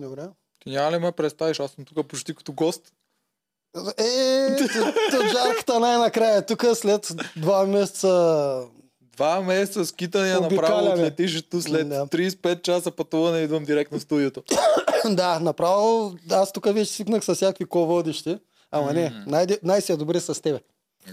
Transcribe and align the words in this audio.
Добре. 0.00 0.22
Ти 0.60 0.70
няма 0.70 0.92
ли 0.92 0.98
ме 0.98 1.12
представиш? 1.12 1.60
Аз 1.60 1.70
съм 1.70 1.84
тук 1.84 2.08
почти 2.08 2.34
като 2.34 2.52
гост. 2.52 2.92
Е, 3.98 4.56
Тоджарката 5.10 5.80
най-накрая. 5.80 6.46
Тук 6.46 6.64
след 6.74 7.12
два 7.36 7.66
месеца 7.66 8.62
Два 9.16 9.40
месеца 9.40 9.86
скитания 9.86 10.40
направо 10.40 10.86
от 10.86 10.98
летището 10.98 11.62
след 11.62 11.88
Да. 11.88 12.06
35 12.06 12.62
часа 12.62 12.90
пътуване 12.90 13.38
идвам 13.38 13.64
директно 13.64 13.98
в 13.98 14.02
студиото. 14.02 14.42
да, 15.10 15.40
направо, 15.40 16.14
аз 16.30 16.52
тук 16.52 16.74
вече 16.74 16.92
свикнах 16.92 17.24
с 17.24 17.34
всякакви 17.34 17.64
ко-водещи. 17.64 18.38
Ама 18.70 18.92
не, 18.92 19.24
най- 19.26 19.46
най-си 19.62 19.92
е 19.92 19.96
добре 19.96 20.20
с 20.20 20.42
тебе. 20.42 20.60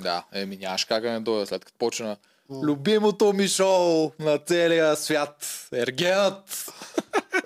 Да, 0.01 0.25
еми 0.33 0.57
нямаш 0.57 0.85
как 0.85 1.03
да 1.03 1.11
не 1.11 1.19
дойда 1.19 1.45
след 1.45 1.65
като 1.65 1.77
почна 1.77 2.17
любимото 2.63 3.33
ми 3.33 3.47
шоу 3.47 4.11
на 4.19 4.37
целия 4.37 4.95
свят. 4.95 5.67
Ергенът. 5.73 6.65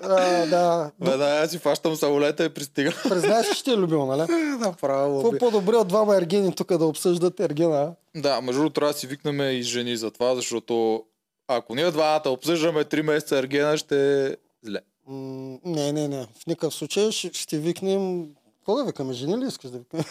А, 0.02 0.46
да. 0.46 0.90
Веднага 1.00 1.48
си 1.48 1.58
фащам 1.58 1.96
самолета 1.96 2.44
и 2.44 2.48
пристигам. 2.48 2.94
Признаеш, 3.08 3.56
че 3.56 3.64
ти 3.64 3.70
е 3.70 3.76
любил, 3.76 4.06
нали? 4.06 4.32
Направо. 4.58 5.22
Какво 5.22 5.38
по-добре 5.38 5.76
от 5.76 5.88
двама 5.88 6.16
ергени 6.16 6.54
тук 6.54 6.76
да 6.76 6.84
обсъждат 6.84 7.40
ергена? 7.40 7.92
Да, 8.16 8.40
между 8.40 8.60
другото 8.60 8.74
трябва 8.74 8.92
да 8.92 8.98
си 8.98 9.06
викнем 9.06 9.40
и 9.40 9.62
жени 9.62 9.96
за 9.96 10.10
това, 10.10 10.34
защото 10.34 11.04
ако 11.48 11.74
ние 11.74 11.90
двамата 11.90 12.22
обсъждаме 12.26 12.84
3 12.84 13.02
месеца 13.02 13.38
Ергена, 13.38 13.76
ще 13.78 14.26
е 14.26 14.36
зле. 14.62 14.80
М, 15.06 15.58
не, 15.64 15.92
не, 15.92 16.08
не. 16.08 16.26
В 16.26 16.46
никакъв 16.46 16.74
случай 16.74 17.10
ще, 17.12 17.30
ще 17.32 17.58
викнем... 17.58 18.26
Какво 18.58 18.74
да 18.76 18.84
викаме? 18.84 19.12
Жени 19.12 19.38
ли 19.38 19.46
искаш 19.48 19.70
да 19.70 19.78
викаме? 19.78 20.04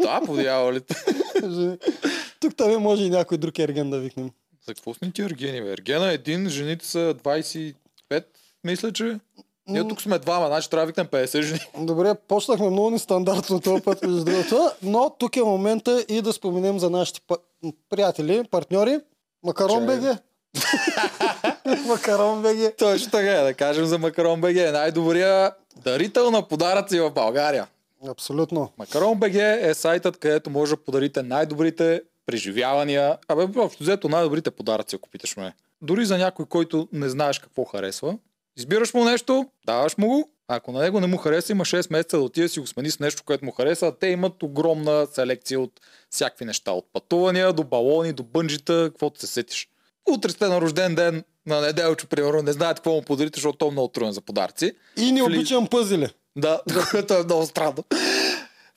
Да, 0.00 0.20
по 0.26 0.36
дяволите. 0.36 1.04
Жени. 1.42 1.78
Тук 2.40 2.56
там 2.56 2.82
може 2.82 3.04
и 3.04 3.10
някой 3.10 3.38
друг 3.38 3.58
ерген 3.58 3.90
да 3.90 3.98
викнем. 3.98 4.30
За 4.66 4.74
какво 4.74 4.94
сме 4.94 5.10
ти 5.10 5.22
Ергени, 5.22 5.62
бе? 5.62 5.72
Ергена 5.72 6.10
е 6.10 6.14
един, 6.14 6.48
жените 6.48 6.86
са 6.86 7.14
25, 7.14 7.74
мисля, 8.64 8.92
че. 8.92 9.20
Ние 9.68 9.88
тук 9.88 10.02
сме 10.02 10.18
двама, 10.18 10.46
значи 10.46 10.70
трябва 10.70 10.82
да 10.82 10.86
викнем 10.86 11.06
50 11.06 11.42
жени. 11.42 11.60
Добре, 11.78 12.14
почнахме 12.14 12.70
много 12.70 12.90
нестандартно 12.90 13.60
този 13.60 13.82
път, 13.82 14.02
между 14.02 14.24
другото, 14.24 14.70
но 14.82 15.10
тук 15.18 15.36
е 15.36 15.42
момента 15.42 16.04
и 16.08 16.22
да 16.22 16.32
споменем 16.32 16.78
за 16.78 16.90
нашите 16.90 17.20
приятели, 17.90 18.44
партньори. 18.50 19.00
Макарон. 19.42 19.86
БГ. 19.86 20.18
Макарон 21.86 22.42
БГ. 22.42 22.76
Точно 22.78 23.10
така, 23.10 23.32
е, 23.32 23.42
да 23.42 23.54
кажем 23.54 23.84
за 23.84 23.98
Макарон 23.98 24.40
БГ. 24.40 24.56
Най-добрия 24.72 25.52
дарител 25.76 26.30
на 26.30 26.48
подаръци 26.48 27.00
в 27.00 27.10
България. 27.10 27.66
Абсолютно. 28.08 28.72
Макарон 28.78 29.18
БГ 29.18 29.34
е 29.34 29.74
сайтът, 29.74 30.16
където 30.16 30.50
може 30.50 30.76
да 30.76 30.82
подарите 30.82 31.22
най-добрите 31.22 32.02
преживявания, 32.26 33.18
абе, 33.28 33.60
общо 33.60 33.82
взето 33.82 34.08
най-добрите 34.08 34.50
подаръци, 34.50 34.96
ако 34.96 35.08
питаш 35.08 35.36
ме. 35.36 35.52
Дори 35.82 36.04
за 36.04 36.18
някой, 36.18 36.46
който 36.46 36.88
не 36.92 37.08
знаеш 37.08 37.38
какво 37.38 37.64
харесва, 37.64 38.18
избираш 38.56 38.94
му 38.94 39.04
нещо, 39.04 39.46
даваш 39.66 39.98
му 39.98 40.08
го, 40.08 40.30
ако 40.48 40.72
на 40.72 40.80
него 40.80 41.00
не 41.00 41.06
му 41.06 41.16
хареса, 41.16 41.52
има 41.52 41.64
6 41.64 41.92
месеца 41.92 42.16
да 42.16 42.22
отиде 42.22 42.48
си 42.48 42.60
го 42.60 42.66
смени 42.66 42.90
с 42.90 43.00
нещо, 43.00 43.22
което 43.26 43.44
му 43.44 43.52
хареса. 43.52 43.92
Те 44.00 44.06
имат 44.06 44.42
огромна 44.42 45.06
селекция 45.12 45.60
от 45.60 45.80
всякакви 46.10 46.44
неща. 46.44 46.70
От 46.72 46.86
пътувания 46.92 47.52
до 47.52 47.64
балони, 47.64 48.12
до 48.12 48.22
бънджита, 48.22 48.88
каквото 48.90 49.20
се 49.20 49.26
сетиш. 49.26 49.68
Утре 50.10 50.30
сте 50.30 50.46
на 50.46 50.60
рожден 50.60 50.94
ден 50.94 51.24
на 51.46 51.60
неделчо, 51.60 52.06
примерно, 52.06 52.42
не 52.42 52.52
знаете 52.52 52.78
какво 52.78 52.90
му 52.90 53.02
подарите, 53.02 53.36
защото 53.36 53.58
той 53.58 53.68
е 53.68 53.72
много 53.72 53.88
труден 53.88 54.12
за 54.12 54.20
подаръци. 54.20 54.72
И 54.96 55.12
не 55.12 55.22
Вли- 55.22 55.36
обичам 55.38 55.66
пъзели. 55.66 56.08
Да, 56.36 56.60
което 56.90 57.14
е 57.14 57.24
много 57.24 57.46
странно. 57.46 57.84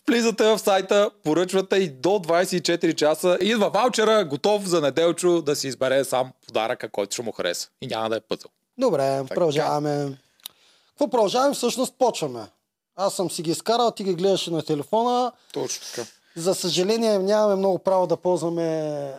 Влизате 0.10 0.44
в 0.44 0.60
сайта, 0.60 1.12
поръчвате 1.24 1.76
и 1.76 1.90
до 1.90 2.10
24 2.10 2.96
часа 2.96 3.38
идва 3.42 3.70
ваучера, 3.70 4.26
готов 4.26 4.66
за 4.66 4.82
неделчо 4.82 5.42
да 5.42 5.56
си 5.56 5.68
избере 5.68 6.04
сам 6.04 6.32
подаръка, 6.48 6.90
който 6.90 7.14
ще 7.14 7.22
му 7.22 7.32
хареса. 7.32 7.70
И 7.82 7.88
няма 7.88 8.10
да 8.10 8.16
е 8.16 8.20
пъзъл. 8.20 8.52
Добре, 8.78 9.24
продължаваме. 9.26 10.18
Какво 10.90 11.10
продължаваме? 11.10 11.54
Всъщност 11.56 11.94
почваме. 11.94 12.42
Аз 12.96 13.14
съм 13.14 13.32
си 13.32 13.42
ги 13.42 13.52
изкарал, 13.52 13.92
ти 13.92 14.04
ги 14.04 14.14
гледаш 14.14 14.48
на 14.48 14.62
телефона. 14.64 15.32
Точно 15.54 15.86
така. 15.86 16.08
За 16.36 16.56
съжаление 16.56 17.20
нямаме 17.20 17.56
много 17.56 17.80
право 17.80 18.08
да 18.08 18.18
ползваме 18.18 18.70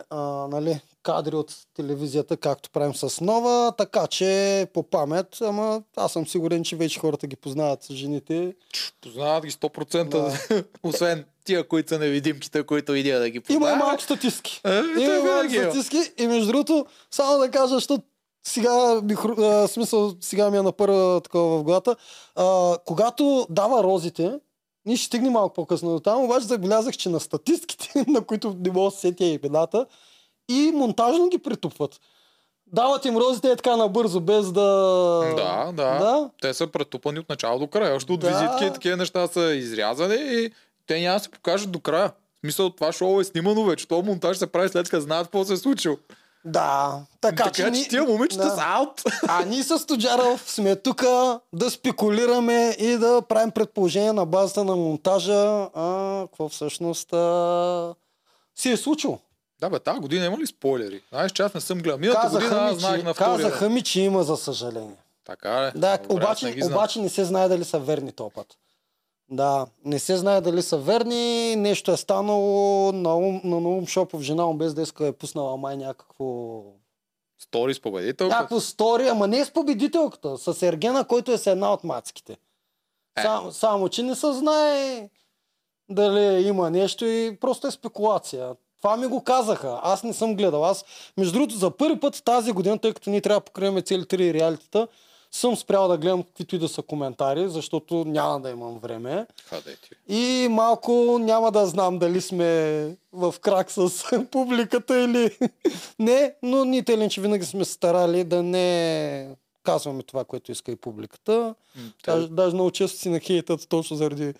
а, 0.09 0.17
нали, 0.47 0.79
кадри 1.03 1.35
от 1.35 1.55
телевизията, 1.75 2.37
както 2.37 2.69
правим 2.69 2.95
с 2.95 3.21
нова, 3.21 3.73
така 3.77 4.07
че 4.07 4.67
по 4.73 4.83
памет, 4.83 5.37
ама 5.41 5.81
аз 5.95 6.13
съм 6.13 6.27
сигурен, 6.27 6.63
че 6.63 6.75
вече 6.75 6.99
хората 6.99 7.27
ги 7.27 7.35
познават 7.35 7.91
жените. 7.91 8.53
Познават 9.01 9.45
ги 9.45 9.51
100%, 9.51 10.65
освен 10.83 11.25
тия, 11.45 11.67
които 11.67 11.89
са 11.89 11.99
невидимчета, 11.99 12.63
които 12.63 12.91
видя 12.91 13.19
да 13.19 13.29
ги 13.29 13.37
Има 13.37 13.43
познават. 13.59 13.77
малко 13.79 14.01
статистики. 14.03 14.61
Е, 14.65 14.77
Има 14.97 15.23
малко 15.23 15.45
има. 15.45 15.63
статистики 15.63 16.11
и 16.17 16.27
между 16.27 16.47
другото, 16.47 16.85
само 17.11 17.37
да 17.37 17.51
кажа, 17.51 17.67
защото 17.67 18.03
сега, 18.43 19.01
ми, 19.01 19.15
а, 19.37 19.67
смисъл, 19.67 20.13
сега 20.21 20.49
ми 20.51 20.57
е 20.57 20.61
на 20.61 20.71
първа 20.71 21.21
такова 21.21 21.57
в 21.57 21.63
главата. 21.63 21.95
А, 22.35 22.77
когато 22.85 23.47
дава 23.49 23.83
розите, 23.83 24.39
ние 24.85 24.95
ще 24.95 25.05
стигнем 25.05 25.31
малко 25.31 25.53
по-късно 25.53 25.91
до 25.91 25.99
там, 25.99 26.23
обаче 26.23 26.45
забелязах, 26.45 26.97
че 26.97 27.09
на 27.09 27.19
статистките, 27.19 28.05
на 28.07 28.21
които 28.21 28.55
не 28.59 28.71
мога 28.71 28.85
да 28.85 28.91
се 28.91 28.99
сетя 28.99 29.25
имената, 29.25 29.85
и 30.49 30.71
монтажно 30.75 31.29
ги 31.29 31.37
притупват. 31.37 31.99
Дават 32.73 33.05
им 33.05 33.17
розите 33.17 33.51
е 33.51 33.55
така 33.55 33.75
набързо, 33.75 34.19
без 34.21 34.51
да... 34.51 34.61
Да, 35.37 35.65
да, 35.65 35.99
да? 35.99 36.29
Те 36.41 36.53
са 36.53 36.67
претупани 36.67 37.19
от 37.19 37.29
начало 37.29 37.59
до 37.59 37.67
края. 37.67 37.95
Още 37.95 38.13
от 38.13 38.19
Да. 38.19 38.27
визитки 38.27 38.65
и 38.65 38.73
такива 38.73 38.97
неща 38.97 39.27
са 39.27 39.53
изрязани 39.53 40.15
и 40.15 40.51
те 40.87 41.01
няма 41.01 41.17
да 41.17 41.23
се 41.23 41.29
покажат 41.29 41.71
до 41.71 41.79
края. 41.79 42.07
В 42.07 42.39
смисъл, 42.41 42.69
това 42.69 42.91
шоу 42.91 43.21
е 43.21 43.23
снимано 43.23 43.63
вече. 43.63 43.87
Това 43.87 44.01
монтаж 44.01 44.37
се 44.37 44.47
прави 44.47 44.69
след 44.69 44.89
като 44.89 45.01
знаят 45.01 45.27
какво 45.27 45.45
се 45.45 45.53
е 45.53 45.57
случило. 45.57 45.97
Да. 46.45 46.99
Така, 47.21 47.35
Така, 47.35 47.51
че, 47.51 47.71
ни- 47.71 47.87
тия 47.87 48.03
момичета 48.03 48.43
да. 48.43 48.49
са 48.49 48.61
аут. 48.65 49.01
А 49.27 49.45
ние 49.47 49.63
с 49.63 49.85
Тоджаров 49.85 50.51
сме 50.51 50.75
тук 50.75 51.01
да 51.53 51.69
спекулираме 51.69 52.75
и 52.79 52.97
да 52.97 53.21
правим 53.21 53.51
предположения 53.51 54.13
на 54.13 54.25
базата 54.25 54.63
на 54.63 54.75
монтажа, 54.75 55.43
а, 55.73 56.21
какво 56.21 56.49
всъщност 56.49 57.13
а, 57.13 57.95
си 58.55 58.71
е 58.71 58.77
случило. 58.77 59.19
Да, 59.61 59.69
бе, 59.69 59.79
тази 59.79 59.99
година 59.99 60.25
има 60.25 60.37
ли 60.37 60.47
спойлери? 60.47 61.01
Знаеш, 61.09 61.31
че 61.31 61.41
аз 61.43 61.53
не 61.53 61.61
съм 61.61 61.79
гледал. 61.79 61.97
Миналата 61.99 62.29
година 62.29 62.41
Казаха 62.41 62.65
аз 62.65 62.73
ми, 62.73 62.79
знаех 62.79 62.99
че, 62.99 63.05
на 63.05 63.13
втория. 63.13 63.35
казаха 63.37 63.69
ми, 63.69 63.81
че 63.81 64.01
има 64.01 64.23
за 64.23 64.37
съжаление. 64.37 64.95
Така 65.25 65.49
е. 65.49 65.71
Да, 65.71 65.97
Добре, 65.97 66.13
обаче, 66.13 66.55
не 66.55 66.65
обаче 66.65 67.01
не 67.01 67.09
се 67.09 67.25
знае 67.25 67.47
дали 67.47 67.63
са 67.65 67.79
верни 67.79 68.11
този 68.11 68.33
път. 68.35 68.47
Да, 69.31 69.67
не 69.85 69.99
се 69.99 70.17
знае 70.17 70.41
дали 70.41 70.61
са 70.61 70.77
верни, 70.77 71.55
нещо 71.55 71.91
е 71.91 71.97
станало 71.97 72.91
на, 72.91 73.15
ум, 73.15 73.41
на 73.43 73.59
Наум 73.59 73.87
Шопов, 73.87 74.21
жена 74.21 74.45
му 74.45 74.53
без 74.53 74.73
деска 74.73 75.07
е 75.07 75.11
пуснала 75.11 75.57
май 75.57 75.77
някакво 75.77 76.63
Стори 77.41 77.73
с 77.73 77.81
победител. 77.81 78.27
Някакво 78.27 78.59
стори, 78.59 79.07
ама 79.07 79.27
не 79.27 79.45
с 79.45 79.51
победителката, 79.51 80.37
с 80.37 80.63
Ергена, 80.63 81.07
който 81.07 81.31
е 81.31 81.37
с 81.37 81.47
една 81.47 81.73
от 81.73 81.83
мацките. 81.83 82.37
Е. 83.17 83.21
Сам, 83.21 83.51
само, 83.51 83.89
че 83.89 84.03
не 84.03 84.15
се 84.15 84.33
знае 84.33 85.09
дали 85.89 86.47
има 86.47 86.69
нещо 86.69 87.05
и 87.05 87.37
просто 87.41 87.67
е 87.67 87.71
спекулация. 87.71 88.55
Това 88.81 88.97
ми 88.97 89.07
го 89.07 89.23
казаха. 89.23 89.79
Аз 89.83 90.03
не 90.03 90.13
съм 90.13 90.35
гледал. 90.35 90.65
Аз, 90.65 90.85
между 91.17 91.33
другото, 91.33 91.55
за 91.55 91.71
първи 91.71 91.99
път 91.99 92.21
тази 92.25 92.51
година, 92.51 92.79
тъй 92.79 92.93
като 92.93 93.09
ние 93.09 93.21
трябва 93.21 93.39
да 93.39 93.45
покрием 93.45 93.81
цели 93.81 94.07
три 94.07 94.33
реалитета, 94.33 94.87
съм 95.31 95.55
спрял 95.55 95.87
да 95.87 95.97
гледам 95.97 96.23
каквито 96.23 96.55
и 96.55 96.59
да 96.59 96.69
са 96.69 96.81
коментари, 96.81 97.49
защото 97.49 98.05
няма 98.05 98.39
да 98.39 98.49
имам 98.49 98.79
време. 98.79 99.27
Хаде 99.45 99.75
ти. 99.75 100.15
И 100.15 100.47
малко 100.49 101.19
няма 101.19 101.51
да 101.51 101.65
знам 101.65 101.99
дали 101.99 102.21
сме 102.21 102.97
в 103.11 103.35
крак 103.41 103.71
с 103.71 103.89
публиката 104.31 104.99
или 104.99 105.37
не, 105.99 106.33
но 106.43 106.65
ние 106.65 106.83
тъй 106.83 107.09
че 107.09 107.21
винаги 107.21 107.45
сме 107.45 107.65
старали 107.65 108.23
да 108.23 108.43
не 108.43 109.35
казваме 109.63 110.03
това, 110.03 110.23
което 110.23 110.51
иска 110.51 110.71
и 110.71 110.75
публиката. 110.75 111.55
М, 111.75 111.81
Даже, 112.05 112.27
даже 112.27 112.53
много 112.53 112.71
често 112.71 112.99
си 112.99 113.09
нахейтат 113.09 113.69
точно 113.69 113.97
заради 113.97 114.33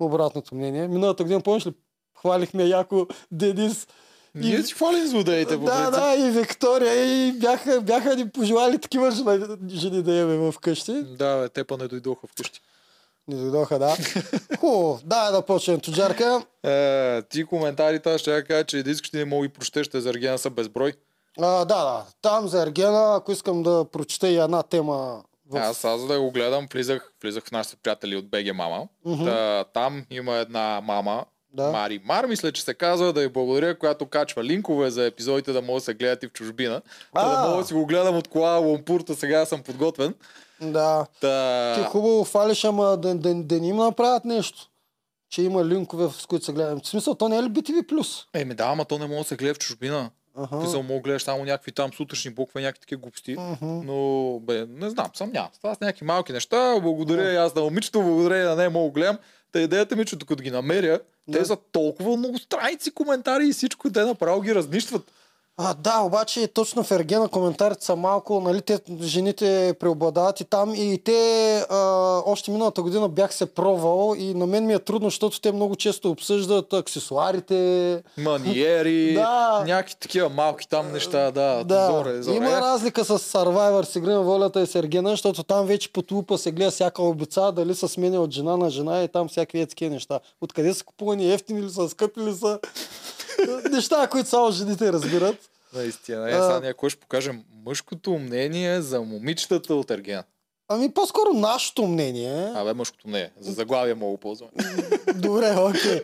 обратното 0.00 0.54
мнение. 0.54 0.88
Миналата 0.88 1.22
година, 1.22 1.40
помниш 1.40 1.66
ли, 1.66 1.72
хвалихме 2.20 2.64
яко 2.64 3.06
Денис. 3.32 3.86
Ние 4.34 4.62
си 4.62 4.74
хвалим 4.74 5.06
злодеите, 5.06 5.56
Да, 5.56 5.90
да, 5.90 6.14
и 6.14 6.30
Виктория, 6.30 7.28
и 7.28 7.32
бяха, 7.32 7.80
бяха 7.80 8.16
ни 8.16 8.28
пожелали 8.28 8.78
такива 8.78 9.10
жени, 9.70 10.02
да 10.02 10.14
имаме 10.14 10.52
вкъщи. 10.52 10.92
Да, 10.92 11.40
бе, 11.40 11.48
те 11.48 11.64
па 11.64 11.76
не 11.76 11.88
дойдоха 11.88 12.26
вкъщи. 12.26 12.60
Не 13.28 13.36
дойдоха, 13.36 13.78
да. 13.78 13.96
Хубаво, 14.60 15.00
да, 15.04 15.30
да 15.30 15.42
почнем 15.42 15.80
Тоджарка. 15.80 16.42
Е, 16.62 17.22
ти 17.22 17.44
коментарите, 17.44 18.14
аз 18.14 18.20
ще 18.20 18.34
я 18.34 18.44
кажа, 18.44 18.64
че 18.64 18.82
дискаш 18.82 19.10
ти 19.10 19.16
не 19.16 19.24
мога 19.24 19.46
и 19.46 19.48
прочетеш, 19.48 19.88
те 19.88 20.00
за 20.00 20.10
Ергена 20.10 20.38
са 20.38 20.50
безброй. 20.50 20.92
А, 21.40 21.64
да, 21.64 21.84
да. 21.84 22.04
Там 22.22 22.48
за 22.48 22.62
Ергена, 22.62 23.16
ако 23.16 23.32
искам 23.32 23.62
да 23.62 23.84
прочета 23.92 24.28
и 24.28 24.36
една 24.36 24.62
тема 24.62 25.22
в... 25.50 25.56
Аз, 25.56 25.84
аз 25.84 26.06
да 26.06 26.20
го 26.20 26.30
гледам, 26.30 26.68
влизах, 26.72 27.12
влизах 27.22 27.44
в 27.44 27.52
нашите 27.52 27.76
приятели 27.76 28.16
от 28.16 28.28
БГ 28.28 28.54
Мама. 28.54 28.88
Та, 29.24 29.64
там 29.64 30.04
има 30.10 30.36
една 30.36 30.80
мама, 30.84 31.24
Да. 31.52 31.70
Мари 31.70 32.00
Мар, 32.04 32.26
мисля, 32.26 32.52
че 32.52 32.62
се 32.62 32.74
казва 32.74 33.12
да 33.12 33.22
й 33.22 33.28
благодаря, 33.28 33.78
която 33.78 34.06
качва 34.06 34.44
линкове 34.44 34.90
за 34.90 35.04
епизодите 35.06 35.52
да 35.52 35.62
могат 35.62 35.80
да 35.80 35.84
се 35.84 35.94
гледат 35.94 36.22
и 36.22 36.28
в 36.28 36.32
чужбина. 36.32 36.82
Та 37.14 37.28
да 37.28 37.34
А. 37.36 37.48
мога 37.48 37.62
да 37.62 37.66
си 37.66 37.74
го 37.74 37.86
гледам 37.86 38.16
от 38.16 38.28
кола 38.28 38.56
Лумпурта, 38.56 39.14
сега 39.14 39.46
съм 39.46 39.62
подготвен. 39.62 40.14
Да. 40.60 41.06
Та... 41.20 41.74
Ти 41.74 41.82
хубаво 41.82 42.24
фалиш, 42.24 42.64
ама 42.64 42.96
да, 42.96 43.14
да, 43.14 43.34
да 43.34 43.60
не 43.60 43.68
им 43.68 43.76
направят 43.76 44.24
нещо. 44.24 44.58
Че 45.30 45.42
има 45.42 45.64
линкове, 45.64 46.08
с 46.12 46.26
които 46.26 46.44
се 46.44 46.52
гледам. 46.52 46.80
В 46.80 46.88
смисъл, 46.88 47.14
то 47.14 47.28
не 47.28 47.36
е 47.36 47.42
ли 47.42 47.46
BTV+. 47.46 48.24
Еми 48.34 48.54
да, 48.54 48.64
ама 48.64 48.84
то 48.84 48.98
не 48.98 49.06
може 49.06 49.18
да 49.18 49.24
се 49.24 49.36
гледа 49.36 49.54
в 49.54 49.58
чужбина. 49.58 50.10
Аха. 50.38 50.60
Писал, 50.60 50.82
мога 50.82 51.00
гледаш 51.00 51.22
само 51.22 51.44
някакви 51.44 51.72
там 51.72 51.92
сутрешни 51.92 52.30
букви, 52.30 52.62
някакви 52.62 52.80
такива 52.80 53.00
глупости. 53.00 53.36
Мгм. 53.38 53.80
Но, 53.84 54.38
бе, 54.40 54.66
не 54.68 54.90
знам, 54.90 55.06
съмнявам. 55.14 55.50
се. 55.52 55.58
Това 55.60 55.74
са 55.74 55.84
някакви 55.84 56.04
малки 56.04 56.32
неща. 56.32 56.80
Благодаря 56.82 57.32
и 57.32 57.36
аз 57.36 57.54
на 57.54 57.62
момичето, 57.62 58.02
благодаря 58.02 58.48
на 58.48 58.56
не 58.56 58.68
мога 58.68 58.92
гледам. 58.92 59.18
Та 59.52 59.60
идеята 59.60 59.96
ми, 59.96 60.02
е, 60.02 60.04
че 60.04 60.16
докато 60.16 60.42
ги 60.42 60.50
намеря, 60.50 61.00
те 61.32 61.44
са 61.44 61.56
толкова 61.72 62.16
много 62.16 62.38
страници, 62.38 62.90
коментари 62.90 63.48
и 63.48 63.52
всичко, 63.52 63.92
те 63.92 64.04
направо 64.04 64.40
ги 64.40 64.54
разнищват. 64.54 65.12
А, 65.60 65.74
да, 65.74 66.00
обаче 66.00 66.48
точно 66.48 66.84
в 66.84 66.90
Ергена 66.90 67.28
коментарите 67.28 67.84
са 67.84 67.96
малко, 67.96 68.40
нали, 68.40 68.62
те, 68.62 68.78
жените 69.00 69.74
преобладават 69.80 70.40
и 70.40 70.44
там 70.44 70.74
и 70.74 70.98
те 71.04 71.56
а, 71.70 71.76
още 72.26 72.50
миналата 72.50 72.82
година 72.82 73.08
бях 73.08 73.34
се 73.34 73.46
пробвал 73.46 74.14
и 74.18 74.34
на 74.34 74.46
мен 74.46 74.66
ми 74.66 74.74
е 74.74 74.78
трудно, 74.78 75.06
защото 75.06 75.40
те 75.40 75.52
много 75.52 75.76
често 75.76 76.10
обсъждат 76.10 76.72
аксесуарите. 76.72 78.02
Маниери, 78.18 79.14
Да. 79.14 79.64
някакви 79.66 79.94
такива 79.94 80.28
малки 80.28 80.68
там 80.68 80.92
неща, 80.92 81.30
да. 81.30 81.64
Да, 81.64 81.86
Зоре, 81.86 82.22
зоре. 82.22 82.36
има 82.36 82.50
разлика 82.50 83.04
с 83.04 83.18
Survivor 83.18 83.82
с 83.82 83.96
игри 83.96 84.10
на 84.10 84.22
волята 84.22 84.60
и 84.60 84.66
с 84.66 84.74
Ергена, 84.74 85.10
защото 85.10 85.42
там 85.42 85.66
вече 85.66 85.92
под 85.92 86.12
лупа 86.12 86.38
се 86.38 86.52
гледа 86.52 86.70
всяка 86.70 87.02
обица, 87.02 87.52
дали 87.52 87.74
са 87.74 87.88
сменя 87.88 88.20
от 88.20 88.30
жена 88.30 88.56
на 88.56 88.70
жена 88.70 89.02
и 89.02 89.08
там 89.08 89.28
всякакви 89.28 89.66
такива 89.66 89.90
неща. 89.94 90.20
Откъде 90.40 90.74
са 90.74 90.84
купувани, 90.84 91.32
ефтини 91.32 91.62
ли 91.62 91.70
са, 91.70 91.88
скъпи 91.88 92.20
ли 92.20 92.34
са? 92.34 92.58
Неща, 93.70 94.06
които 94.06 94.28
само 94.28 94.50
жените 94.50 94.92
разбират. 94.92 95.36
Наистина. 95.74 96.30
Е, 96.30 96.32
сега 96.32 96.60
някой 96.60 96.90
ще 96.90 97.00
покажем 97.00 97.42
мъжкото 97.66 98.10
мнение 98.10 98.80
за 98.82 99.00
момичетата 99.00 99.74
от 99.74 99.90
Ергена. 99.90 100.24
Ами 100.70 100.94
по-скоро 100.94 101.32
нашето 101.34 101.86
мнение. 101.86 102.52
Абе, 102.54 102.72
мъжкото 102.74 103.08
не 103.08 103.20
е. 103.20 103.30
За 103.40 103.52
заглавие 103.52 103.94
мога 103.94 104.18
ползвам. 104.18 104.48
Добре, 105.14 105.56
окей. 105.58 106.02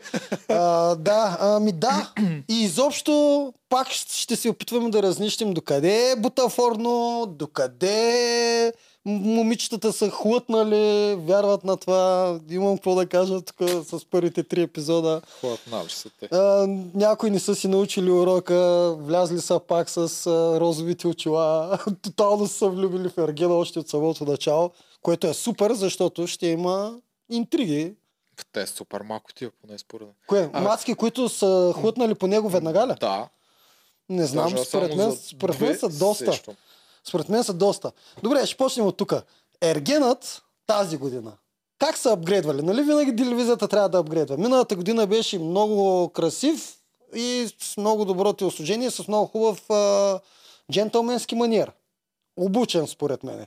Да, 0.99 1.37
ами 1.41 1.73
да. 1.73 2.13
И 2.49 2.63
изобщо 2.63 3.53
пак 3.69 3.91
ще 3.91 4.37
се 4.37 4.49
опитваме 4.49 4.91
да 4.91 5.03
разнищим 5.03 5.55
докъде 5.55 6.11
е 6.11 6.17
бутафорно, 6.17 7.27
докъде 7.29 8.65
м- 8.67 8.73
момичетата 9.07 9.93
са 9.93 10.11
хлътнали, 10.11 11.15
вярват 11.15 11.65
на 11.65 11.77
това. 11.77 12.39
Имам 12.51 12.77
какво 12.77 12.95
да 12.95 13.07
кажа 13.07 13.41
тук 13.41 13.57
с 13.71 14.05
първите 14.05 14.43
три 14.43 14.63
епизода. 14.63 15.21
Хлапнали 15.41 15.89
са 15.91 16.11
те. 16.21 16.29
А, 16.33 16.67
някои 16.95 17.31
не 17.31 17.41
са 17.41 17.55
си 17.55 17.69
научили 17.69 18.11
урока, 18.11 18.57
влязли 18.95 19.41
са 19.41 19.61
пак 19.61 19.91
с 19.91 19.97
а, 20.27 20.61
розовите 20.61 21.09
очила, 21.09 21.79
тотално 22.03 22.47
са 22.47 22.69
влюбили 22.69 23.09
в 23.09 23.19
Ергена 23.19 23.55
още 23.55 23.79
от 23.79 23.89
самото 23.89 24.25
начало, 24.25 24.71
което 25.03 25.27
е 25.27 25.35
супер, 25.35 25.73
защото 25.73 26.27
ще 26.27 26.47
има 26.47 26.95
интриги. 27.31 27.95
Те 28.53 28.67
са 28.67 28.75
супер 28.75 29.01
малко 29.01 29.35
тия, 29.35 29.51
поне 29.61 29.79
според 29.79 30.07
мен. 30.07 30.15
Кое? 30.27 30.51
А- 30.53 30.61
Мацки, 30.61 30.95
които 30.95 31.29
са 31.29 31.75
хлътнали 31.81 32.15
по 32.15 32.27
него 32.27 32.49
веднага 32.49 32.87
ли? 32.87 32.93
Да. 33.01 33.29
Не 34.09 34.27
знам, 34.27 34.51
Даже 34.51 34.65
според 34.65 34.97
мен, 34.97 35.17
според 35.17 35.61
мен 35.61 35.79
са 35.79 35.89
доста. 35.89 36.33
сещам. 36.33 36.55
Според 37.09 37.29
мен 37.29 37.45
са 37.45 37.55
доста. 37.55 37.93
Добре, 38.23 38.47
ще 38.47 38.57
почнем 38.57 38.87
от 38.87 38.97
тук. 38.97 39.15
Ергенът 39.61 40.43
тази 40.67 40.97
година. 40.97 41.33
Как 41.79 41.99
са 41.99 42.13
апгрейдвали? 42.13 42.63
Нали 42.63 42.83
винаги 42.83 43.17
телевизията 43.17 43.69
трябва 43.69 43.89
да 43.89 43.99
апгрейдва? 43.99 44.37
Миналата 44.37 44.77
година 44.77 45.07
беше 45.07 45.39
много 45.39 46.09
красив 46.09 46.77
и 47.15 47.49
с 47.61 47.77
много 47.77 48.05
добро 48.05 48.33
телосложение, 48.33 48.91
с 48.91 49.09
много 49.09 49.27
хубав 49.27 49.71
а, 49.71 50.21
джентълменски 50.73 51.35
маниер. 51.35 51.73
Обучен, 52.37 52.87
според 52.87 53.23
мен. 53.25 53.41
Е, 53.41 53.47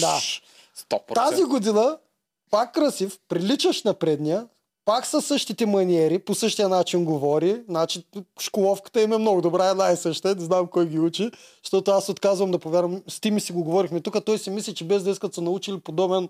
Да. 0.00 0.20
100%. 0.90 1.14
Тази 1.14 1.44
година 1.44 1.98
пак 2.50 2.74
красив, 2.74 3.18
приличаш 3.28 3.82
на 3.82 3.94
предния, 3.94 4.46
пак 4.88 5.06
със 5.06 5.26
същите 5.26 5.66
маниери, 5.66 6.18
по 6.18 6.34
същия 6.34 6.68
начин 6.68 7.04
говори. 7.04 7.62
Значи 7.68 8.04
школовката 8.40 9.02
им 9.02 9.12
е 9.12 9.18
много 9.18 9.40
добра, 9.40 9.68
една 9.68 9.90
и 9.90 9.96
съща, 9.96 10.34
не 10.34 10.44
знам 10.44 10.66
кой 10.66 10.86
ги 10.86 10.98
учи, 10.98 11.30
защото 11.64 11.90
аз 11.90 12.08
отказвам 12.08 12.50
да 12.50 12.58
повярвам. 12.58 13.02
С 13.08 13.20
Тими 13.20 13.40
си 13.40 13.52
го 13.52 13.64
говорихме 13.64 14.00
тук, 14.00 14.24
той 14.24 14.38
си 14.38 14.50
мисли, 14.50 14.74
че 14.74 14.84
без 14.84 15.02
да 15.02 15.10
искат 15.10 15.34
са 15.34 15.40
научили 15.40 15.80
подобен 15.80 16.28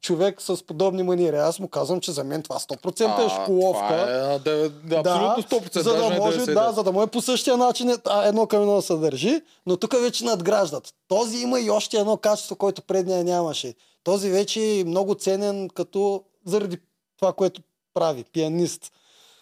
човек 0.00 0.42
с 0.42 0.66
подобни 0.66 1.02
маниери. 1.02 1.36
Аз 1.36 1.58
му 1.58 1.68
казвам, 1.68 2.00
че 2.00 2.12
за 2.12 2.24
мен 2.24 2.42
това 2.42 2.58
100% 2.58 3.00
е 3.00 3.24
А, 3.24 3.28
школовка. 3.28 3.86
Това 3.88 4.34
е, 4.34 4.38
да, 4.38 4.70
да, 4.84 4.96
абсолютно 4.96 5.58
100%. 5.60 5.80
за 5.80 5.94
да 5.94 6.10
може, 6.20 6.40
99. 6.40 6.54
да, 6.54 6.72
за 6.72 6.82
да 6.82 6.92
може 6.92 7.06
по 7.06 7.20
същия 7.20 7.56
начин 7.56 7.90
е- 7.90 7.96
а, 8.04 8.28
едно 8.28 8.46
към 8.46 8.60
едно 8.60 8.74
да 8.74 8.82
се 8.82 8.96
държи, 8.96 9.40
но 9.66 9.76
тук 9.76 9.92
вече 10.00 10.24
надграждат. 10.24 10.94
Този 11.08 11.38
има 11.38 11.60
и 11.60 11.70
още 11.70 11.96
едно 11.96 12.16
качество, 12.16 12.56
което 12.56 12.82
предния 12.82 13.24
нямаше. 13.24 13.74
Този 14.04 14.30
вече 14.30 14.80
е 14.80 14.84
много 14.84 15.14
ценен 15.14 15.68
като 15.68 16.22
заради 16.44 16.78
това, 17.18 17.32
което 17.32 17.60
прави, 17.96 18.24
пианист. 18.32 18.92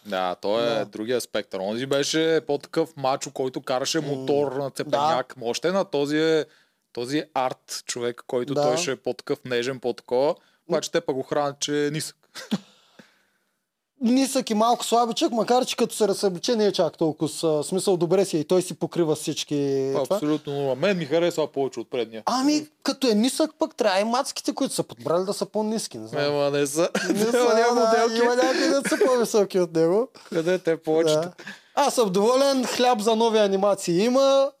Да, 0.05 0.35
той 0.35 0.63
е 0.63 0.79
Да. 0.79 0.85
другия 0.85 1.21
спектър. 1.21 1.59
Онзи 1.59 1.85
беше 1.85 2.41
по-такъв 2.47 2.97
мачо, 2.97 3.31
който 3.31 3.61
караше 3.61 3.99
мотор 3.99 4.51
на 4.51 4.69
цепеняк. 4.69 5.33
Да. 5.37 5.45
Още 5.45 5.71
на 5.71 5.85
този 5.85 6.17
е, 6.17 6.45
този 6.93 7.17
е 7.17 7.29
арт 7.33 7.83
човек, 7.85 8.21
който 8.27 8.53
Да. 8.53 8.61
той 8.61 8.77
ще 8.77 8.91
е 8.91 8.95
по-такъв 8.95 9.39
нежен, 9.45 9.79
по-такова. 9.79 10.35
Обаче 10.69 10.91
те 10.91 11.01
пък 11.01 11.15
го 11.15 11.23
хранят, 11.23 11.59
че 11.59 11.87
е 11.87 11.91
нисък. 11.91 12.17
Нисък 14.01 14.49
и 14.49 14.53
малко 14.53 14.85
слабичък, 14.85 15.31
макар 15.31 15.65
че 15.65 15.75
като 15.75 15.95
се 15.95 16.07
разсъбличе 16.07 16.55
не 16.55 16.65
е 16.65 16.71
чак 16.71 16.97
толкова 16.97 17.29
с 17.29 17.63
смисъл 17.63 17.97
добре 17.97 18.25
си 18.25 18.37
е 18.37 18.39
и 18.39 18.43
той 18.43 18.61
си 18.61 18.73
покрива 18.73 19.15
всички. 19.15 19.89
това. 19.93 20.15
Абсолютно. 20.15 20.53
нула. 20.53 20.75
Мен 20.75 20.97
ми 20.97 21.05
харесва 21.05 21.47
повече 21.47 21.79
от 21.79 21.89
предния. 21.89 22.23
Ами, 22.25 22.67
като 22.83 23.07
е 23.07 23.13
нисък, 23.13 23.51
пък 23.59 23.75
трябва 23.75 23.99
и 23.99 24.03
мацките, 24.03 24.53
които 24.53 24.73
са 24.73 24.83
подбрали 24.83 25.25
да 25.25 25.33
са 25.33 25.45
по-низки. 25.45 25.97
Не 25.97 26.07
знам. 26.07 26.23
Ема 26.23 26.51
не 26.51 26.67
са. 26.67 26.89
Не 27.09 27.19
са, 27.19 27.53
Няма 27.55 27.81
моделки. 27.81 28.23
има 28.23 28.35
някои 28.35 28.67
да 28.67 28.81
са 28.89 28.97
по-високи 29.05 29.59
от 29.59 29.75
него. 29.75 30.07
Къде 30.29 30.59
те 30.59 30.77
повечето? 30.77 31.21
Да. 31.21 31.33
Аз 31.75 31.95
съм 31.95 32.11
доволен, 32.11 32.65
хляб 32.65 32.99
за 32.99 33.15
нови 33.15 33.37
анимации 33.37 34.03
има. 34.03 34.51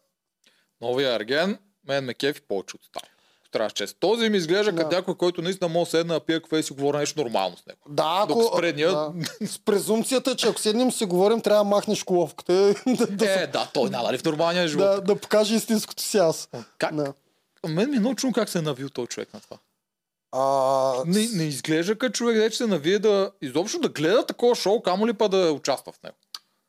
Новия 0.81 1.15
Арген, 1.15 1.57
мен 1.87 2.05
ме 2.05 2.13
кефи 2.13 2.41
повече 2.41 2.75
от 2.75 2.81
стария. 2.83 3.11
Трябва 3.55 3.69
чест. 3.69 3.97
Този 3.99 4.29
ми 4.29 4.37
изглежда 4.37 4.71
Да. 4.71 4.77
като 4.77 4.95
някой, 4.95 5.15
който 5.15 5.41
наистина 5.41 5.67
може 5.69 6.03
да 6.03 6.19
пие 6.19 6.39
кафе 6.41 6.57
и 6.57 6.63
си 6.63 6.73
говори 6.73 6.97
нещо 6.97 7.19
нормално 7.19 7.57
с 7.57 7.65
него. 7.65 7.79
Да, 7.89 8.19
ако... 8.19 8.33
Докато 8.33 8.47
с 8.47 8.57
предния- 8.57 8.91
Да. 8.91 9.11
С 9.47 9.59
презумцията, 9.59 10.35
че 10.35 10.47
ако 10.47 10.59
седнем 10.59 10.91
си 10.91 11.05
говорим, 11.05 11.41
трябва 11.41 11.63
да 11.63 11.69
махнеш 11.69 12.03
коловката. 12.03 12.53
да, 12.87 13.07
да, 13.07 13.33
Е, 13.33 13.47
да, 13.47 13.69
той 13.73 13.89
надали 13.89 14.17
в 14.17 14.23
нормалния 14.23 14.67
живот. 14.67 14.85
да, 14.85 15.01
да 15.03 15.15
покаже 15.15 15.55
истинското 15.55 16.03
си 16.03 16.17
аз. 16.17 16.49
Как? 16.77 16.95
Да. 16.95 17.13
Мен 17.67 17.89
ми 17.89 17.95
е 17.95 17.99
много 17.99 18.15
чудно 18.15 18.33
как 18.33 18.49
се 18.49 18.57
е 18.57 18.61
навил 18.61 18.89
този 18.89 19.07
човек 19.07 19.33
на 19.33 19.39
това. 19.39 19.57
А, 20.31 21.03
Не, 21.05 21.27
не 21.27 21.43
изглежда 21.43 21.97
като 21.97 22.13
човек, 22.13 22.37
де 22.37 22.49
че 22.49 22.57
се 22.57 22.67
навие 22.67 22.99
да 22.99 23.31
изобщо 23.41 23.79
да 23.79 23.89
гледа 23.89 24.25
такова 24.25 24.55
шоу, 24.55 24.81
камо 24.81 25.07
ли 25.07 25.13
па 25.13 25.29
да 25.29 25.51
участва 25.51 25.91
в 25.91 26.03
него. 26.03 26.15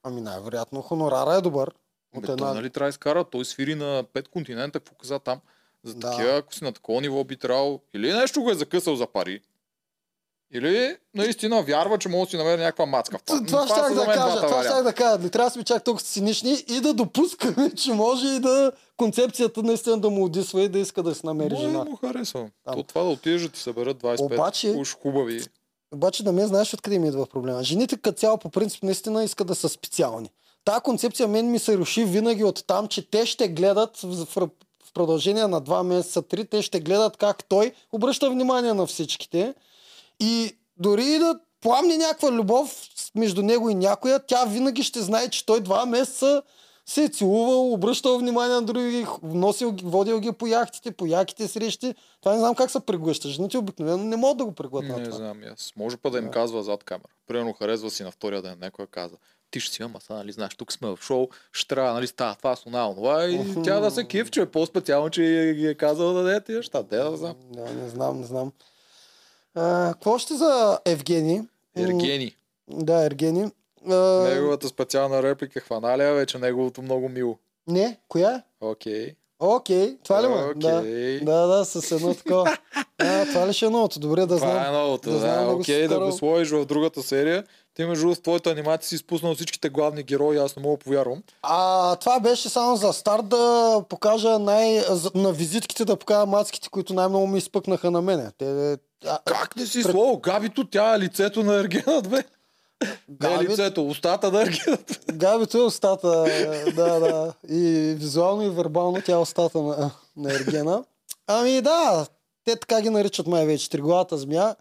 Ами 0.02 0.20
най-вероятно 0.20 0.82
хонорара 0.82 1.34
е 1.34 1.40
добър. 1.40 1.70
От 2.16 2.22
Бе, 2.22 2.32
една... 2.32 2.46
той, 2.46 2.54
нали, 2.54 2.70
трябва 2.70 2.86
да 2.86 2.90
изкара, 2.90 3.24
той 3.24 3.44
свири 3.44 3.74
на 3.74 4.04
пет 4.12 4.28
континента, 4.28 4.80
какво 4.80 4.94
каза 4.94 5.18
там. 5.18 5.40
За 5.86 5.94
Да. 5.94 6.10
такива, 6.10 6.30
ако 6.30 6.54
си 6.54 6.64
на 6.64 6.72
такова 6.72 7.00
ниво 7.00 7.24
би 7.24 7.36
трябвало, 7.36 7.80
или 7.94 8.12
нещо 8.12 8.42
го 8.42 8.50
е 8.50 8.54
закъсал 8.54 8.96
за 8.96 9.06
пари, 9.06 9.40
или 10.52 10.96
наистина 11.14 11.62
вярва, 11.62 11.98
че 11.98 12.08
може 12.08 12.24
да 12.24 12.30
си 12.30 12.36
намери 12.36 12.60
някаква 12.60 12.86
мацка 12.86 13.18
в 13.18 13.22
това. 13.22 13.44
Това 13.46 13.66
щях 13.66 13.88
за 13.88 13.94
да 13.96 14.04
кажа, 14.06 14.36
това 14.36 14.62
щях 14.62 14.82
да 14.82 14.92
кажа. 14.92 15.18
Не 15.18 15.28
трябва 15.28 15.46
да 15.46 15.54
сме 15.54 15.64
чак 15.64 15.84
толкова 15.84 16.04
цинични 16.04 16.64
и 16.68 16.80
да 16.80 16.94
допускаме, 16.94 17.70
че 17.76 17.92
може 17.92 18.26
и 18.26 18.40
да 18.40 18.72
концепцията 18.96 19.62
наистина 19.62 19.98
да 19.98 20.10
му 20.10 20.24
удисва 20.24 20.62
и 20.62 20.68
да 20.68 20.78
иска 20.78 21.02
да 21.02 21.14
си 21.14 21.20
намери 21.24 21.54
Му, 21.54 21.60
жена. 21.60 21.84
му 21.84 21.96
харесва. 21.96 22.48
То 22.66 22.82
това 22.82 23.02
да 23.02 23.08
отидеш 23.08 23.42
да 23.42 23.48
ти 23.48 23.60
съберат 23.60 23.96
25 23.96 24.20
Обаче- 24.22 24.74
уж 24.76 24.94
хубави. 24.94 25.44
Обаче 25.92 26.24
да 26.24 26.32
ме 26.32 26.46
знаеш 26.46 26.74
откъде 26.74 26.98
ми 26.98 27.08
идва 27.08 27.26
проблема. 27.26 27.62
Жените 27.62 27.96
като 27.96 28.18
цяло 28.18 28.38
по 28.38 28.50
принцип 28.50 28.82
наистина 28.82 29.24
искат 29.24 29.46
да 29.46 29.54
са 29.54 29.68
специални. 29.68 30.30
Тая 30.64 30.80
концепция 30.80 31.28
мен 31.28 31.50
ми 31.50 31.58
се 31.58 31.78
руши 31.78 32.04
винаги 32.04 32.44
от 32.44 32.64
там, 32.66 32.88
че 32.88 33.10
те 33.10 33.26
ще 33.26 33.48
гледат 33.48 33.96
в 33.96 34.26
продължение 34.96 35.46
на 35.46 35.60
два 35.60 35.82
месеца, 35.82 36.22
три, 36.22 36.44
те 36.44 36.62
ще 36.62 36.80
гледат 36.80 37.16
как 37.16 37.44
той 37.44 37.72
обръща 37.92 38.30
внимание 38.30 38.74
на 38.74 38.86
всичките 38.86 39.54
и 40.20 40.58
дори 40.76 41.04
и 41.04 41.18
да 41.18 41.38
пламне 41.60 41.96
някаква 41.96 42.32
любов 42.32 42.86
между 43.14 43.42
него 43.42 43.70
и 43.70 43.74
някоя, 43.74 44.20
тя 44.26 44.44
винаги 44.44 44.82
ще 44.82 45.00
знае, 45.00 45.30
че 45.30 45.46
той 45.46 45.60
два 45.60 45.86
месеца 45.86 46.42
се 46.86 47.04
е 47.04 47.08
целувал, 47.08 47.72
обръщал 47.72 48.18
внимание 48.18 48.54
на 48.54 48.62
други, 48.62 49.06
носил, 49.22 49.74
водил 49.82 50.20
ги 50.20 50.32
по 50.32 50.46
яхтите, 50.46 50.90
по 50.90 51.06
яките 51.06 51.48
срещи. 51.48 51.94
Това 52.20 52.32
не 52.32 52.38
знам 52.38 52.54
как 52.54 52.70
се 52.70 52.80
преглъща. 52.80 53.28
Жените 53.28 53.58
обикновено 53.58 54.04
не 54.04 54.16
могат 54.16 54.38
да 54.38 54.44
го 54.44 54.52
преглътнат. 54.52 54.98
Не 54.98 55.04
това. 55.04 55.16
знам, 55.16 55.40
аз. 55.52 55.72
Може 55.76 55.96
па 55.96 56.10
да 56.10 56.18
им 56.18 56.30
казва 56.30 56.62
зад 56.62 56.84
камера. 56.84 57.08
Примерно 57.26 57.52
харесва 57.52 57.90
си 57.90 58.02
на 58.02 58.10
втория 58.10 58.42
ден, 58.42 58.58
някой 58.60 58.86
каза. 58.86 59.16
Ти 59.50 59.60
ще 59.60 59.74
си, 59.74 59.82
ама 59.82 60.00
са, 60.00 60.14
нали, 60.14 60.32
знаеш, 60.32 60.54
тук 60.54 60.72
сме 60.72 60.88
в 60.88 60.98
шоу, 60.98 61.28
ще 61.52 61.68
трябва, 61.68 61.92
нали, 61.92 62.06
става 62.06 62.34
това, 62.34 62.56
с 62.56 62.66
онова, 62.66 62.86
онова, 62.86 63.24
и 63.24 63.38
Мгм. 63.38 63.62
тя 63.62 63.80
да 63.80 63.90
се 63.90 64.04
кеф, 64.04 64.30
че 64.30 64.40
е 64.40 64.46
по-специално, 64.46 65.10
че 65.10 65.22
ги 65.56 65.66
е 65.66 65.74
казал 65.74 66.12
да 66.12 66.22
даде 66.22 66.40
тия 66.40 66.56
неща. 66.56 66.82
Де 66.82 66.96
да 66.96 67.16
знам. 67.16 67.34
Да, 67.44 67.72
не 67.72 67.88
знам, 67.88 68.20
не 68.20 68.26
знам. 68.26 68.52
А, 69.54 69.92
какво 69.92 70.18
ще 70.18 70.34
за 70.34 70.78
Евгений? 70.84 71.38
М, 71.38 71.46
Ергени. 71.76 72.36
Да, 72.68 73.04
Ергени. 73.04 73.50
А, 73.88 73.94
Неговата 74.24 74.68
специална 74.68 75.22
реплика 75.22 75.60
хваналя 75.60 76.12
вече 76.12 76.38
неговото 76.38 76.82
много 76.82 77.08
мило. 77.08 77.38
Не, 77.66 77.98
коя? 78.08 78.42
Окей. 78.60 79.14
Окей, 79.40 79.96
това 80.04 80.22
ли 80.22 80.28
ме? 80.28 80.54
Да. 80.56 80.82
Да, 81.22 81.46
да, 81.46 81.64
с 81.64 81.92
едно 81.92 82.14
такова. 82.14 82.56
А, 82.98 83.26
това 83.26 83.48
ли 83.48 83.52
ще 83.52 83.66
е 83.66 83.70
новото? 83.70 84.00
Добре 84.00 84.20
да 84.20 84.26
Това 84.26 84.38
знам. 84.38 84.64
е 84.64 84.78
новото. 84.78 85.10
да 85.10 85.18
знам 85.18 85.46
да 85.46 85.52
окей, 85.52 85.88
да 85.88 86.00
го 86.00 86.12
сложиш 86.12 86.50
в 86.50 86.64
другата 86.64 87.02
серия. 87.02 87.44
Ти 87.76 87.84
между 87.84 88.08
в 88.08 88.22
твоята 88.22 88.50
анимация 88.50 88.88
си 88.88 88.94
изпуснал 88.94 89.34
всичките 89.34 89.68
главни 89.68 90.02
герои, 90.02 90.38
аз 90.38 90.56
не 90.56 90.62
мога 90.62 90.76
повярвам. 90.76 91.22
А, 91.42 91.96
това 91.96 92.20
беше 92.20 92.48
само 92.48 92.76
за 92.76 92.92
старт 92.92 93.28
да 93.28 93.82
покажа 93.88 94.38
най... 94.38 94.82
на 95.14 95.32
визитките 95.32 95.84
да 95.84 95.96
покажа 95.96 96.26
мацките, 96.26 96.68
които 96.68 96.94
най-много 96.94 97.26
ми 97.26 97.38
изпъкнаха 97.38 97.90
на 97.90 98.02
мене. 98.02 98.30
Те, 98.38 98.76
а, 99.06 99.18
Как 99.24 99.56
не 99.56 99.66
си 99.66 99.82
Пред- 99.82 99.92
слово? 99.92 100.18
Габито, 100.18 100.66
тя 100.66 100.94
е 100.94 100.98
лицето 100.98 101.42
на 101.42 101.54
Ергена 101.54 102.02
2. 102.02 102.10
Не 102.10 102.18
е 103.24 103.30
Габи- 103.30 103.48
лицето, 103.48 103.86
устата 103.86 104.32
на 104.32 104.42
Ергена 104.42 104.76
2. 104.76 105.12
Габито 105.12 105.58
е 105.58 105.62
устата, 105.62 106.08
да, 106.66 107.00
да. 107.00 107.32
И 107.48 107.60
визуално 107.98 108.42
и 108.42 108.50
вербално 108.50 109.02
тя 109.02 109.12
е 109.12 109.16
устата 109.16 109.58
на, 109.58 109.90
на 110.16 110.34
Ергена. 110.34 110.84
Ами 111.26 111.60
да, 111.60 112.06
те 112.44 112.56
така 112.56 112.80
ги 112.80 112.90
наричат 112.90 113.26
май 113.26 113.46
вече, 113.46 113.70
триглавата 113.70 114.18
змия. 114.18 114.56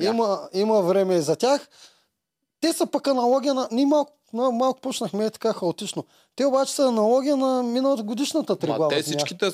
Има, 0.00 0.40
има 0.52 0.82
време 0.82 1.14
и 1.14 1.20
за 1.20 1.36
тях. 1.36 1.68
Те 2.60 2.72
са 2.72 2.86
пък 2.86 3.06
аналогия 3.06 3.54
на... 3.54 3.68
Ние 3.72 3.86
малко, 3.86 4.12
на- 4.32 4.50
малко 4.50 4.80
почнахме 4.80 5.24
е 5.24 5.30
така 5.30 5.52
хаотично. 5.52 6.04
Те 6.36 6.44
обаче 6.44 6.72
са 6.72 6.82
аналогия 6.84 7.36
на 7.36 7.62
миналата 7.64 8.02
годишната 8.02 8.56
триглава 8.56 8.88
те 8.88 9.02
всичките, 9.02 9.50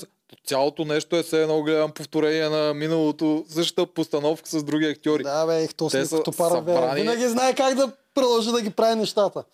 цялото 0.46 0.84
нещо 0.84 1.16
е 1.16 1.22
все 1.22 1.42
едно 1.42 1.62
гледам 1.62 1.90
повторение 1.90 2.48
на 2.48 2.74
миналото, 2.74 3.44
същата 3.48 3.86
постановка 3.86 4.48
с 4.48 4.62
други 4.62 4.86
актьори. 4.86 5.22
Да, 5.22 5.46
бе, 5.46 5.64
их 5.64 5.74
то 5.74 5.88
Те 5.88 5.98
са 5.98 6.16
събрани- 6.16 6.94
Винаги 6.94 7.28
знае 7.28 7.54
как 7.54 7.74
да 7.74 7.92
продължи 8.14 8.50
да 8.50 8.60
ги 8.60 8.70
прави 8.70 8.94
нещата. 8.94 9.44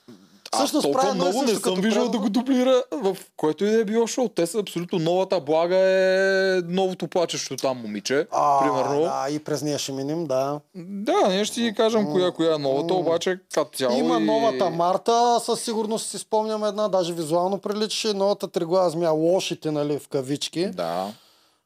Всъщност 0.55 0.83
толкова 0.83 1.03
прави 1.03 1.15
много 1.15 1.43
не 1.43 1.55
съм 1.55 1.75
виждал 1.75 2.03
прави- 2.05 2.13
да 2.13 2.19
го 2.19 2.29
дублира 2.31 2.83
в 2.93 3.17
който 3.37 3.65
и 3.65 3.71
да 3.71 3.81
е 3.81 3.85
било 3.85 4.07
шоу. 4.07 4.29
Те 4.29 4.47
са 4.47 4.59
абсолютно 4.59 4.99
новата 4.99 5.41
блага 5.41 5.77
е 5.77 6.61
новото 6.65 7.09
плачещо 7.09 7.57
там 7.57 7.77
момиче. 7.79 8.27
А, 8.31 8.61
примерно. 8.61 9.01
Да, 9.01 9.27
и 9.31 9.39
през 9.39 9.63
нея 9.63 9.79
ще 9.79 9.93
минем, 9.93 10.27
да. 10.27 10.61
Да, 10.75 11.29
ние 11.29 11.45
ще 11.45 11.55
си 11.55 11.75
кажем 11.77 12.07
коя, 12.07 12.33
коя 12.33 12.55
е 12.55 12.59
новата, 12.59 12.95
обаче 12.95 13.39
като 13.55 13.79
цяло 13.79 13.99
Има 13.99 14.17
и... 14.17 14.25
новата 14.25 14.71
Марта, 14.71 15.41
със 15.45 15.61
сигурност 15.61 16.11
си 16.11 16.19
спомням 16.19 16.65
една, 16.65 16.89
даже 16.89 17.13
визуално 17.13 17.59
приличаше. 17.59 18.13
Новата 18.15 18.49
триглава 18.49 18.91
змия, 18.91 19.11
лошите, 19.11 19.71
нали, 19.71 19.99
в 19.99 20.09
кавички. 20.09 20.67
Да. 20.67 21.13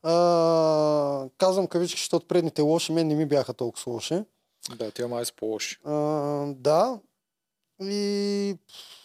А, 0.02 1.24
казвам 1.38 1.66
кавички, 1.66 2.00
защото 2.00 2.26
предните 2.26 2.62
лоши 2.62 2.92
мен 2.92 3.06
не 3.08 3.14
ми 3.14 3.26
бяха 3.26 3.52
толкова 3.52 3.92
лоши. 3.92 4.22
Да, 4.76 4.90
тя 4.90 5.08
май 5.08 5.24
са 5.24 5.32
по-лоши. 5.36 5.76
А, 5.84 5.92
да. 6.46 6.98
И 7.82 8.56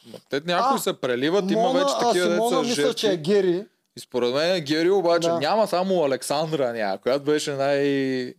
Ма 0.06 0.18
Те 0.30 0.42
някои 0.42 0.76
А, 0.76 0.80
се 0.80 0.94
преливат, 0.94 1.52
има 1.52 1.72
вече 1.72 1.86
а 1.90 2.00
такива 2.00 2.26
Симона 2.26 2.50
деца 2.50 2.62
мисля, 2.62 2.94
че 2.94 3.08
е 3.08 3.10
жертви. 3.10 3.24
Гери. 3.24 3.66
И 3.98 4.00
според 4.00 4.34
мен 4.34 4.62
Гери 4.62 4.90
обаче 4.92 5.28
Да. 5.28 5.40
няма 5.40 5.68
само 5.68 6.04
Александра 6.04 6.68
някоя, 6.68 7.00
която 7.02 7.26
беше 7.26 7.52
най-големия 7.54 8.36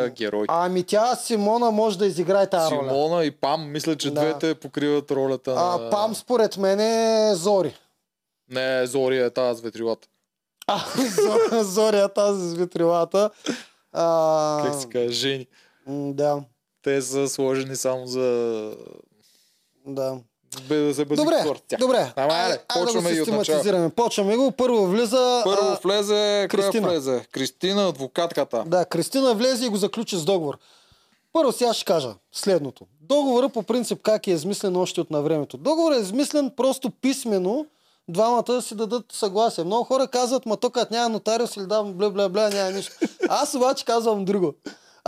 М, 0.00 0.08
герой. 0.08 0.44
Ами 0.48 0.84
тя 0.84 1.16
Симона 1.16 1.70
може 1.70 1.98
да 1.98 2.06
изиграе 2.06 2.46
тази 2.46 2.74
роля. 2.74 2.88
Симона 2.88 3.24
и 3.24 3.30
Пам, 3.30 3.70
мисля, 3.72 3.96
че 3.96 4.10
Да. 4.10 4.20
двете 4.20 4.54
покриват 4.54 5.10
ролята 5.10 5.50
А, 5.52 5.78
на... 5.78 5.90
Пам 5.90 6.14
според 6.14 6.56
мен 6.56 6.80
е 6.80 7.34
Зори. 7.34 7.74
Не, 8.50 8.86
Зори 8.86 9.18
е 9.18 9.30
тази 9.30 9.58
с 9.58 9.62
ветрилата. 9.62 10.08
А, 10.66 10.78
Зо- 10.96 11.62
Зори 11.62 11.98
е 11.98 12.08
тази 12.08 12.50
с 12.50 12.54
витрилата. 12.54 13.30
А, 13.92 14.62
Как 14.64 14.74
се 14.74 14.88
казва, 14.88 15.12
жени. 15.12 15.46
Да, 15.88 16.40
Те 16.82 17.02
са 17.02 17.28
сложени 17.28 17.76
само 17.76 18.06
за... 18.06 18.72
да. 19.86 20.16
Бе 20.68 20.92
бъде 21.04 21.16
Добре. 21.16 21.44
Тя. 21.68 21.76
добре. 21.76 22.12
Ама, 22.16 22.32
Айде, 22.32 22.60
айде 22.68 22.86
да 22.86 22.86
го 22.86 22.86
почваме 22.86 23.14
систематизираме. 23.14 23.90
Почваме 23.90 24.36
го. 24.36 24.52
Първо 24.52 24.86
влиза... 24.86 25.40
Първо 25.44 25.78
влезе, 25.84 26.46
Кристина. 26.50 26.88
влезе? 26.88 27.26
Кристина, 27.32 27.88
адвокатката. 27.88 28.64
Да, 28.66 28.84
Кристина 28.84 29.34
влезе 29.34 29.66
и 29.66 29.68
го 29.68 29.76
заключи 29.76 30.16
с 30.16 30.24
договор. 30.24 30.58
Първо 31.32 31.52
сега 31.52 31.72
ще 31.74 31.84
кажа 31.84 32.14
следното. 32.32 32.86
Договора 33.00 33.48
по 33.48 33.62
принцип 33.62 34.02
как 34.02 34.26
е 34.26 34.30
измислен 34.30 34.76
още 34.76 35.00
от 35.00 35.10
на 35.10 35.22
времето. 35.22 35.56
Договорът 35.56 35.98
е 35.98 36.02
измислен 36.02 36.50
просто 36.56 36.90
писменно, 36.90 37.66
двамата 38.08 38.42
да 38.42 38.62
си 38.62 38.74
дадат 38.74 39.04
съгласие. 39.12 39.64
Много 39.64 39.84
хора 39.84 40.06
казват, 40.08 40.46
ма 40.46 40.56
тук 40.56 40.90
няма 40.90 41.08
нотариус 41.08 41.56
или 41.56 41.66
давам 41.66 41.92
бля 41.92 42.10
бля 42.10 42.28
бля, 42.28 42.48
няма 42.48 42.70
нищо. 42.70 42.92
Аз 43.28 43.54
обаче 43.54 43.84
казвам 43.84 44.24
друго. 44.24 44.54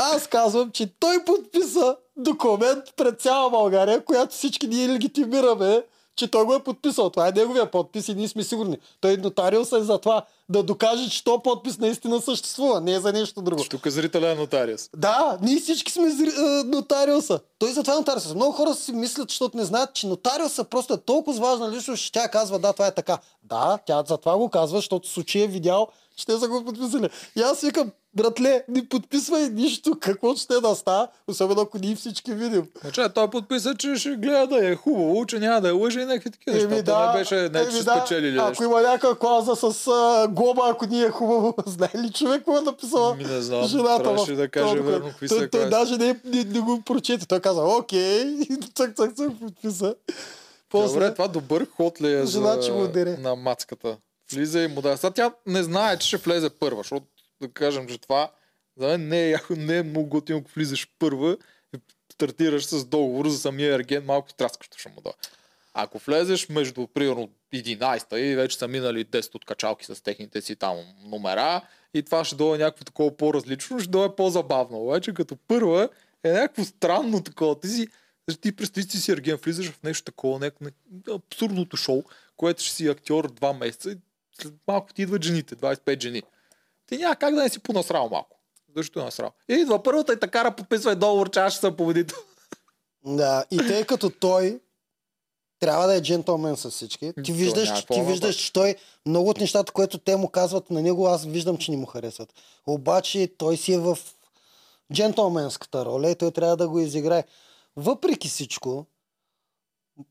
Аз 0.00 0.26
казвам, 0.26 0.71
че 0.71 0.93
той 1.00 1.25
подписа 1.25 1.97
документ 2.17 2.85
пред 2.97 3.21
цяла 3.21 3.50
България, 3.50 4.05
която 4.05 4.35
всички 4.35 4.67
ние 4.67 4.88
легитимираме, 4.88 5.83
че 6.17 6.31
той 6.31 6.45
го 6.45 6.55
е 6.55 6.62
подписал. 6.62 7.11
Това 7.11 7.28
е 7.28 7.33
неговия 7.33 7.71
подпис 7.71 8.09
и 8.09 8.14
ние 8.14 8.28
сме 8.28 8.45
сигурни. 8.45 8.78
Той 9.00 9.17
нотариус 9.17 9.73
е 9.73 9.81
за 9.81 9.99
това 9.99 10.25
да 10.49 10.62
докаже, 10.62 11.11
че 11.11 11.25
то 11.25 11.43
подпис 11.43 11.78
наистина 11.78 12.21
съществува, 12.21 12.81
не 12.81 12.93
е 12.93 13.00
за 13.00 13.12
нещо 13.12 13.43
друго. 13.43 13.64
Тук 13.71 13.88
зрителя 13.88 14.31
е 14.31 14.35
нотариус. 14.35 14.90
Да, 14.97 15.38
ние 15.43 15.61
всички 15.61 15.93
сме 15.93 16.11
зри... 16.11 16.28
е, 16.28 16.64
нотариуса. 16.64 17.40
Той 17.59 17.73
затова 17.73 17.95
е 17.95 17.97
нотариуса. 17.97 18.35
Много 18.35 18.52
хора 18.52 18.75
си 18.75 18.93
мислят, 18.93 19.31
защото 19.31 19.57
не 19.57 19.64
знаят, 19.64 19.95
че 19.95 20.07
нотариуса 20.07 20.64
просто 20.64 20.95
е 20.95 21.00
толкова 21.00 21.40
важна 21.40 21.71
личност, 21.71 22.02
че 22.02 22.12
тя 22.12 22.28
казва, 22.28 22.59
да, 22.59 22.73
това 22.73 22.87
е 22.87 22.95
така. 22.95 23.19
Да, 23.43 23.78
тя 23.87 24.05
затова 24.07 24.37
го 24.37 24.49
казва, 24.49 24.78
защото 24.78 25.09
случай 25.09 25.43
е 25.43 25.47
видял, 25.47 25.88
че 26.17 26.26
те 26.26 26.38
са 26.38 26.49
го 26.49 26.64
подписали. 26.64 27.09
И 27.37 27.40
аз 27.40 27.61
викам, 27.61 27.90
братле, 28.22 28.64
не 28.68 28.88
подписвай 28.88 29.48
нищо, 29.48 29.96
какво 30.00 30.37
ще 30.37 30.60
да 30.60 30.75
става, 30.75 31.08
особено 31.28 31.60
ако 31.60 31.78
ние 31.78 31.94
всички 31.94 32.32
видим. 32.32 32.66
Значи, 32.80 33.00
той 33.14 33.30
подписа, 33.30 33.75
че 33.78 33.96
ще 33.96 34.10
гледа 34.16 34.46
да 34.46 34.68
е 34.68 34.75
хубаво, 34.75 35.26
че 35.26 35.38
няма 35.38 35.60
да 35.60 35.68
е 35.68 35.72
лъжа 35.72 36.00
и 36.00 36.04
някакви 36.04 36.30
такива 36.30 36.56
неща. 36.56 36.84
То 36.84 37.06
не 37.12 37.18
беше 37.18 37.48
не, 37.48 37.64
че 37.64 37.70
ще 37.70 37.82
спечели 37.82 38.38
Ако 38.38 38.48
нещо. 38.48 38.64
има 38.64 38.82
някаква 38.82 39.18
клауза 39.18 39.56
с 39.56 39.87
а, 39.87 40.28
глоба, 40.30 40.62
ако 40.70 40.87
ни 40.87 41.02
е 41.02 41.10
хубаво, 41.10 41.54
знае 41.66 41.90
ли 41.94 42.12
човек 42.12 42.37
какво 42.38 42.58
е 42.58 42.60
написала 42.60 43.14
Ми 43.14 43.25
не 43.25 43.40
знам, 43.40 43.66
жената? 43.66 44.02
трябваше 44.02 44.32
да 44.32 44.48
каже 44.48 44.75
верно 44.75 44.90
документ? 44.90 45.10
какви 45.12 45.28
той, 45.28 45.38
са 45.38 45.48
той 45.50 45.60
клаузи. 45.60 45.70
даже 45.70 45.96
не, 45.96 46.20
не, 46.25 46.44
не, 46.44 46.60
го 46.60 46.82
прочете. 46.82 47.26
Той 47.26 47.40
каза, 47.40 47.62
окей, 47.62 48.38
цък, 48.75 48.96
цък, 48.96 49.16
цък, 49.16 49.30
подписа. 49.40 49.94
После, 50.70 50.94
Добре, 50.94 51.14
това 51.14 51.28
добър 51.28 51.66
ход 51.76 52.00
ли 52.00 52.12
е 52.12 52.26
Жена, 52.26 52.62
за... 52.62 53.16
на 53.18 53.37
мацката? 53.37 53.96
Влиза 54.32 54.60
и 54.60 54.68
му 54.68 54.82
да. 54.82 54.96
Сега 54.96 55.10
тя 55.10 55.32
не 55.46 55.62
знае, 55.62 55.98
че 55.98 56.08
ще 56.08 56.16
влезе 56.16 56.50
първа, 56.50 56.78
защото 56.78 57.06
да 57.40 57.52
кажем, 57.52 57.88
че 57.88 57.99
това 57.99 58.30
за 58.76 58.87
мен 58.87 59.09
не 59.09 59.23
е, 59.25 59.30
яко, 59.30 59.54
не 59.57 59.76
е 59.76 59.83
много 59.83 60.09
готино, 60.09 60.38
ако 60.38 60.50
влизаш 60.50 60.88
първа 60.99 61.37
и 61.76 61.78
стартираш 62.12 62.66
с 62.66 62.85
договор 62.85 63.28
за 63.28 63.38
самия 63.38 63.75
ерген, 63.75 64.04
малко 64.04 64.33
траскащо 64.33 64.78
ще 64.78 64.88
му 64.88 65.00
да. 65.00 65.12
Ако 65.75 65.99
влезеш 65.99 66.49
между, 66.49 66.87
примерно, 66.87 67.30
11-та 67.54 68.21
и 68.21 68.35
вече 68.35 68.59
са 68.59 68.68
минали 68.68 69.04
10 69.04 69.35
от 69.35 69.45
качалки 69.45 69.87
с 69.87 70.02
техните 70.02 70.40
си 70.40 70.57
там 70.57 70.76
номера 71.04 71.62
и 71.95 72.02
това 72.02 72.25
ще 72.25 72.37
дойде 72.37 72.64
някакво 72.64 72.85
такова 72.85 73.16
по-различно, 73.16 73.80
ще 73.80 73.90
дойде 73.90 74.14
по-забавно. 74.16 74.78
Обаче 74.78 75.14
като 75.14 75.37
първа 75.37 75.88
е 76.25 76.33
някакво 76.33 76.64
странно 76.64 77.23
такова. 77.23 77.61
Ти 77.61 77.68
си, 77.68 77.88
ти 78.40 78.57
представи 78.57 78.90
си 78.90 79.00
си 79.00 79.12
Ерген, 79.12 79.37
влизаш 79.37 79.71
в 79.71 79.83
нещо 79.83 80.04
такова, 80.04 80.38
някакво 80.38 80.66
абсурдното 81.14 81.76
шоу, 81.76 82.04
което 82.37 82.62
ще 82.62 82.75
си 82.75 82.88
актьор 82.88 83.30
два 83.30 83.52
месеца 83.52 83.90
и 83.90 83.97
след 84.40 84.54
малко 84.68 84.92
ти 84.92 85.02
идват 85.02 85.25
жените, 85.25 85.57
25 85.57 86.02
жени. 86.02 86.23
Ти 86.88 86.97
няма 86.99 87.16
как 87.16 87.35
да 87.35 87.42
не 87.42 87.49
си 87.49 87.59
понасрал 87.59 88.09
малко. 88.09 88.37
Защо 88.76 89.00
е 89.00 89.04
насрал? 89.04 89.30
И 89.49 89.54
идва 89.54 89.83
първата 89.83 90.12
и 90.12 90.21
така 90.21 90.50
подписва 90.50 90.97
договор, 90.97 91.30
че 91.30 91.40
аз 91.40 91.52
ще 91.52 91.61
съм 91.61 91.76
победител. 91.76 92.18
Да, 93.04 93.45
и 93.50 93.57
тъй 93.57 93.85
като 93.85 94.11
той 94.11 94.61
трябва 95.61 95.87
да 95.87 95.95
е 95.95 96.02
джентълмен 96.02 96.57
с 96.57 96.71
всички. 96.71 97.12
Ти 97.25 97.33
виждаш, 97.33 97.78
че, 97.78 97.87
ти 97.87 98.00
да 98.00 98.07
виждаш, 98.07 98.37
че 98.37 98.52
той 98.52 98.76
много 99.07 99.30
от 99.30 99.40
нещата, 99.40 99.73
които 99.73 99.99
те 99.99 100.16
му 100.16 100.28
казват 100.28 100.71
на 100.71 100.83
него, 100.83 101.07
аз 101.07 101.25
виждам, 101.25 101.57
че 101.57 101.71
не 101.71 101.76
му 101.76 101.87
харесват. 101.87 102.35
Обаче 102.66 103.33
той 103.38 103.57
си 103.57 103.73
е 103.73 103.78
в 103.78 103.99
джентълменската 104.92 105.85
роля 105.85 106.11
и 106.11 106.14
той 106.14 106.30
трябва 106.30 106.57
да 106.57 106.68
го 106.68 106.78
изиграе. 106.78 107.25
Въпреки 107.76 108.28
всичко, 108.28 108.87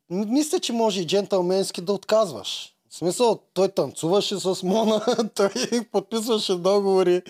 мисля, 0.10 0.60
че 0.60 0.74
може 0.74 1.02
и 1.02 1.08
джентълменски 1.08 1.82
да 1.82 1.94
отказваш. 1.94 2.76
Смисъл, 2.98 3.40
той 3.54 3.70
танцуваше 3.70 4.40
с 4.40 4.64
Мона, 4.64 5.06
той 5.36 5.50
подписваше 5.92 6.56
договори. 6.56 7.22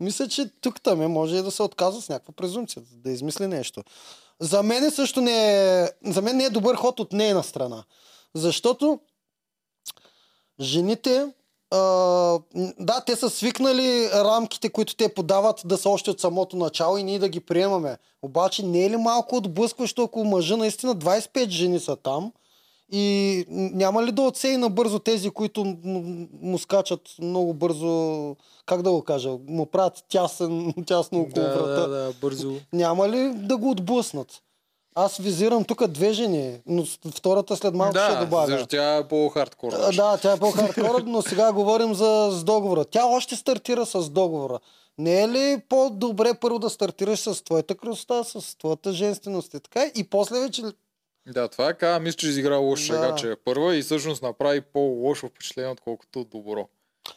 Мисля, 0.00 0.28
че 0.28 0.50
тук 0.60 0.80
там 0.82 1.02
е, 1.02 1.08
може 1.08 1.36
и 1.36 1.42
да 1.42 1.50
се 1.50 1.62
отказва 1.62 2.02
с 2.02 2.08
някаква 2.08 2.34
презумпция, 2.34 2.82
да 2.92 3.10
измисли 3.10 3.46
нещо. 3.46 3.82
За 4.40 4.62
мен 4.62 4.90
също 4.90 5.20
не 5.20 5.80
е, 5.82 5.88
за 6.04 6.22
мен 6.22 6.36
не 6.36 6.44
е 6.44 6.50
добър 6.50 6.76
ход 6.76 7.00
от 7.00 7.12
нейна 7.12 7.42
страна. 7.42 7.84
Защото 8.34 9.00
жените, 10.60 11.26
а, 11.70 11.78
да, 12.78 13.00
те 13.06 13.16
са 13.16 13.30
свикнали 13.30 14.10
рамките, 14.14 14.68
които 14.68 14.96
те 14.96 15.14
подават 15.14 15.62
да 15.64 15.76
са 15.76 15.88
още 15.88 16.10
от 16.10 16.20
самото 16.20 16.56
начало 16.56 16.98
и 16.98 17.02
ние 17.02 17.18
да 17.18 17.28
ги 17.28 17.40
приемаме. 17.40 17.98
Обаче 18.22 18.62
не 18.62 18.84
е 18.84 18.90
ли 18.90 18.96
малко 18.96 19.36
отблъскващо, 19.36 20.02
ако 20.02 20.24
мъжа 20.24 20.56
наистина 20.56 20.96
25 20.96 21.48
жени 21.48 21.80
са 21.80 21.96
там 21.96 22.32
и 22.92 23.44
няма 23.48 24.02
ли 24.02 24.12
да 24.12 24.22
отсей 24.22 24.56
набързо 24.56 24.98
тези, 24.98 25.30
които 25.30 25.76
му 26.42 26.58
скачат 26.58 27.00
много 27.20 27.54
бързо, 27.54 28.36
как 28.66 28.82
да 28.82 28.90
го 28.90 29.02
кажа, 29.02 29.30
му 29.48 29.66
правят 29.66 30.04
тясен, 30.08 30.74
тясно 30.86 31.20
около 31.20 31.46
врата. 31.46 31.86
да, 31.86 32.12
бързо. 32.20 32.54
Няма 32.72 33.08
ли 33.08 33.32
да 33.34 33.56
го 33.56 33.70
отблъснат? 33.70 34.42
Аз 34.94 35.16
визирам 35.16 35.64
тук 35.64 35.86
две 35.86 36.12
жени, 36.12 36.60
но 36.66 36.84
втората 37.14 37.56
след 37.56 37.74
малко 37.74 37.98
ще 37.98 38.14
да, 38.14 38.24
добавя. 38.24 38.46
защото 38.46 38.68
тя 38.68 38.96
е 38.96 39.08
по-хардкор. 39.08 39.72
Да, 39.96 40.16
тя 40.16 40.32
е 40.32 40.38
по-хардкор, 40.38 41.02
но 41.06 41.22
сега 41.22 41.52
говорим 41.52 41.94
за 41.94 42.28
с 42.32 42.44
договора. 42.44 42.84
Тя 42.84 43.06
още 43.06 43.36
стартира 43.36 43.86
с 43.86 44.10
договора. 44.10 44.58
Не 44.98 45.22
е 45.22 45.28
ли 45.28 45.62
по-добре 45.68 46.34
първо 46.34 46.58
да 46.58 46.70
стартираш 46.70 47.18
с 47.18 47.44
твоята 47.44 47.74
красота, 47.74 48.24
с 48.24 48.58
твоята 48.58 48.92
женственост 48.92 49.54
и 49.54 49.60
така, 49.60 49.84
и 49.94 50.04
после 50.04 50.40
вече... 50.40 50.62
Да, 51.26 51.48
това 51.48 51.68
е 51.68 51.74
каза, 51.74 52.00
мисля, 52.00 52.16
че 52.16 52.28
изигра 52.28 52.76
шега, 52.76 52.98
Да. 53.00 53.14
че 53.14 53.30
е 53.30 53.36
първа 53.36 53.76
и 53.76 53.82
всъщност 53.82 54.22
направи 54.22 54.60
по-лошо 54.60 55.26
впечатление, 55.26 55.70
отколкото 55.70 56.24
добро. 56.24 56.68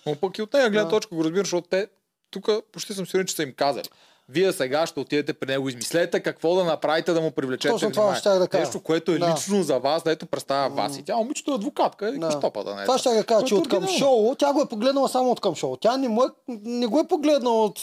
Но 0.06 0.16
пък 0.16 0.38
и 0.38 0.42
от 0.42 0.54
нея 0.54 0.70
гледна 0.70 0.84
Да. 0.84 0.90
точка 0.90 1.16
го 1.16 1.24
разбирам, 1.24 1.46
защото 1.46 1.68
те 1.68 1.88
тук 2.32 2.50
почти 2.72 2.94
съм 2.94 3.06
сигурен, 3.06 3.28
че 3.28 3.36
са 3.36 3.44
им 3.44 3.54
казали. 3.54 3.84
Вие 4.30 4.54
сега 4.54 4.88
ще 4.88 5.00
отидете 5.00 5.34
при 5.34 5.48
него, 5.48 5.70
измислете 5.70 6.20
какво 6.20 6.56
да 6.56 6.64
направите 6.64 7.14
да 7.14 7.22
му 7.22 7.32
привлечете 7.32 7.70
Точно 7.70 7.92
това 7.92 8.04
внимание. 8.04 8.20
щях 8.20 8.40
да 8.40 8.48
кажа. 8.48 8.64
Нещо, 8.64 8.80
което 8.80 9.12
е 9.12 9.18
Да. 9.18 9.34
лично 9.34 9.64
за 9.64 9.80
вас, 9.80 10.04
да 10.04 10.12
ето 10.12 10.26
представя 10.26 10.70
вас. 10.70 10.98
И 10.98 11.04
тя 11.04 11.16
момичето 11.16 11.52
е 11.52 11.56
адвокатка, 11.56 12.10
и 12.10 12.12
Да. 12.12 12.20
да. 12.20 12.32
штопа 12.32 12.64
да 12.64 12.76
не 12.76 12.82
е. 12.82 12.86
Това 12.86 12.98
ще 12.98 13.10
я 13.10 13.24
кажа, 13.24 13.46
че 13.46 13.56
от 13.56 13.68
към 13.68 13.88
шоу, 13.88 14.36
тя 14.36 14.54
го 14.54 14.62
е 14.62 14.70
погледнала 14.70 15.10
само 15.10 15.32
от 15.32 15.42
към 15.42 15.56
шоу. 15.56 15.78
Тя 15.78 15.98
не, 15.98 16.08
му 16.08 16.24
е, 16.24 16.28
не 16.48 16.88
го 16.88 17.00
е 17.00 17.08
погледнала 17.08 17.66
от... 17.66 17.80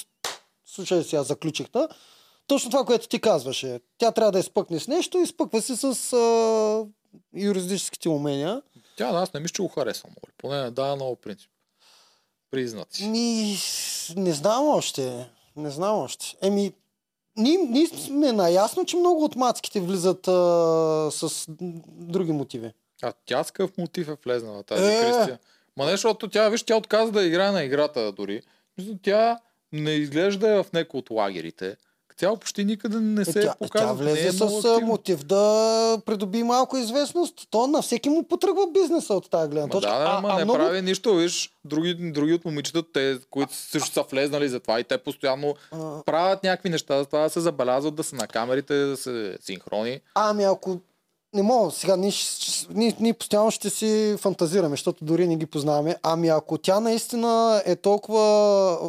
Слушай 0.66 1.02
сега, 1.02 1.22
заключихте. 1.22 1.78
Точно 2.52 2.71
това, 2.71 2.85
което 2.85 3.09
ти 3.09 3.21
казваше. 3.21 3.80
Тя 3.99 4.12
трябва 4.12 4.32
да 4.32 4.38
изпъкне 4.38 4.80
с 4.80 4.88
нещо, 4.88 5.18
изпъква 5.18 5.62
се 5.62 5.76
с 5.76 6.12
а, 6.12 6.87
юридическите 7.37 8.09
умения. 8.09 8.62
Тя, 8.97 9.12
да, 9.12 9.18
аз 9.18 9.32
не 9.32 9.40
мисля, 9.40 9.52
че 9.52 9.62
го 9.62 9.68
харесвам. 9.68 10.12
Поне 10.38 10.62
не 10.62 10.71
дава 10.71 10.97
много 10.97 11.16
принцип. 11.16 11.50
Признаци. 12.50 13.09
Ми, 13.09 13.56
не 14.16 14.32
знам 14.32 14.68
още. 14.68 15.28
Не 15.56 15.71
знам 15.71 15.99
още. 15.99 16.37
Еми, 16.42 16.73
ние, 17.37 17.59
ние 17.59 17.87
сме 17.87 18.32
наясно, 18.32 18.85
че 18.85 18.97
много 18.97 19.25
от 19.25 19.37
мацките 19.37 19.80
влизат 19.80 20.28
а, 20.28 21.11
с 21.11 21.47
други 21.88 22.32
мотиви. 22.32 22.73
А 23.02 23.12
тя 23.26 23.44
с 23.44 23.50
какъв 23.50 23.78
мотив 23.78 24.09
е 24.09 24.16
влезнала 24.25 24.62
тази 24.62 24.85
Е. 24.85 25.00
Кристия? 25.00 25.38
Ма 25.76 25.85
не, 25.85 25.90
защото 25.90 26.28
тя, 26.28 26.49
виж, 26.49 26.62
тя 26.62 26.76
отказа 26.76 27.12
да 27.12 27.25
играе 27.25 27.50
на 27.50 27.62
играта 27.62 28.12
дори. 28.12 28.42
Тя 29.02 29.40
не 29.73 29.90
изглежда 29.90 30.62
в 30.62 30.73
някои 30.73 30.99
от 31.00 31.11
лагерите. 31.11 31.76
Цяло 32.16 32.37
почти 32.37 32.64
никъде 32.64 33.00
не 33.00 33.25
се 33.25 33.38
Е, 33.38 33.42
тя, 33.42 33.54
показва. 33.59 33.87
тя 33.88 33.92
влезе 33.92 34.28
е 34.28 34.33
с 34.33 34.81
мотив 34.83 35.25
да 35.25 35.99
придоби 36.07 36.42
малко 36.42 36.76
известност. 36.76 37.35
То 37.50 37.66
на 37.66 37.83
всеки 37.83 38.09
му 38.09 38.23
потръгва 38.23 38.66
бизнеса 38.71 39.14
от 39.14 39.31
тази 39.31 39.50
гледна 39.50 39.69
точка. 39.69 39.90
да, 39.90 40.12
ама 40.19 40.35
не 40.37 40.45
много... 40.45 40.59
прави 40.59 40.83
нищо, 40.83 41.14
виж, 41.14 41.50
други, 41.64 41.95
други 41.95 42.33
от 42.35 42.45
момичетата, 42.45 42.88
те, 42.92 43.19
които 43.31 43.54
също 43.54 43.92
са 43.92 44.02
влезнали 44.11 44.49
за 44.49 44.61
това 44.61 44.81
и 44.81 44.85
те 44.85 44.99
постоянно 44.99 45.54
А, 45.73 46.02
правят 46.02 46.42
някакви 46.45 46.69
неща, 46.69 46.99
за 46.99 47.07
това 47.07 47.19
да 47.23 47.31
се 47.31 47.40
забелязват, 47.40 47.95
да 47.95 48.04
са 48.04 48.16
на 48.16 48.26
камерите, 48.26 48.75
да 48.75 48.97
се 48.97 49.38
синхрони. 49.40 50.00
Ами 50.14 50.45
ако 50.45 50.76
не 51.35 51.42
мога, 51.42 51.71
сега 51.71 51.97
ние, 51.97 52.12
ние, 52.71 52.97
ние 53.00 53.12
постоянно 53.12 53.50
ще 53.50 53.71
си 53.71 54.16
фантазираме, 54.19 54.71
защото 54.71 55.04
дори 55.04 55.28
не 55.28 55.37
ги 55.37 55.47
познаваме. 55.47 55.97
Ами 56.02 56.28
ако 56.28 56.59
тя 56.59 56.81
наистина 56.81 57.62
е 57.66 57.76
толкова 57.76 58.23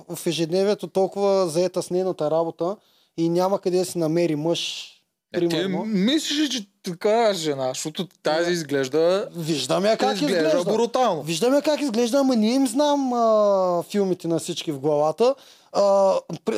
в 0.09 0.27
ежедневието, 0.27 0.87
толкова 0.87 1.47
заета 1.47 1.81
с 1.83 1.89
нейната 1.89 2.31
работа 2.31 2.75
и 3.17 3.29
няма 3.29 3.59
къде 3.59 3.77
да 3.77 3.85
си 3.85 3.97
намери 3.97 4.35
мъж, 4.35 4.89
Е, 5.33 5.47
ти 5.47 5.67
мислиш, 5.85 6.39
ли, 6.39 6.49
че 6.49 6.67
така 6.83 7.29
е 7.29 7.33
жена, 7.33 7.67
защото 7.67 8.07
тази 8.23 8.45
Да. 8.45 8.51
изглежда, 8.51 9.29
виждаме 9.35 9.89
я 9.89 9.97
как 9.97 10.15
изглежда, 10.15 10.47
изглежда. 10.47 10.73
брутално. 10.73 11.21
Виждаме 11.21 11.61
как 11.61 11.81
изглежда, 11.81 12.17
ама 12.17 12.35
не 12.35 12.53
им 12.53 12.67
знам 12.67 13.13
а, 13.13 13.83
филмите 13.83 14.27
на 14.27 14.39
всички 14.39 14.71
в 14.71 14.79
главата. 14.79 15.35
А, 15.71 16.13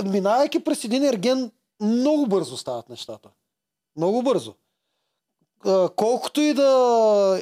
минавайки 0.06 0.60
през 0.60 0.84
един 0.84 1.04
ерген, 1.04 1.52
много 1.82 2.28
бързо 2.28 2.58
стават 2.58 2.90
нещата. 2.90 3.30
Много 3.98 4.24
бързо. 4.24 4.54
А, 5.66 5.90
колкото 5.90 6.42
и 6.42 6.54
да 6.54 6.72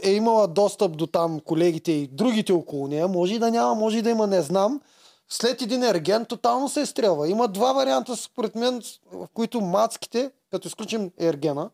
е 0.03 0.12
имала 0.12 0.48
достъп 0.48 0.98
до 0.98 1.08
там 1.08 1.39
колегите 1.39 1.91
и 1.91 2.08
другите 2.08 2.53
около 2.53 2.88
нея, 2.88 3.08
може 3.08 3.36
и 3.36 3.39
да 3.39 3.51
няма, 3.51 3.75
може 3.75 3.98
и 3.98 4.01
да 4.01 4.10
има, 4.10 4.27
не 4.27 4.41
знам. 4.41 4.82
След 5.30 5.62
един 5.62 5.84
ерген 5.84 6.25
тотално 6.25 6.70
се 6.70 6.82
изстрелва. 6.82 7.30
Има 7.30 7.48
два 7.48 7.74
варианта, 7.74 8.15
според 8.15 8.56
мен, 8.56 8.82
с- 8.82 9.00
в 9.12 9.27
които 9.34 9.62
мацките, 9.62 10.32
като 10.51 10.68
изключим 10.68 11.12
ергена, 11.20 11.70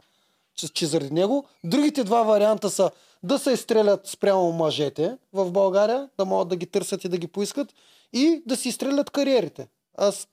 че, 0.55 0.67
че 0.67 0.85
заради 0.85 1.13
него, 1.13 1.45
другите 1.63 2.03
два 2.03 2.23
варианта 2.23 2.69
са 2.69 2.91
да 3.23 3.39
се 3.39 3.51
изстрелят 3.51 4.07
спрямо 4.07 4.51
мъжете 4.51 5.17
в 5.33 5.51
България, 5.51 6.09
да 6.17 6.25
могат 6.25 6.47
да 6.47 6.55
ги 6.55 6.65
търсят 6.65 7.03
и 7.03 7.09
да 7.09 7.17
ги 7.17 7.27
поискат, 7.27 7.73
и 8.13 8.43
да 8.45 8.55
си 8.55 8.69
изстрелят 8.69 9.09
кариерите. 9.09 9.67
Аз 9.97 10.27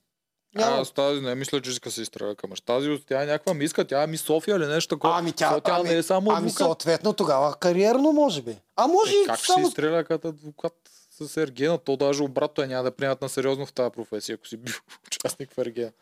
няма. 0.54 0.76
Аз 0.76 0.90
тази 0.90 1.20
не 1.20 1.34
мисля, 1.34 1.62
че 1.62 1.70
иска 1.70 1.90
се 1.90 2.02
изстреля 2.02 2.34
към 2.34 2.50
мъж. 2.50 2.60
Тази 2.60 3.02
тя 3.08 3.22
е 3.22 3.26
някаква 3.26 3.54
миска, 3.54 3.84
тя 3.84 4.02
е 4.02 4.06
ми 4.06 4.16
София 4.16 4.56
или 4.56 4.66
нещо 4.66 4.94
такова. 4.94 5.18
Ами 5.18 5.32
тя, 5.32 5.60
тя 5.60 5.76
ами, 5.76 5.88
не 5.88 5.94
е 5.94 6.02
само 6.02 6.30
ами 6.30 6.38
адвокат. 6.38 6.56
съответно 6.58 7.12
тогава 7.12 7.54
кариерно 7.54 8.12
може 8.12 8.42
би. 8.42 8.56
А 8.76 8.86
може 8.86 9.12
Е, 9.12 9.14
и 9.14 9.26
как 9.26 9.36
ще 9.36 9.46
само... 9.46 9.58
се 9.58 9.68
изстреля 9.68 10.04
като 10.04 10.28
адвокат 10.28 10.74
с 11.18 11.36
Ергена? 11.36 11.78
То 11.78 11.96
даже 11.96 12.22
обратно 12.22 12.64
е, 12.64 12.66
няма 12.66 12.82
да 12.82 12.90
приемат 12.90 13.22
на 13.22 13.28
сериозно 13.28 13.66
в 13.66 13.72
тази 13.72 13.90
професия, 13.90 14.34
ако 14.34 14.46
си 14.46 14.56
бил 14.56 14.74
участник 15.06 15.52
в 15.52 15.58
Ергена. 15.58 15.92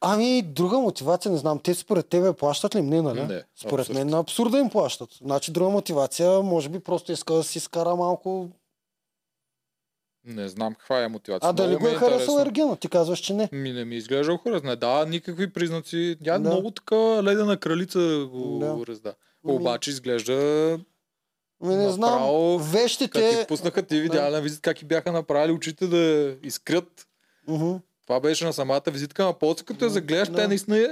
Ами 0.00 0.42
друга 0.44 0.78
мотивация 0.78 1.32
не 1.32 1.38
знам. 1.38 1.58
Те 1.58 1.74
според 1.74 2.06
тебе 2.06 2.32
плащат 2.32 2.74
ли? 2.74 2.82
Не, 2.82 3.02
нали? 3.02 3.22
Не, 3.22 3.42
според 3.56 3.80
абсурд. 3.80 3.96
мен 3.96 4.08
на 4.08 4.18
абсурда 4.18 4.58
им 4.58 4.70
плащат. 4.70 5.08
Значи 5.14 5.52
друга 5.52 5.70
мотивация, 5.70 6.30
може 6.32 6.68
би 6.68 6.78
просто 6.78 7.12
иска 7.12 7.34
да 7.34 7.42
си 7.42 7.60
скара 7.60 7.96
малко. 7.96 8.48
Не 10.24 10.48
знам 10.48 10.74
каква 10.74 11.02
е 11.02 11.08
мотивация. 11.08 11.50
А 11.50 11.52
дали 11.52 11.76
го 11.76 11.84
ми 11.84 11.90
е 11.90 11.94
харесал. 11.94 12.38
Ергена? 12.40 12.76
Ти 12.76 12.88
казваш, 12.88 13.18
че 13.18 13.34
не. 13.34 13.48
Ми 13.52 13.72
не 13.72 13.84
ми 13.84 13.96
изглежда 13.96 14.36
хора. 14.36 14.60
Не 14.64 14.76
дава 14.76 15.06
никакви 15.06 15.52
признаци. 15.52 16.16
Тя 16.24 16.32
Да. 16.32 16.50
много 16.50 16.70
така 16.70 16.96
ледена 16.96 17.56
кралица 17.56 17.98
го 18.30 18.58
Да. 18.58 18.66
да. 18.68 18.86
разда. 18.86 19.14
Ами- 19.44 19.54
Обаче 19.54 19.90
изглежда 19.90 20.78
Ми 21.62 21.74
не 21.74 21.90
знам. 21.90 22.10
Направо, 22.10 22.58
Вещите... 22.58 23.30
ти 23.40 23.46
пуснаха 23.46 23.82
ти 23.82 24.00
видеа 24.00 24.30
на 24.30 24.40
визит, 24.40 24.60
как 24.60 24.82
и 24.82 24.84
бяха 24.84 25.12
направили 25.12 25.52
очите 25.52 25.86
да 25.86 26.34
изкрят. 26.42 27.06
Мгм. 27.48 27.76
Това 28.06 28.20
беше 28.20 28.44
на 28.44 28.52
самата 28.52 28.82
визитка, 28.86 29.28
а 29.28 29.32
после 29.32 29.64
като 29.64 29.84
я 29.84 29.90
загледаш, 29.90 30.28
Да. 30.28 30.36
те 30.36 30.48
наистина 30.48 30.78
е, 30.78 30.88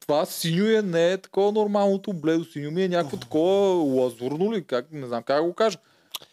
това 0.00 0.26
синьо 0.26 0.66
е, 0.66 0.82
не 0.82 1.12
е 1.12 1.18
такова 1.18 1.52
нормалното 1.52 2.12
бледо 2.12 2.44
синьо 2.44 2.70
ми 2.70 2.82
е 2.82 2.88
някакво 2.88 3.16
такова 3.16 3.74
лазурно 3.74 4.52
ли, 4.52 4.66
как, 4.66 4.86
не 4.92 5.06
знам 5.06 5.22
как 5.22 5.36
да 5.36 5.42
го 5.42 5.54
кажа. 5.54 5.78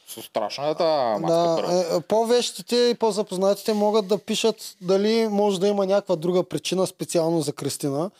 Со 0.07 0.21
страшна 0.21 0.69
е 0.69 0.75
тази 0.75 1.21
маска 1.21 1.67
Да, 1.67 1.73
е, 1.73 1.97
е, 1.97 2.01
по-вещите 2.01 2.75
и 2.75 2.95
по-запознатите 2.95 3.73
могат 3.73 4.07
да 4.07 4.17
пишат 4.17 4.75
дали 4.81 5.27
може 5.27 5.59
да 5.59 5.67
има 5.67 5.85
някаква 5.85 6.15
друга 6.15 6.43
причина 6.43 6.87
специално 6.87 7.41
за 7.41 7.53
Кристина. 7.53 8.11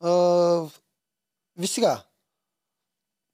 А, 0.00 0.10
ви 1.58 1.66
сега, 1.66 2.02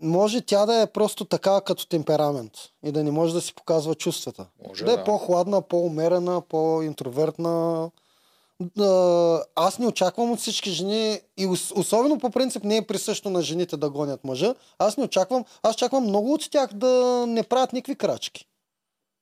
може 0.00 0.40
тя 0.40 0.66
да 0.66 0.82
е 0.82 0.86
просто 0.86 1.24
така 1.24 1.60
като 1.60 1.86
темперамент 1.86 2.52
и 2.84 2.92
да 2.92 3.04
не 3.04 3.10
може 3.10 3.34
да 3.34 3.40
си 3.40 3.54
показва 3.54 3.94
чувствата. 3.94 4.46
Може, 4.68 4.84
да 4.84 4.92
е 4.92 4.96
да. 4.96 5.04
по-хладна, 5.04 5.62
по-умерена, 5.62 6.40
по-интровертна. 6.40 7.90
Аз 9.54 9.78
не 9.78 9.86
очаквам 9.86 10.32
от 10.32 10.38
всички 10.38 10.70
жени, 10.70 11.20
и 11.36 11.46
ос- 11.46 11.78
особено 11.78 12.18
по 12.18 12.30
принцип 12.30 12.64
не 12.64 12.76
е 12.76 12.86
присъщо 12.86 13.30
на 13.30 13.42
жените 13.42 13.76
да 13.76 13.90
гонят 13.90 14.24
мъжа, 14.24 14.54
аз 14.78 14.96
не 14.96 15.04
очаквам, 15.04 15.44
аз 15.62 15.76
чаквам 15.76 16.04
много 16.04 16.32
от 16.34 16.50
тях 16.50 16.72
да 16.72 17.24
не 17.28 17.42
правят 17.42 17.72
никакви 17.72 17.94
крачки. 17.94 18.46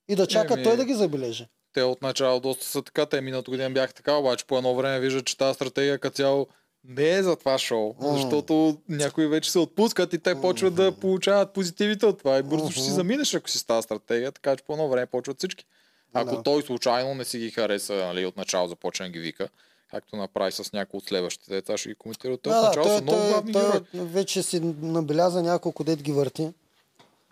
И 0.08 0.16
да 0.16 0.26
чакат 0.26 0.62
той 0.62 0.76
да 0.76 0.84
ги 0.84 0.94
забележи. 0.94 1.46
Те 1.72 1.82
от 1.82 2.02
начало 2.02 2.40
доста 2.40 2.64
са 2.66 2.82
така, 2.82 3.06
те 3.06 3.20
миналата 3.20 3.50
година 3.50 3.70
бяха 3.70 3.94
така, 3.94 4.14
обаче 4.14 4.46
по 4.46 4.58
едно 4.58 4.74
време 4.74 5.00
виждат, 5.00 5.26
че 5.26 5.36
тази 5.36 5.54
стратегия 5.54 5.98
като 5.98 6.16
цяло 6.16 6.46
не 6.88 7.10
е 7.10 7.22
за 7.22 7.36
това 7.36 7.58
шоу, 7.58 7.94
М. 8.00 8.12
защото 8.12 8.78
някои 8.88 9.26
вече 9.26 9.52
се 9.52 9.58
отпускат 9.58 10.12
и 10.12 10.18
те 10.18 10.40
почват 10.40 10.74
да 10.74 10.92
получават 10.92 11.52
позитивите 11.52 12.06
от 12.06 12.18
това 12.18 12.38
и 12.38 12.42
бързо 12.42 12.70
ще 12.70 12.80
си 12.80 12.90
заминеш, 12.90 13.34
ако 13.34 13.50
си 13.50 13.58
с 13.58 13.64
тази 13.64 13.82
стратегия, 13.82 14.32
така 14.32 14.56
че 14.56 14.64
по 14.64 14.72
едно 14.72 14.88
време 14.88 15.06
почват 15.06 15.38
всички. 15.38 15.64
Ако 16.12 16.36
Да. 16.36 16.42
той 16.42 16.62
случайно 16.62 17.14
не 17.14 17.24
си 17.24 17.38
ги 17.38 17.50
хареса, 17.50 17.94
нали, 17.94 18.26
от 18.26 18.36
начало 18.36 18.68
започне 18.68 19.10
ги 19.10 19.18
вика, 19.18 19.48
както 19.90 20.16
направи 20.16 20.52
с 20.52 20.72
някои 20.72 20.98
от 20.98 21.04
следващите 21.04 21.50
деца, 21.50 21.76
ще 21.76 21.88
ги 21.88 21.94
коментира. 21.94 22.36
Той 22.36 22.52
от 22.52 22.60
да, 22.60 22.66
начало 22.68 22.86
той, 22.86 22.96
са 22.96 23.02
много 23.02 23.18
той, 23.42 23.52
той, 23.52 23.62
герои. 23.92 24.06
вече 24.06 24.42
си 24.42 24.60
набеляза 24.82 25.42
няколко 25.42 25.84
дет 25.84 26.02
ги 26.02 26.12
върти. 26.12 26.50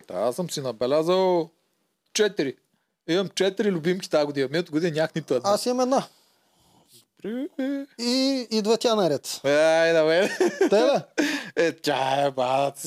Да, 0.09 0.15
аз 0.15 0.37
съм 0.37 0.51
си 0.51 0.61
набелязал 0.61 1.51
четири. 2.15 2.55
Имам 3.09 3.29
четири 3.29 3.71
любимки 3.71 4.11
тази 4.11 4.27
година. 4.27 4.49
Миналата 4.49 4.73
година 4.73 4.93
нямах 4.93 5.15
нито 5.15 5.35
една. 5.35 5.51
Аз 5.51 5.67
имам 5.67 5.81
една. 5.81 6.07
И 8.01 8.47
идва 8.51 8.77
тя 8.77 8.95
наред. 8.95 9.41
Ай, 9.45 9.93
да 9.93 10.05
бе. 10.05 10.31
Те 10.71 10.83
ли? 10.83 11.25
Е, 11.57 11.73
тя 11.73 12.27
е 12.27 12.31
бат. 12.31 12.87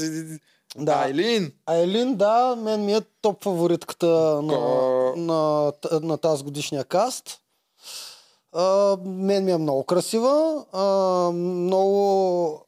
Да. 0.78 0.94
Айлин. 0.94 1.52
Айлин, 1.66 2.16
да, 2.16 2.56
мен 2.58 2.86
ми 2.86 2.94
е 2.94 3.02
топ 3.22 3.44
фаворитката 3.44 4.08
на, 4.42 4.60
на, 5.16 5.74
на 6.02 6.18
тази 6.18 6.44
годишния 6.44 6.84
каст. 6.84 7.40
А, 8.52 8.98
мен 9.06 9.46
ми 9.46 9.52
е 9.52 9.58
много 9.58 9.84
красива, 9.84 10.66
а, 10.72 10.84
много 11.32 12.66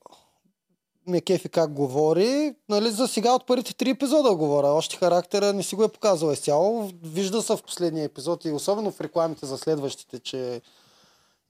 ме 1.08 1.22
кефи 1.22 1.50
как 1.50 1.74
говори. 1.74 2.56
Нали, 2.70 2.90
за 2.90 3.08
сега 3.08 3.34
от 3.34 3.48
първите 3.48 3.76
три 3.76 3.90
епизода 3.90 4.36
говоря. 4.36 4.68
Още 4.68 4.98
характера 4.98 5.54
не 5.54 5.64
си 5.64 5.76
го 5.76 5.84
е 5.84 5.88
показал 5.88 6.32
изцяло. 6.32 6.92
Вижда 7.04 7.42
се 7.42 7.56
в 7.56 7.64
последния 7.64 8.06
епизод 8.06 8.46
и 8.46 8.52
особено 8.52 8.92
в 8.92 9.02
рекламите 9.02 9.46
за 9.46 9.58
следващите, 9.58 10.20
че 10.20 10.62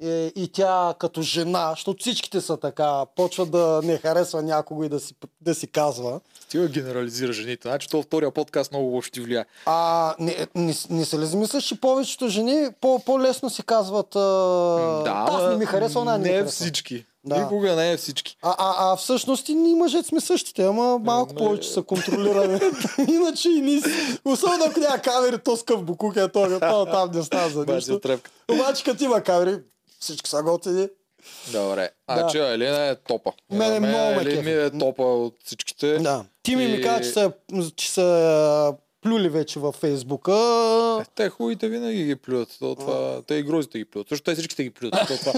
И, 0.03 0.31
и 0.35 0.47
тя 0.47 0.93
като 0.99 1.21
жена, 1.21 1.69
защото 1.69 2.01
всичките 2.01 2.41
са 2.41 2.57
така, 2.57 3.05
почва 3.15 3.45
да 3.45 3.81
не 3.83 3.97
харесва 3.97 4.41
някого 4.41 4.83
и 4.83 4.89
да 4.89 4.99
си, 4.99 5.15
да 5.41 5.55
си 5.55 5.67
казва. 5.67 6.19
Стига 6.39 6.67
генерализира 6.67 7.33
жените. 7.33 7.67
Значи 7.67 7.89
то 7.89 8.01
втория 8.01 8.31
подкаст 8.31 8.71
много 8.71 8.87
лошо 8.87 9.11
ти 9.11 9.21
влияе. 9.21 9.45
А 9.65 10.15
не, 10.19 10.47
не, 10.55 10.73
не 10.89 11.05
се 11.05 11.19
ли 11.19 11.25
замисляш, 11.25 11.63
че 11.63 11.81
повечето 11.81 12.27
жени 12.27 12.67
по, 12.81 12.99
по-лесно 12.99 13.49
си 13.49 13.63
казват 13.63 14.15
а, 14.15 14.19
да, 15.03 15.25
аз 15.29 15.49
не 15.51 15.55
ми 15.55 15.65
харесва, 15.65 16.01
она 16.01 16.17
не 16.17 16.31
не 16.31 16.45
всички. 16.45 17.05
Да. 17.25 17.41
Никога 17.41 17.75
не 17.75 17.91
е 17.91 17.97
всички. 17.97 18.37
А, 18.41 18.55
а, 18.57 18.93
а 18.93 18.95
всъщност 18.95 19.49
и 19.49 19.55
ние 19.55 19.75
мъжете 19.75 20.07
сме 20.07 20.21
същите, 20.21 20.65
ама 20.65 20.99
малко 20.99 21.33
не. 21.33 21.37
повече 21.37 21.69
са 21.69 21.83
контролирани. 21.83 22.59
Иначе 23.07 23.49
и 23.49 23.61
ние, 23.61 23.81
особено 24.25 24.65
ако 24.65 24.79
няма 24.79 24.97
камери, 24.97 25.37
то 25.37 25.57
скъп 25.57 25.85
букук 25.85 26.15
е 26.15 26.27
то, 26.27 26.59
то 26.59 26.85
там 26.85 27.11
не 27.13 27.23
става 27.23 27.49
за 27.49 27.65
нищо. 27.65 27.99
Обаче 28.51 28.83
като 28.83 29.03
има 29.03 29.21
камери, 29.21 29.59
всички 29.99 30.29
са 30.29 30.43
готини. 30.43 30.87
Добре. 31.47 31.89
Да. 32.07 32.15
Значи 32.15 32.37
Елина 32.37 32.85
е 32.85 32.95
топа. 32.95 33.31
Мене 33.51 33.65
На 33.69 33.79
мен 33.79 33.89
много 33.89 34.15
ме 34.15 34.23
ми 34.25 34.35
кефи. 34.35 34.51
е 34.51 34.69
топа 34.69 35.03
от 35.03 35.35
всичките. 35.45 35.97
Да. 35.97 36.25
Ти 36.43 36.55
ми 36.55 36.67
ми 36.67 36.73
И- 36.73 36.81
каза, 36.81 37.01
че 37.01 37.09
са, 37.09 37.31
че 37.75 37.91
са 37.91 38.73
плюли 39.01 39.29
вече 39.29 39.59
във 39.59 39.75
Фейсбука. 39.75 40.33
Е, 41.01 41.05
те 41.15 41.29
хубавите 41.29 41.69
винаги 41.69 42.03
ги 42.03 42.15
плюят. 42.15 42.55
То, 42.59 42.75
това, 42.75 43.21
те 43.27 43.35
и 43.35 43.43
грозите 43.43 43.77
ги 43.77 43.85
плюят. 43.85 44.09
Също 44.09 44.23
те 44.23 44.33
всичките 44.33 44.63
ги 44.63 44.69
плюят. 44.69 44.93
То, 45.07 45.17
това, 45.17 45.33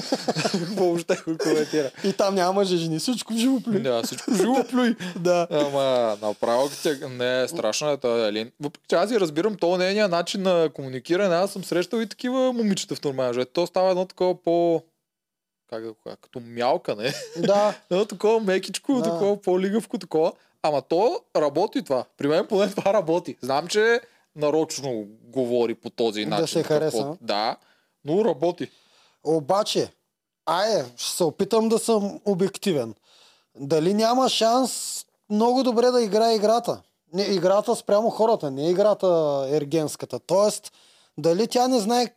въобще 0.85 1.15
го 1.27 1.37
коментира. 1.37 1.91
И 2.03 2.13
там 2.13 2.35
няма 2.35 2.53
мъже 2.53 2.77
жени, 2.77 2.99
всичко 2.99 3.33
живо 3.33 3.59
плюли. 3.59 3.81
Да, 3.81 4.03
всичко 4.03 4.33
живо 4.33 4.63
плюй. 4.69 4.95
Да. 5.19 5.47
Ама 5.51 6.17
направо 6.21 6.69
не 7.09 7.41
е 7.41 7.47
страшна 7.47 7.91
е 7.91 7.97
тази. 7.97 8.51
Въпреки 8.59 8.85
че 8.87 8.95
аз 8.95 9.11
и 9.11 9.19
разбирам, 9.19 9.55
то 9.55 9.77
нейния 9.77 10.07
начин 10.07 10.41
на 10.41 10.69
комуникиране. 10.73 11.35
Аз 11.35 11.51
съм 11.51 11.63
срещал 11.63 11.99
и 11.99 12.07
такива 12.07 12.53
момичета 12.53 12.95
в 12.95 13.03
нормален 13.03 13.33
живот. 13.33 13.49
То 13.53 13.67
става 13.67 13.89
едно 13.91 14.05
такова 14.05 14.41
по... 14.41 14.83
Как 15.69 15.83
да 15.83 15.89
го 15.89 15.95
кажа? 16.03 16.15
Като 16.21 16.39
мялкане. 16.39 17.13
Да. 17.37 17.75
Едно 17.91 18.05
такова 18.05 18.39
мекичко, 18.39 18.93
Да. 18.93 19.03
такова 19.03 19.41
по-лигавко, 19.41 19.97
такова. 19.97 20.31
Ама 20.63 20.81
то 20.81 21.19
работи 21.35 21.81
това. 21.81 22.05
При 22.17 22.27
мен 22.27 22.47
поне 22.47 22.69
това 22.69 22.93
работи. 22.93 23.37
Знам, 23.41 23.67
че 23.67 24.01
нарочно 24.35 24.91
говори 25.23 25.75
по 25.75 25.89
този 25.89 26.23
Да 26.23 26.29
начин. 26.29 26.47
се 26.47 26.53
такъв 26.53 26.67
хареса. 26.69 26.97
по- 26.99 27.17
Да, 27.21 27.57
но 28.05 28.25
работи. 28.25 28.69
Обаче, 29.23 29.91
ае, 30.45 30.83
ще 30.97 31.11
се 31.11 31.23
опитам 31.23 31.69
да 31.69 31.79
съм 31.79 32.19
обективен. 32.25 32.95
Дали 33.55 33.93
няма 33.93 34.29
шанс 34.29 35.05
много 35.29 35.63
добре 35.63 35.87
да 35.87 36.01
играе 36.01 36.35
играта? 36.35 36.81
Не, 37.13 37.23
играта 37.23 37.75
спрямо 37.75 38.09
хората, 38.09 38.51
не 38.51 38.69
играта 38.69 39.07
ергенската. 39.51 40.19
Тоест, 40.19 40.71
дали 41.17 41.47
тя 41.47 41.67
не 41.67 41.79
знае 41.79 42.07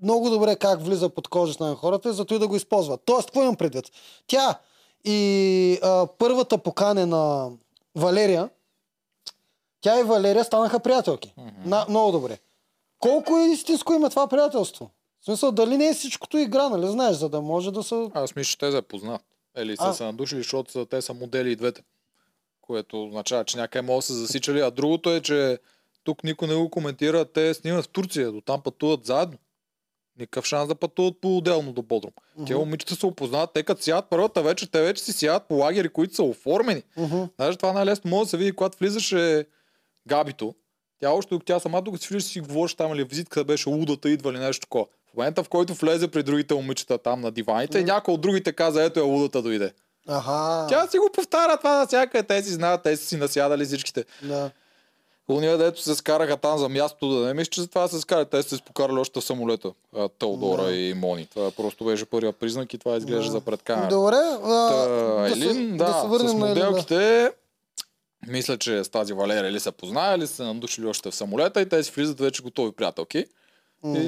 много 0.00 0.30
добре 0.30 0.56
как 0.56 0.82
влиза 0.82 1.08
под 1.08 1.28
кожата 1.28 1.64
на 1.64 1.74
хората 1.74 2.08
и 2.08 2.14
зато 2.14 2.34
и 2.34 2.38
да 2.38 2.48
го 2.48 2.56
използва. 2.56 2.96
Тоест, 2.96 3.26
какво 3.26 3.42
имам 3.42 3.56
предвид? 3.56 3.84
Тя 4.26 4.58
и 5.04 5.78
а, 5.82 6.06
първата 6.08 6.58
поканена 6.58 7.50
Валерия, 7.94 8.50
тя 9.80 10.00
и 10.00 10.02
Валерия 10.02 10.44
станаха 10.44 10.80
приятелки. 10.80 11.34
На, 11.64 11.86
много 11.88 12.12
добре. 12.12 12.38
Колко 12.98 13.38
е 13.38 13.44
истинско 13.44 13.92
има 13.92 14.10
това 14.10 14.26
приятелство? 14.28 14.90
В 15.20 15.24
смисъл, 15.24 15.52
дали 15.52 15.76
не 15.76 15.88
е 15.88 15.94
всичкото 15.94 16.38
игра, 16.38 16.68
нали 16.68 16.86
знаеш, 16.86 17.16
за 17.16 17.28
да 17.28 17.40
може 17.40 17.70
да 17.72 17.82
се... 17.82 18.10
Аз 18.14 18.36
мисля, 18.36 18.50
че 18.50 18.58
те 18.58 18.70
запознат. 18.70 19.22
Или 19.58 19.76
са 19.76 19.84
А. 19.84 19.92
се 19.94 20.04
надушили, 20.04 20.40
защото 20.40 20.72
са- 20.72 20.86
те 20.86 21.02
са 21.02 21.14
модели 21.14 21.52
и 21.52 21.56
двете. 21.56 21.82
Което 22.60 23.04
означава, 23.04 23.44
че 23.44 23.56
някъде 23.56 23.82
могат 23.82 23.98
да 23.98 24.06
се 24.06 24.12
засичали. 24.12 24.60
А 24.60 24.70
другото 24.70 25.10
е, 25.10 25.20
че 25.20 25.58
тук 26.04 26.24
никой 26.24 26.48
не 26.48 26.54
го 26.54 26.70
коментира. 26.70 27.24
Те 27.24 27.54
снимат 27.54 27.84
в 27.84 27.88
Турция. 27.88 28.32
До 28.32 28.40
там 28.40 28.62
пътуват 28.62 29.04
заедно. 29.04 29.38
Никакъв 30.18 30.46
шанс 30.46 30.68
да 30.68 30.74
пътуват 30.74 31.14
по-отделно 31.20 31.72
до 31.72 31.82
Бодрум. 31.82 32.12
Те 32.46 32.54
момичета 32.54 32.96
се 32.96 33.06
опознават. 33.06 33.50
Те 33.54 33.62
като 33.62 33.82
сядат 33.82 34.04
първата 34.10 34.42
вечер, 34.42 34.68
те 34.72 34.82
вече 34.82 35.02
си 35.02 35.12
сядат 35.12 35.48
по 35.48 35.54
лагери, 35.54 35.88
които 35.88 36.14
са 36.14 36.22
оформени. 36.22 36.82
Мгм. 36.96 37.22
Даже 37.38 37.58
това 37.58 37.72
най-лесно 37.72 38.10
може 38.10 38.24
да 38.24 38.30
се 38.30 38.36
види, 38.36 38.52
когато 38.52 38.78
влизаше 38.78 39.46
Габито. 40.08 40.54
Тя 41.00 41.10
още 41.10 41.38
тя 41.46 41.60
самата 41.60 41.82
докато 41.82 42.04
си 42.04 42.08
влизаш 42.14 42.30
си 42.30 42.40
говориш 42.40 42.74
там 42.74 42.92
или 42.92 43.04
визитката 43.04 43.44
беше 43.44 43.68
лудата, 43.68 44.10
идва 44.10 44.32
ли 44.32 44.38
нещо 44.38 44.60
такова. 44.60 44.86
В 45.12 45.16
момента, 45.16 45.44
в 45.44 45.48
който 45.48 45.74
влезе 45.74 46.08
при 46.08 46.22
другите 46.22 46.54
момичета 46.54 46.98
там 46.98 47.20
на 47.20 47.30
диваните, 47.30 47.84
някой 47.84 48.14
от 48.14 48.20
другите 48.20 48.52
каза, 48.52 48.84
ето 48.84 49.00
е 49.00 49.02
лудата 49.02 49.42
дойде. 49.42 49.72
Аха. 50.08 50.66
Тя 50.68 50.86
си 50.86 50.98
го 50.98 51.10
повтаря 51.14 51.56
това 51.56 51.78
навсякъде, 51.78 52.26
те 52.26 52.42
си 52.42 52.50
знаят, 52.50 52.82
те 52.82 52.96
си 52.96 53.16
насядали 53.16 53.64
всичките. 53.64 54.04
Да. 54.22 54.50
Уния, 55.32 55.58
дето 55.58 55.82
се 55.82 55.94
скараха 55.94 56.36
там 56.36 56.58
за 56.58 56.68
мястото, 56.68 57.08
да 57.10 57.26
не 57.26 57.34
мисля, 57.34 57.50
че 57.50 57.60
за 57.60 57.68
това 57.68 57.88
се 57.88 58.00
скарат. 58.00 58.30
Те 58.30 58.42
са 58.42 58.56
се 58.56 58.62
покарали 58.62 58.98
още 58.98 59.20
в 59.20 59.24
самолета. 59.24 59.70
а, 59.96 60.08
Теодора 60.08 60.62
Да. 60.62 60.72
и 60.72 60.94
Мони. 60.94 61.26
Това 61.26 61.50
просто 61.50 61.84
беше 61.84 62.04
първия 62.04 62.32
признак 62.32 62.74
и 62.74 62.78
това 62.78 62.96
изглежда 62.96 63.24
Да. 63.24 63.30
за 63.30 63.40
пред 63.40 63.62
камера. 63.62 63.88
Добре, 63.88 64.16
а, 64.16 64.68
Та, 64.68 64.86
да, 64.88 65.28
Елин, 65.28 65.54
се, 65.54 65.76
да, 65.76 65.84
да 65.84 66.00
се 66.00 66.06
върнем 66.08 66.28
с 66.28 66.32
Елин. 66.32 66.40
Да. 66.40 66.46
моделките, 66.48 67.30
мисля, 68.26 68.58
че 68.58 68.84
с 68.84 68.88
тази 68.88 69.12
Валерия 69.12 69.50
или 69.50 69.60
се 69.60 69.72
познае, 69.72 70.14
или 70.16 70.26
се 70.26 70.42
надушили 70.42 70.86
още 70.86 71.10
в 71.10 71.14
самолета 71.14 71.60
и 71.60 71.68
те 71.68 71.82
си 71.82 71.92
влизат 71.92 72.20
вече 72.20 72.42
готови 72.42 72.72
приятелки. 72.72 73.24
И 73.86 73.98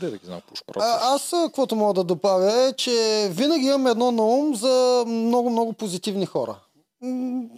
де 0.00 0.10
да 0.10 0.18
ги 0.18 0.26
знам, 0.26 0.40
пуш 0.48 0.62
А, 0.76 1.14
аз, 1.14 1.30
каквото 1.30 1.76
мога 1.76 1.94
да 1.94 2.04
добавя 2.04 2.62
е, 2.62 2.72
че 2.72 2.90
винаги 3.30 3.66
имам 3.66 3.86
едно 3.86 4.12
на 4.12 4.22
ум 4.24 4.54
за 4.54 5.04
много-много 5.06 5.72
позитивни 5.72 6.26
хора. 6.26 6.56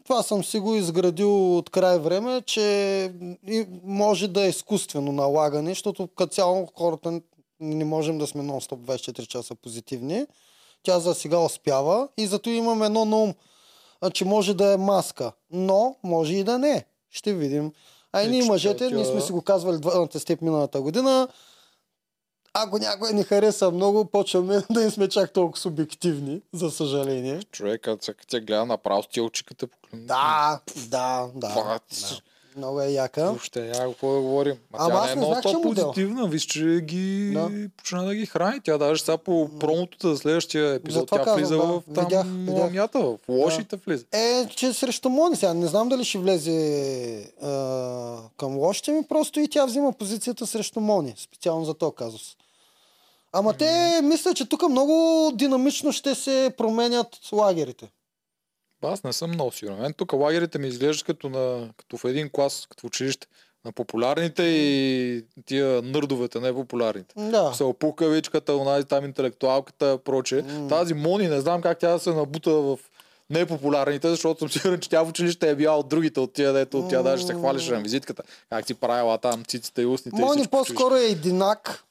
Това 0.05 0.23
съм 0.23 0.45
си 0.45 0.59
го 0.59 0.75
изградил 0.75 1.59
от 1.59 1.71
край 1.71 1.99
време, 1.99 2.43
че 2.43 3.13
може 3.85 4.29
да 4.29 4.45
е 4.45 4.49
изкуствено 4.49 5.13
налагане, 5.13 5.71
защото 5.71 6.09
като 6.09 6.35
цяло 6.35 6.69
хората 6.69 7.21
не 7.61 7.85
можем 7.85 8.19
да 8.19 8.27
сме 8.27 8.43
нон-стоп 8.43 8.77
24 8.77 9.27
часа 9.27 9.55
позитивни. 9.55 10.27
Тя 10.83 11.01
за 11.01 11.15
сега 11.15 11.39
успява 11.39 12.09
и 12.17 12.27
зато 12.27 12.51
имам 12.51 12.83
едно 12.83 13.05
на 13.05 13.17
ум, 13.17 13.35
че 14.13 14.25
може 14.25 14.55
да 14.55 14.73
е 14.73 14.77
маска, 14.77 15.33
но 15.51 15.97
може 16.03 16.35
и 16.35 16.45
да 16.45 16.59
не. 16.59 16.85
Ще 17.11 17.35
видим. 17.35 17.73
А 18.13 18.23
и 18.23 18.27
Е, 18.27 18.29
ние 18.29 18.45
мъжете, 18.45 18.89
тя- 18.89 18.95
ние 18.95 19.05
сме 19.05 19.21
си 19.21 19.33
го 19.33 19.43
казвали 19.43 19.79
двамата 19.79 20.19
степ 20.19 20.43
миналата 20.43 20.81
година, 20.81 21.29
ако 22.63 22.79
някой 22.79 23.13
ни 23.13 23.23
хареса 23.23 23.71
много, 23.71 24.05
почваме 24.05 24.63
да 24.71 24.81
не 24.81 24.91
сме 24.91 25.09
чак 25.09 25.33
толкова 25.33 25.59
субективни, 25.61 26.41
за 26.53 26.71
съжаление. 26.71 27.41
Човека, 27.53 27.97
като 27.97 28.27
тя 28.29 28.41
гледа 28.41 28.67
направо 28.67 29.03
с 29.03 29.09
тия 29.09 29.25
очиката. 29.25 29.67
Да, 29.95 30.61
да, 30.89 31.27
да. 31.35 31.49
Да. 31.55 31.81
Много 32.57 32.81
е 32.81 32.89
яка. 32.89 33.25
Въобще, 33.25 33.61
няма 33.61 33.93
какво 33.93 34.13
да 34.15 34.21
говорим. 34.21 34.55
Ма 34.73 34.79
Ама 34.81 34.95
тя 34.95 35.07
не 35.07 35.13
е 35.13 35.17
много 35.17 35.33
знах, 35.33 35.45
е 35.45 35.53
то 35.53 35.63
позитивна. 35.63 36.29
Виж, 36.29 36.43
че 36.43 36.81
ги 36.83 37.31
Да. 37.35 37.51
почна 37.77 38.05
да 38.05 38.15
ги 38.15 38.27
храни. 38.27 38.61
Тя 38.65 38.79
даже 38.79 39.03
сега 39.03 39.19
по 39.19 39.51
промото 39.61 40.11
за 40.11 40.17
следващия 40.17 40.75
епизод, 40.75 41.01
Затова 41.01 41.19
тя 41.19 41.25
казвам, 41.25 41.39
влиза 41.39 41.57
да. 41.57 41.63
в 41.63 41.83
там 41.95 42.05
Видях, 42.05 42.27
ламята, 42.61 42.99
в 42.99 43.19
лошите 43.29 43.77
влиза. 43.77 44.05
Е, 44.13 44.49
че 44.57 44.73
срещу 44.73 45.09
Мони 45.09 45.37
сега. 45.37 45.55
Не 45.55 45.67
знам 45.67 45.89
дали 45.89 46.05
ще 46.05 46.19
влезе 46.19 47.33
а, 47.43 48.17
към 48.37 48.57
лошите 48.59 48.93
ми, 48.93 49.03
просто 49.03 49.41
и 49.41 49.49
тя 49.49 49.67
взима 49.67 49.93
позицията 49.93 50.47
срещу 50.47 50.81
Мони. 50.81 51.15
Специално 51.17 51.65
за 51.65 51.75
този 51.75 51.95
казус. 51.97 52.37
Ама 53.39 53.53
те 53.53 54.01
мисля, 54.03 54.35
че 54.35 54.49
тук 54.49 54.69
много 54.69 55.31
динамично 55.35 55.93
ще 55.93 56.15
се 56.15 56.55
променят 56.57 57.09
лагерите. 57.33 57.91
Аз 58.83 59.05
не 59.05 59.13
съм 59.13 59.31
много 59.31 59.53
сигурен. 59.53 59.79
Мен 59.79 59.93
тук 59.93 60.13
лагерите 60.13 60.59
ми 60.59 60.69
изглеждат 60.69 61.07
като, 61.07 61.29
на, 61.29 61.69
като 61.77 61.97
в 61.97 62.05
един 62.05 62.31
клас, 62.31 62.67
като 62.71 62.81
в 62.81 62.85
училище. 62.85 63.27
На 63.65 63.73
популярните 63.73 64.43
и 64.43 65.25
тия 65.47 65.83
нърдовете, 65.83 66.41
не 66.41 66.53
популярните. 66.53 67.15
Да. 67.17 67.53
Се 67.55 67.65
опукавичката, 67.65 68.55
онази 68.55 68.87
там 68.87 69.05
интелектуалката, 69.05 69.99
проче. 70.05 70.43
М. 70.43 70.69
Тази 70.69 70.95
Мони, 70.95 71.29
не 71.29 71.41
знам 71.41 71.63
как 71.63 71.79
тя 71.79 71.93
да 71.93 71.99
се 71.99 72.11
набута 72.11 72.51
в 72.51 72.79
непопулярните, 73.31 74.09
защото 74.09 74.39
съм 74.39 74.49
сигурен, 74.49 74.81
че 74.81 74.89
тя 74.89 75.03
в 75.03 75.09
училище 75.09 75.51
е 75.51 75.55
била 75.55 75.77
от 75.79 75.89
другите, 75.89 76.21
от 76.21 76.33
тия, 76.33 76.53
дето 76.53 76.87
тя 76.91 77.03
даже 77.03 77.27
се 77.27 77.35
хвалеше 77.35 77.73
на 77.73 77.81
визитката. 77.81 78.23
Как 78.51 78.67
си 78.67 78.75
правила 78.75 79.19
там 79.19 79.45
циците 79.45 79.83
и 79.83 79.87
устните 79.87 80.17
и 80.17 80.21
Мони 80.21 80.31
училище. 80.31 80.51
по-скоро 80.51 80.95
е 80.95 81.05
единак, 81.05 81.85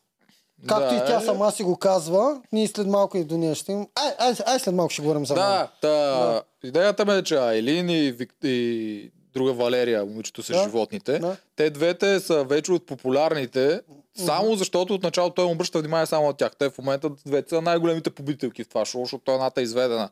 както 0.67 0.89
Да, 0.89 0.95
и 0.95 1.07
тя 1.07 1.17
е. 1.17 1.25
сама 1.25 1.51
си 1.51 1.63
го 1.63 1.77
казва. 1.77 2.41
Ние 2.51 2.67
след 2.67 2.87
малко 2.87 3.17
и 3.17 3.23
до 3.23 3.37
нея 3.37 3.55
ще 3.55 3.71
им... 3.71 3.87
Ай, 3.95 4.27
ай, 4.27 4.33
ай 4.45 4.59
след 4.59 4.75
малко 4.75 4.93
ще 4.93 5.01
говорим 5.01 5.25
за. 5.25 5.33
Да, 5.33 5.71
та, 5.81 6.41
идеята 6.63 7.05
ми 7.05 7.13
е, 7.13 7.23
че 7.23 7.35
Айлин 7.37 7.89
и, 7.89 8.11
Вик... 8.11 8.33
и 8.43 9.11
друга 9.33 9.53
Валерия, 9.53 10.05
момичето 10.05 10.43
с 10.43 10.47
Да. 10.47 10.63
животните, 10.63 11.19
Да. 11.19 11.37
те 11.55 11.69
двете 11.69 12.19
са 12.19 12.43
вече 12.43 12.71
от 12.71 12.85
популярните, 12.85 13.81
само 14.25 14.55
защото 14.55 14.93
от 14.93 15.03
началото 15.03 15.33
той 15.35 15.45
му 15.45 15.51
обръща 15.51 15.79
внимание 15.79 16.05
само 16.05 16.27
от 16.27 16.37
тях. 16.37 16.51
Те 16.59 16.69
в 16.69 16.77
момента 16.77 17.09
двете 17.25 17.49
са 17.49 17.61
най-големите 17.61 18.09
победителки 18.09 18.63
в 18.63 18.69
това 18.69 18.85
шоу, 18.85 19.05
защото 19.05 19.31
едната 19.31 19.61
е 19.61 19.63
изведена 19.63 20.09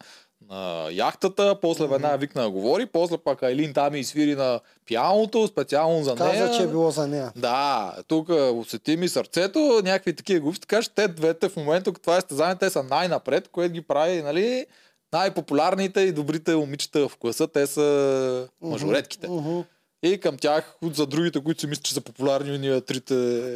на 0.49 0.89
яхтата, 0.91 1.56
после 1.62 1.88
веднага 1.88 2.17
викна 2.17 2.41
да 2.41 2.49
говори, 2.49 2.86
после 2.86 3.17
пак 3.17 3.43
Айлин 3.43 3.73
там 3.73 3.95
и 3.95 3.99
изсвири 3.99 4.36
на 4.36 4.60
пианото, 4.86 5.47
специално 5.47 6.03
за 6.03 6.15
нея. 6.15 6.47
Каза, 6.47 6.58
че 6.58 6.63
е 6.63 6.67
било 6.67 6.91
за 6.91 7.08
нея. 7.08 7.32
Да, 7.36 7.93
тук 8.08 8.29
а, 8.29 8.51
усети 8.51 8.97
ми 8.97 9.10
сърцето, 9.10 9.82
някакви 9.84 10.15
такива 10.15 10.39
глупости, 10.39 10.67
така 10.67 10.82
че 10.82 10.89
те 10.89 11.08
двете 11.08 11.49
в 11.49 11.56
момента, 11.56 11.93
като 11.93 12.01
това 12.01 12.17
е 12.17 12.21
състезание, 12.21 12.56
те 12.56 12.69
са 12.69 12.84
най-напред, 12.84 13.47
което 13.47 13.73
ги 13.73 13.82
прави, 13.82 14.21
нали, 14.21 14.65
най-популярните 15.13 16.01
и 16.01 16.12
добрите 16.12 16.56
момичета 16.56 17.08
в 17.08 17.17
класа, 17.17 17.47
те 17.47 17.67
са 17.67 18.47
мажоретките. 18.62 19.27
Мгм. 19.27 19.60
И 20.03 20.19
към 20.19 20.38
тях, 20.38 20.75
за 20.93 21.06
другите, 21.06 21.43
които 21.43 21.62
си 21.62 21.67
мислят, 21.67 21.86
че 21.86 21.93
са 21.93 22.01
популярни, 22.01 22.58
ние 22.58 22.82
трите... 22.82 23.15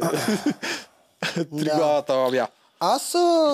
три 1.34 1.70
главата 1.76 2.12
лавя. 2.12 2.48
Аз 2.80 3.02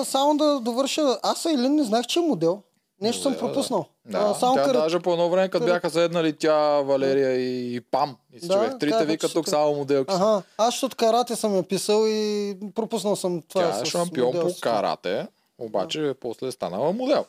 само 0.09 0.37
да 0.37 0.59
довърша, 0.59 1.17
аз 1.23 1.45
Айлин 1.45 1.75
не 1.75 1.83
знах, 1.83 2.05
че 2.05 2.19
е 2.19 2.21
модел. 2.21 2.61
Нещо 3.01 3.21
съм 3.21 3.33
да. 3.33 3.39
пропуснал. 3.39 3.85
Да, 4.05 4.17
А, 4.17 4.33
само 4.33 4.55
тя 4.55 4.63
кара... 4.63 4.77
даже 4.77 4.99
по 4.99 5.13
едно 5.13 5.29
време, 5.29 5.49
като 5.49 5.65
бяха 5.65 5.89
седнали 5.89 6.33
тя, 6.33 6.81
Валерия 6.81 7.31
и, 7.31 7.75
и 7.75 7.81
Пам, 7.81 8.17
и 8.33 8.39
Да, 8.39 8.53
човек. 8.53 8.79
Трите 8.79 9.05
вика 9.05 9.29
тук 9.29 9.49
само 9.49 9.75
моделки. 9.75 10.13
Ага, 10.13 10.41
аз 10.57 10.67
защото 10.67 10.95
карате 10.95 11.35
съм 11.35 11.55
я 11.55 11.63
писал 11.63 12.03
и 12.07 12.55
пропуснал 12.75 13.15
съм 13.15 13.41
това 13.41 13.71
Тя 13.71 13.81
е 13.81 13.85
шампион 13.85 14.31
по 14.31 14.49
карате, 14.61 15.27
обаче 15.57 16.13
после 16.21 16.47
е 16.47 16.51
станала 16.51 16.93
модел. 16.93 17.25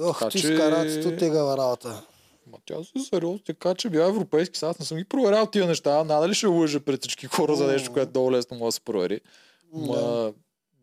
Ох, 0.00 0.18
Така 0.18 0.30
ти 0.30 0.40
че- 0.40 0.46
с 0.46 0.58
каратето 0.58 1.16
тегава 1.16 1.56
работа. 1.56 2.02
Ма 2.46 2.58
тя 2.66 2.74
се 2.76 3.04
сериозно 3.04 3.38
така, 3.38 3.74
че 3.74 3.88
била 3.88 4.06
европейски, 4.06 4.58
сега 4.58 4.70
аз 4.70 4.78
не 4.78 4.84
съм 4.84 4.98
ги 4.98 5.04
проверял 5.04 5.46
тия 5.46 5.66
неща, 5.66 6.04
надали 6.04 6.34
ще 6.34 6.46
лъжа 6.46 6.80
пред 6.80 7.00
всички 7.00 7.26
хора 7.26 7.56
за 7.56 7.66
нещо, 7.66 7.92
което 7.92 8.12
долу 8.12 8.32
лесно 8.32 8.56
може 8.56 8.68
да 8.68 8.72
се 8.72 8.80
провери. 8.80 9.20
Ма, 9.72 10.32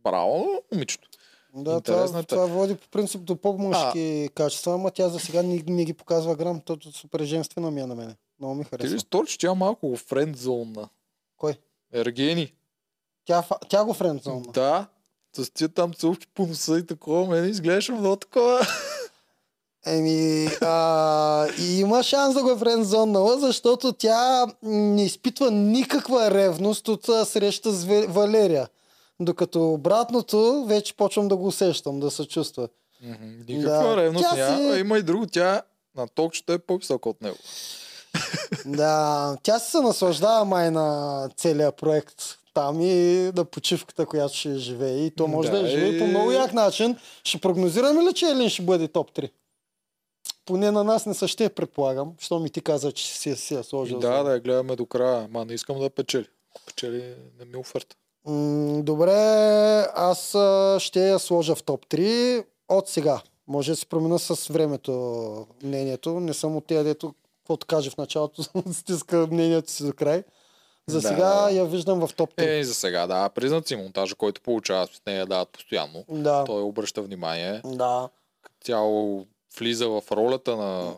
браво, 0.04 0.48
момичето. 0.74 1.08
Да, 1.56 1.72
Интересна 1.74 2.24
това, 2.24 2.24
това 2.24 2.46
води 2.46 2.76
по 2.76 2.88
принцип 2.88 3.22
до 3.22 3.36
по-мъжки 3.36 4.30
качества, 4.36 4.74
ама 4.74 4.92
тя 4.92 5.10
за 5.10 5.20
сега 5.20 5.44
не, 5.44 5.64
не 5.68 5.86
ги 5.86 5.94
показва 5.94 6.36
грам, 6.36 6.62
тото 6.66 6.92
супер 6.92 7.24
женствено 7.24 7.72
ми 7.72 7.82
е 7.82 7.86
на 7.86 7.96
мене. 7.96 8.16
Много 8.40 8.56
ми 8.56 8.64
Ти 8.64 8.70
харесва. 8.70 8.96
ли 8.96 9.00
стори, 9.00 9.28
че 9.28 9.38
тя 9.38 9.54
малко 9.54 9.96
френдзона? 9.96 10.90
Кой? 11.38 11.54
Ергени. 11.94 12.54
Тя, 13.26 13.44
тя 13.70 13.84
го 13.86 13.94
френдзона. 13.94 14.52
Да. 14.54 14.88
С 15.38 15.52
тия 15.52 15.70
там 15.70 15.94
целувки 15.94 16.28
по 16.28 16.46
носа 16.48 16.78
и 16.78 16.86
такова, 16.86 17.28
мен 17.28 17.50
изглеждаше 17.50 17.92
много 17.92 18.16
такова. 18.16 18.60
Еми, 19.86 20.48
а, 20.62 21.48
има 21.70 22.04
шанс 22.04 22.34
да 22.34 22.44
го 22.44 22.52
е 22.52 22.58
френдзонала, 22.58 23.40
защото 23.40 23.94
тя 23.94 24.46
не 24.64 25.06
изпитва 25.06 25.52
никаква 25.52 26.32
ревност 26.32 26.88
от 26.88 27.10
а, 27.10 27.26
среща 27.26 27.72
с 27.72 27.86
Валерия. 28.08 28.68
Докато 29.20 29.64
обратното, 29.66 30.38
вече 30.66 30.94
почвам 30.96 31.28
да 31.28 31.36
го 31.36 31.48
усещам, 31.48 32.00
да 32.00 32.12
се 32.12 32.26
чувства. 32.26 32.70
Мгм, 33.02 33.26
Никаква 33.48 33.78
Да. 33.86 33.98
ревност 33.98 34.26
няма. 34.28 34.58
си- 34.74 34.80
Има 34.80 34.98
и 34.98 35.04
друго. 35.04 35.26
Тя 35.28 35.62
на 35.96 36.08
толкова 36.08 36.42
е 36.50 36.60
по-висока 36.60 37.10
от 37.10 37.22
него. 37.22 37.38
Да, 38.68 39.38
тя 39.44 39.60
се 39.60 39.78
наслаждава 39.80 40.46
май 40.46 40.72
на 40.72 40.90
целия 41.36 41.72
проект 41.72 42.24
там 42.54 42.82
и 42.82 42.94
на 43.36 43.46
почивката, 43.46 44.06
която 44.06 44.36
ще 44.36 44.56
живее. 44.56 44.98
И 44.98 45.12
то 45.12 45.28
може 45.28 45.52
да, 45.52 45.58
Да, 45.58 45.64
да 45.64 45.70
живее 45.70 45.90
и- 45.90 46.00
по 46.00 46.08
много 46.08 46.32
як 46.32 46.54
начин. 46.54 46.98
Ще 47.24 47.38
прогнозираме 47.38 48.04
ли, 48.04 48.14
че 48.14 48.26
Елин 48.26 48.50
ще 48.50 48.62
бъде 48.62 48.88
топ 48.88 49.12
3? 49.12 49.30
Поне 50.46 50.72
на 50.72 50.84
нас 50.84 51.06
не 51.06 51.14
са 51.14 51.28
ще, 51.28 51.50
предполагам, 51.50 52.14
що 52.20 52.40
ми 52.40 52.50
ти 52.50 52.62
каза, 52.62 52.92
че 52.92 53.08
си, 53.10 53.36
си 53.36 53.54
я 53.54 53.64
сложил. 53.64 54.00
Да, 54.00 54.18
за- 54.18 54.24
да, 54.24 54.32
я 54.32 54.40
гледаме 54.40 54.76
до 54.76 54.86
края. 54.86 55.28
Ма 55.28 55.46
не 55.46 55.54
искам 55.54 55.80
да 55.80 55.90
печели. 55.90 56.28
Печели 56.68 57.04
не 57.40 57.46
ми 57.46 57.54
е 57.54 57.58
оферта. 57.58 57.96
М, 58.26 58.82
добре, 58.84 59.14
аз 59.96 60.36
а, 60.36 60.78
ще 60.80 61.10
я 61.10 61.20
сложа 61.20 61.56
в 61.56 61.64
топ 61.64 61.86
3 61.88 62.46
от 62.70 62.88
сега. 62.90 63.22
Може 63.48 63.72
да 63.72 63.76
се 63.76 63.86
променя 63.86 64.18
с 64.18 64.48
времето 64.48 64.92
мнението. 65.64 66.20
Не 66.20 66.34
съм 66.34 66.56
от 66.56 66.66
тези, 66.66 66.84
дето, 66.84 67.14
каквото 67.38 67.68
каже 67.68 67.90
в 67.90 67.98
началото, 67.98 68.44
стиска 68.74 69.28
мнението 69.32 69.72
си 69.72 69.86
до 69.86 69.94
край. 69.94 70.24
За 70.88 71.02
Да. 71.02 71.08
сега 71.08 71.50
я 71.50 71.66
виждам 71.66 72.08
в 72.08 72.14
топ 72.16 72.36
3. 72.36 72.60
Е, 72.60 72.64
за 72.64 72.74
сега, 72.74 73.08
да. 73.08 73.30
Признаци 73.30 73.76
монтажа, 73.76 74.16
който 74.16 74.42
получава 74.42 74.88
с 74.88 75.02
нея 75.08 75.26
дават 75.26 75.50
постоянно. 75.50 76.06
Да. 76.10 76.44
Той 76.46 76.62
обръща 76.62 77.02
внимание. 77.02 77.62
Да. 77.66 78.10
Цяло 78.64 79.26
влиза 79.60 79.90
в 79.90 80.04
ролята 80.12 80.58
на... 80.58 80.94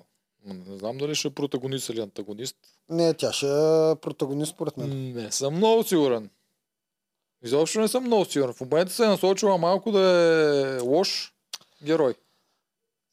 Не 0.45 0.77
знам 0.77 0.97
дали 0.97 1.15
ще 1.15 1.27
е 1.27 1.31
протагонист 1.31 1.89
или 1.89 2.01
антагонист. 2.01 2.55
Не, 2.89 3.13
тя 3.13 3.33
ще 3.33 3.45
е 3.45 3.95
протагонист, 3.95 4.51
според 4.51 4.77
мен. 4.77 5.13
Не 5.15 5.31
съм 5.31 5.55
много 5.55 5.83
сигурен. 5.83 6.29
Изобщо 7.43 7.79
не 7.79 7.87
съм 7.87 8.03
много 8.03 8.25
сигурен. 8.25 8.53
В 8.53 8.61
момента 8.61 8.93
се 8.93 9.03
е 9.03 9.07
насочила 9.07 9.57
малко 9.57 9.91
да 9.91 10.01
е 10.01 10.79
лош 10.79 11.33
герой. 11.83 12.15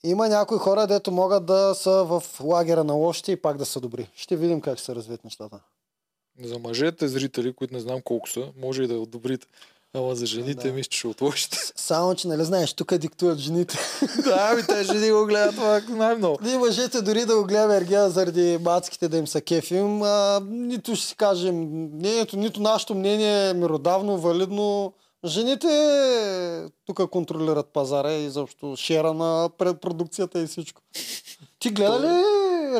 Има 0.04 0.28
някои 0.28 0.58
хора, 0.58 0.86
дето 0.86 1.10
могат 1.10 1.46
да 1.46 1.74
са 1.74 2.04
в 2.04 2.22
лагера 2.40 2.84
на 2.84 2.92
лошите 2.94 3.32
и 3.32 3.42
пак 3.42 3.56
да 3.56 3.66
са 3.66 3.80
добри. 3.80 4.10
Ще 4.14 4.36
видим 4.36 4.60
как 4.60 4.78
ще 4.78 4.84
се 4.84 4.94
развият 4.94 5.24
нещата. 5.24 5.60
За 6.42 6.58
мъжете 6.58 7.08
зрители, 7.08 7.52
които 7.52 7.74
не 7.74 7.80
знам 7.80 8.00
колко 8.02 8.28
са, 8.28 8.52
може 8.56 8.82
и 8.82 8.86
да 8.86 9.00
одобрите. 9.00 9.46
Ама 9.96 10.14
за 10.14 10.26
жените 10.26 10.68
Да. 10.68 10.74
мисля, 10.74 10.88
че 10.88 10.98
ще 10.98 11.06
отложите. 11.08 11.58
Само, 11.76 12.14
че 12.14 12.28
нали 12.28 12.44
знаеш, 12.44 12.72
тук 12.72 12.94
диктуват 12.94 13.38
жените. 13.38 13.78
да, 14.24 14.54
ми 14.56 14.62
те 14.64 14.82
жени 14.84 15.10
го 15.10 15.26
гледат 15.26 15.54
това 15.54 15.80
най-много. 15.88 16.38
Ние 16.42 16.58
мъжете 16.58 17.02
дори 17.02 17.24
да 17.24 17.36
го 17.36 17.44
гледаме 17.44 17.76
Ергена 17.76 18.10
заради 18.10 18.58
мацките 18.60 19.08
да 19.08 19.16
им 19.16 19.26
са 19.26 19.40
кефим, 19.40 20.02
а, 20.02 20.40
нито 20.42 20.96
ще 20.96 21.06
си 21.06 21.16
кажем 21.16 21.56
мнението, 21.88 22.36
нито 22.36 22.60
нашето 22.60 22.94
мнение 22.94 23.48
е 23.48 23.54
миродавно, 23.54 24.18
валидно. 24.18 24.92
Жените 25.24 25.68
тук 26.86 27.10
контролират 27.10 27.66
пазара 27.66 28.12
и 28.12 28.30
заобщо 28.30 28.76
шера 28.76 29.14
на 29.14 29.50
пред- 29.58 29.80
продукцията 29.80 30.40
и 30.40 30.46
всичко. 30.46 30.82
Ти 31.58 31.70
гледа 31.70 32.00
ли 32.00 32.24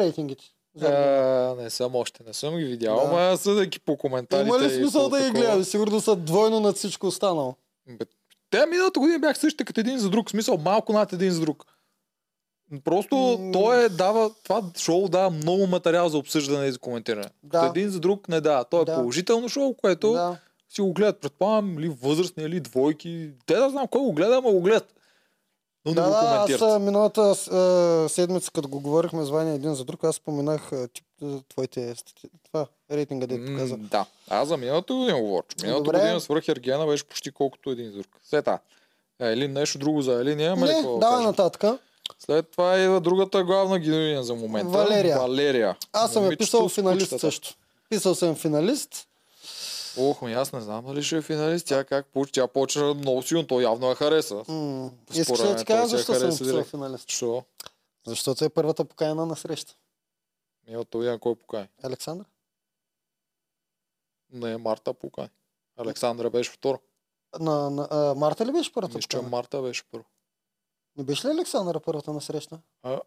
рейтингите? 0.01 0.45
А, 0.83 0.89
не 1.55 1.71
съм 1.71 1.95
още, 1.95 2.23
не 2.25 2.33
съм 2.33 2.57
ги 2.57 2.65
видял, 2.65 2.97
Да. 2.97 3.03
ама 3.05 3.37
съдейки 3.37 3.81
по 3.81 3.97
коментарите. 3.97 4.49
Има 4.49 4.59
ли 4.59 4.71
смисъл 4.71 5.09
да 5.09 5.23
ги 5.23 5.31
гледам? 5.31 5.65
Сигурно 5.65 6.01
са 6.01 6.17
двойно 6.17 6.61
над 6.61 6.77
всичко 6.77 7.07
останало. 7.07 7.55
Бе, 7.89 8.05
Те 8.51 8.67
миналата 8.67 9.01
година 9.01 9.19
бях 9.19 9.39
същите 9.39 9.65
като 9.65 9.81
един 9.81 9.99
за 9.99 10.11
друг, 10.11 10.31
смисъл 10.31 10.59
малко 10.59 10.93
над 10.93 11.13
един 11.13 11.31
за 11.31 11.41
друг. 11.41 11.65
Просто 12.85 13.17
М. 13.41 13.53
той 13.53 13.85
е 13.85 13.89
дава, 13.89 14.31
това 14.43 14.63
шоу 14.79 15.09
дава 15.09 15.31
много 15.31 15.67
материал 15.67 16.09
за 16.09 16.19
обсъждане 16.19 16.67
и 16.67 16.73
за 16.73 16.79
коментиране. 16.79 17.29
Да. 17.43 17.61
Като 17.61 17.71
един 17.71 17.91
за 17.91 18.01
друг 18.01 18.29
не 18.29 18.41
дава. 18.41 18.65
То 18.65 18.83
е 18.83 18.85
Да. 18.85 18.95
положително 18.95 19.49
шоу, 19.49 19.75
което 19.75 20.13
Да. 20.13 20.37
си 20.69 20.81
го 20.81 20.93
гледат. 20.93 21.21
Предполагам, 21.21 21.79
или 21.79 21.89
възрастни, 21.89 22.43
или 22.45 22.61
двойки. 22.61 23.31
Те 23.47 23.55
да 23.55 23.71
знам 23.71 23.87
кой 23.87 24.01
го 24.01 24.13
гледа, 24.13 24.37
ама 24.37 24.51
го 24.51 24.61
гледат. 24.61 24.95
Но 25.87 25.95
Да, 25.95 26.01
не 26.03 26.07
го 26.09 26.13
да, 26.49 26.67
аз 26.67 26.81
миналата 26.81 27.21
а, 27.23 28.09
седмица, 28.09 28.51
като 28.51 28.69
го 28.69 28.81
говорихме 28.81 29.25
с 29.25 29.31
Ваня 29.31 29.51
един 29.51 29.75
за 29.75 29.85
друг, 29.85 30.05
аз 30.05 30.17
споменах 30.17 30.71
тип, 30.93 31.05
твоите 31.49 31.95
това, 32.45 32.67
рейтинга, 32.91 33.27
дето 33.27 33.51
М, 33.51 33.59
каза. 33.59 33.77
Да, 33.77 34.07
аз 34.29 34.49
за 34.49 34.57
миналата 34.57 34.95
година 34.95 35.21
говоря. 35.21 35.43
Миналата 35.63 35.85
Добре. 35.85 35.99
година 35.99 36.21
свръх 36.21 36.49
Ергена 36.49 36.87
беше 36.87 37.05
почти 37.05 37.31
колкото 37.31 37.71
един 37.71 37.87
за 37.87 37.99
друг. 37.99 38.07
След 38.25 38.45
това. 38.45 38.59
Е, 39.21 39.33
Елин 39.33 39.53
нещо 39.53 39.79
друго 39.79 40.03
за 40.03 40.13
Елин 40.13 40.41
имаме 40.41 40.67
ли 40.67 40.73
Не, 40.73 40.83
да 40.83 40.99
давай 40.99 41.25
нататък. 41.25 41.81
След 42.19 42.51
това 42.51 42.79
идва 42.79 43.01
другата 43.01 43.45
главна 43.45 43.79
героиня 43.79 44.23
за 44.23 44.35
момента. 44.35 44.69
Валерия. 44.69 45.19
Валерия. 45.19 45.77
Аз 45.93 46.13
съм 46.13 46.31
я 46.31 46.37
писал 46.37 46.69
финалист 46.69 46.99
кучетата. 46.99 47.21
също. 47.21 47.55
Писал 47.89 48.15
съм 48.15 48.35
финалист. 48.35 49.07
Ох, 49.99 50.23
ми 50.23 50.33
аз 50.33 50.53
не 50.53 50.61
знам 50.61 50.85
дали 50.85 51.03
ще 51.03 51.17
е 51.17 51.23
финалист. 51.23 51.67
Тя 51.67 51.85
как 51.85 52.07
получи? 52.07 52.33
Тя 52.33 52.49
почна 52.49 52.95
много 52.95 53.23
силно. 53.23 53.47
То 53.47 53.61
явно 53.61 53.89
я 53.89 53.95
хареса. 53.95 54.45
Според 54.45 55.17
Искаш 55.17 55.39
да 55.39 55.57
ти 55.57 55.65
кажа 55.65 55.87
защо 55.87 56.15
съм 56.15 56.31
писал 56.31 56.65
финалист? 56.65 57.11
Що? 57.11 57.45
Защото 58.07 58.45
е 58.45 58.49
първата 58.49 58.85
покаяна 58.85 59.27
на 59.27 59.37
среща. 59.37 59.75
Ми 60.69 60.77
от 60.77 60.89
това 60.91 61.19
кой 61.19 61.35
покай? 61.35 61.69
Александър? 61.83 62.27
Не, 64.33 64.57
Марта 64.57 64.95
покай. 64.95 65.29
Александра 65.77 66.31
беше 66.31 66.51
втора. 66.51 66.79
На, 67.41 67.71
на, 67.71 67.89
а, 67.91 68.15
Марта 68.15 68.47
ли 68.47 68.53
беше 68.53 68.73
първата 68.73 68.99
Мисля? 68.99 69.23
Марта 69.23 69.63
беше 69.63 69.85
първа. 69.91 70.05
Не 70.97 71.05
беше 71.05 71.29
ли 71.29 71.31
Александър 71.31 71.81
първата 71.81 72.13
на 72.13 72.21
среща? 72.21 72.59
А, 72.83 73.01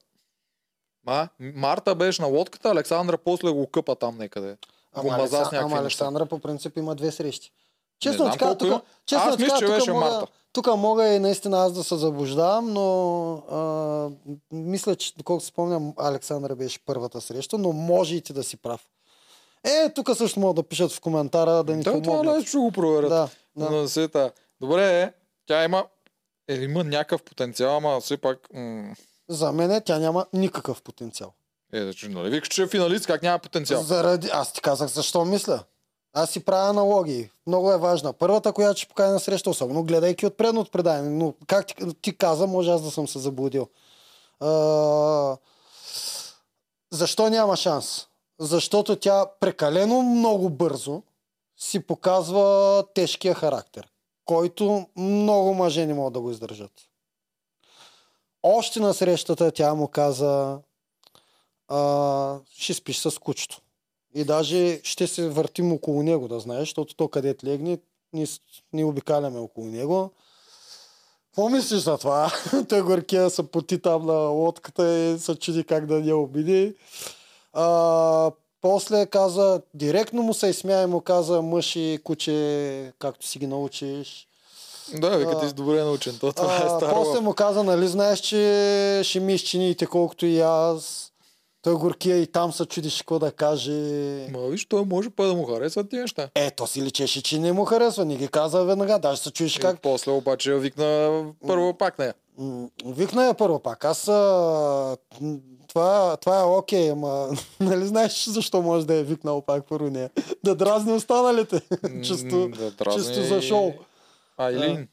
Марта 1.39 1.95
беше 1.95 2.21
на 2.21 2.27
лодката, 2.27 2.69
Александра 2.69 3.17
после 3.17 3.49
го 3.49 3.67
къпа 3.67 3.95
там 3.95 4.17
некъде. 4.17 4.57
Ама, 4.93 5.17
някакви 5.17 5.57
Ама. 5.57 5.77
Александра 5.77 6.25
по 6.25 6.39
принцип 6.39 6.77
има 6.77 6.95
две 6.95 7.11
срещи. 7.11 7.51
Честно 7.99 8.17
знам 8.17 8.31
така, 8.31 8.45
колко 8.45 8.57
тук, 8.57 8.83
честно 9.05 9.29
Аз 9.29 9.37
мисля, 9.37 9.57
че 9.57 9.65
тук 9.65 9.75
беше 9.75 9.91
мога, 9.91 10.05
Марта. 10.05 10.27
тук 10.53 10.67
мога 10.67 11.07
и 11.07 11.19
наистина 11.19 11.57
аз 11.59 11.73
да 11.73 11.83
се 11.83 11.95
заблуждавам, 11.95 12.73
но 12.73 13.33
а, 13.33 14.09
мисля, 14.51 14.95
че 14.95 15.13
доколко 15.17 15.41
се 15.41 15.47
спомням, 15.47 15.93
Александра 15.97 16.55
беше 16.55 16.79
първата 16.85 17.21
среща, 17.21 17.57
но 17.57 17.71
може 17.71 18.15
и 18.15 18.21
ти 18.21 18.33
да 18.33 18.43
си 18.43 18.57
прав. 18.57 18.87
Е, 19.63 19.93
тук 19.93 20.09
също 20.15 20.39
могат 20.39 20.55
да 20.55 20.63
пишат 20.63 20.91
в 20.91 21.01
коментара 21.01 21.63
да 21.63 21.75
ни 21.75 21.83
Да, 21.83 21.91
това 21.91 22.01
помогнат. 22.03 22.35
лесно 22.35 22.47
ще 22.47 22.57
го 22.57 22.71
проверят. 22.71 23.09
Да, 23.09 23.29
да. 23.55 23.69
На 23.71 23.87
света. 23.87 24.31
Добре, 24.61 25.01
е, 25.01 25.13
тя 25.45 25.63
има 25.63 25.85
е, 26.47 26.55
има 26.55 26.83
някакъв 26.83 27.23
потенциал, 27.23 27.77
ама 27.77 27.99
все 28.01 28.17
пак... 28.17 28.47
М- 28.53 28.93
За 29.29 29.51
мен 29.51 29.81
тя 29.85 29.99
няма 29.99 30.25
никакъв 30.33 30.81
потенциал. 30.81 31.33
Е, 31.73 31.83
значи, 31.83 32.07
нали 32.07 32.29
викаш, 32.29 32.49
че 32.49 32.63
е 32.63 32.67
финалист, 32.67 33.07
как 33.07 33.23
няма 33.23 33.39
потенциал? 33.39 33.83
Заради... 33.83 34.29
Аз 34.33 34.53
ти 34.53 34.61
казах 34.61 34.89
защо 34.89 35.25
мисля. 35.25 35.63
Аз 36.13 36.29
си 36.29 36.45
правя 36.45 36.69
аналогии. 36.69 37.29
Много 37.47 37.71
е 37.71 37.77
важна. 37.77 38.13
Първата, 38.13 38.53
която 38.53 38.79
ще 38.79 38.87
покажа 38.87 39.11
на 39.11 39.19
среща, 39.19 39.49
особено 39.49 39.83
гледайки 39.83 40.25
от 40.25 40.37
предното 40.37 40.71
предаване. 40.71 41.09
Но 41.09 41.33
как 41.47 41.67
ти, 41.67 41.75
ти 42.01 42.17
каза, 42.17 42.47
може 42.47 42.71
аз 42.71 42.81
да 42.81 42.91
съм 42.91 43.07
се 43.07 43.19
заблудил. 43.19 43.67
А... 44.39 45.37
Защо 46.91 47.29
няма 47.29 47.57
шанс? 47.57 48.07
Защото 48.39 48.95
тя 48.95 49.25
прекалено 49.39 50.01
много 50.01 50.49
бързо 50.49 51.01
си 51.57 51.79
показва 51.79 52.83
тежкия 52.93 53.33
характер, 53.33 53.87
който 54.25 54.87
много 54.95 55.53
мъже 55.53 55.85
не 55.85 55.93
могат 55.93 56.13
да 56.13 56.21
го 56.21 56.31
издържат. 56.31 56.71
Още 58.43 58.79
на 58.79 58.93
срещата 58.93 59.51
тя 59.51 59.73
му 59.73 59.87
каза 59.87 60.59
а, 61.69 62.37
ще 62.51 62.73
спиш 62.73 62.97
с 62.97 63.19
кучето. 63.19 63.61
И 64.15 64.23
даже 64.23 64.81
ще 64.83 65.07
се 65.07 65.29
въртим 65.29 65.73
около 65.73 66.03
него, 66.03 66.27
да 66.27 66.39
знаеш, 66.39 66.59
защото 66.61 66.95
то 66.95 67.07
където 67.07 67.45
легне, 67.45 67.77
Ние, 68.13 68.25
с- 68.27 68.39
ние 68.73 68.85
обикаляме 68.85 69.39
около 69.39 69.67
него. 69.67 70.11
Какво 71.25 71.49
мислиш 71.49 71.79
за 71.79 71.97
това? 71.97 72.31
Той 72.69 72.81
горкия 72.81 73.29
се 73.29 73.43
поти 73.43 73.81
там 73.81 74.05
на 74.05 74.13
лодката 74.13 74.89
и 74.89 75.19
се 75.19 75.35
чуди 75.35 75.63
как 75.63 75.85
да 75.85 75.95
не 75.95 76.13
обиди. 76.13 76.73
А, 77.53 78.31
после 78.61 79.05
каза, 79.05 79.61
директно 79.73 80.21
му 80.23 80.33
се 80.33 80.47
изсмя 80.47 80.73
и 80.73 80.85
му 80.85 81.01
каза 81.01 81.41
мъж 81.41 81.75
и 81.75 81.99
куче, 82.03 82.33
както 82.99 83.27
си 83.27 83.39
ги 83.39 83.47
научиш. 83.47 84.27
Да, 84.93 85.17
вика, 85.17 85.39
ти 85.39 85.47
си 85.47 85.53
добре 85.53 85.83
научен. 85.83 86.17
То, 86.19 86.33
това 86.33 86.55
е 86.55 86.59
А, 86.59 86.69
старо. 86.69 86.93
после 86.93 87.19
му 87.19 87.33
каза, 87.33 87.63
нали 87.63 87.87
знаеш, 87.87 88.19
че 88.19 89.01
ще 89.03 89.19
ми 89.19 89.33
изчините 89.33 89.85
колкото 89.85 90.25
и 90.25 90.39
аз. 90.39 91.08
Той 91.61 91.73
горкия 91.75 92.17
и 92.17 92.27
там 92.27 92.51
се 92.51 92.65
чудиш 92.65 92.97
какво 92.97 93.19
да 93.19 93.31
каже. 93.31 93.71
Ма 94.31 94.47
виж, 94.47 94.65
той 94.65 94.85
може 94.85 95.09
па 95.09 95.27
да 95.27 95.33
му 95.33 95.45
харесват 95.45 95.89
тия 95.89 96.01
неща. 96.01 96.29
Ето 96.35 96.67
си 96.67 96.81
личеше, 96.81 97.23
че 97.23 97.39
не 97.39 97.51
му 97.51 97.65
харесва. 97.65 98.05
Не 98.05 98.15
ги 98.15 98.27
каза 98.27 98.63
веднага. 98.63 98.99
Даже 98.99 99.21
се 99.21 99.31
чуеш 99.31 99.55
И 99.55 99.59
как. 99.59 99.81
после 99.81 100.11
обаче 100.11 100.55
викна 100.55 101.23
първо 101.47 101.73
пак 101.77 101.99
нея. 101.99 102.13
Викна 102.85 103.25
я 103.25 103.33
първо 103.33 103.59
пак. 103.59 103.85
Аз 103.85 104.07
а, 104.07 104.97
това, 105.67 106.17
това 106.17 106.39
е 106.39 106.43
окей, 106.43 106.91
ама 106.91 107.29
нали 107.59 107.87
знаеш 107.87 108.25
защо 108.25 108.61
може 108.61 108.87
да 108.87 108.95
е 108.95 109.03
викнал 109.03 109.41
пак 109.41 109.67
първо 109.69 109.89
нея? 109.89 110.09
Да 110.43 110.55
дразни 110.55 110.93
останалите. 110.93 111.61
чисто, 112.03 112.49
да 112.49 112.71
дразни 112.71 113.03
чисто 113.03 113.23
за 113.23 113.41
шоу. 113.41 113.73
Айлин. 114.37 114.87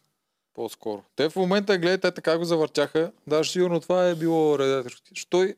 По-скоро. 0.54 1.02
Те 1.16 1.28
в 1.28 1.36
момента, 1.36 1.78
гледай, 1.78 1.98
те 1.98 2.10
така 2.10 2.38
го 2.38 2.44
завъртяха. 2.44 3.12
Даже 3.26 3.50
сигурно 3.50 3.80
това 3.80 4.08
е 4.08 4.14
било 4.14 4.58
редакторски. 4.58 5.14
Що 5.14 5.30
Той, 5.30 5.54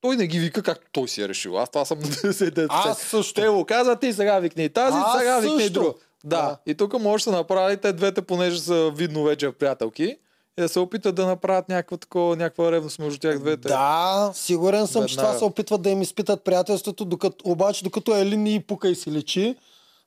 той 0.00 0.16
не 0.16 0.26
ги 0.26 0.38
вика 0.38 0.62
както 0.62 0.86
той 0.92 1.08
си 1.08 1.22
е 1.22 1.28
решил. 1.28 1.58
Аз 1.58 1.70
това 1.70 1.84
съм 1.84 1.98
на 1.98 2.06
99%. 2.06 2.66
Аз 2.70 2.98
също. 2.98 3.40
Те 3.40 3.50
му 3.50 3.64
казват, 3.64 4.00
ти 4.00 4.12
сега 4.12 4.38
викни 4.38 4.64
и 4.64 4.68
тази, 4.68 4.96
Аз 5.00 5.18
сега 5.18 5.40
викни 5.40 5.64
и. 5.64 5.70
Да. 5.70 5.94
Да. 6.24 6.58
И 6.66 6.74
тук 6.74 7.00
може 7.00 7.24
да 7.24 7.30
се 7.30 7.36
направите 7.36 7.92
двете, 7.92 8.22
понеже 8.22 8.60
са 8.60 8.92
видно 8.94 9.24
вече 9.24 9.52
приятелки. 9.52 10.16
И 10.58 10.60
да 10.60 10.68
се 10.68 10.78
опитат 10.78 11.14
да 11.14 11.26
направят 11.26 11.68
някаква, 11.68 11.96
такова, 11.96 12.36
някаква 12.36 12.72
ревност 12.72 12.98
между 12.98 13.18
тях 13.18 13.38
двете. 13.38 13.68
Да, 13.68 14.30
сигурен 14.34 14.86
съм, 14.86 15.06
че 15.06 15.12
Веднага. 15.12 15.28
това 15.28 15.38
се 15.38 15.44
опитват 15.44 15.82
да 15.82 15.90
им 15.90 16.02
изпитат 16.02 16.44
приятелството, 16.44 17.04
докато, 17.04 17.50
обаче 17.50 17.84
докато 17.84 18.16
Елин 18.16 18.42
ни 18.42 18.62
пука 18.62 18.88
и 18.88 18.94
си 18.94 19.12
лечи, 19.12 19.56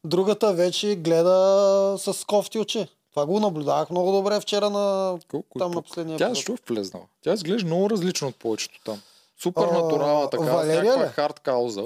другата 0.04 0.54
вече 0.54 0.96
гледа 0.96 1.96
с 1.98 2.26
кофти 2.28 2.60
очи. 2.60 2.88
Това 3.12 3.26
го 3.26 3.40
наблюдавах 3.40 3.90
много 3.90 4.12
добре 4.12 4.40
вчера 4.40 4.70
на... 4.70 5.18
Колко 5.32 5.60
Там 5.60 5.72
е 5.72 5.76
на 5.76 5.82
последния 5.82 6.18
Тя 6.18 6.30
защо 6.30 6.54
е 6.54 6.56
влезнала? 6.70 7.06
Тя 7.24 7.34
изглежда 7.34 7.68
много 7.68 7.90
различно 7.90 8.28
от 8.28 8.36
повечето 8.36 8.80
там. 8.86 9.02
Супер 9.44 9.68
натурална 9.68 10.30
така, 10.30 10.44
Валерия 10.44 10.84
някаква 10.84 11.06
ли? 11.06 11.10
хард 11.10 11.40
кауза. 11.40 11.84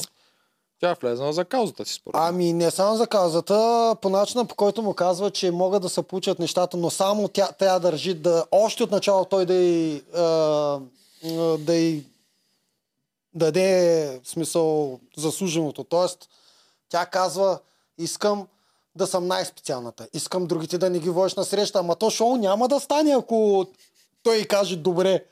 Тя 0.82 0.90
е 0.90 0.96
влезнала 1.02 1.34
за 1.34 1.46
каузата 1.46 1.86
си, 1.86 1.94
според 1.94 2.14
мен. 2.14 2.24
Ами 2.28 2.54
не 2.54 2.72
само 2.72 2.98
за 2.98 3.08
казата, 3.08 3.96
по 4.02 4.10
начина 4.10 4.46
по 4.46 4.56
който 4.56 4.82
му 4.82 4.94
казва, 4.94 5.32
че 5.32 5.52
могат 5.52 5.82
да 5.82 5.90
се 5.90 6.02
получат 6.02 6.40
нещата, 6.40 6.78
но 6.78 6.90
само 6.90 7.28
тя, 7.28 7.50
тя 7.60 7.80
държи 7.80 8.14
да 8.14 8.46
още 8.52 8.84
от 8.84 8.92
начало 8.92 9.26
той 9.26 9.46
да 9.46 9.54
й, 9.54 10.04
да 11.60 11.76
й 11.76 12.06
даде 13.34 14.20
смисъл 14.24 15.00
заслуженото. 15.18 15.84
Тоест, 15.84 16.30
тя 16.90 17.06
казва, 17.06 17.60
искам 17.98 18.48
да 18.96 19.08
съм 19.08 19.28
най-специалната. 19.28 20.08
Искам 20.14 20.48
другите 20.48 20.78
да 20.78 20.90
не 20.90 21.00
ги 21.00 21.10
водиш 21.10 21.36
на 21.36 21.46
среща. 21.46 21.80
Ама 21.80 21.96
то 21.96 22.10
шоу 22.10 22.36
няма 22.36 22.68
да 22.68 22.80
стане, 22.80 23.16
ако 23.16 23.66
той 24.24 24.44
каже 24.44 24.76
добре. 24.76 25.26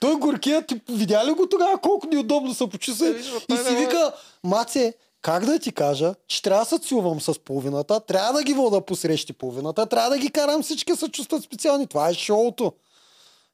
Той 0.00 0.16
горкият, 0.16 0.66
ти 0.66 0.80
видя 0.88 1.26
ли 1.26 1.32
го 1.32 1.48
тогава 1.48 1.78
колко 1.78 2.06
неудобно 2.06 2.54
се 2.54 2.68
почувства? 2.68 3.10
Виж, 3.10 3.32
ма, 3.48 3.54
И 3.54 3.58
си 3.58 3.74
вика, 3.76 4.12
Маце, 4.44 4.94
как 5.22 5.44
да 5.46 5.58
ти 5.58 5.72
кажа, 5.72 6.14
че 6.26 6.42
трябва 6.42 6.64
да 6.64 6.68
се 6.68 6.78
целувам 6.78 7.20
с 7.20 7.38
половината, 7.38 8.00
трябва 8.00 8.32
да 8.32 8.42
ги 8.42 8.52
вода 8.52 8.80
по 8.80 8.96
срещи 8.96 9.32
половината, 9.32 9.86
трябва 9.86 10.10
да 10.10 10.18
ги 10.18 10.30
карам 10.30 10.62
всички 10.62 10.96
се 10.96 11.08
чувстват 11.08 11.42
специални. 11.42 11.86
Това 11.86 12.08
е 12.08 12.14
шоуто. 12.14 12.72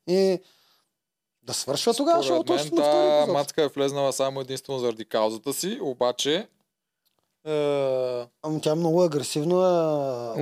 И 0.09 0.39
да 1.43 1.55
свършва 1.55 1.95
тогава 1.95 2.23
Според 2.23 2.37
шоуто 2.37 2.53
мен 2.53 2.71
та 3.27 3.33
мацка 3.33 3.63
е 3.63 3.69
влезнала 3.69 4.13
само 4.13 4.41
единствено 4.41 4.79
заради 4.79 5.05
каузата 5.05 5.53
си, 5.53 5.79
обаче 5.83 6.49
е, 7.47 8.27
Ами 8.43 8.61
тя 8.63 8.75
много 8.75 9.03
агресивно 9.03 9.57
е 9.57 9.69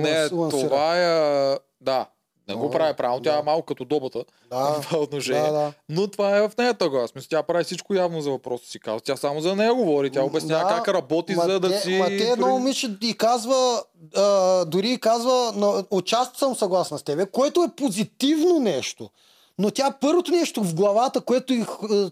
не, 0.01 0.09
ланс- 0.09 0.31
лансира. 0.33 0.67
това 0.69 0.97
е... 0.97 1.57
Да, 1.81 2.05
не 2.47 2.55
го 2.55 2.71
прави 2.71 2.93
правилно, 2.93 3.21
тя 3.21 3.39
е 3.39 3.41
малко 3.41 3.65
като 3.65 3.85
добата 3.85 4.23
Да, 4.49 4.57
в 4.81 4.81
това 4.81 4.99
отношение. 4.99 5.41
да, 5.41 5.51
да. 5.51 5.73
Но 5.89 6.07
това 6.07 6.37
е 6.37 6.41
в 6.41 6.55
глава. 6.89 7.07
В 7.07 7.09
Смисъл, 7.09 7.27
тя 7.29 7.43
прави 7.43 7.63
всичко 7.63 7.93
явно 7.93 8.21
за 8.21 8.31
въпроса 8.31 8.65
си 8.65 8.79
казва. 8.79 8.99
Тя 8.99 9.15
само 9.15 9.41
за 9.41 9.55
нея 9.55 9.73
говори. 9.73 10.11
Тя 10.11 10.23
обяснява 10.23 10.69
да, 10.69 10.75
как 10.75 10.87
работи, 10.87 11.35
Ма 11.35 11.43
за 11.43 11.59
да 11.59 11.69
те, 11.69 11.79
си... 11.79 11.97
Ма 11.97 12.07
те 12.07 12.29
едно 12.29 12.47
момиче 12.47 12.97
и 13.01 13.17
казва, 13.17 13.83
а, 14.15 14.65
дори 14.65 14.99
казва, 14.99 15.53
но, 15.55 15.83
отчасти 15.91 16.39
съм 16.39 16.55
съгласна 16.55 16.97
с 16.97 17.03
тебе, 17.03 17.25
което 17.25 17.63
е 17.63 17.75
позитивно 17.75 18.59
нещо. 18.59 19.09
Но 19.57 19.71
тя 19.71 19.93
първото 20.01 20.31
нещо 20.31 20.63
в 20.63 20.75
главата, 20.75 21.21
което 21.21 21.53
и 21.53 21.61
е, 21.61 21.65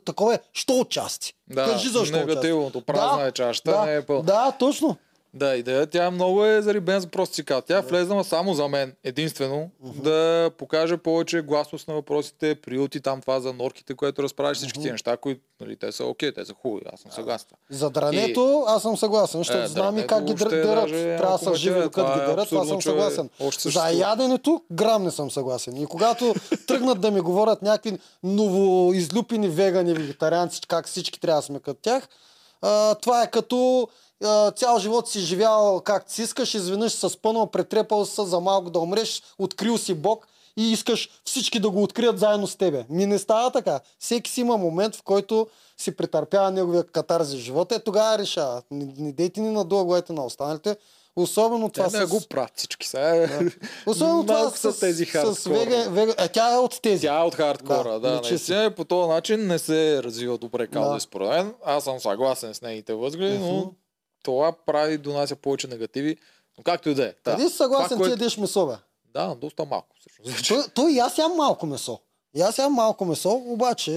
такова 0.05 0.35
е, 0.35 0.39
що 0.53 0.73
отчасти? 0.73 1.33
Да, 1.47 1.65
Кажи 1.65 1.89
защо 1.89 2.17
негативното. 2.17 2.81
Празна 2.81 3.17
Да, 3.17 3.27
е 3.27 3.31
чашата, 3.31 3.71
да, 3.71 3.85
не 3.85 3.95
е 3.95 4.01
пълна. 4.01 4.23
Да, 4.23 4.51
точно. 4.59 4.97
Да, 5.35 5.55
идея, 5.55 5.87
тя 5.87 6.11
много 6.11 6.45
е 6.45 6.61
зарибена 6.61 7.01
за 7.01 7.07
просто 7.07 7.35
си. 7.35 7.43
Тя 7.45 7.77
е 7.77 7.81
влезнала 7.81 8.23
само 8.23 8.53
за 8.53 8.67
мен, 8.67 8.93
единствено, 9.03 9.69
да 9.81 10.51
покаже 10.57 10.97
повече 10.97 11.41
гласност 11.41 11.87
на 11.87 11.93
въпросите, 11.93 12.55
приюти 12.55 13.01
там 13.01 13.21
това 13.21 13.39
за 13.39 13.53
норките, 13.53 13.93
което 13.93 14.23
разправиш 14.23 14.57
всички 14.57 14.81
тия 14.81 14.91
неща, 14.91 15.17
които 15.17 15.41
нали, 15.61 15.75
те 15.75 15.91
са 15.91 16.05
окей, 16.05 16.31
те 16.31 16.45
са 16.45 16.53
хубави, 16.53 16.85
аз 16.93 16.99
съм 16.99 17.11
съгласен. 17.11 17.47
За 17.69 17.89
дрането 17.89 18.63
аз 18.67 18.81
съм 18.81 18.97
съгласен, 18.97 19.39
защото 19.39 19.59
Е, 19.59 19.67
знам 19.67 19.97
и 19.97 20.07
как 20.07 20.23
ги 20.23 20.33
дърат. 20.33 20.89
Трябва 20.89 21.37
да 21.37 21.43
са 21.43 21.55
живи 21.55 21.81
докато 21.81 22.13
ги 22.13 22.19
е 22.19 22.25
дърат, 22.25 22.39
абсурдно, 22.39 22.65
съм 22.65 22.81
съгласен. 22.81 23.29
още 23.39 23.69
За 23.69 23.89
яденето 23.89 24.61
грам 24.71 25.03
не 25.03 25.11
съм 25.11 25.31
съгласен. 25.31 25.81
И 25.81 25.85
когато 25.85 26.35
тръгнат 26.67 27.01
да 27.01 27.11
ми 27.11 27.21
говорят 27.21 27.61
някакви 27.61 27.99
новоизлюпени 28.23 29.47
вегани, 29.47 29.93
вегетарианци, 29.93 30.61
как 30.67 30.87
всички 30.87 31.19
трябва 31.19 31.41
да 31.41 31.45
сме 31.45 31.59
като 31.59 31.79
тях, 31.81 32.07
а, 32.61 32.95
това 32.95 33.23
е 33.23 33.31
като 33.31 33.87
цял 34.55 34.79
живот 34.79 35.09
си 35.09 35.19
живял 35.19 35.81
както 35.81 36.13
си 36.13 36.21
искаш, 36.21 36.53
изведнъж 36.53 36.91
се 36.93 37.09
спънал, 37.09 37.47
претрепал 37.47 38.05
се 38.05 38.23
за 38.23 38.39
малко 38.39 38.69
да 38.69 38.79
умреш, 38.79 39.23
открил 39.39 39.77
си 39.77 39.93
Бог 39.93 40.27
и 40.57 40.71
искаш 40.71 41.09
всички 41.25 41.59
да 41.59 41.69
го 41.69 41.83
открият 41.83 42.19
заедно 42.19 42.47
с 42.47 42.55
тебе. 42.55 42.85
Ми 42.89 43.05
не 43.05 43.19
става 43.19 43.51
така. 43.51 43.79
Всеки 43.99 44.31
си 44.31 44.41
има 44.41 44.57
момент, 44.57 44.95
в 44.95 45.03
който 45.03 45.47
си 45.77 45.95
претърпява 45.95 46.51
неговия 46.51 46.83
катарзи 46.83 47.37
живота 47.37 47.75
и 47.75 47.79
тогава 47.79 48.17
решава. 48.17 48.61
Не, 48.71 48.93
не 48.97 49.11
дейте 49.11 49.41
ни 49.41 49.49
надолу 49.49 49.85
главите 49.85 50.13
на 50.13 50.25
останалите. 50.25 50.77
Особено 51.15 51.69
това 51.69 51.89
Те 51.89 51.99
не 51.99 52.05
с... 52.05 52.09
го 52.09 52.21
правят 52.29 52.51
всички 52.55 52.87
сега. 52.87 53.39
Особено 53.87 54.21
това 54.21 54.39
Малко 54.39 54.57
с, 54.57 54.61
са 54.61 54.79
тези 54.79 55.05
с 55.05 55.09
хардкор. 55.09 55.51
вега, 55.51 55.89
вега... 55.89 56.13
Е, 56.17 56.27
тя 56.27 56.53
е 56.53 56.57
от 56.57 56.79
тези. 56.81 57.01
Тя 57.01 57.19
е 57.19 57.23
от 57.23 57.35
хардкора, 57.35 57.91
Да, 57.91 57.99
да. 57.99 58.21
наистина 58.21 58.71
по 58.71 58.85
този 58.85 59.09
начин 59.09 59.47
не 59.47 59.59
се 59.59 60.03
развива 60.03 60.37
добре 60.37 60.67
казва 60.67 60.93
Да. 60.93 60.99
според 60.99 61.29
мен. 61.29 61.53
Аз 61.65 61.83
съм 61.83 61.99
съгласен 61.99 62.53
с 62.53 62.61
нейните 62.61 62.93
възгледи, 62.93 63.37
но 63.37 63.53
Мгм. 63.53 63.69
Това 64.23 64.51
прави, 64.65 64.97
донася 64.97 65.35
повече 65.35 65.67
негативи. 65.67 66.17
Но 66.57 66.63
както 66.63 66.89
и 66.89 66.95
да 66.95 67.05
е. 67.05 67.13
Да. 67.25 67.39
си 67.39 67.49
съгласен, 67.49 67.87
Това, 67.89 67.95
ти 67.97 68.09
което- 68.09 68.11
ядеш 68.13 68.37
месо, 68.37 68.67
бе? 68.67 68.73
Да, 69.13 69.35
доста 69.35 69.65
малко. 69.65 69.87
Всъщност. 69.99 70.47
Той, 70.47 70.63
той 70.75 70.91
и 70.91 70.99
аз 70.99 71.17
ям 71.17 71.35
малко 71.35 71.65
месо. 71.65 71.99
И 72.35 72.41
аз 72.41 72.57
ям 72.57 72.73
малко 72.73 73.05
месо, 73.05 73.29
обаче 73.29 73.91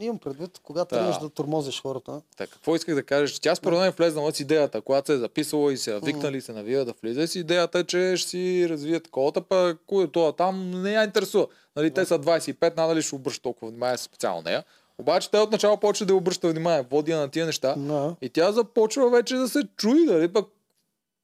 имам 0.00 0.18
предвид, 0.18 0.58
когато 0.58 0.94
Да. 0.94 0.98
тръгнеш 0.98 1.16
да 1.16 1.28
тормозиш 1.30 1.82
хората. 1.82 2.20
Така, 2.36 2.52
какво 2.52 2.76
исках 2.76 2.94
да 2.94 3.02
кажа? 3.02 3.34
Че 3.34 3.40
тя 3.40 3.54
според 3.54 3.78
мен 3.78 3.88
е 3.88 3.92
влезнала 3.92 4.32
с 4.32 4.40
идеята, 4.40 4.80
когато 4.80 5.06
се 5.06 5.12
е 5.12 5.18
записала 5.18 5.72
и 5.72 5.76
се 5.76 5.96
е 5.96 6.00
викнали 6.00 6.36
и 6.36 6.40
се 6.40 6.52
навива 6.52 6.84
да 6.84 6.94
влиза 7.02 7.26
с 7.26 7.34
идеята, 7.34 7.78
е, 7.78 7.84
че 7.84 8.14
ще 8.16 8.28
си 8.28 8.66
развие 8.68 9.00
таковата, 9.00 9.40
пък 9.40 9.78
е 9.92 10.06
това 10.06 10.32
там 10.32 10.82
не 10.82 10.92
я 10.92 11.04
интересува. 11.04 11.46
Нали, 11.76 11.90
те 11.90 12.04
са 12.04 12.18
25, 12.18 12.76
надали 12.76 13.02
ще 13.02 13.14
обръща 13.14 13.42
толкова 13.42 13.70
внимание 13.70 13.98
специално 13.98 14.42
нея. 14.42 14.64
Обаче 15.00 15.30
те 15.30 15.38
отначало 15.38 15.76
почва 15.76 16.06
да 16.06 16.14
обръща 16.14 16.48
внимание, 16.48 16.86
води 16.90 17.14
на 17.14 17.30
тия 17.30 17.46
неща. 17.46 17.74
Да. 17.78 18.16
И 18.22 18.28
тя 18.28 18.52
започва 18.52 19.10
вече 19.10 19.34
да 19.34 19.48
се 19.48 19.62
чуи, 19.76 20.06
дали 20.06 20.32
пък 20.32 20.46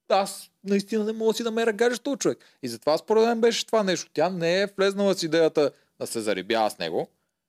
аз 0.08 0.50
наистина 0.64 1.04
не 1.04 1.12
мога 1.12 1.32
да 1.32 1.36
си 1.36 1.42
намеря 1.42 1.72
гадже 1.72 2.00
този 2.00 2.18
човек. 2.18 2.38
И 2.62 2.68
затова 2.68 2.98
според 2.98 3.24
мен 3.24 3.40
беше 3.40 3.66
това 3.66 3.82
нещо. 3.82 4.10
Тя 4.14 4.30
не 4.30 4.60
е 4.60 4.66
влезнала 4.78 5.14
с 5.14 5.22
идеята 5.22 5.70
да 6.00 6.06
се 6.06 6.20
зарибява 6.20 6.70
с 6.70 6.78
него. 6.78 7.08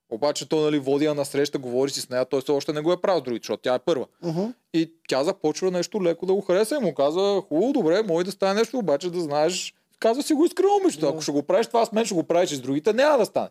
Обаче 0.09 0.49
той 0.49 0.61
нали, 0.61 0.79
води 0.79 1.05
я 1.05 1.13
на 1.13 1.25
среща, 1.25 1.57
говори 1.57 1.91
си 1.91 2.01
с 2.01 2.09
нея, 2.09 2.25
той 2.25 2.41
все 2.41 2.51
още 2.51 2.73
не 2.73 2.81
го 2.81 2.91
е 2.91 3.01
правил 3.01 3.21
другите, 3.21 3.43
защото 3.43 3.61
тя 3.61 3.75
е 3.75 3.79
първа. 3.79 4.05
Мгм. 4.23 4.45
И 4.73 4.93
тя 5.07 5.23
започва 5.23 5.71
нещо 5.71 6.03
леко 6.03 6.25
да 6.25 6.33
го 6.33 6.41
хареса 6.41 6.75
и 6.75 6.83
му 6.83 6.93
каза, 6.93 7.41
хубаво, 7.47 7.73
добре, 7.73 8.03
може 8.03 8.25
да 8.25 8.31
стане 8.31 8.53
нещо, 8.53 8.77
обаче 8.77 9.09
да 9.09 9.19
знаеш, 9.19 9.73
казва 9.99 10.23
си 10.23 10.33
го 10.33 10.45
искрено, 10.45 10.69
момичето. 10.79 11.07
Ако 11.07 11.21
ще 11.21 11.31
го 11.31 11.43
правиш 11.43 11.67
това 11.67 11.85
с 11.85 11.91
мен, 11.91 12.05
ще 12.05 12.15
го 12.15 12.23
правиш 12.23 12.51
и 12.51 12.55
с 12.55 12.61
другите, 12.61 12.93
няма 12.93 13.17
да 13.17 13.25
стане. 13.25 13.49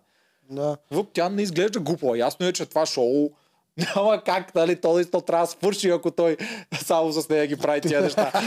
Да. 0.51 0.77
Въп, 0.91 1.09
тя 1.13 1.29
не 1.29 1.43
изглежда 1.43 1.81
глупава. 1.81 2.19
Ясно 2.19 2.47
е, 2.47 2.53
че 2.53 2.67
това 2.67 2.87
шоу 2.87 3.31
няма 3.97 4.23
как, 4.25 4.55
нали, 4.55 4.81
то 4.81 4.93
наистина 4.93 5.23
трябва 5.23 5.47
да 5.47 5.53
свърши, 5.53 5.91
ако 5.91 6.11
той 6.11 6.37
само 6.85 7.13
с 7.13 7.29
нея 7.29 7.47
ги 7.47 7.57
прави 7.57 7.81
тия 7.81 8.01
неща. 8.01 8.33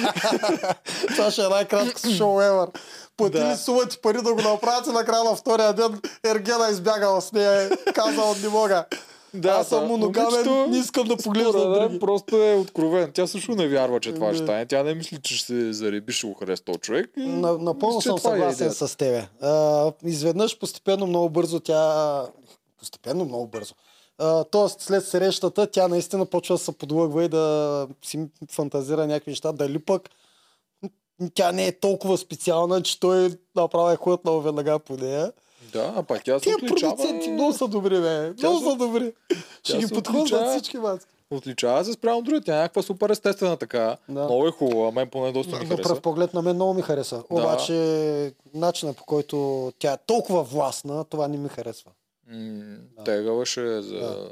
Това 1.07 1.32
ще 1.32 1.41
е 1.45 1.47
най-кратко 1.47 1.99
шоу 2.17 2.39
ever. 2.39 2.78
Платили 3.17 3.41
Да. 3.41 3.57
сумата 3.57 3.88
ти 3.88 3.97
пари 4.01 4.17
да 4.21 4.34
го 4.34 4.41
направят 4.41 4.88
и 4.88 4.91
накрая 4.91 5.24
на 5.24 5.36
втория 5.36 5.74
ден 5.74 6.01
Ергена 6.26 6.69
избягала 6.69 7.21
с 7.21 7.32
нея 7.32 7.69
и 7.89 7.93
казала 7.93 8.36
не 8.43 8.49
мога. 8.49 8.86
Да, 9.34 9.49
Аз 9.49 9.67
съм 9.67 9.80
да, 9.80 9.88
моногамен, 9.88 10.69
не 10.69 10.77
искам 10.77 11.07
да 11.07 11.17
поглеждам 11.17 11.71
мен, 11.71 11.82
други. 11.82 11.99
Просто 11.99 12.36
е 12.36 12.55
откровен. 12.55 13.11
Тя 13.13 13.27
също 13.27 13.55
не 13.55 13.67
вярва, 13.67 13.99
че 13.99 14.13
това 14.13 14.34
ще 14.34 14.43
стане. 14.43 14.65
Тя 14.65 14.84
не 14.84 14.93
мисли, 14.93 15.17
че 15.21 15.38
ще 15.38 15.45
се 15.45 15.73
зареби, 15.73 16.13
ще 16.13 16.27
го 16.27 16.34
хареса 16.34 16.63
този 16.63 16.80
човек. 16.80 17.11
И... 17.17 17.21
На, 17.21 17.57
напълно 17.57 18.01
съм 18.01 18.15
е 18.15 18.19
съгласен 18.19 18.67
идеята. 18.67 18.88
с 18.88 18.95
тебе. 18.95 19.27
А, 19.41 19.91
изведнъж, 20.05 20.59
постепенно, 20.59 21.07
много 21.07 21.30
бързо 21.30 21.59
тя... 21.59 22.23
Постепенно, 22.80 23.25
много 23.25 23.47
бързо. 23.47 23.73
Тоест, 24.51 24.82
след 24.82 25.05
срещата, 25.05 25.67
тя 25.71 25.88
наистина 25.88 26.25
почва 26.25 26.55
да 26.55 26.59
се 26.59 26.71
подлъгва 26.71 27.23
и 27.23 27.30
да 27.30 27.88
си 28.05 28.27
фантазира 28.51 29.07
някакви 29.07 29.32
неща. 29.32 29.51
Дали 29.51 29.80
пък 29.80 30.09
тя 31.34 31.51
не 31.51 31.67
е 31.67 31.80
толкова 31.80 32.17
специална, 32.17 32.84
че 32.84 32.99
той 32.99 33.30
направи 33.55 33.97
хлътнал 34.03 34.41
веднага 34.41 34.80
по 34.80 34.97
нея. 34.97 35.32
Да, 35.70 35.93
а 35.95 36.03
пак 36.03 36.24
тя 36.24 36.39
се 36.39 36.43
Тия 36.43 36.55
отличава. 36.55 36.95
продуценти 36.95 37.30
много 37.30 37.53
са 37.53 37.67
добри, 37.67 38.01
бе. 38.01 38.34
Много 38.34 38.59
са 38.61 38.76
добри. 38.78 39.13
Ще 39.63 39.78
ги 39.78 39.88
подхождат 39.88 40.49
всички 40.49 40.78
маски. 40.78 41.05
Отличава 41.32 41.86
се 41.86 41.93
спрямо 41.93 42.22
другите. 42.22 42.45
Тя 42.45 42.53
е 42.53 42.61
някаква 42.61 42.82
супер 42.82 43.09
естествена 43.09 43.57
така. 43.57 43.97
Да. 44.09 44.20
Много 44.20 44.47
е 44.47 44.51
хубава. 44.51 44.91
Мен 44.91 45.09
поне 45.09 45.32
доста 45.32 45.51
ми 45.51 45.63
На 45.63 45.70
пръв 45.70 45.78
хареса. 45.80 46.01
поглед 46.01 46.34
на 46.34 46.41
мен 46.41 46.55
много 46.55 46.74
ми 46.74 46.82
хареса. 46.82 47.24
Обаче 47.30 47.74
начинът 48.53 48.97
по 48.97 49.03
който 49.03 49.38
тя 49.80 49.93
е 49.93 49.97
толкова 49.97 50.43
властна, 50.43 51.03
това 51.05 51.28
не 51.28 51.38
ми 51.38 51.49
харесва. 51.49 51.91
М, 52.28 52.61
Да. 52.97 53.03
Тегаваше 53.05 53.82
за 53.82 53.95
Да. 53.95 54.30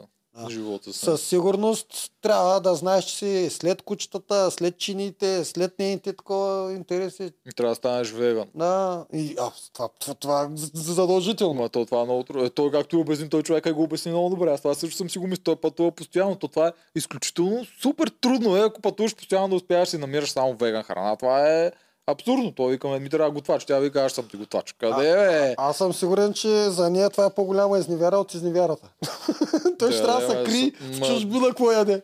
Живота 0.50 0.94
си. 0.94 1.00
Със 1.00 1.22
сигурност 1.22 2.12
трябва 2.22 2.62
да 2.62 2.76
знаеш, 2.76 3.06
че 3.06 3.16
си 3.16 3.50
след 3.50 3.82
кучетата, 3.82 4.52
след 4.52 4.78
чините, 4.78 5.46
след 5.46 5.80
нейните 5.80 6.14
такова 6.14 6.74
интереси. 6.74 7.32
И 7.48 7.52
Трябва 7.56 7.72
да 7.72 7.76
станеш 7.76 8.12
веган. 8.12 8.48
Да, 8.56 9.06
и 9.14 9.36
а, 9.40 9.52
това, 9.74 9.90
това, 10.00 10.14
това 10.14 10.44
е 10.44 10.48
задължително. 10.74 11.54
Ма 11.62 11.70
то 11.70 11.86
това 11.86 12.02
е 12.02 12.06
много 12.06 12.24
трудно. 12.24 12.46
Е, 12.46 12.50
Той 12.50 12.72
както 12.72 12.96
и 12.96 13.00
обясни, 13.00 13.30
той 13.30 13.44
човек 13.44 13.74
го 13.74 13.84
обясни 13.84 14.12
много 14.12 14.30
добре. 14.30 14.52
Аз 14.52 14.62
това 14.62 14.74
също 14.74 14.98
съм 14.98 15.10
си 15.10 15.20
го 15.20 15.28
мислил. 15.28 15.44
Той 15.44 15.56
пътува 15.56 15.92
постоянно. 15.92 16.36
То 16.36 16.48
това 16.48 16.68
е 16.68 16.72
изключително 16.96 17.66
супер 17.82 18.12
трудно 18.22 18.58
е, 18.58 18.62
ако 18.62 18.82
пътуваш 18.82 19.16
постоянно 19.16 19.50
да 19.50 19.56
успяваш 19.56 19.90
си 19.90 19.98
намираш 19.98 20.32
само 20.32 20.54
веган 20.56 20.84
храна. 20.84 21.16
Това 21.16 21.50
е 21.50 21.72
абсурдно. 22.08 22.52
Той 22.52 22.72
викаме, 22.72 23.00
ми 23.00 23.10
трябва 23.10 23.32
готвач. 23.32 23.66
Тя 23.66 23.80
вика, 23.80 24.02
аз 24.02 24.12
съм 24.12 24.28
ти 24.28 24.38
готвач. 24.38 24.76
Къде 24.80 25.10
е? 25.50 25.56
Аз 25.58 25.78
съм 25.78 25.94
сигурен, 25.94 26.34
че 26.34 26.70
за 26.70 26.90
нея 26.90 27.10
това 27.10 27.26
е 27.26 27.30
по-голяма 27.30 27.80
изневяра 27.80 28.18
от 28.18 28.34
изневярата. 28.34 28.88
той 29.80 29.92
ще 29.92 30.04
трябва 30.04 30.22
да 30.22 30.30
се 30.30 30.44
кри 30.44 30.74
в 30.82 31.08
чужбина 31.08 31.48
какво 31.48 31.72
яде. 31.72 32.02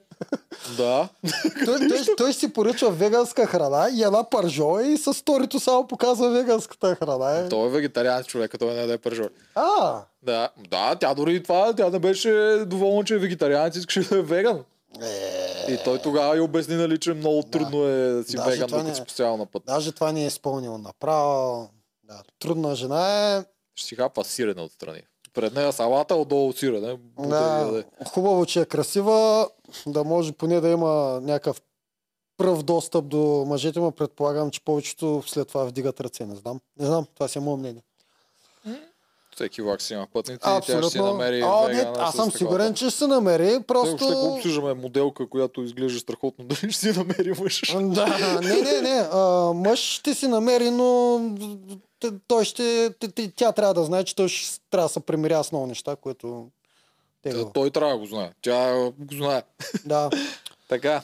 Да. 0.78 1.08
той, 1.66 1.88
той, 1.88 2.16
той 2.18 2.34
си 2.34 2.54
поръчва 2.54 2.92
веганска 2.92 3.46
храна 3.46 3.90
и 3.94 4.04
една 4.04 4.30
пържола 4.30 4.84
и 4.84 4.98
с 4.98 5.14
сторито 5.14 5.60
само 5.60 5.88
показва 5.88 6.30
веганската 6.30 6.96
храна. 6.96 7.38
Е. 7.40 7.50
Той 7.50 7.68
е 7.68 7.70
вегетарианец 7.70 8.26
човек, 8.26 8.56
той 8.60 8.74
не 8.74 8.82
е 8.82 8.88
да 8.88 8.94
е 8.94 8.98
пържор. 8.98 9.30
А, 9.56 10.02
Да, 10.24 10.50
да, 10.70 10.96
тя 10.96 11.14
дори 11.14 11.44
това, 11.44 11.74
тя 11.74 11.90
не 11.90 12.00
беше 12.00 12.64
доволна, 12.68 13.04
че 13.04 13.16
е 13.16 13.18
вегетарианец, 13.18 13.76
искаше 13.76 14.02
да 14.02 14.18
е 14.18 14.22
веган. 14.22 14.64
Е, 15.02 15.74
И 15.74 15.78
той 15.84 16.00
тогава 16.00 16.38
и 16.38 16.42
обясни, 16.42 16.76
нали, 16.76 17.00
че 17.00 17.14
много 17.14 17.44
трудно 17.44 17.84
е 17.84 17.96
да 17.96 18.24
си 18.24 18.36
Даже 18.36 18.50
веган, 18.52 18.68
докато 18.68 18.88
не 18.88 18.96
си 18.96 19.02
е. 19.02 19.06
постоянно 19.06 19.38
на 19.38 19.46
път. 19.46 19.64
даже 19.66 19.92
това 19.92 20.12
не 20.12 20.24
е 20.24 20.28
изпълнил 20.28 20.78
направо. 20.78 21.70
Да, 22.04 22.24
трудна 22.40 22.76
жена 22.76 23.36
е. 23.38 23.44
Ще 23.76 23.88
си 23.88 23.96
хапа 23.96 24.24
сирене 24.24 24.62
отстрани. 24.62 25.02
Пред 25.34 25.54
нея 25.56 25.74
салата, 25.74 26.16
отдолу 26.16 26.54
сирене. 26.54 26.98
Да, 27.20 27.60
яде. 27.60 27.84
хубаво, 28.08 28.46
че 28.46 28.62
е 28.62 28.66
красива, 28.66 29.50
да 29.88 30.04
може 30.04 30.32
поне 30.32 30.62
да 30.62 30.70
има 30.70 31.20
някакъв 31.24 31.62
пръв 32.38 32.64
достъп 32.64 33.08
до 33.08 33.46
мъжете, 33.48 33.80
но 33.80 33.92
предполагам, 33.92 34.52
че 34.52 34.64
повечето 34.64 35.24
след 35.28 35.48
това 35.48 35.64
вдигат 35.64 36.02
ръце. 36.02 36.26
Не 36.26 36.36
знам. 36.36 36.60
Не 36.80 36.86
знам, 36.86 37.06
това 37.16 37.28
си 37.28 37.38
е 37.38 37.42
мое 37.42 37.58
мнение. 37.58 37.84
Всеки 39.36 39.62
влак 39.62 39.82
си 39.82 39.94
има 39.94 40.08
пътници 40.14 40.36
и 40.36 40.40
тя 40.40 40.62
ще 40.62 40.72
си 40.72 40.78
Абсолютно. 40.78 41.12
намери 41.12 41.42
А, 41.42 41.68
не, 41.68 41.92
аз 41.98 42.16
съм 42.16 42.26
такова. 42.26 42.38
сигурен, 42.38 42.74
че 42.74 42.90
ще 42.90 42.98
се 42.98 43.08
намери. 43.08 43.60
Просто... 43.68 43.98
Просто... 43.98 44.06
Ще 44.06 44.16
го 44.16 44.34
обсъждаме 44.36 44.74
моделка, 44.74 45.30
която 45.30 45.62
изглежда 45.64 46.00
страхотно. 46.00 46.46
Дали 46.48 46.72
ще 46.72 46.94
си 46.94 47.00
намери 47.00 47.34
мъж? 47.42 47.62
Да, 47.82 48.40
не, 48.44 48.62
не, 48.62 48.82
не. 48.82 49.08
А, 49.12 49.54
мъж 49.54 49.80
ще 49.80 50.14
си 50.14 50.28
намери, 50.28 50.72
но 50.72 51.20
той 52.28 52.46
ще, 52.46 52.90
тя 53.36 53.52
трябва 53.52 53.74
да 53.74 53.84
знае, 53.84 54.04
че 54.04 54.16
той 54.16 54.28
ще 54.30 54.60
трябва 54.70 54.88
да 54.88 54.94
се 54.94 55.00
примирява 55.00 55.44
с 55.44 55.52
много 55.52 55.68
неща, 55.68 55.96
което 55.96 56.48
те 57.24 57.30
Та, 57.30 57.44
го... 57.44 57.52
Той 57.54 57.70
трябва 57.72 57.94
да 57.94 58.00
го 58.00 58.06
знае. 58.06 58.32
Тя 58.42 58.92
го 58.98 59.16
знае. 59.16 59.44
Да. 59.86 60.10
Така. 60.70 61.02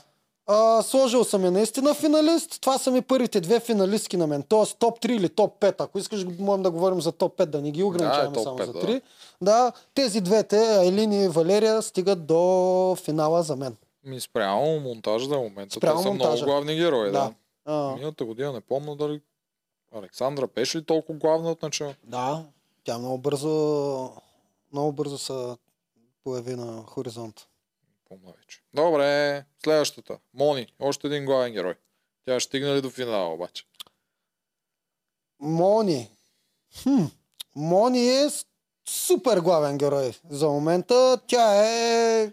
А, 0.51 0.83
сложил 0.83 1.23
съм 1.23 1.45
я 1.45 1.51
наистина 1.51 1.93
финалист. 1.93 2.61
Това 2.61 2.77
са 2.77 2.91
ми 2.91 3.01
първите 3.01 3.41
две 3.41 3.59
финалистки 3.59 4.17
на 4.17 4.27
мен. 4.27 4.43
Тоест 4.43 4.77
топ 4.79 4.99
3 4.99 5.11
или 5.11 5.29
топ 5.29 5.59
5. 5.59 5.81
Ако 5.81 5.99
искаш, 5.99 6.25
можем 6.39 6.63
да 6.63 6.71
говорим 6.71 7.01
за 7.01 7.11
топ 7.11 7.37
5, 7.37 7.45
да 7.45 7.61
не 7.61 7.71
ги 7.71 7.83
ограничаваме 7.83 8.33
топ 8.33 8.43
само 8.43 8.57
5, 8.57 8.65
за 8.65 8.73
да. 8.73 8.79
3. 8.79 9.01
Да, 9.41 9.71
тези 9.93 10.21
двете, 10.21 10.57
Айлин 10.57 11.11
и 11.13 11.27
Валерия, 11.27 11.81
стигат 11.81 12.25
до 12.25 12.95
финала 12.95 13.43
за 13.43 13.55
мен. 13.55 13.75
Ми 14.03 14.19
спрямо 14.19 14.79
монтажа 14.79 15.25
за 15.25 15.37
момента. 15.37 15.75
Спрямо 15.75 15.97
Те 15.97 16.03
са 16.03 16.09
монтажа. 16.09 16.31
много 16.31 16.45
главни 16.45 16.75
герои. 16.75 17.05
Да. 17.05 17.11
Да. 17.11 17.33
А, 17.65 17.95
Миналата 17.95 18.25
година 18.25 18.51
не 18.53 18.61
помня 18.61 18.95
дали 18.95 19.21
Александра 19.95 20.47
беше 20.55 20.77
ли 20.77 20.83
толкова 20.83 21.19
главна 21.19 21.51
от 21.51 21.61
начало? 21.61 21.93
да, 22.03 22.43
тя 22.83 22.97
много 22.97 23.17
бързо, 23.17 24.11
много 24.73 24.91
бързо 24.91 25.17
се 25.17 25.55
появи 26.23 26.55
на 26.55 26.83
хоризонт. 26.83 27.47
Помня 28.09 28.33
вече. 28.37 28.59
Добре, 28.73 29.43
следващата. 29.63 30.17
Мони, 30.33 30.67
още 30.79 31.07
един 31.07 31.25
главен 31.25 31.53
герой. 31.53 31.75
Тя 32.25 32.39
ще 32.39 32.47
стигне 32.47 32.75
ли 32.75 32.81
до 32.81 32.89
финала 32.89 33.33
обаче? 33.33 33.63
Мони. 35.39 36.09
Хм. 36.83 37.03
Мони 37.55 38.09
е 38.09 38.27
супер 38.87 39.39
главен 39.39 39.77
герой 39.77 40.13
за 40.29 40.47
момента. 40.47 41.19
Тя 41.27 41.65
е 41.65 42.31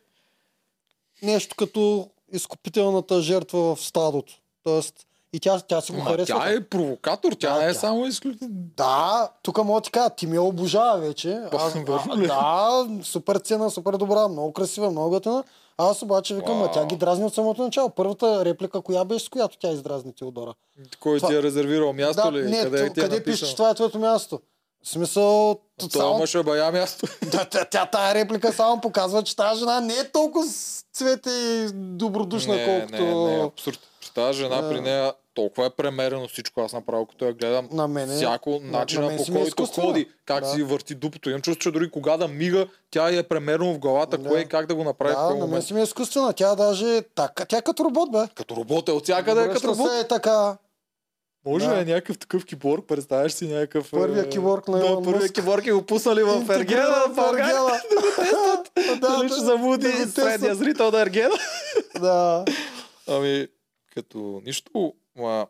нещо 1.23 1.55
като 1.59 2.11
изкупителната 2.33 3.21
жертва 3.21 3.77
в 3.77 3.81
стадото. 3.81 4.33
Тоест, 4.65 5.07
и 5.33 5.41
тя, 5.41 5.61
тя 5.61 5.81
си 5.81 5.93
го 5.93 5.99
Ма, 5.99 6.05
харесва. 6.05 6.39
тя 6.39 6.53
е 6.53 6.61
провокатор, 6.61 7.33
тя 7.33 7.55
Да, 7.55 7.61
не 7.61 7.65
е 7.65 7.73
тя- 7.73 7.79
само 7.79 8.07
изключително. 8.07 8.55
Да, 8.55 9.31
тук 9.43 9.65
мога 9.65 9.81
ти 9.81 9.91
кажа, 9.91 10.11
ти 10.11 10.27
ме 10.27 10.39
обожава 10.39 10.99
вече. 10.99 11.41
Аз, 11.53 11.77
а, 12.31 12.85
да, 12.85 13.05
супер 13.05 13.37
цена, 13.37 13.71
супер 13.71 13.93
добра, 13.93 14.29
много 14.29 14.53
красива, 14.53 14.91
много 14.91 15.11
готина. 15.11 15.45
Аз 15.79 16.03
обаче 16.03 16.35
викам, 16.35 16.63
а 16.63 16.71
тя 16.71 16.87
ги 16.87 16.97
дразни 16.97 17.25
от 17.25 17.35
самото 17.35 17.63
начало. 17.63 17.91
Първата 17.91 18.45
реплика, 18.45 18.81
коя 18.81 19.05
беше, 19.05 19.25
с 19.25 19.29
която 19.29 19.59
тя 19.59 19.71
издразни 19.71 20.15
Теодора? 20.15 20.55
Кой 21.01 21.19
Това- 21.19 21.29
ти 21.29 21.35
е 21.35 21.43
резервирал 21.43 21.93
място 21.93 22.23
да, 22.23 22.33
ли? 22.33 22.43
не, 22.51 22.63
къде 22.63 22.77
къде, 22.79 22.93
ти 22.93 23.01
е 23.01 23.03
къде 23.03 23.17
пише, 23.17 23.31
написано? 23.31 23.49
че 23.51 23.57
това 23.57 23.71
е 23.71 23.75
твоето 23.75 23.99
място? 23.99 24.41
В 24.83 24.89
смисъл, 24.89 25.59
Това 25.79 25.91
само, 25.91 26.41
е 26.41 26.43
бая 26.43 26.73
място. 26.73 27.07
да, 27.31 27.45
тя, 27.45 27.65
тя, 27.65 27.87
тая 27.87 28.15
реплика 28.15 28.53
само 28.53 28.81
показва, 28.81 29.23
че 29.23 29.37
тази 29.37 29.59
жена 29.59 29.81
не 29.81 29.95
е 29.95 30.11
толкова 30.13 30.47
цвете 30.93 31.31
и 31.31 31.69
добродушна, 31.73 32.57
не, 32.57 32.65
колкото 32.65 33.03
не, 33.03 33.37
не, 33.37 33.45
абсурд. 33.45 33.79
Тази 34.17 34.39
жена 34.39 34.61
Да. 34.63 34.69
при 34.71 34.81
нея 34.81 35.13
толкова 35.35 35.67
е 35.67 35.71
премерено 35.71 36.29
всичко. 36.29 36.61
Аз 36.61 36.73
направо 36.73 37.07
като 37.07 37.25
я 37.25 37.33
гледам, 37.33 37.69
на 37.73 37.89
мене. 37.89 38.15
всяко 38.15 38.51
на 38.53 38.79
начина 38.79 39.07
мен 39.07 39.17
по 39.17 39.25
си 39.25 39.31
ми 39.31 39.39
е 39.39 39.51
който 39.51 39.73
ходи, 39.73 40.09
как 40.27 40.41
Да. 40.41 40.47
си 40.47 40.63
върти 40.63 40.95
дупото. 40.95 41.31
Имам 41.31 41.43
чувство, 41.43 41.61
че 41.61 41.71
дори 41.71 41.91
кога 41.91 42.17
да 42.17 42.29
мига, 42.29 42.67
тя 42.91 43.11
е 43.11 43.23
премерено 43.23 43.75
в 43.75 43.79
главата, 43.79 44.19
Да. 44.19 44.29
кое 44.29 44.41
и 44.41 44.47
как 44.47 44.67
да 44.67 44.75
го 44.75 44.85
направи 44.85 45.15
в 45.15 45.17
Да, 45.17 45.21
кой 45.21 45.29
на 45.29 45.35
мен 45.35 45.41
момент. 45.41 45.65
си 45.65 45.75
ми 45.75 45.81
е 45.81 45.85
изкуствена. 45.85 46.33
Тя 46.33 46.55
даже, 46.55 47.03
така, 47.15 47.45
тя 47.45 47.59
е 47.59 47.63
като 47.63 47.85
робот, 47.85 48.13
бе. 48.13 48.19
Като 48.35 48.57
робот 48.57 48.89
е 48.89 48.93
от 48.93 49.05
всякъде, 49.05 49.43
е 49.43 49.49
като 49.49 49.69
робот. 49.69 49.91
се 49.91 50.01
е 50.01 50.09
така. 50.09 50.57
Може 51.47 51.67
Да. 51.67 51.75
да 51.75 51.81
е 51.81 51.85
някакъв 51.85 52.19
такъв 52.19 52.45
киборг, 52.47 52.85
представяш 52.87 53.33
си 53.33 53.47
някакъв... 53.47 53.91
Първия 53.91 54.25
е, 54.25 54.29
киборг 54.29 54.69
на 54.69 54.79
Да, 54.79 55.03
първия 55.03 55.29
киборг 55.29 55.67
е 55.67 55.73
го 55.73 55.83
пуснали 55.83 56.23
в 56.23 56.47
Ергена, 56.51 57.05
в 57.09 57.15
България. 57.15 57.47
Ергена. 57.47 58.63
Да, 59.01 59.09
Дали 59.09 59.29
да, 59.29 59.35
ще 59.35 59.45
забуди 59.45 59.83
да 59.83 59.93
го 59.93 59.99
тестват. 59.99 60.25
средния 60.25 60.55
зрител 60.55 60.91
на 60.91 61.01
Ергена. 61.01 61.35
Да. 62.01 62.45
Като 63.97 64.43
нищо, 64.45 64.93
ма, 65.17 65.47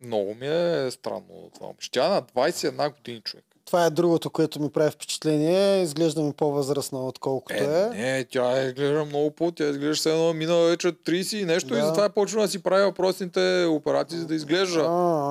много 0.00 0.34
ми 0.34 0.46
е 0.46 0.90
странно 0.90 1.50
това 1.54 1.66
момиче. 1.66 1.90
Тя 1.90 2.06
е 2.06 2.10
на 2.10 2.22
21 2.22 2.94
години 2.94 3.20
човек. 3.20 3.44
Това 3.64 3.84
е 3.84 3.90
другото, 3.90 4.30
което 4.30 4.60
ми 4.60 4.70
прави 4.70 4.90
впечатление. 4.90 5.82
Изглежда 5.82 6.22
ми 6.22 6.32
по-възрастна, 6.32 7.00
отколкото 7.00 7.54
Е, 7.54 7.66
е. 7.82 7.88
не, 7.88 8.24
тя 8.24 8.62
изглежда 8.62 9.04
много 9.04 9.30
по, 9.30 9.52
тя 9.52 9.64
изглежда 9.64 9.94
все 9.94 10.12
едно 10.12 10.32
минала 10.34 10.68
вече 10.68 10.88
30 10.88 11.36
и 11.36 11.44
нещо 11.44 11.68
Да. 11.68 11.78
и 11.78 11.82
затова 11.82 12.04
е 12.04 12.08
почва 12.08 12.42
да 12.42 12.48
си 12.48 12.62
прави 12.62 12.84
въпросните 12.84 13.64
операции, 13.64 14.18
за 14.18 14.26
да 14.26 14.34
изглежда 14.34 14.80
А, 14.80 14.88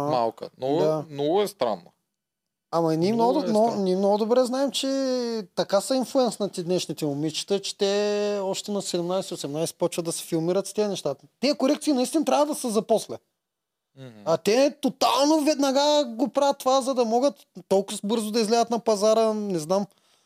малка. 0.10 0.50
Много, 0.58 0.80
Да. 0.80 1.06
много 1.10 1.42
е 1.42 1.48
странно. 1.48 1.93
Ама 2.76 2.96
ние 2.96 3.14
Много 3.14 3.32
много, 3.32 3.46
е 3.46 3.50
много, 3.50 3.76
ние 3.76 3.96
много 3.96 4.18
добре 4.18 4.44
знаем, 4.44 4.72
че 4.72 4.88
така 5.56 5.82
са 5.82 5.96
инфлуенснати 5.96 6.64
днешните 6.64 7.06
момичета, 7.06 7.60
че 7.60 7.78
те 7.78 8.40
още 8.42 8.72
на 8.72 8.82
17-18 8.82 9.76
почват 9.76 10.06
да 10.06 10.12
се 10.12 10.24
филмират 10.24 10.68
с 10.68 10.74
тези 10.74 10.88
неща. 10.88 11.16
Тези 11.40 11.54
корекции 11.54 11.94
наистина 11.94 12.26
трябва 12.26 12.46
да 12.46 12.56
са 12.56 12.70
за 12.70 12.82
после. 12.82 13.16
Мгм. 13.98 14.08
А 14.26 14.38
те 14.38 14.76
тотално 14.82 15.44
веднага 15.46 16.06
го 16.08 16.28
правят 16.28 16.58
това, 16.58 16.82
за 16.82 16.94
да 16.94 17.06
могат 17.06 17.36
толкова 17.68 18.00
бързо 18.04 18.32
да 18.32 18.40
излязат 18.40 18.70
на 18.70 18.80
пазара, 18.80 19.34
не 19.34 19.60
знам. 19.60 19.86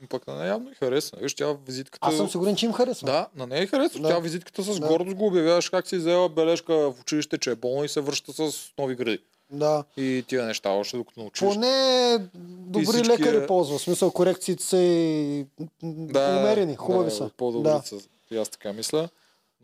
Пък 0.09 0.27
на 0.27 0.35
нея 0.35 0.47
явно 0.47 0.71
и 0.71 0.75
хареса. 0.75 1.17
Виж, 1.21 1.33
тя 1.33 1.57
визитката... 1.67 2.07
Аз 2.07 2.17
съм 2.17 2.29
сигурен, 2.29 2.55
че 2.55 2.65
им 2.65 2.73
харесва. 2.73 3.05
Да, 3.05 3.27
на 3.35 3.47
нея 3.47 3.63
и 3.63 3.67
харесва. 3.67 3.99
Да. 3.99 4.07
Тя 4.07 4.19
визитката 4.19 4.63
с 4.63 4.79
Да. 4.79 4.87
гордост 4.87 5.17
го 5.17 5.27
обявяваш 5.27 5.69
как 5.69 5.87
си 5.87 5.97
взела 5.97 6.29
бележка 6.29 6.73
в 6.73 7.01
училище, 7.01 7.37
че 7.37 7.51
е 7.51 7.55
болна 7.55 7.85
и 7.85 7.89
се 7.89 8.01
връща 8.01 8.33
с 8.33 8.71
нови 8.77 8.95
гради. 8.95 9.19
Да. 9.51 9.83
и 9.97 10.23
тия 10.27 10.45
неща, 10.45 10.69
още 10.69 10.97
докато 10.97 11.19
научиш. 11.19 11.39
Поне 11.47 12.17
добри 12.35 12.85
всички- 12.85 13.09
лекари 13.09 13.47
ползва. 13.47 13.77
В 13.77 13.81
смисъл, 13.81 14.11
корекциите 14.11 14.63
са 14.63 14.77
и 14.77 15.45
да, 15.83 16.37
умерени, 16.39 16.75
хубави 16.75 17.05
да, 17.05 17.15
са. 17.15 17.29
По-добри 17.37 17.69
Да. 17.69 17.81
са. 17.85 17.95
И 18.31 18.37
аз 18.37 18.49
така 18.49 18.73
мисля. 18.73 19.09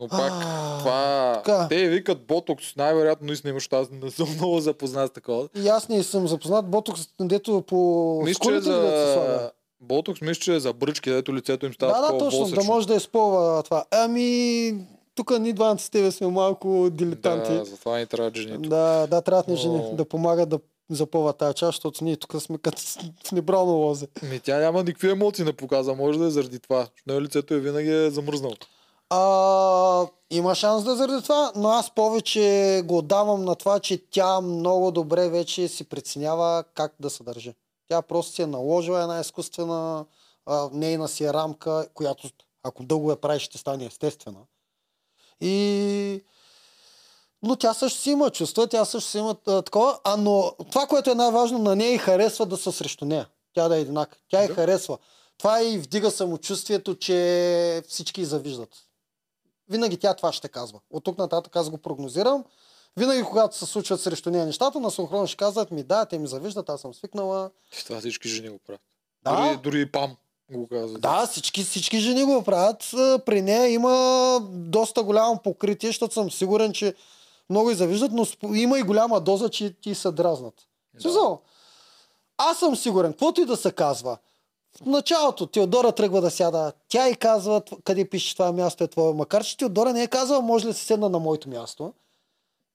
Но 0.00 0.08
пак 0.08 0.32
А, 0.34 0.78
това... 0.78 1.32
така. 1.34 1.68
Те 1.68 1.88
викат 1.88 2.26
ботокс, 2.26 2.76
най-вероятно 2.76 3.26
наистина 3.26 3.50
имаш, 3.50 3.68
аз 3.72 3.88
не 3.92 4.10
съм 4.10 4.28
много 4.30 4.60
запознат 4.60 5.10
с 5.10 5.14
такова. 5.14 5.48
И 5.56 5.68
аз 5.68 5.88
не 5.88 6.02
съм 6.02 6.28
запознат. 6.28 6.66
Ботокс, 6.66 7.00
дето 7.20 7.62
по 7.62 7.76
Мисля, 8.24 8.34
скулите 8.34 8.68
ли 8.68 8.72
да 8.72 9.06
се 9.06 9.12
слага? 9.12 9.32
за... 9.32 9.50
Ботокс, 9.80 10.20
мисля, 10.20 10.34
че 10.34 10.54
е 10.54 10.60
за 10.60 10.72
бръчки, 10.72 11.10
дето 11.10 11.34
лицето 11.34 11.66
им 11.66 11.74
става 11.74 11.92
Да, 11.92 12.12
да, 12.12 12.18
точно, 12.18 12.40
восъчно. 12.40 12.62
да 12.62 12.66
може 12.66 12.86
да 12.86 12.94
изпълва 12.94 13.62
това. 13.62 13.84
Ами, 13.90 14.74
тук 15.14 15.38
ние 15.38 15.52
двамата 15.52 15.78
с 15.78 15.90
тебе 15.90 16.10
сме 16.10 16.26
малко 16.26 16.88
дилетанти. 16.90 17.52
Да, 17.52 17.64
затова 17.64 17.98
ни 17.98 18.06
трябва 18.06 18.30
жени. 18.34 18.68
Да, 18.68 19.06
да, 19.06 19.20
трябват 19.20 19.48
ни 19.48 19.56
жени 19.56 19.76
Но- 19.76 19.96
да 19.96 20.04
помагат 20.04 20.48
да 20.48 20.58
запълват 20.90 21.36
тази 21.38 21.54
част, 21.54 21.76
защото 21.76 22.04
ние 22.04 22.16
тук 22.16 22.42
сме 22.42 22.58
като 22.58 22.82
в 23.26 23.32
небрално 23.32 23.72
лозе. 23.72 24.08
Ми 24.22 24.40
тя 24.40 24.58
няма 24.58 24.82
никакви 24.82 25.10
емоции 25.10 25.44
не 25.44 25.52
показва, 25.52 25.94
може 25.94 26.18
да 26.18 26.24
е 26.24 26.30
заради 26.30 26.58
това. 26.58 26.78
Защото 26.80 27.02
нея 27.06 27.20
лицето 27.20 27.54
е 27.54 27.60
винаги 27.60 27.90
е 27.90 28.10
замръзнало. 28.10 28.54
А, 29.10 30.06
има 30.30 30.54
шанс 30.54 30.84
да 30.84 30.92
е 30.92 30.96
заради 30.96 31.22
това, 31.22 31.52
но 31.56 31.68
аз 31.68 31.94
повече 31.94 32.82
го 32.84 33.02
давам 33.02 33.44
на 33.44 33.54
това, 33.54 33.80
че 33.80 34.02
тя 34.10 34.40
много 34.40 34.90
добре 34.90 35.28
вече 35.28 35.68
си 35.68 35.84
преценява 35.84 36.64
как 36.74 36.94
да 37.00 37.10
се 37.10 37.22
държи. 37.22 37.54
Тя 37.88 38.02
просто 38.02 38.32
си 38.32 38.42
е 38.42 38.46
наложила 38.46 39.02
една 39.02 39.20
изкуствена 39.20 40.04
а, 40.46 40.68
нейна 40.72 41.08
си 41.08 41.32
рамка, 41.32 41.86
която 41.94 42.28
ако 42.62 42.82
дълго 42.82 43.10
я 43.10 43.16
правиш, 43.16 43.42
ще 43.42 43.58
стане 43.58 43.84
естествена. 43.84 44.38
И... 45.40 46.24
Но 47.42 47.56
тя 47.56 47.74
също 47.74 48.00
си 48.00 48.10
има 48.10 48.30
чувства, 48.30 48.66
тя 48.66 48.84
също 48.84 49.10
си 49.10 49.18
има 49.18 49.36
а, 49.46 49.62
такова, 49.62 49.98
а 50.04 50.16
но 50.16 50.52
това, 50.70 50.86
което 50.86 51.10
е 51.10 51.14
най-важно, 51.14 51.58
на 51.58 51.76
нея 51.76 51.94
и 51.94 51.98
харесва 51.98 52.46
да 52.46 52.56
са 52.56 52.72
срещу 52.72 53.04
нея. 53.04 53.28
Тя 53.54 53.68
да 53.68 53.76
е 53.76 53.80
еднаква. 53.80 54.16
Тя 54.30 54.44
и 54.44 54.48
Да. 54.48 54.54
харесва. 54.54 54.98
Това 55.38 55.62
и 55.62 55.78
вдига 55.78 56.10
самочувствието, 56.10 56.94
че 56.94 57.82
всички 57.88 58.24
завиждат. 58.24 58.68
Винаги 59.68 59.96
тя 59.96 60.14
това 60.14 60.32
ще 60.32 60.48
казва. 60.48 60.80
От 60.90 61.04
тук 61.04 61.18
нататък 61.18 61.56
аз 61.56 61.70
го 61.70 61.78
прогнозирам. 61.78 62.44
Винаги, 62.96 63.22
когато 63.22 63.56
се 63.56 63.66
случват 63.66 64.00
срещу 64.00 64.30
нея 64.30 64.46
нещата, 64.46 64.80
на 64.80 64.90
синхрон 64.90 65.26
ще 65.26 65.36
казват 65.36 65.70
ми, 65.70 65.82
да, 65.82 66.04
те 66.04 66.18
ми 66.18 66.26
завиждат, 66.26 66.68
аз 66.68 66.80
съм 66.80 66.94
свикнала. 66.94 67.50
И 67.80 67.84
това 67.84 68.00
всички 68.00 68.28
жени 68.28 68.48
го 68.48 68.58
правят. 68.58 68.80
Да. 69.22 69.36
Дори, 69.36 69.56
дори 69.56 69.80
и 69.80 69.92
Пам 69.92 70.16
го 70.50 70.68
казва. 70.68 70.98
Да, 70.98 71.26
всички, 71.26 71.62
всички 71.62 71.98
жени 71.98 72.24
го 72.24 72.42
правят. 72.42 72.90
А, 72.94 73.18
При 73.18 73.42
нея 73.42 73.68
има 73.68 74.40
доста 74.50 75.02
голямо 75.02 75.40
покритие, 75.44 75.88
защото 75.88 76.14
съм 76.14 76.30
сигурен, 76.30 76.72
че 76.72 76.94
много 77.50 77.70
и 77.70 77.74
завиждат, 77.74 78.12
но 78.12 78.26
има 78.54 78.78
и 78.78 78.82
голяма 78.82 79.20
доза, 79.20 79.48
че 79.48 79.80
ти 79.80 79.94
се 79.94 80.10
дразнат. 80.10 80.54
Да. 80.94 81.00
Смисъл, 81.00 81.40
аз 82.38 82.58
съм 82.58 82.76
сигурен, 82.76 83.12
каквото 83.12 83.40
и 83.40 83.44
да 83.44 83.56
се 83.56 83.72
казва, 83.72 84.18
в 84.82 84.86
началото 84.86 85.46
Теодора 85.46 85.92
тръгва 85.92 86.20
да 86.20 86.30
сяда, 86.30 86.72
тя 86.88 87.08
и 87.08 87.16
казва 87.16 87.62
къде 87.84 88.08
пише 88.08 88.36
това 88.36 88.52
място 88.52 88.84
е 88.84 88.88
твое, 88.88 89.12
макар 89.12 89.44
че 89.44 89.56
Теодора 89.56 89.92
не 89.92 90.02
е 90.02 90.08
казала 90.08 90.40
може 90.40 90.64
ли 90.64 90.70
да 90.70 90.74
се 90.74 90.84
седна 90.84 91.08
на 91.08 91.18
моето 91.18 91.48
място. 91.48 91.92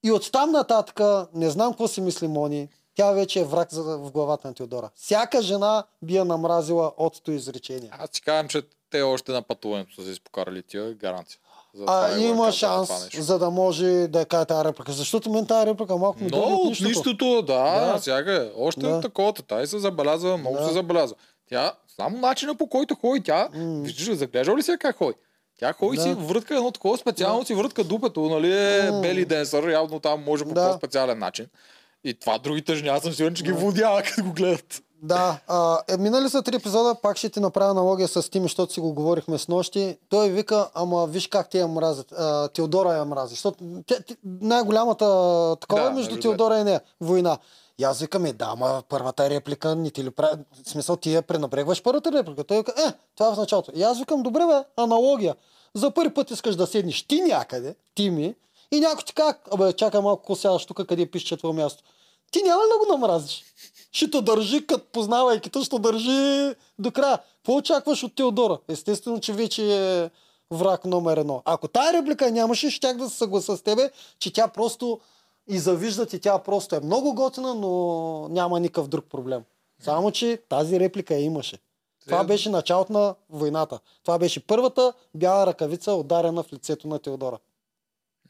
И 0.04 0.12
оттам 0.12 0.50
нататък, 0.50 1.00
не 1.34 1.50
знам 1.50 1.72
какво 1.72 1.88
си 1.88 2.00
мисли 2.00 2.28
Мони, 2.28 2.68
тя 3.00 3.12
вече 3.12 3.40
е 3.40 3.44
враг 3.44 3.72
за, 3.72 3.82
в 3.82 4.10
главата 4.10 4.48
на 4.48 4.54
Теодора. 4.54 4.90
Всяка 4.94 5.42
жена 5.42 5.84
би 6.02 6.16
я 6.16 6.24
намразила 6.24 6.92
от 6.96 7.24
това 7.24 7.34
изречение. 7.34 7.90
Аз 7.92 8.10
ти 8.10 8.22
казвам, 8.22 8.48
че 8.48 8.62
те 8.90 9.02
още 9.02 9.32
на 9.32 9.42
пътуването 9.42 9.94
са 9.94 10.04
се 10.04 10.10
изпокарали 10.10 10.62
тия 10.62 10.94
гаранция. 10.94 11.38
Затова 11.74 12.06
А, 12.06 12.10
е 12.10 12.14
е 12.14 12.24
има 12.24 12.36
казал 12.36 12.52
шанс, 12.52 13.08
за 13.16 13.38
да 13.38 13.50
може 13.50 13.86
да 14.08 14.24
каже 14.24 14.44
тази 14.44 14.64
реплика. 14.64 14.92
Защото 14.92 15.30
мен 15.30 15.46
тази 15.46 15.66
реплика 15.66 15.96
малко 15.96 16.20
ми 16.20 16.30
Но 16.30 16.38
от 16.38 16.52
от 16.54 16.68
нищото. 16.68 16.88
нищото, 16.88 17.42
да, 17.42 17.92
Да. 17.92 17.98
сега 17.98 18.36
е. 18.36 18.50
Още 18.56 18.80
Да. 18.80 18.88
да. 18.88 19.00
таковата. 19.00 19.42
Тай 19.42 19.66
се 19.66 19.78
забелязва, 19.78 20.36
много 20.36 20.56
Да. 20.56 20.66
се 20.66 20.72
забелязва. 20.72 21.16
Тя, 21.48 21.72
само 21.88 22.18
начина 22.18 22.54
по 22.54 22.66
който 22.66 22.94
ходи, 22.94 23.22
тя, 23.22 23.48
М. 23.54 23.82
виждаш 23.82 24.08
ли, 24.08 24.16
заглеждал 24.16 24.56
ли 24.56 24.62
се 24.62 24.76
как 24.76 24.96
ходи? 24.96 25.18
Тя 25.58 25.72
ходи 25.72 25.96
Да. 25.96 26.02
си, 26.02 26.14
въртка 26.14 26.56
едно 26.56 26.70
такова 26.70 26.98
специално 26.98 27.44
си 27.44 27.54
въртка 27.54 27.84
дупето, 27.84 28.20
нали 28.20 28.52
е 28.52 28.90
М. 28.90 29.00
бели 29.00 29.24
денсър, 29.24 29.70
явно 29.70 30.00
там 30.00 30.24
може 30.24 30.44
по 30.44 30.54
Да. 30.54 30.68
по-специален 30.68 31.18
начин. 31.18 31.46
И 32.04 32.14
това 32.14 32.38
другите 32.38 32.74
жени, 32.74 32.88
аз 32.88 33.02
съм 33.02 33.12
сигурен, 33.12 33.34
че 33.34 33.44
ги 33.44 33.52
водява, 33.52 34.02
като 34.06 34.24
го 34.24 34.32
гледат. 34.32 34.82
Да, 35.02 35.40
а, 35.48 35.78
е, 35.88 35.96
минали 35.96 36.28
са 36.28 36.42
три 36.42 36.56
епизода, 36.56 36.94
пак 36.94 37.16
ще 37.16 37.28
ти 37.28 37.40
направя 37.40 37.70
аналогия 37.70 38.08
с 38.08 38.30
Тими, 38.30 38.44
защото 38.44 38.72
си 38.72 38.80
го 38.80 38.92
говорихме 38.92 39.38
с 39.38 39.48
нощи. 39.48 39.98
Той 40.08 40.28
вика, 40.28 40.68
ама 40.74 41.06
виж 41.06 41.26
как 41.26 41.50
те 41.50 41.58
я 41.58 41.68
мразят. 41.68 42.12
А, 42.12 42.48
Теодора 42.48 42.92
я 42.92 43.04
мрази. 43.04 43.30
Защото 43.30 43.64
най-голямата 44.24 45.06
такова 45.60 45.82
Да, 45.82 45.90
между 45.90 46.10
между 46.10 46.20
Теодора 46.20 46.58
и 46.58 46.64
нея. 46.64 46.80
Война. 47.00 47.38
И 47.78 47.84
аз 47.84 48.00
викам, 48.00 48.26
е, 48.26 48.32
да, 48.32 48.46
ама 48.48 48.82
първата 48.88 49.30
реплика 49.30 49.76
не 49.76 49.90
ти 49.90 50.04
ли 50.04 50.10
прави... 50.10 50.42
В 50.64 50.70
смисъл, 50.70 50.96
ти 50.96 51.14
я 51.14 51.22
пренабрегваш 51.22 51.82
първата 51.82 52.12
реплика. 52.12 52.44
Той 52.44 52.58
вика, 52.58 52.72
е, 52.88 52.92
това 53.16 53.30
е 53.30 53.34
в 53.34 53.36
началото. 53.36 53.72
И 53.74 53.82
аз 53.82 53.98
викам, 53.98 54.22
добре 54.22 54.46
бе, 54.46 54.82
аналогия. 54.82 55.34
За 55.74 55.90
първи 55.90 56.14
път 56.14 56.30
искаш 56.30 56.56
да 56.56 56.66
седнеш 56.66 57.02
ти 57.02 57.20
някъде, 57.20 57.74
ти 57.94 58.10
ми, 58.10 58.34
и 58.72 58.80
някой 58.80 59.04
ти 59.04 59.14
казва, 59.14 59.34
абе, 59.52 59.72
чакай 59.72 60.00
малко, 60.00 60.22
какво 60.22 60.36
сядаш 60.36 60.66
тук, 60.66 60.86
къде 60.86 61.10
пише, 61.10 61.36
твое 61.36 61.52
място. 61.52 61.82
Ти 62.30 62.42
няма 62.42 62.62
ли 62.62 62.66
да 62.72 62.86
го 62.86 62.92
намразиш? 62.92 63.44
Ще 63.92 64.10
те 64.10 64.22
държи, 64.22 64.66
като 64.66 64.84
познавайки 64.92 65.50
те, 65.50 65.62
ще 65.62 65.78
държи 65.78 66.54
до 66.78 66.90
края. 66.90 67.18
Какво 67.36 67.56
очакваш 67.56 68.02
от 68.02 68.14
Теодора? 68.14 68.58
Естествено, 68.68 69.20
че 69.20 69.32
вече 69.32 69.76
е 69.76 70.10
враг 70.50 70.84
номер 70.84 71.16
едно. 71.16 71.42
Ако 71.44 71.68
тая 71.68 71.92
реплика 71.92 72.30
нямаше, 72.30 72.70
щях 72.70 72.96
да 72.96 73.10
се 73.10 73.16
съгласа 73.16 73.56
с 73.56 73.62
тебе, 73.62 73.90
че 74.18 74.32
тя 74.32 74.48
просто 74.48 75.00
и 75.48 75.58
завиждат 75.58 76.12
и 76.12 76.20
тя 76.20 76.38
просто 76.38 76.76
е 76.76 76.80
много 76.80 77.14
готина, 77.14 77.54
но 77.54 78.28
няма 78.28 78.60
никакъв 78.60 78.88
друг 78.88 79.04
проблем. 79.04 79.42
Само, 79.82 80.10
че 80.10 80.42
тази 80.48 80.80
реплика 80.80 81.14
я 81.14 81.20
имаше. 81.20 81.58
Това 82.06 82.24
беше 82.24 82.50
началото 82.50 82.92
на 82.92 83.14
войната. 83.30 83.78
Това 84.04 84.18
беше 84.18 84.46
първата 84.46 84.92
бяла 85.14 85.46
ръкавица, 85.46 85.92
ударена 85.92 86.42
в 86.42 86.52
лицето 86.52 86.88
на 86.88 86.98
Теодора. 86.98 87.38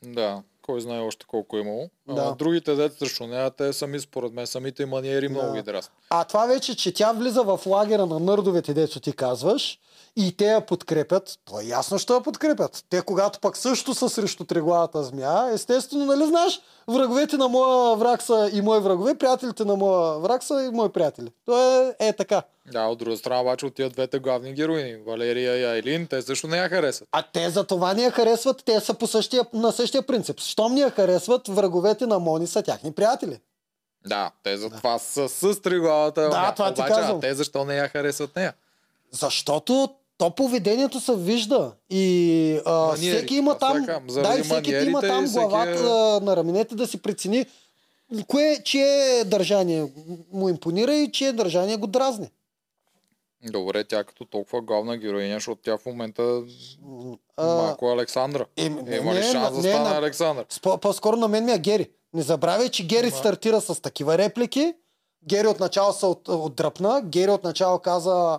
Да, 0.05 0.43
кой 0.63 0.81
знае 0.81 1.01
още 1.01 1.27
колко 1.27 1.57
е 1.57 1.61
имало. 1.61 1.91
Да. 2.09 2.23
А, 2.23 2.35
другите 2.35 2.75
деца 2.75 2.97
срещу 2.99 3.27
нея, 3.27 3.51
те 3.51 3.73
сами 3.73 4.01
според 4.01 4.33
мен, 4.33 4.47
самите 4.47 4.87
маниери 4.87 5.29
много 5.29 5.47
Да. 5.47 5.53
ги 5.55 5.63
дразнят. 5.63 5.93
А 6.11 6.25
това 6.25 6.47
вече, 6.47 6.77
че 6.77 6.95
тя 6.95 7.13
влиза 7.13 7.43
в 7.43 7.61
лагера 7.67 8.07
на 8.07 8.19
нърдовете, 8.19 8.75
дето 8.75 9.01
ти 9.01 9.13
казваш, 9.13 9.79
и 10.17 10.37
те 10.37 10.45
я 10.45 10.61
подкрепят, 10.61 11.39
то 11.45 11.61
е 11.61 11.65
ясно, 11.65 11.99
що 11.99 12.15
я 12.15 12.21
подкрепят. 12.21 12.85
Те, 12.91 13.03
когато 13.03 13.41
пък 13.41 13.57
също 13.57 13.95
са 13.95 14.09
срещу 14.09 14.45
треглавата 14.45 15.03
змия, 15.03 15.51
естествено, 15.53 16.05
нали 16.05 16.27
знаеш, 16.27 16.61
враговете 16.89 17.37
на 17.37 17.49
моя 17.49 17.97
враг 17.97 18.23
са 18.23 18.51
и 18.53 18.61
мои 18.61 18.81
врагове, 18.81 19.15
приятелите 19.15 19.65
на 19.65 19.77
моя 19.77 20.19
враг 20.19 20.43
са 20.43 20.63
и 20.63 20.77
мои 20.77 20.89
приятели. 20.89 21.29
То 21.45 21.83
е, 21.83 21.95
е 21.99 22.13
така. 22.13 22.43
Да, 22.73 22.83
от 22.83 22.99
друга 22.99 23.17
страна 23.17 23.41
обаче 23.41 23.67
от 23.67 23.75
тия 23.75 23.91
двете 23.91 24.19
главни 24.19 24.55
героини, 24.55 24.97
Валерия 25.07 25.57
и 25.57 25.65
Айлин, 25.65 26.07
те 26.07 26.23
също 26.23 26.47
не 26.47 26.57
я 26.57 26.69
харесват. 26.69 27.09
А 27.13 27.23
те 27.33 27.51
за 27.51 27.65
това 27.65 27.95
ни 27.95 28.03
я 28.03 28.11
харесват, 28.11 28.63
те 28.65 28.81
са 28.81 28.95
по 28.95 29.07
същия, 29.07 29.47
на 29.53 29.73
същия 29.73 30.03
принцип. 30.03 30.41
Щом 30.41 30.75
ни 30.75 30.81
я 30.81 30.91
харесват, 30.91 31.49
враговете 31.49 32.07
на 32.07 32.19
Мони 32.19 32.47
са 32.47 32.63
тяхни 32.63 32.93
приятели. 32.93 33.41
Да, 34.07 34.31
те 34.43 34.57
за 34.57 34.71
това 34.71 34.99
са 34.99 35.29
с 35.29 35.61
триглавата. 35.61 36.21
Да, 36.21 36.53
това 36.53 36.75
ти 36.75 36.81
обаче, 36.81 36.95
казвам. 36.95 37.17
А 37.17 37.21
те 37.21 37.35
защо 37.35 37.65
не 37.65 37.77
я 37.77 37.89
харесват 37.89 38.37
нея? 38.37 38.55
Защото 39.11 39.95
то 40.21 40.31
поведението 40.33 41.01
се 41.01 41.17
вижда 41.17 41.73
и 41.91 42.05
а, 42.67 42.73
Маниери, 42.73 43.17
всеки 43.17 43.35
има 43.35 43.59
там, 43.59 43.77
сега, 43.77 44.01
да, 44.23 44.39
и 44.39 44.43
всеки 44.43 44.71
има 44.73 45.01
там 45.01 45.27
всеки 45.27 45.39
главата 45.41 45.71
е- 46.19 46.25
на 46.25 46.37
раменете 46.37 46.75
да 46.75 46.87
си 46.87 46.99
прецени 46.99 47.47
кое, 48.27 48.59
чие 48.65 49.25
държание 49.25 49.87
му 50.33 50.49
импонира 50.49 50.95
и 50.95 51.13
чие 51.13 51.33
държание 51.33 51.77
го 51.77 51.87
дразни. 51.87 52.31
Добре, 53.43 53.85
тя 53.85 54.05
като 54.05 54.25
толкова 54.25 54.61
главна 54.61 54.97
героиня, 54.97 55.35
защото 55.35 55.63
тя 55.63 55.79
в 55.79 55.87
момента 55.87 56.43
А, 57.37 57.47
малко 57.47 57.89
Александра. 57.89 58.47
е, 58.57 58.65
Има 58.65 58.83
ли 59.15 59.23
шанс 59.23 59.51
да 59.51 59.63
не, 59.63 59.71
стане 59.71 59.89
на- 59.89 59.97
Александър? 59.97 60.47
С- 60.49 60.61
По-скоро 60.61 61.17
на 61.17 61.29
мен 61.29 61.45
ми 61.45 61.53
е 61.53 61.59
Гери. 61.59 61.91
Не 62.15 62.23
забравяй, 62.23 62.69
че 62.69 62.87
Гери 62.87 63.11
Да. 63.11 63.17
стартира 63.17 63.61
с 63.61 63.83
такива 63.83 64.19
реплики. 64.19 64.75
Гери 65.25 65.47
отначало 65.47 65.93
се 65.93 66.07
от, 66.07 66.29
отдръпна. 66.29 67.03
Гери 67.03 67.31
отначало 67.31 67.79
каза 67.79 68.39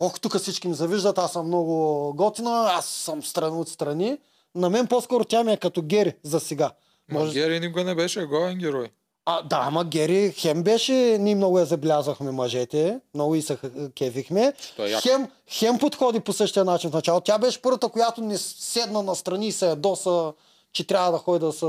Ох, 0.00 0.20
тук 0.20 0.36
всички 0.38 0.68
ми 0.68 0.74
завиждат, 0.74 1.18
аз 1.18 1.32
съм 1.32 1.46
много 1.46 2.12
готина, 2.16 2.70
аз 2.74 2.86
съм 2.86 3.22
страни 3.22 3.60
от 3.60 3.68
страни. 3.68 4.18
На 4.54 4.70
мен 4.70 4.86
по-скоро 4.86 5.24
тя 5.24 5.44
ми 5.44 5.52
е 5.52 5.56
като 5.56 5.82
Гери 5.82 6.14
за 6.22 6.40
сега. 6.40 6.70
Може... 7.12 7.32
Гери 7.32 7.60
никога 7.60 7.84
не 7.84 7.94
беше 7.94 8.26
главен 8.26 8.58
герой. 8.58 8.90
А, 9.28 9.42
да, 9.42 9.58
ама 9.62 9.84
Гери 9.84 10.32
хем 10.36 10.62
беше, 10.62 10.92
ние 11.20 11.34
много 11.34 11.58
я 11.58 11.64
забелязвахме 11.64 12.30
мъжете, 12.30 13.00
много 13.14 13.34
и 13.34 13.42
се 13.42 13.58
кефихме. 13.94 14.52
Е. 14.78 15.00
Хем, 15.00 15.28
хем 15.50 15.78
подходи 15.78 16.20
по 16.20 16.32
същия 16.32 16.64
начин 16.64 16.90
в 16.90 16.94
начало. 16.94 17.20
Тя 17.20 17.38
беше 17.38 17.62
първата, 17.62 17.88
която 17.88 18.20
не 18.20 18.38
седна 18.38 19.02
на 19.02 19.14
страни 19.14 19.46
и 19.46 19.52
се 19.52 19.66
ядоса, 19.66 20.32
че 20.72 20.86
трябва 20.86 21.12
да 21.12 21.18
ходи 21.18 21.38
да 21.38 21.52
се 21.52 21.66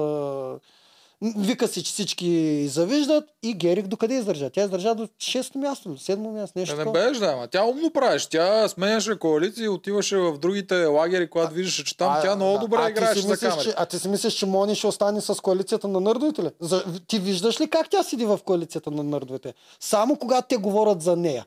Вика 1.22 1.68
си, 1.68 1.84
че 1.84 1.92
всички 1.92 2.68
завиждат 2.68 3.30
и 3.44 3.54
Герик 3.54 3.88
докъде 3.88 4.14
издържа? 4.14 4.50
Тя 4.50 4.64
издържа 4.64 4.96
до 4.96 5.08
6 5.08 5.56
място, 5.56 5.90
7 5.90 6.16
място, 6.18 6.60
нещо 6.60 6.76
не 6.76 6.84
такова. 6.84 7.00
беше, 7.00 7.20
да, 7.20 7.26
ама 7.26 7.48
тя 7.48 7.64
умно 7.64 7.92
правиш. 7.92 8.26
Тя 8.26 8.68
сменяше 8.68 9.20
коалиции, 9.20 9.68
отиваше 9.70 10.18
в 10.18 10.38
другите 10.38 10.86
лагери, 10.86 11.30
когато 11.30 11.54
виждаше, 11.54 11.84
че 11.84 11.98
там 11.98 12.12
А, 12.12 12.22
тя 12.22 12.36
много 12.36 12.54
да. 12.54 12.60
добре 12.60 12.78
а 12.82 12.90
играеше 12.90 13.22
за 13.22 13.30
мислиш, 13.30 13.64
че, 13.64 13.74
а 13.78 13.86
ти 13.86 14.00
си 14.00 14.08
мислиш, 14.10 14.34
че 14.34 14.46
Мони 14.46 14.76
ще 14.76 14.88
остане 14.88 15.22
с 15.22 15.36
коалицията 15.36 15.88
на 15.88 16.00
нърдовете 16.00 16.44
ли? 16.44 16.50
За, 16.60 16.84
ти 17.08 17.20
виждаш 17.20 17.62
ли 17.62 17.70
как 17.70 17.90
тя 17.90 18.04
седи 18.04 18.26
в 18.26 18.40
коалицията 18.46 18.92
на 18.92 19.04
нърдовете? 19.04 19.54
Само 19.80 20.16
когато 20.16 20.48
те 20.48 20.58
говорят 20.58 21.02
за 21.02 21.16
нея. 21.16 21.46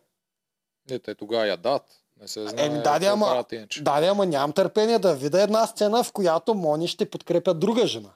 Не, 0.90 0.98
те 0.98 1.14
тогава 1.14 1.46
я 1.46 1.56
дат. 1.56 1.82
Не 2.20 2.28
се 2.28 2.48
знае. 2.48 2.66
Еми, 2.66 2.82
да, 2.82 2.98
ама, 3.02 3.44
да, 3.80 4.06
ама 4.10 4.26
нямам 4.26 4.52
търпение 4.52 4.98
да 4.98 5.14
видя 5.14 5.42
една 5.42 5.66
сцена, 5.66 6.04
в 6.04 6.12
която 6.12 6.54
Мони 6.54 6.88
ще 6.88 7.10
подкрепя 7.10 7.54
друга 7.54 7.86
жена. 7.86 8.10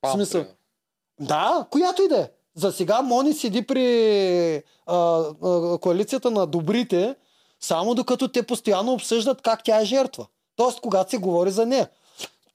Пам, 0.00 0.12
смисъл. 0.12 0.44
Да, 1.20 1.66
която 1.70 2.02
и 2.02 2.08
да 2.08 2.18
е. 2.18 2.28
За 2.54 2.72
сега 2.72 3.02
Мони 3.02 3.32
седи 3.34 3.62
при 3.62 4.56
а, 4.86 4.96
а, 5.42 5.78
коалицията 5.78 6.30
на 6.30 6.46
добрите, 6.46 7.14
само 7.60 7.94
докато 7.94 8.28
те 8.28 8.42
постоянно 8.42 8.92
обсъждат 8.92 9.42
как 9.42 9.64
тя 9.64 9.80
е 9.80 9.84
жертва. 9.84 10.26
Тоест, 10.56 10.80
когато 10.80 11.10
се 11.10 11.18
говори 11.18 11.50
за 11.50 11.66
нея. 11.66 11.88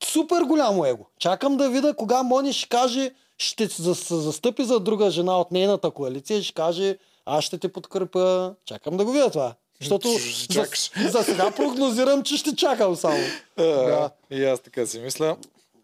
Супер 0.04 0.42
голямо 0.42 0.86
его. 0.86 1.06
Чакам 1.20 1.58
да 1.58 1.70
видя 1.70 1.94
кога 1.94 2.24
Мони 2.24 2.54
ще 2.54 2.70
каже, 2.70 3.12
ще 3.38 3.70
се 3.70 3.82
за- 3.82 3.96
се 3.96 4.16
застъпи 4.16 4.64
за 4.64 4.80
друга 4.80 5.12
жена 5.12 5.40
от 5.40 5.52
нейната 5.52 5.92
коалиция 5.92 6.38
и 6.38 6.44
ще 6.44 6.54
каже, 6.54 6.98
аз 7.26 7.44
ще 7.44 7.58
те 7.58 7.74
подкрепя. 7.74 8.54
Чакам 8.66 8.98
да 8.98 9.06
го 9.06 9.12
видя 9.12 9.30
това. 9.30 9.54
Защото 9.80 10.08
за, 10.08 10.66
за 11.10 11.24
сега 11.24 11.52
прогнозирам, 11.52 12.24
че 12.24 12.38
ще 12.38 12.56
чакам 12.56 12.96
само. 12.96 13.18
Да. 13.58 14.10
И 14.32 14.44
аз 14.46 14.60
така 14.60 14.86
си 14.86 15.00
мисля. 15.00 15.38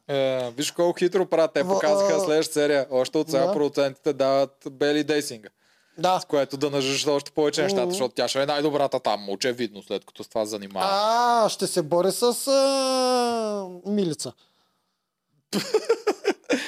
Е, 0.07 0.51
виж 0.51 0.71
колко 0.71 0.99
хитро 0.99 1.25
правят. 1.25 1.53
Те 1.53 1.63
показаха 1.63 2.13
а- 2.15 2.19
следващата 2.19 2.53
серия. 2.53 2.87
Още 2.91 3.17
от 3.17 3.29
сега 3.29 3.45
Да. 3.45 3.53
продуцентите 3.53 4.13
дават 4.13 4.57
Бели 4.71 5.03
Дейсинга. 5.03 5.49
Да. 5.97 6.19
С 6.19 6.25
което 6.25 6.57
да 6.57 6.69
нажиш 6.69 7.07
още 7.07 7.31
повече 7.31 7.63
нещата, 7.63 7.89
защото 7.91 8.15
тя 8.15 8.27
ще 8.27 8.41
е 8.41 8.45
най-добрата 8.45 8.99
там. 8.99 9.29
Очевидно, 9.29 9.83
след 9.83 10.05
като 10.05 10.23
с 10.23 10.27
това 10.27 10.45
занимава. 10.45 10.87
А, 10.91 11.49
ще 11.49 11.67
се 11.67 11.81
бори 11.81 12.11
с 12.11 12.47
а, 12.47 13.65
Милица. 13.85 14.31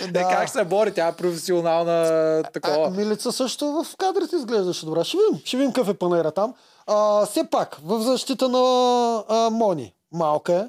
Е, 0.06 0.14
как 0.14 0.50
се 0.50 0.64
бори? 0.64 0.94
Тя 0.94 1.08
е 1.08 1.16
професионална 1.16 1.92
А, 2.40 2.44
такова. 2.44 2.90
Милица 2.90 3.32
също 3.32 3.66
в 3.66 3.98
кадрите 3.98 4.36
изглеждаше 4.36 4.86
добре. 4.86 5.04
Ще 5.04 5.18
видим, 5.18 5.42
ще 5.46 5.58
видим 5.58 5.74
какъв 5.74 5.90
е 5.90 5.94
панера 5.94 6.32
там. 6.32 6.54
А, 6.88 7.26
все 7.26 7.44
пак, 7.52 7.78
в 7.84 8.00
защита 8.02 8.50
на 8.50 8.60
а, 9.30 9.50
Мони. 9.50 9.94
Малка 10.12 10.54
е, 10.54 10.68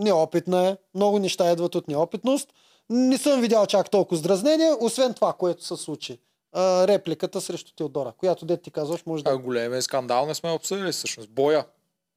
неопитна 0.00 0.68
е, 0.68 0.76
много 0.94 1.18
неща 1.18 1.52
идват 1.52 1.74
от 1.74 1.88
неопитност. 1.88 2.48
Не 2.90 3.18
съм 3.18 3.40
видял 3.40 3.66
чак 3.66 3.90
толкова 3.90 4.16
здразнение, 4.18 4.72
освен 4.80 5.14
това, 5.14 5.32
което 5.32 5.64
се 5.64 5.76
случи. 5.76 6.18
А, 6.52 6.86
репликата 6.86 7.40
срещу 7.40 7.72
Теодора, 7.74 8.12
която 8.18 8.44
дете 8.44 8.62
ти 8.62 8.70
казваш, 8.70 9.06
може 9.06 9.22
А 9.26 9.30
да... 9.30 9.38
големия 9.38 9.82
скандал 9.82 10.26
не 10.26 10.34
сме 10.34 10.50
обсъдили 10.50 10.92
всъщност. 10.92 11.30
Боя, 11.30 11.64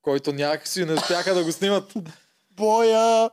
който 0.01 0.33
някакси 0.33 0.85
не 0.85 0.93
успяха 0.93 1.33
да 1.33 1.43
го 1.43 1.51
снимат. 1.51 1.93
Боя! 2.51 3.29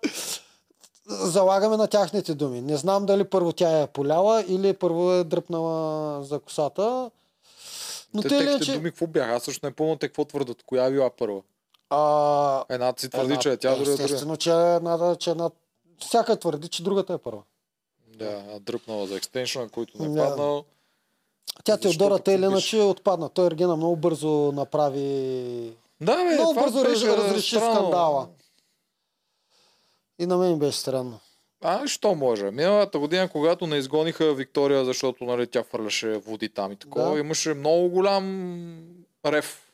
Залагаме 1.07 1.77
на 1.77 1.87
тяхните 1.87 2.35
думи. 2.35 2.61
Не 2.61 2.77
знам 2.77 3.07
дали 3.07 3.25
първо 3.25 3.53
тя 3.53 3.81
е 3.81 3.87
поляла 3.87 4.45
или 4.49 4.73
първо 4.73 5.13
е 5.13 5.25
дръпнала 5.25 6.25
за 6.25 6.39
косата. 6.39 7.11
Но 8.15 8.23
Те 8.23 8.29
те, 8.29 8.35
ли, 8.35 8.39
техните 8.39 8.65
че... 8.65 8.73
думи 8.73 8.91
какво 8.91 9.07
бяха? 9.07 9.33
Аз 9.33 9.43
също 9.43 9.67
не 9.67 9.73
помня 9.73 9.99
те 9.99 10.09
какво 10.09 10.25
твърдат. 10.25 10.63
Коя 10.67 10.85
е 10.85 10.91
била 10.91 11.11
първа? 11.11 11.41
А, 11.91 12.65
Едната 12.69 13.01
си 13.01 13.09
твърди, 13.11 13.25
една- 13.27 13.41
че 13.41 13.51
е 13.51 13.57
тя, 13.57 13.75
друга 13.75 13.91
е. 13.91 13.95
Естествено, 13.95 14.37
че 14.37 14.51
е 14.53 14.75
една, 14.75 15.17
че 15.17 15.31
една... 15.31 15.51
Всяка 15.99 16.39
твърди, 16.39 16.69
че 16.69 16.83
другата 16.83 17.13
е 17.13 17.19
първа. 17.19 17.43
Да, 18.09 18.61
дръпнала 18.61 19.07
за 19.07 19.17
екстеншън, 19.17 19.69
който 19.69 19.99
не 19.99 20.07
е 20.07 20.09
Да. 20.09 20.29
паднал. 20.29 20.65
Тя 21.65 21.77
Теодора 21.77 22.19
те 22.19 22.33
или 22.33 22.45
иначе 22.45 22.77
отпадна. 22.79 23.29
Той 23.29 23.47
Ергена 23.47 23.77
много 23.77 23.97
бързо 23.97 24.29
направи... 24.53 25.01
Да, 26.01 26.17
бе, 26.17 26.35
Много 26.35 26.55
бързо 26.55 26.83
беше 26.83 27.07
раз- 27.07 27.17
разреши 27.19 27.57
странно. 27.57 27.75
скандала. 27.75 28.29
И 30.19 30.27
на 30.27 30.37
мен 30.37 30.59
беше 30.59 30.79
странно. 30.79 31.21
А, 31.63 31.87
що 31.87 32.15
може? 32.15 32.51
Миналата 32.51 32.99
година, 32.99 33.29
когато 33.29 33.67
не 33.67 33.77
изгониха 33.77 34.35
Виктория, 34.35 34.85
защото 34.85 35.25
нали, 35.25 35.47
тя 35.47 35.63
хвърляше 35.63 36.19
води 36.19 36.49
там 36.49 36.73
и 36.73 36.77
такова, 36.77 37.13
Да. 37.13 37.19
имаше 37.21 37.55
много 37.55 37.89
голям 37.89 38.25
рев 39.27 39.73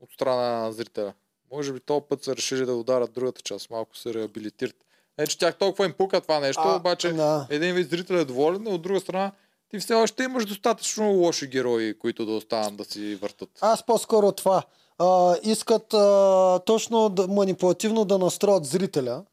от 0.00 0.10
страна 0.12 0.60
на 0.60 0.72
зрителя. 0.72 1.12
Може 1.52 1.72
би 1.72 1.80
този 1.80 2.04
път 2.08 2.24
са 2.24 2.36
решили 2.36 2.66
да 2.66 2.74
ударят 2.74 3.12
другата 3.12 3.42
част, 3.42 3.70
малко 3.70 3.96
се 3.96 4.14
реабилитират. 4.14 4.76
Не, 5.18 5.26
че 5.26 5.38
тях 5.38 5.56
толкова 5.56 5.84
им 5.84 5.92
пука 5.92 6.20
това 6.20 6.40
нещо, 6.40 6.62
А, 6.64 6.76
обаче 6.76 7.12
да. 7.12 7.46
един 7.50 7.74
вид 7.74 7.90
зрител 7.90 8.14
е 8.14 8.24
доволен, 8.24 8.66
а 8.66 8.70
от 8.70 8.82
друга 8.82 9.00
страна 9.00 9.32
ти 9.70 9.78
все 9.78 9.94
още 9.94 10.22
имаш 10.22 10.46
достатъчно 10.46 11.12
лоши 11.12 11.46
герои, 11.46 11.98
които 11.98 12.26
да 12.26 12.32
останат 12.32 12.76
да 12.76 12.84
си 12.84 13.14
въртат. 13.14 13.48
Аз 13.60 13.86
по-скоро 13.86 14.32
това. 14.32 14.62
А, 14.98 15.36
искат 15.42 15.94
а, 15.94 16.60
точно 16.66 17.08
да, 17.08 17.28
манипулативно 17.28 18.04
да 18.04 18.18
настроят 18.18 18.64
зрителя, 18.64 19.24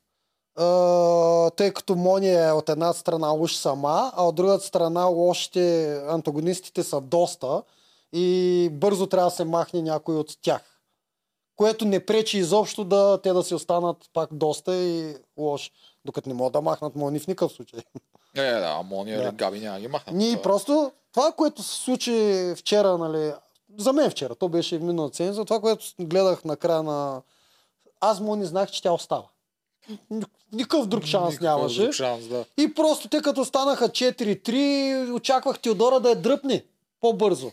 а, 0.56 1.50
тъй 1.50 1.72
като 1.74 1.96
Мони 1.96 2.34
е 2.34 2.52
от 2.52 2.70
една 2.70 2.94
страна 2.94 3.28
лош 3.28 3.56
сама, 3.56 4.12
а 4.16 4.24
от 4.24 4.36
другата 4.36 4.66
страна 4.66 5.06
лошите 5.06 5.96
антагонистите 6.08 6.84
са 6.84 7.02
доста 7.02 7.64
и 8.14 8.70
бързо 8.72 9.08
трябва 9.08 9.30
да 9.30 9.36
се 9.36 9.44
махне 9.44 9.82
някой 9.82 10.16
от 10.16 10.38
тях. 10.42 10.71
Което 11.62 11.86
не 11.86 12.06
пречи 12.06 12.38
изобщо 12.38 12.84
да 12.84 13.20
те 13.24 13.34
да 13.34 13.44
си 13.44 13.56
останат 13.56 13.98
пак 14.14 14.30
доста 14.34 14.76
и 14.76 15.16
лош. 15.38 15.72
Докато 16.06 16.30
не 16.30 16.36
могат 16.36 16.54
да 16.54 16.62
махнат 16.62 16.96
Мони 16.96 17.20
в 17.20 17.28
никакъв 17.28 17.52
случай. 17.52 17.80
Е, 18.36 18.52
да, 18.52 18.68
Амония 18.70 19.18
Да. 19.18 19.24
да. 19.24 19.32
Габи 19.32 19.60
няма 19.60 19.80
ги 19.80 19.88
махнат. 19.88 20.16
Ние 20.16 20.32
Това- 20.32 20.42
просто, 20.42 20.92
това, 21.12 21.32
което 21.32 21.64
се 21.64 21.76
случи 21.76 22.12
вчера, 22.58 22.98
нали, 22.98 23.34
за 23.78 23.94
мен 23.94 24.10
вчера, 24.10 24.36
то 24.36 24.50
беше 24.50 24.78
в 24.78 24.84
миналата 24.84 25.16
седмица, 25.16 25.46
това, 25.46 25.60
което 25.60 25.86
гледах 26.00 26.44
на 26.44 26.58
края 26.58 26.84
на... 26.84 27.22
Аз 28.00 28.20
му 28.20 28.36
не 28.36 28.46
знах, 28.46 28.72
че 28.72 28.82
тя 28.82 28.92
остава. 28.92 29.28
Ник- 30.12 30.30
Никакъв 30.54 30.86
друг 30.86 31.04
шанс 31.04 31.32
Никакъв 31.32 31.58
нямаше. 31.58 31.82
друг 31.82 31.94
шанс, 31.94 32.28
да. 32.28 32.46
И 32.58 32.74
просто 32.74 33.10
те 33.10 33.22
като 33.22 33.46
станаха 33.46 33.90
4-3, 33.90 35.14
очаквах 35.14 35.60
Теодора 35.60 36.00
да 36.00 36.10
я 36.10 36.16
дръпне 36.16 36.66
по-бързо. 37.02 37.52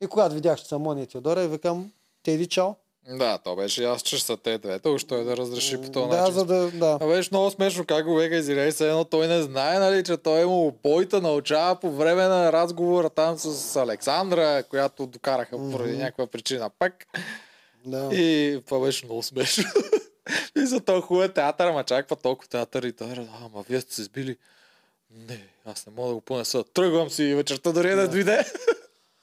И 0.00 0.06
когато 0.06 0.34
видях, 0.34 0.58
че 0.58 0.66
са 0.66 0.78
Мони 0.78 1.02
и 1.02 1.06
Теодора, 1.06 1.42
и 1.42 1.48
викам, 1.48 1.92
Теди, 2.22 2.46
чао. 2.46 2.74
Да, 3.08 3.38
то 3.38 3.56
беше 3.56 3.84
аз, 3.84 4.02
че 4.02 4.24
са 4.24 4.36
те 4.36 4.58
двете, 4.58 4.88
още 4.88 5.08
той 5.08 5.24
да 5.24 5.36
разреши 5.36 5.80
по 5.80 5.90
този 5.90 6.08
да, 6.10 6.16
начин. 6.16 6.34
за 6.34 6.44
да, 6.44 6.70
да. 6.70 6.98
А 7.00 7.06
беше 7.06 7.28
много 7.32 7.50
смешно 7.50 7.84
как 7.84 8.04
го 8.06 8.14
века 8.14 8.36
извиней 8.36 8.72
се, 8.72 8.88
едно 8.88 9.04
той 9.04 9.28
не 9.28 9.42
знае, 9.42 9.78
нали, 9.78 10.04
че 10.04 10.16
той 10.16 10.46
му 10.46 10.78
бойта 10.82 11.20
научава 11.20 11.76
по 11.80 11.90
време 11.92 12.22
на 12.22 12.52
разговора 12.52 13.10
там 13.10 13.38
с 13.38 13.76
Александра, 13.76 14.62
която 14.70 15.06
докараха 15.06 15.56
поради 15.56 15.92
Мгм. 15.92 16.00
някаква 16.00 16.26
причина 16.26 16.70
пак. 16.78 17.06
да. 17.86 18.08
И 18.12 18.60
това 18.66 18.80
беше 18.86 19.04
много 19.06 19.22
смешно. 19.22 19.64
и 20.56 20.66
за 20.66 20.80
този 20.80 21.02
хубав 21.02 21.32
театър, 21.32 21.66
ама 21.66 21.84
чаква 21.84 22.16
толкова 22.16 22.48
театър 22.48 22.82
и 22.82 22.92
той 22.92 23.08
е, 23.08 23.10
а, 23.10 23.26
ама 23.44 23.64
вие 23.68 23.80
сте 23.80 23.94
се 23.94 24.02
сбили. 24.02 24.36
Не, 25.28 25.40
аз 25.64 25.86
не 25.86 25.92
мога 25.96 26.08
да 26.08 26.14
го 26.14 26.20
понеса. 26.20 26.64
Тръгвам 26.74 27.10
си 27.10 27.24
и 27.24 27.34
вечерта 27.34 27.72
дори 27.72 27.94
да 27.94 28.08
дойде. 28.08 28.44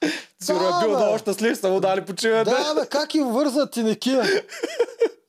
Е 0.02 0.82
бил 0.84 0.96
много 0.96 1.18
щастлив, 1.18 1.58
са 1.58 1.68
му 1.70 1.80
дали 1.80 2.04
почиване. 2.04 2.44
Да, 2.44 2.74
бе, 2.74 2.86
как 2.86 3.14
им 3.14 3.28
вързват 3.28 3.72
тинекия? 3.72 4.24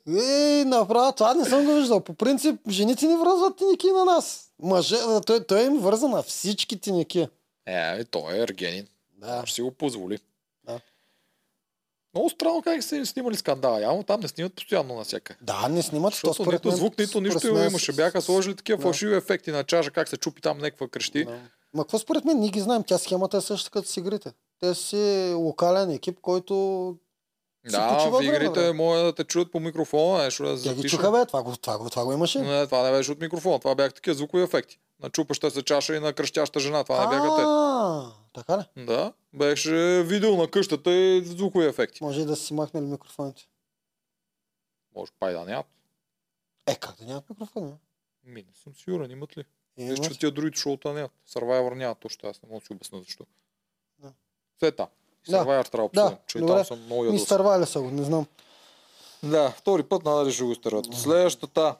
Ей, 0.07 0.65
направо, 0.65 1.11
това 1.11 1.33
не 1.33 1.45
съм 1.45 1.65
го 1.65 1.73
виждал. 1.73 1.99
По 1.99 2.13
принцип, 2.13 2.55
жените 2.69 3.05
ни 3.05 3.15
връзват 3.15 3.57
тинеки 3.57 3.91
на 3.91 4.05
нас. 4.05 4.51
Мъже, 4.61 4.97
той, 5.25 5.43
той 5.43 5.63
им 5.65 5.79
върза 5.79 6.07
на 6.07 6.23
всички 6.23 6.79
тинеки. 6.79 7.19
Е, 7.19 7.27
ами, 7.65 8.05
той 8.05 8.33
е 8.33 8.41
ергенин. 8.41 8.87
Да. 9.17 9.35
Може 9.39 9.53
си 9.53 9.61
го 9.61 9.71
позволи. 9.71 10.19
Да. 10.63 10.79
Много 12.13 12.29
странно 12.29 12.61
как 12.61 12.83
са 12.83 13.05
снимали 13.05 13.35
скандала. 13.35 13.81
Явно 13.81 14.03
там 14.03 14.19
не 14.19 14.27
снимат 14.27 14.55
постоянно 14.55 14.95
на 14.95 15.03
всяка. 15.03 15.35
Да, 15.41 15.67
не 15.69 15.81
снимат, 15.83 16.11
то 16.11 16.15
Защото 16.15 16.43
според 16.43 16.59
нито 16.59 16.67
мен... 16.67 16.77
звук, 16.77 16.97
нито 16.97 17.21
нищо 17.21 17.53
мен 17.53 17.69
имаше. 17.69 17.93
Бяха 17.93 18.21
сложили 18.21 18.55
такива 18.55 18.77
Да. 18.77 18.83
фалшиви 18.83 19.15
ефекти 19.15 19.51
на 19.51 19.63
чаша, 19.63 19.91
как 19.91 20.07
се 20.09 20.17
чупи 20.17 20.41
там 20.41 20.57
някаква 20.57 20.87
крещи. 20.87 21.25
Да. 21.25 21.39
Ма 21.73 21.83
какво 21.83 21.99
според 21.99 22.25
мен? 22.25 22.39
Ние 22.39 22.49
ги 22.49 22.59
знаем. 22.59 22.83
Тя 22.83 22.97
схемата 22.97 23.37
е 23.37 23.41
същата 23.41 23.71
като 23.71 23.87
с 23.87 23.97
игрите. 23.97 24.31
Те 24.61 24.75
си 24.75 25.33
локален 25.35 25.91
екип, 25.91 26.19
който... 26.21 26.97
Да, 27.65 28.09
в 28.09 28.17
време, 28.17 28.35
игрите 28.35 28.59
бе. 28.59 28.73
може 28.73 29.03
да 29.03 29.15
те 29.15 29.23
чуят 29.23 29.51
по 29.51 29.59
микрофона, 29.59 30.23
нещо 30.23 30.43
да 30.43 30.49
Тя 30.49 30.69
ги 30.69 30.75
запишат. 30.75 30.99
чуха, 30.99 31.11
бе. 31.11 31.25
Това 31.25 31.43
го, 31.43 31.57
това 31.57 31.77
го, 31.77 31.89
това 31.89 32.05
го 32.05 32.13
имаше. 32.13 32.39
Не, 32.41 32.65
това 32.65 32.83
не 32.83 32.91
беше 32.97 33.11
от 33.11 33.19
микрофона, 33.21 33.59
това 33.59 33.75
бяха 33.75 33.93
такива 33.93 34.13
звукови 34.15 34.43
ефекти. 34.43 34.79
На 35.03 35.09
чупаща 35.09 35.51
се 35.51 35.63
чаша 35.63 35.95
и 35.95 35.99
на 35.99 36.13
кръщяща 36.13 36.59
жена, 36.59 36.83
това 36.83 37.05
не 37.05 37.09
бяха 37.09 37.35
те. 37.35 37.43
Така 38.33 38.57
ли? 38.57 38.85
Да, 38.85 39.13
беше 39.33 40.03
видео 40.03 40.35
на 40.37 40.47
къщата 40.47 40.91
и 40.91 41.25
звукови 41.25 41.65
ефекти. 41.65 42.03
Може 42.03 42.21
и 42.21 42.25
да 42.25 42.35
си 42.35 42.53
махнали 42.53 42.85
микрофоните. 42.85 43.47
Може 44.95 45.11
пай 45.19 45.33
да 45.33 45.45
нямат. 45.45 45.65
Е, 46.67 46.75
как 46.75 46.95
да 46.99 47.05
нямат 47.05 47.29
микрофони? 47.29 47.73
Ми, 48.23 48.41
не 48.41 48.53
съм 48.63 48.73
сигурен, 48.75 49.11
имат 49.11 49.37
ли? 49.37 49.45
Виж, 49.77 49.99
че 49.99 50.19
тия 50.19 50.31
другите 50.31 50.59
шоута 50.59 50.93
нямат. 50.93 51.11
Survivor 51.29 51.73
нямат 51.75 51.99
точно, 51.99 52.29
аз 52.29 52.43
не 52.43 52.49
мога 52.49 52.59
да 52.59 52.65
си 52.65 52.73
обясня 52.73 52.99
защо. 52.99 53.25
Да. 54.61 54.65
Сета. 54.65 54.87
Да. 55.29 55.37
Survivor 55.37 55.69
трябва 55.69 55.89
да 55.89 55.93
Да, 55.93 56.01
обсъдим, 56.03 56.17
че 56.27 56.37
и 56.37 56.41
добре. 56.41 56.55
там 56.55 56.65
съм 56.65 56.85
много 56.85 57.05
ядосан. 57.05 57.25
стървали 57.25 57.65
са 57.65 57.81
го, 57.81 57.91
не 57.91 58.03
знам. 58.03 58.25
Да, 59.23 59.49
втори 59.49 59.83
път 59.83 60.05
надали 60.05 60.31
ще 60.31 60.43
го 60.43 60.51
изтърват. 60.51 60.85
Следващата. 60.93 61.75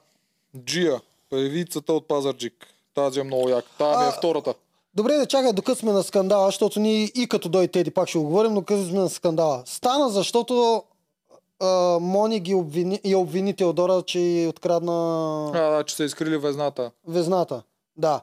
Джия, 0.58 1.02
певицата 1.30 1.94
от 1.94 2.08
Пазарджик. 2.08 2.68
Тази 2.94 3.20
е 3.20 3.24
много 3.24 3.50
яка. 3.50 3.68
Тази 3.78 3.98
ми 3.98 4.04
е 4.04 4.08
А, 4.08 4.12
втората. 4.12 4.54
Добре, 4.96 5.14
да 5.14 5.26
чакай, 5.26 5.54
докато 5.54 5.80
сме 5.80 5.92
на 5.92 6.04
скандала, 6.04 6.46
защото 6.46 6.80
ние 6.80 7.04
и 7.06 7.28
като 7.28 7.50
дойде 7.50 7.68
Теди 7.68 7.92
пак 7.92 8.10
ще 8.10 8.18
го 8.18 8.24
говорим, 8.24 8.54
но 8.54 8.62
като 8.62 8.84
сме 8.84 9.00
на 9.00 9.10
скандала. 9.10 9.64
Стана, 9.66 10.10
защото 10.10 10.84
а, 11.60 11.68
Мони 12.00 12.40
ги 12.40 12.54
обвини, 12.54 13.02
я 13.06 13.18
обвини 13.18 13.56
Теодора, 13.56 14.02
че 14.02 14.20
й 14.20 14.48
открадна 14.48 14.94
А, 15.50 15.70
да, 15.70 15.84
че 15.84 15.96
са 15.96 16.04
изкрили 16.04 16.38
везната. 16.38 16.92
везната. 17.08 17.62
Да. 17.98 18.22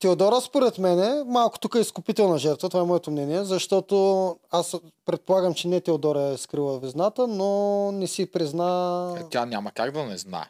Теодора, 0.00 0.40
според 0.40 0.78
мен, 0.78 1.00
е 1.00 1.24
малко 1.24 1.58
тук 1.58 1.74
е 1.74 1.80
изкупителна 1.80 2.38
жертва, 2.38 2.68
това 2.68 2.80
е 2.80 2.84
моето 2.84 3.10
мнение, 3.10 3.44
защото 3.44 3.96
аз 4.50 4.74
предполагам, 5.06 5.54
че 5.54 5.68
не 5.68 5.80
Теодора 5.80 6.22
е 6.22 6.36
скрила 6.36 6.78
везната, 6.78 7.26
но 7.26 7.48
не 7.92 8.06
си 8.06 8.26
призна... 8.26 8.68
Е, 9.18 9.22
тя 9.30 9.46
няма 9.46 9.70
как 9.72 9.90
да 9.90 10.04
не 10.04 10.18
знае. 10.18 10.44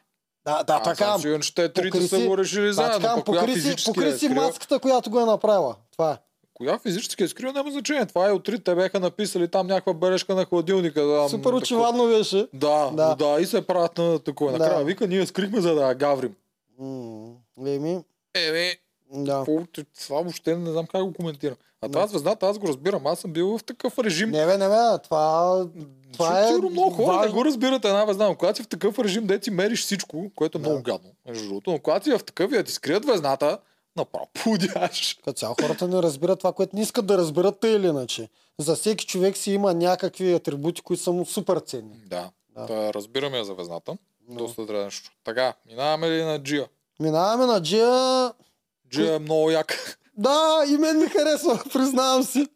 Да, 0.44 0.62
да, 0.62 0.72
Аз 0.74 0.82
така. 0.82 1.04
съм 1.06 1.20
сигурен, 1.20 1.40
че 1.40 1.54
те 1.54 1.68
трите 1.70 1.90
покри 1.90 2.08
са 2.08 2.20
го 2.20 2.38
решили 2.38 2.66
Да, 2.66 2.72
заедно. 2.72 3.00
така, 3.00 3.22
покри 3.22 3.52
си, 3.54 3.74
покри 3.84 4.08
е 4.08 4.12
си 4.12 4.18
скрила- 4.20 4.34
маската, 4.36 4.78
която 4.78 5.10
го 5.10 5.20
е 5.20 5.26
направила. 5.26 5.76
Това 5.92 6.12
е. 6.12 6.16
Коя 6.54 6.78
физически 6.78 7.22
е 7.22 7.28
скрила, 7.28 7.52
няма 7.52 7.70
значение. 7.70 8.06
Това 8.06 8.28
е 8.28 8.32
от 8.32 8.44
трите 8.44 8.74
бяха 8.74 9.00
написали 9.00 9.48
там 9.48 9.66
някаква 9.66 9.94
бележка 9.94 10.34
на 10.34 10.44
хладилника. 10.44 11.02
Да, 11.02 11.28
Супер 11.28 11.42
такова- 11.42 11.58
очевадно 11.58 12.06
беше. 12.06 12.48
Да, 12.52 12.90
Да. 12.90 12.90
да, 13.08 13.14
да, 13.16 13.40
и 13.40 13.46
се 13.46 13.62
правят 13.62 13.98
на 13.98 14.18
такова. 14.18 14.52
Да. 14.52 14.58
Накрая 14.58 14.84
вика, 14.84 15.06
ние 15.06 15.26
скрихме 15.26 15.60
за 15.60 15.74
да 15.74 15.82
я 15.82 15.94
гаврим. 15.94 16.34
М, 16.78 17.28
Еми, 17.58 17.98
Еми, 18.36 18.72
да. 19.12 19.44
какво- 19.46 19.82
това 20.04 20.20
въобще 20.20 20.56
не 20.56 20.70
знам 20.70 20.86
как 20.86 21.02
го 21.02 21.12
коментирам. 21.12 21.56
А 21.80 21.88
тази 21.88 22.10
звездата 22.10 22.46
аз 22.46 22.58
го 22.58 22.68
разбирам. 22.68 23.06
Аз 23.06 23.18
съм 23.18 23.32
бил 23.32 23.58
в 23.58 23.64
такъв 23.64 23.98
режим. 23.98 24.30
Не, 24.30 24.46
бе, 24.46 24.58
не, 24.58 24.68
бе, 24.68 25.02
това... 25.04 25.66
това 26.12 26.40
е 26.40 26.48
сигурно 26.48 26.70
много 26.70 26.90
хора 26.90 27.26
не 27.26 27.32
го 27.32 27.44
разбират 27.44 27.84
една 27.84 28.04
везна, 28.04 28.28
но 28.28 28.34
когато 28.34 28.56
си 28.56 28.62
в 28.62 28.68
такъв 28.68 28.98
режим, 28.98 29.26
де 29.26 29.40
си 29.42 29.50
мериш 29.50 29.82
всичко, 29.82 30.30
което 30.34 30.58
е 30.58 30.60
много 30.60 30.82
гадно, 30.82 31.10
между 31.26 31.48
другото, 31.48 31.70
но 31.70 31.78
когато 31.78 32.04
си 32.04 32.10
в 32.10 32.24
такъв 32.24 32.52
и 32.52 32.64
ти 32.64 32.72
скрият 32.72 33.04
везната, 33.04 33.58
направо 33.96 34.28
пудяш. 34.44 35.18
Като 35.24 35.38
цяло 35.38 35.54
хората 35.62 35.88
не 35.88 36.02
разбират 36.02 36.38
това, 36.38 36.52
което 36.52 36.76
не 36.76 36.82
искат 36.82 37.06
да 37.06 37.18
разберат 37.18 37.60
те 37.60 37.68
или 37.68 37.86
иначе. 37.86 38.28
За 38.58 38.76
всеки 38.76 39.06
човек 39.06 39.36
си 39.36 39.52
има 39.52 39.74
някакви 39.74 40.32
атрибути, 40.32 40.82
които 40.82 41.02
са 41.02 41.12
му 41.12 41.26
супер 41.26 41.58
ценни. 41.58 41.96
Да. 42.06 42.30
Да. 42.54 42.66
да. 42.66 42.94
разбираме 42.94 43.38
я 43.38 43.44
за 43.44 43.54
везната. 43.54 43.96
Но. 44.28 44.36
Доста 44.36 44.62
нещо. 44.62 45.10
Така, 45.24 45.54
минаваме 45.66 46.10
ли 46.10 46.24
на 46.24 46.42
Джия? 46.42 46.68
Минаваме 47.00 47.46
на 47.46 47.62
Джия. 47.62 48.32
Джия 48.90 49.14
е 49.14 49.18
много 49.18 49.50
як. 49.50 49.98
Да, 50.20 50.64
и 50.68 50.76
мен 50.76 50.98
ми 50.98 51.06
харесва, 51.06 51.62
признавам 51.72 52.22
си. 52.22 52.46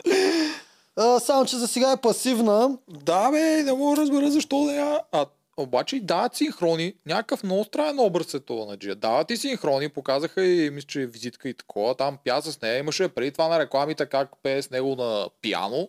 А, 0.96 1.20
само, 1.20 1.44
че 1.44 1.56
за 1.56 1.68
сега 1.68 1.92
е 1.92 2.00
пасивна. 2.00 2.78
да, 2.88 3.30
бе, 3.30 3.62
не 3.62 3.72
мога 3.72 3.96
да 3.96 4.02
разбера 4.02 4.30
защо 4.30 4.64
да 4.64 4.72
я. 4.72 5.00
А, 5.12 5.26
обаче 5.56 5.96
и 5.96 6.00
дават 6.00 6.36
синхрони. 6.36 6.94
Някакъв 7.06 7.44
много 7.44 7.64
странен 7.64 8.00
образ 8.00 8.34
е 8.34 8.40
това 8.40 8.66
на 8.66 8.76
Джия. 8.76 8.94
Дават 8.94 9.30
и 9.30 9.36
синхрони, 9.36 9.88
показаха 9.88 10.44
и 10.44 10.70
мисля, 10.70 10.86
че 10.86 11.06
визитка 11.06 11.48
и 11.48 11.54
такова. 11.54 11.94
Там 11.94 12.18
пя 12.24 12.40
с 12.40 12.62
нея. 12.62 12.78
Имаше 12.78 13.08
преди 13.08 13.30
това 13.30 13.48
на 13.48 13.58
рекламите 13.58 14.06
как 14.06 14.28
пее 14.42 14.62
с 14.62 14.70
него 14.70 14.96
на 14.96 15.28
пиано. 15.40 15.88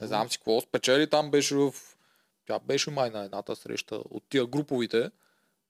Не 0.00 0.06
знам 0.06 0.30
си 0.30 0.38
какво 0.38 0.60
спечели. 0.60 1.10
Там 1.10 1.30
беше 1.30 1.54
в... 1.54 1.74
Тя 2.46 2.58
беше 2.58 2.90
май 2.90 3.10
на 3.10 3.24
едната 3.24 3.56
среща 3.56 3.94
от 3.94 4.22
тия 4.28 4.46
груповите. 4.46 5.10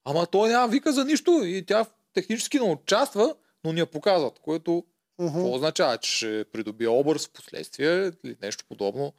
Ама 0.05 0.25
той 0.25 0.49
няма 0.49 0.67
вика 0.67 0.91
за 0.91 1.05
нищо 1.05 1.31
и 1.43 1.65
тя 1.65 1.85
технически 2.13 2.59
не 2.59 2.65
участва, 2.65 3.35
но 3.63 3.73
ни 3.73 3.79
я 3.79 3.85
показват, 3.85 4.39
което 4.39 4.83
какво 5.19 5.53
означава, 5.53 5.97
че 5.97 6.11
ще 6.11 6.45
придобие 6.53 6.87
образ 6.87 7.27
в 7.27 7.31
последствие 7.31 8.11
или 8.23 8.35
нещо 8.41 8.65
подобно. 8.69 9.13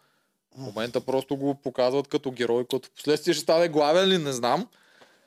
В 0.55 0.59
момента 0.59 1.01
просто 1.01 1.37
го 1.37 1.55
показват 1.55 2.09
като 2.09 2.31
герой, 2.31 2.65
който 2.65 2.89
в 2.89 2.93
последствие 2.93 3.35
ще 3.35 3.43
стане 3.43 3.69
главен 3.69 4.09
ли, 4.09 4.19
не 4.19 4.33
знам. 4.33 4.69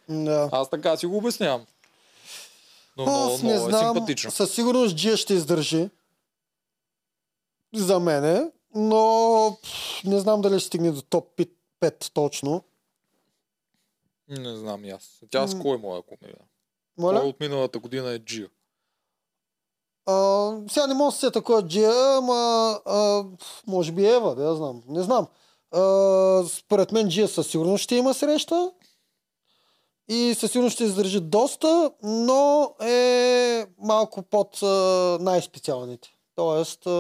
Да. 0.10 0.50
Аз 0.52 0.70
така 0.70 0.98
си 0.98 1.06
го 1.06 1.18
обяснявам. 1.18 1.66
Но 2.98 3.04
Аз 3.04 3.42
не 3.42 3.54
много 3.54 3.68
е 3.68 3.70
знам, 3.70 3.96
симпатично. 3.96 4.32
със 4.32 4.54
сигурност 4.54 4.96
Джия 4.96 5.18
ще 5.18 5.34
издържи. 5.34 5.90
За 7.74 8.00
мене, 8.00 8.52
но 8.76 9.58
не 10.06 10.20
знам 10.20 10.42
дали 10.42 10.60
ще 10.60 10.68
стигне 10.68 10.92
до 10.92 11.02
топ 11.02 11.40
5 11.82 12.12
точно. 12.14 12.64
Не 14.28 14.56
знам 14.56 14.86
и 14.86 14.90
аз. 14.90 15.22
Тя 15.30 15.48
с 15.48 15.60
кой 15.60 15.78
му 15.78 15.98
е 15.98 16.02
комедия? 16.02 16.46
Моля? 16.98 17.20
Кой 17.20 17.30
от 17.30 17.40
миналата 17.40 17.80
година 17.80 18.12
е 18.12 18.20
Джия? 18.20 18.50
А, 20.06 20.52
сега 20.70 20.88
не 20.88 20.94
мога 20.94 21.12
да 21.12 21.18
се 21.18 21.42
кой 21.42 21.60
е 21.60 21.68
Джия, 21.68 22.18
ама 22.18 22.80
а, 22.86 23.24
може 23.68 23.92
би 23.92 24.06
Ева, 24.06 24.36
да 24.36 24.44
я 24.44 24.56
знам. 24.56 24.84
Не 24.88 25.04
знам. 25.04 25.28
А, 25.72 26.44
според 26.48 26.92
мен 26.92 27.10
Джия 27.10 27.28
със 27.28 27.48
сигурност 27.48 27.84
ще 27.84 27.96
има 27.96 28.14
среща 28.14 28.72
и 30.08 30.36
със 30.40 30.52
сигурност 30.52 30.74
ще 30.74 30.84
издържи 30.84 31.20
доста, 31.20 31.92
но 32.04 32.76
е 32.82 33.66
малко 33.78 34.22
под 34.22 34.64
а, 34.64 34.68
най-специалните. 35.22 36.16
Тоест, 36.36 36.88
а, 36.88 36.92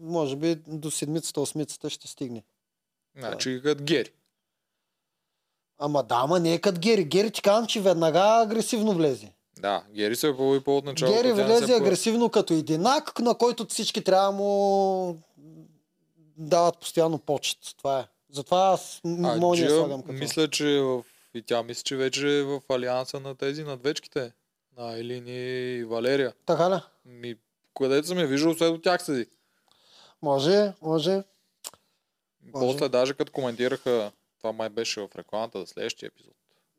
може 0.00 0.36
би 0.36 0.54
до 0.54 0.90
седмицата, 0.90 1.40
осмицата 1.40 1.90
ще 1.90 2.08
стигне. 2.08 2.44
Значи 3.18 3.60
като 3.64 3.84
Гери. 3.84 4.10
Ама 5.78 6.02
да, 6.02 6.14
ама 6.14 6.40
не 6.40 6.54
е 6.54 6.60
като 6.60 6.80
Гери. 6.80 7.04
Гери 7.04 7.30
ти 7.30 7.42
казвам, 7.42 7.66
че 7.66 7.80
веднага 7.80 8.20
агресивно 8.20 8.92
влезе. 8.92 9.33
Да, 9.64 9.82
Гери 9.94 10.16
се 10.16 10.36
появи 10.36 10.64
по-от 10.64 10.84
началото. 10.84 11.16
Гери 11.22 11.32
влезе 11.32 11.66
се 11.66 11.74
агресивно 11.74 12.30
като 12.30 12.54
единак, 12.54 13.18
на 13.18 13.34
който 13.34 13.66
всички 13.66 14.04
трябва 14.04 14.32
му 14.32 15.18
дават 16.36 16.78
постоянно 16.78 17.18
почет. 17.18 17.58
Това 17.78 18.00
е. 18.00 18.04
Затова 18.30 18.72
аз 18.72 19.00
мога 19.04 19.56
да 19.56 19.70
слагам 19.70 20.02
като... 20.02 20.12
мисля, 20.12 20.50
че 20.50 20.76
е 20.76 20.80
в... 20.80 21.04
и 21.34 21.42
тя 21.42 21.62
мисля, 21.62 21.82
че 21.82 21.96
вече 21.96 22.38
е 22.38 22.42
в 22.42 22.60
алианса 22.68 23.20
на 23.20 23.34
тези 23.34 23.64
надвечките. 23.64 24.32
На 24.78 24.98
Елин 24.98 25.24
и 25.26 25.84
Валерия. 25.84 26.32
Така 26.46 26.70
ли? 26.70 26.80
Ми, 27.04 27.36
където 27.78 28.08
съм 28.08 28.18
я 28.18 28.26
виждал, 28.26 28.54
след 28.54 28.70
от 28.70 28.82
тях 28.82 29.04
седи. 29.04 29.26
Може, 30.22 30.72
може. 30.82 31.22
После 32.52 32.88
даже 32.88 33.14
като 33.14 33.32
коментираха, 33.32 34.12
това 34.38 34.52
май 34.52 34.68
беше 34.68 35.00
в 35.00 35.08
рекламата 35.16 35.60
за 35.60 35.66
следващия 35.66 36.06
епизод. 36.06 36.34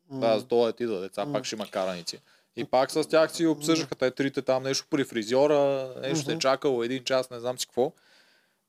М, 0.10 0.20
Да, 0.20 0.40
за 0.40 0.46
този 0.46 0.74
ти 0.74 0.88
за 0.88 1.02
деца, 1.02 1.26
М. 1.26 1.34
пак 1.34 1.46
ще 1.46 1.56
има 1.56 1.68
караници. 1.68 2.20
И 2.58 2.66
пак 2.66 2.92
с 2.92 3.04
тях 3.10 3.32
си 3.32 3.48
обсъждаха 3.48 3.96
те 3.96 4.12
трите 4.12 4.42
там 4.42 4.64
нещо 4.64 4.88
при 4.90 5.04
фризьора, 5.04 5.90
нещо 6.02 6.30
Мгм. 6.30 6.38
е 6.38 6.40
чакало 6.40 6.84
един 6.84 7.04
час, 7.04 7.30
не 7.30 7.40
знам 7.40 7.60
си 7.60 7.68
какво. 7.68 7.92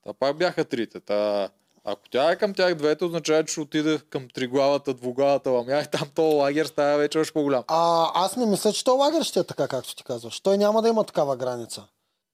Та 0.03 0.13
пак 0.13 0.37
бяха 0.37 0.65
трите. 0.65 0.99
Та, 0.99 1.49
ако 1.83 2.09
тя 2.09 2.31
е 2.31 2.35
към 2.35 2.53
тях 2.53 2.75
двете, 2.75 3.05
означава, 3.05 3.43
че 3.43 3.51
ще 3.51 3.61
отиде 3.61 3.99
към 4.09 4.27
триглавата, 4.33 4.93
двуглавата 4.93 5.49
ламя 5.49 5.81
и 5.81 5.91
там 5.91 6.09
този 6.15 6.35
лагер 6.35 6.65
става 6.65 6.97
вече 6.97 7.19
още 7.19 7.33
по-голям. 7.33 7.63
А, 7.67 8.11
аз 8.25 8.35
не 8.35 8.45
мисля, 8.45 8.73
че 8.73 8.83
този 8.83 8.97
лагер 8.99 9.23
ще 9.23 9.39
е 9.39 9.43
така, 9.43 9.67
както 9.67 9.95
ти 9.95 10.03
казваш. 10.03 10.39
Той 10.39 10.57
няма 10.57 10.81
да 10.81 10.89
има 10.89 11.03
такава 11.03 11.37
граница. 11.37 11.83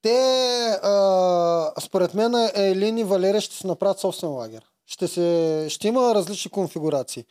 Те, 0.02 0.80
а, 0.84 1.72
според 1.82 2.14
мен, 2.14 2.50
Елин 2.56 2.98
и 2.98 3.04
Валерия 3.04 3.42
ще 3.42 3.56
си 3.56 3.68
направят 3.68 4.00
собствен 4.00 4.30
лагер. 4.30 4.62
Ще, 4.86 5.08
се, 5.08 5.66
ще 5.70 5.88
има 5.88 6.16
различни 6.16 6.52
конфигурации. 6.52 7.26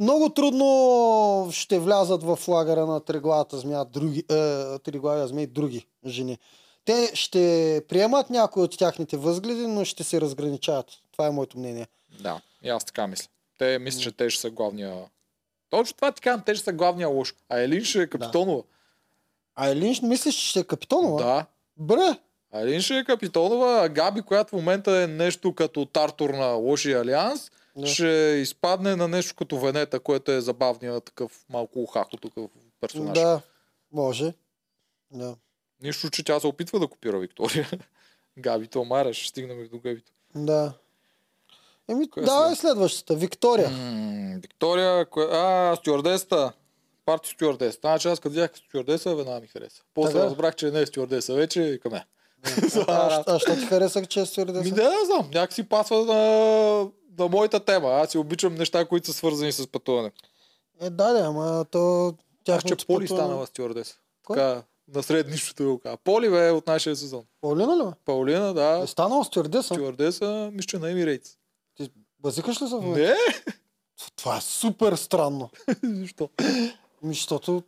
Много 0.00 0.28
трудно 0.28 1.48
ще 1.52 1.78
влязат 1.78 2.22
в 2.22 2.38
лагера 2.48 2.86
на 2.86 3.00
триглавата 3.00 3.58
змия, 3.58 3.84
други, 3.84 4.18
е, 4.18 4.78
триглавия 4.78 5.28
змия 5.28 5.42
и 5.42 5.46
други 5.46 5.86
жени. 6.06 6.38
Те 6.84 7.10
ще 7.14 7.82
приемат 7.88 8.30
някои 8.30 8.62
от 8.62 8.78
тяхните 8.78 9.16
възгледи, 9.16 9.66
но 9.66 9.84
ще 9.84 10.04
се 10.04 10.20
разграничават. 10.20 10.86
Това 11.12 11.26
е 11.26 11.30
моето 11.30 11.58
мнение. 11.58 11.86
Да, 12.20 12.40
и 12.62 12.68
аз 12.68 12.84
така 12.84 13.06
мисля. 13.06 13.28
Те 13.58 13.78
мисля, 13.78 14.00
че 14.00 14.12
те 14.12 14.30
ще 14.30 14.40
са 14.40 14.50
главния... 14.50 14.94
Точно 15.70 15.96
това 15.96 16.12
ти 16.12 16.20
казвам, 16.20 16.42
те 16.46 16.54
ще 16.54 16.64
са 16.64 16.72
главния 16.72 17.08
лош. 17.08 17.34
А 17.48 17.58
Елин 17.58 17.84
ще 17.84 18.02
е 18.02 18.06
капитонова. 18.06 18.62
А 19.54 19.68
Елин 19.68 19.94
мислиш, 20.02 20.34
че 20.34 20.48
ще 20.48 20.60
е 20.60 20.64
капитонова? 20.64 21.24
Да. 21.24 21.46
Бре! 21.76 22.18
А 22.52 22.60
Елин 22.60 22.80
ще 22.80 22.98
е 22.98 23.04
капитонова, 23.04 23.84
а 23.84 23.88
Габи, 23.88 24.22
която 24.22 24.50
в 24.50 24.52
момента 24.52 25.02
е 25.02 25.06
нещо 25.06 25.54
като 25.54 25.84
Тартур 25.84 26.30
на 26.30 26.46
лошия 26.46 27.00
алианс, 27.00 27.50
Да. 27.76 27.86
ще 27.86 28.38
изпадне 28.42 28.96
на 28.96 29.08
нещо 29.08 29.34
като 29.34 29.58
Венета, 29.58 30.00
което 30.00 30.32
е 30.32 30.40
забавния 30.40 31.00
такъв 31.00 31.44
малко 31.48 31.82
ухахо 31.82 32.16
такъв 32.16 32.50
персонаж. 32.80 33.18
Да, 33.18 33.40
може. 33.92 34.34
Да. 35.10 35.36
Нищо, 35.82 36.10
че 36.10 36.24
тя 36.24 36.40
се 36.40 36.46
опитва 36.46 36.80
да 36.80 36.86
копира 36.86 37.18
Виктория. 37.18 37.70
Габито 38.38 38.84
Мара, 38.84 39.14
ще 39.14 39.28
стигнем 39.28 39.64
и 39.64 39.68
до 39.68 39.78
Габито. 39.78 40.12
Да. 40.34 40.72
Еми, 41.88 42.10
Коя 42.10 42.26
давай 42.26 42.48
след? 42.48 42.58
следващата. 42.58 43.14
Виктория. 43.14 43.70
М, 43.70 44.38
Виктория, 44.42 45.06
кое... 45.10 45.24
а, 45.30 45.76
стюардеста. 45.76 46.52
Парти 47.04 47.28
стюардеса. 47.28 47.78
Значи 47.80 48.08
аз 48.08 48.20
като 48.20 48.30
видях 48.30 48.50
стюардеса, 48.68 49.14
веднага 49.14 49.40
ми 49.40 49.46
хареса. 49.46 49.82
После 49.94 50.12
Така? 50.12 50.24
разбрах, 50.24 50.54
че 50.54 50.70
не 50.70 50.80
е 50.80 50.86
стюардеса 50.86 51.34
вече 51.34 51.62
и 51.62 51.80
към 51.80 51.92
нея. 51.92 52.06
А, 52.88 53.24
а, 53.26 53.38
що 53.38 53.54
ти 53.54 53.66
харесах, 53.66 54.06
че 54.06 54.20
е 54.20 54.26
стюардеса? 54.26 54.64
Ми 54.64 54.70
не, 54.70 54.82
не 54.82 55.04
знам, 55.06 55.30
някакси 55.34 55.68
пасва 55.68 56.04
на, 56.04 56.90
на 57.18 57.28
моята 57.28 57.60
тема. 57.60 57.88
Аз 57.88 58.10
си 58.10 58.18
обичам 58.18 58.54
неща, 58.54 58.84
които 58.84 59.06
са 59.06 59.12
свързани 59.12 59.52
с 59.52 59.66
пътуване. 59.66 60.12
Е, 60.80 60.90
да, 60.90 61.12
да, 61.12 61.20
ама 61.20 61.64
то... 61.64 62.14
Тя 62.44 62.60
че 62.60 62.76
Поли 62.76 62.86
пътуване- 62.98 63.06
станала 63.08 63.46
стюардеса. 63.46 63.96
Кой? 64.24 64.36
Така, 64.36 64.62
на 64.88 65.02
среднището 65.02 65.64
го 65.64 65.78
казва. 65.78 65.96
Поли 65.96 66.30
бе 66.30 66.50
от 66.50 66.66
нашия 66.66 66.96
сезон. 66.96 67.24
Паулина 67.40 67.76
ли? 67.76 67.82
бе? 67.84 67.90
Паулина, 68.04 68.54
да, 68.54 68.78
Е 68.78 68.86
станала 68.86 69.24
стюардеса. 69.24 69.74
стюардеса, 69.74 70.50
мисля, 70.52 70.78
на 70.78 70.86
Emirates. 70.86 71.36
Ти 71.74 71.90
базикаш 72.20 72.62
ли 72.62 72.68
се 72.68 72.74
в? 72.74 72.82
Не, 72.82 73.14
Това 74.16 74.36
е 74.36 74.40
супер 74.40 74.94
странно. 74.94 75.50
защо? 75.84 76.28
Ми, 77.02 77.14
защото... 77.14 77.62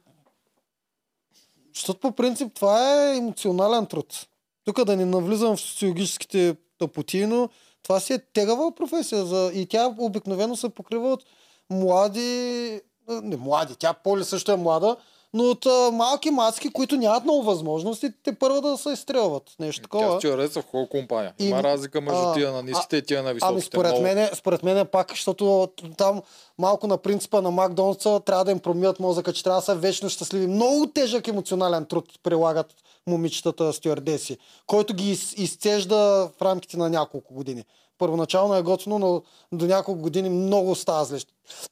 Защото 1.74 2.00
по 2.00 2.12
принцип 2.12 2.54
това 2.54 2.80
е 3.04 3.16
емоционален 3.16 3.86
труд. 3.86 4.26
Тук 4.64 4.84
да 4.84 4.96
не 4.96 5.04
навлизам 5.04 5.56
в 5.56 5.60
социологическите 5.60 6.56
тъпоти, 6.78 7.26
но 7.26 7.48
това 7.82 8.00
си 8.00 8.12
е 8.12 8.18
тегава 8.18 8.74
професия. 8.74 9.24
За... 9.24 9.50
И 9.54 9.66
тя 9.66 9.94
обикновено 9.98 10.56
се 10.56 10.68
покрива 10.68 11.12
от 11.12 11.24
млади... 11.70 12.80
Не 13.08 13.36
млади, 13.36 13.74
тя 13.78 13.92
Поли 13.92 14.24
също 14.24 14.52
е 14.52 14.56
млада, 14.56 14.96
но 15.34 15.44
от 15.44 15.66
а, 15.66 15.90
малки 15.92 16.30
мацки, 16.30 16.70
които 16.70 16.96
нямат 16.96 17.24
много 17.24 17.42
възможности, 17.42 18.12
те 18.24 18.32
първо 18.32 18.60
да 18.60 18.76
се 18.76 18.90
изстрелват. 18.90 19.42
Нещо 19.60 19.80
Тя 19.80 19.82
такова. 19.82 20.20
стюардеса 20.20 20.62
в 20.62 20.66
хубава 20.66 20.88
компания. 20.88 21.34
И- 21.38 21.46
Има 21.46 21.62
разлика 21.62 22.00
между 22.00 22.20
а, 22.20 22.34
тия 22.34 22.52
на 22.52 22.62
ниските 22.62 22.96
и 22.96 23.02
тия 23.02 23.22
на 23.22 23.34
високите. 23.34 23.52
Ами 23.52 23.60
според 23.62 23.90
Много. 23.90 24.02
мен, 24.04 24.28
според 24.34 24.62
мен 24.62 24.86
пак, 24.86 25.10
защото 25.10 25.68
там 25.98 26.22
малко 26.58 26.86
на 26.86 26.98
принципа 26.98 27.40
на 27.40 27.50
Макдоналдса 27.50 28.20
трябва 28.20 28.44
да 28.44 28.50
им 28.50 28.58
промият 28.58 29.00
мозъка, 29.00 29.32
че 29.32 29.44
трябва 29.44 29.60
да 29.60 29.64
са 29.64 29.74
вечно 29.74 30.08
щастливи. 30.08 30.46
Много 30.46 30.86
тежък 30.86 31.28
емоционален 31.28 31.86
труд 31.86 32.04
прилагат 32.22 32.74
момичетата 33.06 33.72
стюардеси, 33.72 34.38
който 34.66 34.94
ги 34.94 35.10
из, 35.10 35.32
изцежда 35.32 35.96
в 36.38 36.42
рамките 36.42 36.76
на 36.76 36.88
няколко 36.90 37.34
години. 37.34 37.64
Първоначално 37.98 38.54
е 38.54 38.62
готино, 38.62 38.98
но 38.98 39.22
до 39.52 39.66
няколко 39.66 40.00
години 40.00 40.28
много 40.28 40.74
става 40.74 41.04
зле. 41.04 41.18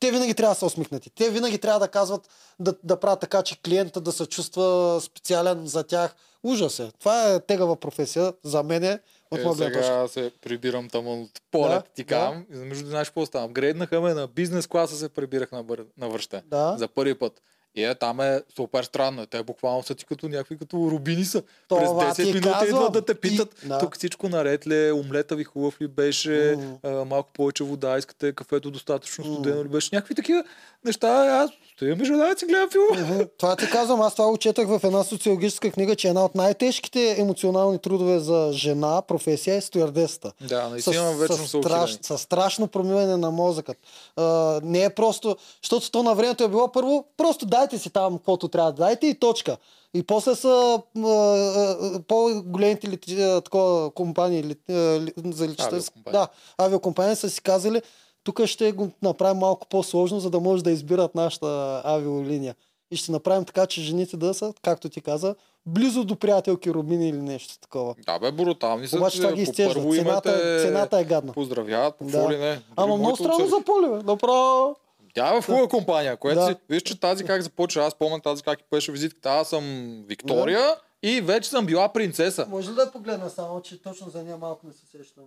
Те 0.00 0.10
винаги 0.10 0.34
трябва 0.34 0.54
да 0.54 0.58
са 0.58 0.66
усмихнати. 0.66 1.10
Те 1.10 1.30
винаги 1.30 1.58
трябва 1.58 1.80
да 1.80 1.88
казват, 1.88 2.28
да, 2.60 2.74
да 2.84 3.00
правят 3.00 3.20
така, 3.20 3.42
че 3.42 3.62
клиента 3.62 4.00
да 4.00 4.12
се 4.12 4.26
чувства 4.26 4.98
специален 5.00 5.66
за 5.66 5.82
тях. 5.82 6.14
Ужас 6.42 6.78
е. 6.78 6.90
Това 6.98 7.32
е 7.32 7.40
тегава 7.40 7.76
професия 7.76 8.32
за 8.44 8.62
мен 8.62 8.98
от 9.30 9.38
Е, 9.38 9.42
гледна 9.42 9.52
точка. 9.52 9.72
сега 9.74 10.08
се 10.08 10.32
прибирам 10.40 10.88
там 10.88 11.06
от 11.08 11.30
полет, 11.50 11.70
Да, 11.70 11.82
ти 11.94 12.04
да. 12.04 12.08
казвам. 12.08 12.46
И 12.54 12.56
Между 12.56 12.88
знаеш 12.88 13.08
какво 13.08 13.26
стана? 13.26 13.48
Грейднаха 13.48 14.00
ме 14.00 14.14
на 14.14 14.26
бизнес 14.26 14.66
класа 14.66 14.96
се 14.96 15.08
прибирах 15.08 15.52
на, 15.52 15.62
бър... 15.62 15.84
на 15.98 16.08
връщане. 16.08 16.42
Да. 16.46 16.74
За 16.78 16.88
първи 16.88 17.14
път. 17.14 17.42
И 17.76 17.84
е, 17.84 17.94
там 17.94 18.20
е 18.20 18.42
супер 18.56 18.82
странно. 18.82 19.26
Те 19.26 19.42
буквално 19.42 19.82
са 19.82 19.94
ти 19.94 20.04
като 20.04 20.28
някакви 20.28 20.58
като 20.58 20.88
рубини 20.90 21.24
са. 21.24 21.42
Това 21.68 21.80
През 21.80 21.88
10 21.90 22.14
ти 22.16 22.22
минути 22.24 22.42
казвам. 22.42 22.68
идват 22.68 22.92
да 22.92 23.04
те 23.04 23.14
питат. 23.14 23.62
И- 23.64 23.68
да. 23.68 23.78
Тук 23.78 23.96
всичко 23.96 24.28
наред 24.28 24.66
ли 24.66 24.86
е, 24.86 24.92
омлета 24.92 25.36
ви 25.36 25.44
хубав 25.44 25.80
ли 25.80 25.88
беше, 25.88 26.54
Мгм. 26.58 26.72
а, 26.84 27.04
малко 27.04 27.32
повече 27.32 27.64
вода, 27.64 27.98
искате 27.98 28.32
кафето 28.32 28.70
достатъчно 28.70 29.24
студено 29.24 29.64
ли 29.64 29.68
беше. 29.68 29.88
Някакви 29.92 30.14
такива 30.14 30.44
неща. 30.84 31.08
Аз 31.42 31.50
стоя 31.76 31.96
между 31.96 32.16
да 32.16 32.34
си 32.38 32.46
гледам 32.46 32.70
филм. 32.70 33.26
Това 33.38 33.56
ти 33.56 33.70
казвам, 33.70 34.00
аз 34.00 34.14
това 34.14 34.28
учетах 34.28 34.68
в 34.68 34.80
една 34.84 35.04
социологическа 35.04 35.70
книга, 35.70 35.96
че 35.96 36.08
една 36.08 36.24
от 36.24 36.34
най-тежките 36.34 37.20
емоционални 37.20 37.78
трудове 37.78 38.18
за 38.18 38.50
жена 38.52 39.02
професия 39.02 39.56
е 39.56 39.60
стюардесата. 39.60 40.32
Да, 40.40 40.68
наистина 40.68 41.12
вечно 41.12 41.36
са 41.36 41.62
страш, 41.62 41.98
с 42.02 42.18
страшно 42.18 42.68
промиване 42.68 43.16
на 43.16 43.30
мозъкът. 43.30 43.76
А, 44.16 44.60
не 44.64 44.84
е 44.84 44.90
просто, 44.90 45.36
защото 45.62 45.90
то 45.90 46.02
на 46.02 46.14
времето 46.14 46.44
е 46.44 46.48
било 46.48 46.72
първо, 46.72 47.04
просто 47.16 47.46
дайте 47.46 47.78
си 47.78 47.90
там 47.90 48.16
каквото 48.16 48.48
трябва 48.48 48.72
да 48.72 48.82
дайте 48.82 49.06
и 49.06 49.18
точка. 49.18 49.56
И 49.94 50.02
после 50.02 50.34
са 50.34 50.82
а, 50.96 51.00
а, 51.06 52.00
по-големите 52.08 52.98
а, 53.22 53.40
такова, 53.40 53.90
компании 53.90 54.44
лет, 54.44 54.58
а, 54.70 54.72
ли- 54.72 55.12
за 55.32 55.44
летища. 55.44 55.76
Авиокомпании. 55.76 56.12
Да, 56.12 56.28
авиокомпании 56.58 57.16
са 57.16 57.30
си 57.30 57.42
казали, 57.42 57.82
тук 58.26 58.44
ще 58.44 58.72
го 58.72 58.90
направим 59.02 59.38
малко 59.38 59.66
по-сложно, 59.66 60.20
за 60.20 60.30
да 60.30 60.40
може 60.40 60.64
да 60.64 60.70
избират 60.70 61.14
нашата 61.14 61.46
авиолиния. 61.84 62.54
И 62.90 62.96
ще 62.96 63.12
направим 63.12 63.44
така, 63.44 63.66
че 63.66 63.80
жените 63.82 64.16
да 64.16 64.34
са, 64.34 64.54
както 64.62 64.88
ти 64.88 65.00
каза, 65.00 65.34
близо 65.66 66.04
до 66.04 66.16
приятелки, 66.16 66.70
роднини 66.70 67.08
или 67.08 67.16
нещо 67.18 67.58
такова. 67.58 67.94
Да, 68.06 68.18
бе, 68.18 68.32
брутални 68.32 68.88
са. 68.88 68.96
Обаче 68.96 69.16
че 69.16 69.22
това 69.22 69.34
ги 69.34 69.42
име 69.42 69.96
Цената, 69.96 70.32
те 70.34 70.60
цената 70.60 70.98
е 70.98 71.04
гадна. 71.04 71.32
Поздравяват, 71.32 71.96
по 71.96 72.04
Да. 72.04 72.12
какво 72.12 72.30
ли 72.30 72.38
не. 72.38 72.50
Дори 72.50 72.62
Ама 72.76 72.96
много 72.96 73.16
странно 73.16 73.34
отце- 73.38 73.48
за 73.48 73.64
Поли, 73.64 73.88
бе. 73.88 74.02
Направо. 74.02 74.76
Тя 75.14 75.28
е 75.28 75.40
в 75.40 75.46
хубава 75.46 75.68
компания, 75.68 76.16
което 76.16 76.40
Да. 76.40 76.46
си, 76.46 76.54
виж, 76.68 76.82
че 76.82 77.00
тази 77.00 77.24
как 77.24 77.42
започва, 77.42 77.84
аз 77.84 77.94
помня 77.94 78.20
тази 78.20 78.42
как 78.42 78.60
и 78.60 78.64
беше 78.70 78.92
визитката, 78.92 79.28
аз 79.30 79.48
съм 79.48 79.64
Виктория 80.08 80.76
и 81.02 81.20
вече 81.20 81.50
съм 81.50 81.66
била 81.66 81.92
принцеса. 81.92 82.46
Може 82.48 82.70
ли 82.70 82.74
да 82.74 82.92
погледна 82.92 83.30
само, 83.30 83.62
че 83.62 83.82
точно 83.82 84.10
за 84.10 84.22
нея 84.22 84.36
малко 84.36 84.66
не 84.66 84.72
се 84.72 84.86
сещам? 84.88 85.24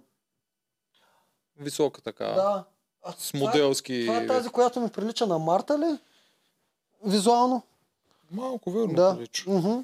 Висока 1.59 2.01
така, 2.01 2.25
Да. 2.25 2.63
А, 3.03 3.11
с 3.11 3.31
това 3.31 3.39
е- 3.39 3.43
моделски... 3.43 4.03
Това 4.07 4.17
е 4.17 4.27
тази, 4.27 4.49
която 4.49 4.79
ми 4.79 4.89
прилича 4.89 5.27
на 5.27 5.39
Марта 5.39 5.79
ли? 5.79 5.97
Визуално? 7.05 7.61
Малко 8.31 8.71
верно 8.71 8.93
Да. 8.93 9.15
прилича. 9.15 9.49
Мгм. 9.49 9.77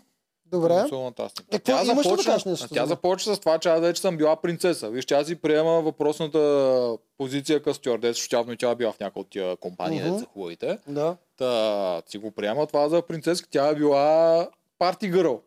Добре. 0.45 0.73
Е, 0.73 1.71
имаш 1.85 2.05
ли 2.05 2.23
да 2.25 2.39
нещо 2.45 2.67
тя 2.67 2.85
започва 2.85 3.35
с 3.35 3.39
това, 3.39 3.59
че 3.59 3.69
аз 3.69 3.81
вече 3.81 4.01
съм 4.01 4.17
била 4.17 4.35
принцеса. 4.35 4.89
Виж, 4.89 5.11
аз 5.11 5.27
си 5.27 5.35
приема 5.35 5.81
въпросната 5.81 6.97
позиция 7.17 7.59
като 7.59 7.73
стюардес, 7.73 8.15
защото 8.15 8.35
явно 8.35 8.53
и 8.53 8.57
тя 8.57 8.69
е 8.71 8.75
била 8.75 8.91
в 8.91 8.99
някоя 8.99 9.21
от 9.21 9.29
тия 9.29 9.55
компании, 9.57 10.01
mm 10.01 10.17
за 10.17 10.25
хубавите. 10.25 10.77
Да. 10.87 11.15
Та, 11.37 12.01
си 12.07 12.17
го 12.17 12.31
приема 12.31 12.67
това 12.67 12.89
за 12.89 13.01
принцеска. 13.01 13.47
Тя 13.51 13.67
е 13.67 13.75
била 13.75 14.47
парти 14.79 15.07
гърл. 15.07 15.41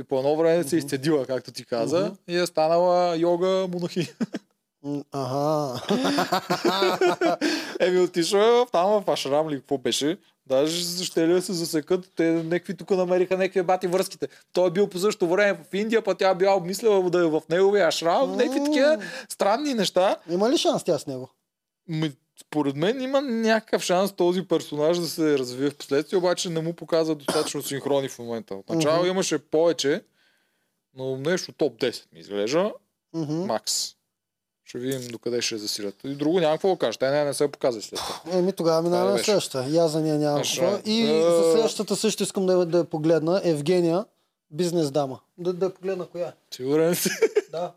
И 0.00 0.04
по 0.04 0.18
едно 0.18 0.36
време 0.36 0.64
се 0.64 0.76
изцедила, 0.76 1.26
както 1.26 1.52
ти 1.52 1.64
каза, 1.64 2.00
Мгм. 2.00 2.14
и 2.28 2.38
е 2.38 2.46
станала 2.46 3.16
йога 3.16 3.66
монахи. 3.68 4.14
Ага. 5.12 5.80
Еми 7.80 8.00
отишла 8.00 8.66
там 8.72 9.02
в 9.02 9.10
Ашрам 9.10 9.48
ли 9.50 9.56
какво 9.56 9.78
беше. 9.78 10.18
Даже 10.46 11.04
ще 11.04 11.28
ли 11.28 11.32
да 11.32 11.42
се 11.42 11.52
засекат, 11.52 12.12
те 12.16 12.30
някакви 12.30 12.76
тук 12.76 12.90
намериха 12.90 13.36
някакви 13.36 13.62
бати 13.62 13.86
връзките. 13.86 14.28
Той 14.52 14.68
е 14.68 14.70
бил 14.70 14.88
по 14.88 14.98
същото 14.98 15.28
време 15.28 15.58
в 15.70 15.74
Индия, 15.74 16.02
пък 16.02 16.18
тя 16.18 16.34
била 16.34 16.56
обмисляла 16.56 17.10
да 17.10 17.18
е 17.20 17.26
в 17.26 17.42
неговия 17.50 17.88
ашрам, 17.88 18.36
някакви 18.36 18.64
такива 18.64 18.98
странни 19.28 19.74
неща. 19.74 20.16
Има 20.30 20.50
ли 20.50 20.58
шанс 20.58 20.84
тя 20.84 20.98
с 20.98 21.06
него? 21.06 21.30
М, 21.88 22.08
Според 22.40 22.76
мен 22.76 23.00
има 23.02 23.20
някакъв 23.20 23.82
шанс 23.82 24.12
този 24.12 24.48
персонаж 24.48 24.98
да 24.98 25.06
се 25.06 25.38
развие 25.38 25.70
в 25.70 25.76
последствие, 25.76 26.18
обаче 26.18 26.50
не 26.50 26.60
му 26.60 26.72
показва 26.72 27.14
достатъчно 27.14 27.62
синхрони 27.62 28.08
в 28.08 28.18
момента. 28.18 28.54
Отначало 28.54 28.98
Мгм. 28.98 29.08
имаше 29.08 29.38
повече, 29.38 30.02
но 30.94 31.16
нещо 31.16 31.52
топ 31.52 31.80
10 31.80 32.06
ми 32.12 32.20
изглежда. 32.20 32.72
Мгм. 33.14 33.34
Макс. 33.46 33.94
Ще 34.68 34.78
видим 34.78 35.08
докъде 35.08 35.42
ще 35.42 35.58
засилят. 35.58 35.94
И 36.04 36.08
друго 36.08 36.40
няма 36.40 36.54
какво 36.54 36.68
да 36.68 36.76
кажа. 36.76 36.98
Те 36.98 37.10
не, 37.10 37.24
не 37.24 37.34
се 37.34 37.48
показва 37.48 37.82
след 37.82 38.00
това. 38.00 38.38
Еми 38.38 38.52
тогава 38.52 38.82
минаваме 38.82 39.12
на 39.12 39.18
следващата. 39.18 39.78
Аз 39.78 39.90
за 39.90 40.00
нея 40.00 40.14
нямам 40.14 40.42
какво. 40.42 40.78
И 40.84 41.02
Е. 41.02 41.22
за 41.22 41.52
следващата 41.52 41.96
също 41.96 42.22
искам 42.22 42.46
да, 42.46 42.52
я- 42.52 42.64
да 42.64 42.78
я 42.78 42.84
погледна. 42.84 43.40
Евгения, 43.44 44.04
бизнес 44.50 44.90
дама. 44.90 45.18
Да, 45.38 45.52
да 45.52 45.66
я 45.66 45.74
погледна 45.74 46.06
коя 46.06 46.26
е. 46.26 46.32
Сигурен 46.50 46.94
си? 46.94 47.10
Да. 47.52 47.72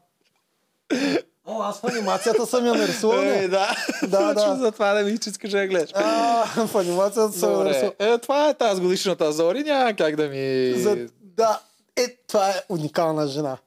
О, 1.45 1.61
аз 1.61 1.79
в 1.79 1.83
анимацията 1.85 2.45
съм 2.45 2.65
я 2.65 2.73
нарисувал. 2.73 3.19
Е, 3.19 3.47
да. 3.47 3.75
Да, 4.03 4.33
да. 4.33 4.55
За 4.55 4.71
това 4.71 4.93
да 4.93 5.03
ми 5.03 5.17
че 5.17 5.29
искаш 5.29 5.51
да 5.51 5.59
я 5.59 5.67
гледаш. 5.67 5.91
А, 5.93 6.65
в 6.67 6.75
анимацията 6.75 7.31
съм 7.31 7.51
я 7.51 7.57
нарисувал. 7.57 7.93
Е, 7.99 8.17
това 8.17 8.49
е 8.49 8.53
тази 8.53 8.81
годишната 8.81 9.31
Зори. 9.31 9.63
Няма 9.63 9.93
как 9.93 10.15
да 10.15 10.27
ми... 10.27 10.73
За... 10.77 10.97
Да, 11.21 11.59
е, 11.95 12.07
това 12.27 12.49
е 12.49 12.61
уникална 12.69 13.27
жена. 13.27 13.57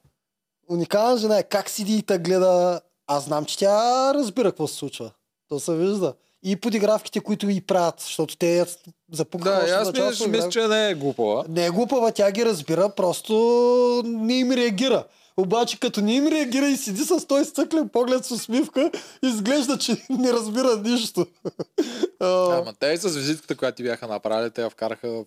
Уникална 0.69 1.17
жена 1.17 1.37
е 1.37 1.43
как 1.43 1.69
седи 1.69 1.95
и 1.95 2.03
те 2.03 2.17
гледа. 2.17 2.81
Аз 3.07 3.25
знам, 3.25 3.45
че 3.45 3.57
тя 3.57 4.13
разбира 4.13 4.51
какво 4.51 4.67
се 4.67 4.75
случва. 4.75 5.11
То 5.49 5.59
се 5.59 5.75
вижда. 5.75 6.13
И 6.43 6.55
подигравките, 6.55 7.19
които 7.19 7.49
и 7.49 7.61
правят, 7.61 7.99
защото 7.99 8.37
те 8.37 8.65
запукаха 9.11 9.65
Да, 9.65 9.71
аз 9.71 9.91
мисля, 9.91 10.25
на 10.25 10.27
мисля, 10.27 10.49
че 10.49 10.67
не 10.67 10.89
е 10.89 10.95
глупава. 10.95 11.45
Не 11.49 11.65
е 11.65 11.69
глупава, 11.69 12.11
тя 12.11 12.31
ги 12.31 12.45
разбира, 12.45 12.89
просто 12.89 13.33
не 14.05 14.39
им 14.39 14.51
реагира. 14.51 15.03
Обаче 15.37 15.79
като 15.79 16.01
не 16.01 16.15
им 16.15 16.27
реагира 16.27 16.67
и 16.67 16.77
седи 16.77 17.01
с 17.01 17.27
този 17.27 17.45
стъклен 17.45 17.89
поглед 17.89 18.25
с 18.25 18.31
усмивка, 18.31 18.91
изглежда, 19.23 19.77
че 19.77 20.05
не 20.09 20.33
разбира 20.33 20.77
нищо. 20.77 21.25
Ама 22.19 22.73
те 22.79 22.87
и 22.87 22.97
с 22.97 23.15
визитката, 23.15 23.55
която 23.55 23.75
ти 23.75 23.83
бяха 23.83 24.07
направили, 24.07 24.51
те 24.51 24.61
я 24.61 24.69
вкараха 24.69 25.25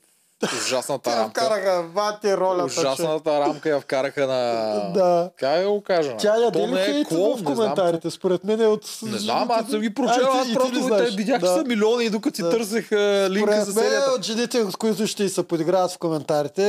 ужасната 0.59 1.11
рамка. 1.13 1.41
вкараха 1.41 1.83
бати 1.85 2.37
ролята. 2.37 2.75
че- 2.75 2.81
Ужасната 2.81 3.41
рамка 3.41 3.69
я 3.69 3.81
вкараха 3.81 4.27
на... 4.27 4.53
Да. 4.93 5.31
Как 5.37 5.63
да 5.63 5.69
го 5.69 5.83
кажа? 5.83 6.17
Тя 6.17 6.37
я 6.37 6.51
дели 6.51 6.67
не 6.67 6.85
е 6.91 7.05
клон, 7.05 7.33
в 7.33 7.41
не 7.41 7.45
знам 7.45 7.55
коментарите. 7.55 8.11
Според 8.11 8.45
мен 8.45 8.61
е 8.61 8.67
от... 8.67 8.99
Не 9.03 9.19
знам, 9.19 9.51
аз 9.51 9.71
съм 9.71 9.81
ги 9.81 9.95
прочел, 9.95 10.23
и 10.25 10.39
аз 10.39 10.49
и 10.49 10.55
просто 10.55 10.89
те 10.89 11.05
видях, 11.07 11.41
че 11.41 11.47
са 11.49 11.65
милиони 11.65 12.05
и 12.05 12.11
докато 12.11 12.37
си 12.37 12.43
Да. 12.43 12.51
търсех 12.51 12.93
линка 13.29 13.37
Според 13.43 13.65
за 13.65 13.73
серията. 13.73 14.11
от 14.11 14.23
жените, 14.23 14.65
с 14.65 14.77
които 14.77 15.07
ще 15.07 15.29
се 15.29 15.43
подиграват 15.43 15.93
в 15.93 15.99
коментарите, 15.99 16.63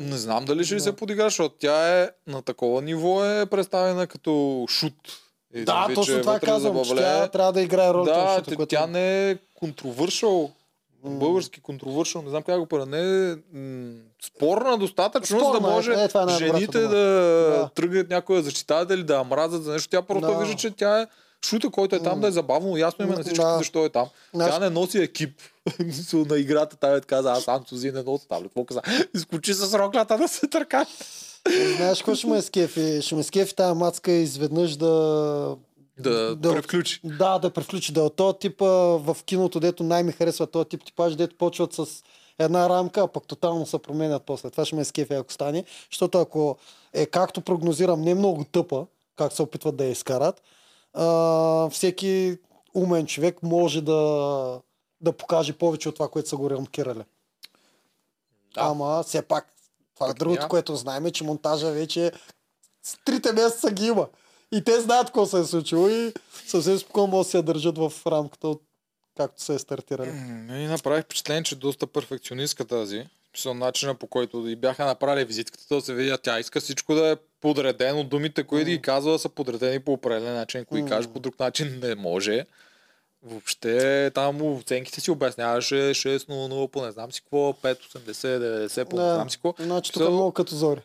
Не 0.00 0.16
знам 0.16 0.44
дали 0.44 0.64
ще 0.64 0.74
Да. 0.74 0.80
се 0.80 0.92
подигра, 0.92 1.24
защото 1.24 1.54
тя 1.58 2.00
е 2.00 2.08
на 2.26 2.42
такова 2.42 2.82
ниво 2.82 3.24
е 3.24 3.46
представена 3.46 4.06
като 4.06 4.30
шут. 4.70 4.94
Един 5.54 5.64
да, 5.64 5.86
точно 5.86 6.04
че 6.06 6.20
това 6.20 6.40
казвам, 6.40 6.84
че 6.84 6.94
тя 6.94 7.28
трябва 7.28 7.52
да 7.52 7.60
играе 7.60 7.90
ролята. 7.90 8.20
Да, 8.20 8.34
защото, 8.38 8.56
тя, 8.58 8.78
тя 8.78 8.86
не 8.86 9.30
е 9.30 9.36
контровършъл. 9.54 10.50
Български 11.04 11.60
контровършъл, 11.60 12.22
не 12.22 12.30
знам 12.30 12.42
как 12.42 12.58
го 12.60 12.66
правя. 12.66 12.86
Не 12.86 13.30
е 13.30 13.36
м, 13.52 13.92
спорна 14.26 14.78
достатъчно, 14.78 15.38
за 15.38 15.44
да 15.44 15.50
Спорна 15.50 15.68
е, 15.68 15.70
може 15.70 15.92
е, 15.92 16.08
това 16.08 16.22
е 16.22 16.38
жените 16.38 16.78
да, 16.80 16.88
Да. 16.88 17.70
тръгнат 17.74 18.10
някой 18.10 18.36
да 18.36 18.42
защитават 18.42 18.90
или 18.90 19.02
да 19.02 19.14
я 19.14 19.24
мразят 19.24 19.64
за 19.64 19.72
нещо. 19.72 19.88
Тя 19.88 20.02
просто 20.02 20.26
Да. 20.26 20.38
вижда, 20.38 20.56
че 20.56 20.70
тя 20.70 21.00
е 21.00 21.06
шута, 21.46 21.70
който 21.70 21.96
е 21.96 22.02
там 22.02 22.20
да 22.20 22.28
е 22.28 22.32
забавно, 22.32 22.76
ясно 22.76 23.04
има 23.04 23.14
на 23.14 23.22
всички 23.22 23.44
Да. 23.44 23.58
защо 23.58 23.84
е 23.84 23.88
там. 23.88 24.06
Тя 24.38 24.58
не 24.58 24.70
носи 24.70 24.98
екип 24.98 25.40
на 26.12 26.38
играта. 26.38 26.76
Той 26.76 27.00
каза, 27.00 27.32
аз 27.32 27.46
Сузи 27.68 27.92
не 27.92 28.02
носи 28.02 28.28
там. 28.28 28.42
Какво 28.42 28.64
каза? 28.64 28.82
Изкочи 29.14 29.54
с 29.54 29.78
роклята 29.78 30.18
да 30.18 30.28
се 30.28 30.46
търка. 30.46 30.86
Знаеш 31.76 31.98
какво 31.98 32.14
ще 32.14 32.26
ме 32.26 32.42
скефи? 32.42 33.02
Ще 33.02 33.14
ме 33.14 33.22
скефи 33.22 33.54
тази 33.56 33.74
мацка 33.78 34.12
изведнъж 34.12 34.76
да... 34.76 35.56
Да, 36.00 36.36
Да. 36.36 36.52
превключи. 36.52 37.00
Да, 37.04 37.38
да 37.38 37.50
превключи. 37.50 37.92
Да, 37.92 38.02
от 38.02 38.16
този 38.16 38.38
тип 38.38 38.60
в 38.60 39.16
киното, 39.24 39.60
дето 39.60 39.82
най-ми 39.82 40.12
харесва 40.12 40.46
този 40.46 40.68
тип 40.68 40.84
типаж, 40.84 41.16
дето 41.16 41.36
почват 41.36 41.72
с 41.72 41.86
една 42.38 42.68
рамка, 42.68 43.00
а 43.00 43.08
пък 43.08 43.26
тотално 43.26 43.66
се 43.66 43.78
променят 43.78 44.22
после. 44.26 44.50
Това 44.50 44.64
ще 44.64 44.76
ме 44.76 44.84
скефи, 44.84 45.14
ако 45.14 45.32
стане. 45.32 45.64
Защото 45.90 46.18
ако 46.18 46.56
е 46.92 47.06
както 47.06 47.40
прогнозирам, 47.40 48.02
не 48.02 48.14
много 48.14 48.44
тъпа, 48.44 48.86
как 49.16 49.32
се 49.32 49.42
опитват 49.42 49.76
да 49.76 49.84
я 49.84 49.90
изкарат, 49.90 50.42
а, 50.94 51.70
всеки 51.70 52.38
умен 52.74 53.06
човек 53.06 53.42
може 53.42 53.80
да, 53.80 54.60
да 55.00 55.12
покаже 55.12 55.52
повече 55.52 55.88
от 55.88 55.94
това, 55.94 56.08
което 56.08 56.28
са 56.28 56.36
го 56.36 56.50
рамкирали. 56.50 57.02
Да. 58.54 58.60
Ама 58.60 59.02
все 59.06 59.22
пак, 59.22 59.52
това 59.94 60.10
е 60.10 60.14
другото, 60.14 60.42
ня- 60.42 60.48
което 60.48 60.76
знаем 60.76 61.06
е, 61.06 61.10
че 61.10 61.24
монтажа 61.24 61.70
вече 61.70 62.12
с 62.82 62.96
трите 63.04 63.32
месеца 63.32 63.70
ги 63.70 63.86
има. 63.86 64.06
И 64.52 64.64
те 64.64 64.80
знаят 64.80 65.06
какво 65.06 65.26
се 65.26 65.38
е 65.38 65.44
случило 65.44 65.88
и 65.88 66.12
съвсем 66.46 66.78
спокойно 66.78 67.06
могат 67.06 67.26
да 67.26 67.30
се 67.30 67.42
държат 67.42 67.78
в 67.78 67.92
рамката 68.06 68.48
от 68.48 68.62
както 69.16 69.42
се 69.42 69.54
е 69.54 69.58
стартирали. 69.58 70.08
И 70.50 70.66
направих 70.66 71.04
впечатление, 71.04 71.42
че 71.42 71.56
доста 71.56 71.86
перфекционистка 71.86 72.64
тази. 72.64 73.06
Смисъл, 73.34 73.54
начина 73.54 73.94
по 73.94 74.06
който 74.06 74.48
и 74.48 74.56
бяха 74.56 74.84
направили 74.84 75.24
визитката, 75.24 75.74
да 75.74 75.80
се 75.80 75.94
видя, 75.94 76.18
тя 76.18 76.40
иска 76.40 76.60
всичко 76.60 76.94
да 76.94 77.10
е 77.10 77.16
подредено, 77.40 78.04
думите, 78.04 78.44
които 78.44 78.70
ги 78.70 78.82
казва, 78.82 79.18
са 79.18 79.28
подредени 79.28 79.80
по 79.80 79.92
определен 79.92 80.34
начин, 80.34 80.64
кои 80.64 80.82
М. 80.82 80.88
каже 80.88 81.08
по 81.08 81.20
друг 81.20 81.38
начин 81.38 81.78
не 81.82 81.94
може. 81.94 82.46
Въобще 83.22 84.10
там 84.14 84.42
оценките 84.42 85.00
си 85.00 85.10
обясняваше 85.10 85.74
6-0-0 85.74 86.68
по 86.68 86.84
не 86.84 86.92
знам 86.92 87.12
си 87.12 87.20
какво, 87.20 87.52
5-80-90 87.52 88.84
по 88.84 88.96
не 88.96 89.02
знам 89.02 89.30
си 89.30 89.36
какво. 89.36 89.54
Значи 89.58 89.92
тук 89.92 90.02
е 90.02 90.08
много 90.08 90.32
като 90.32 90.54
зори. 90.54 90.80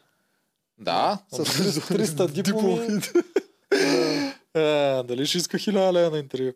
Да. 0.77 1.19
С 1.31 1.37
300 1.37 2.31
дипломи. 2.43 3.01
А, 4.53 5.03
дали 5.03 5.25
ще 5.25 5.37
иска 5.37 5.57
1000 5.57 5.93
лева 5.93 6.09
на 6.11 6.17
интервю? 6.17 6.51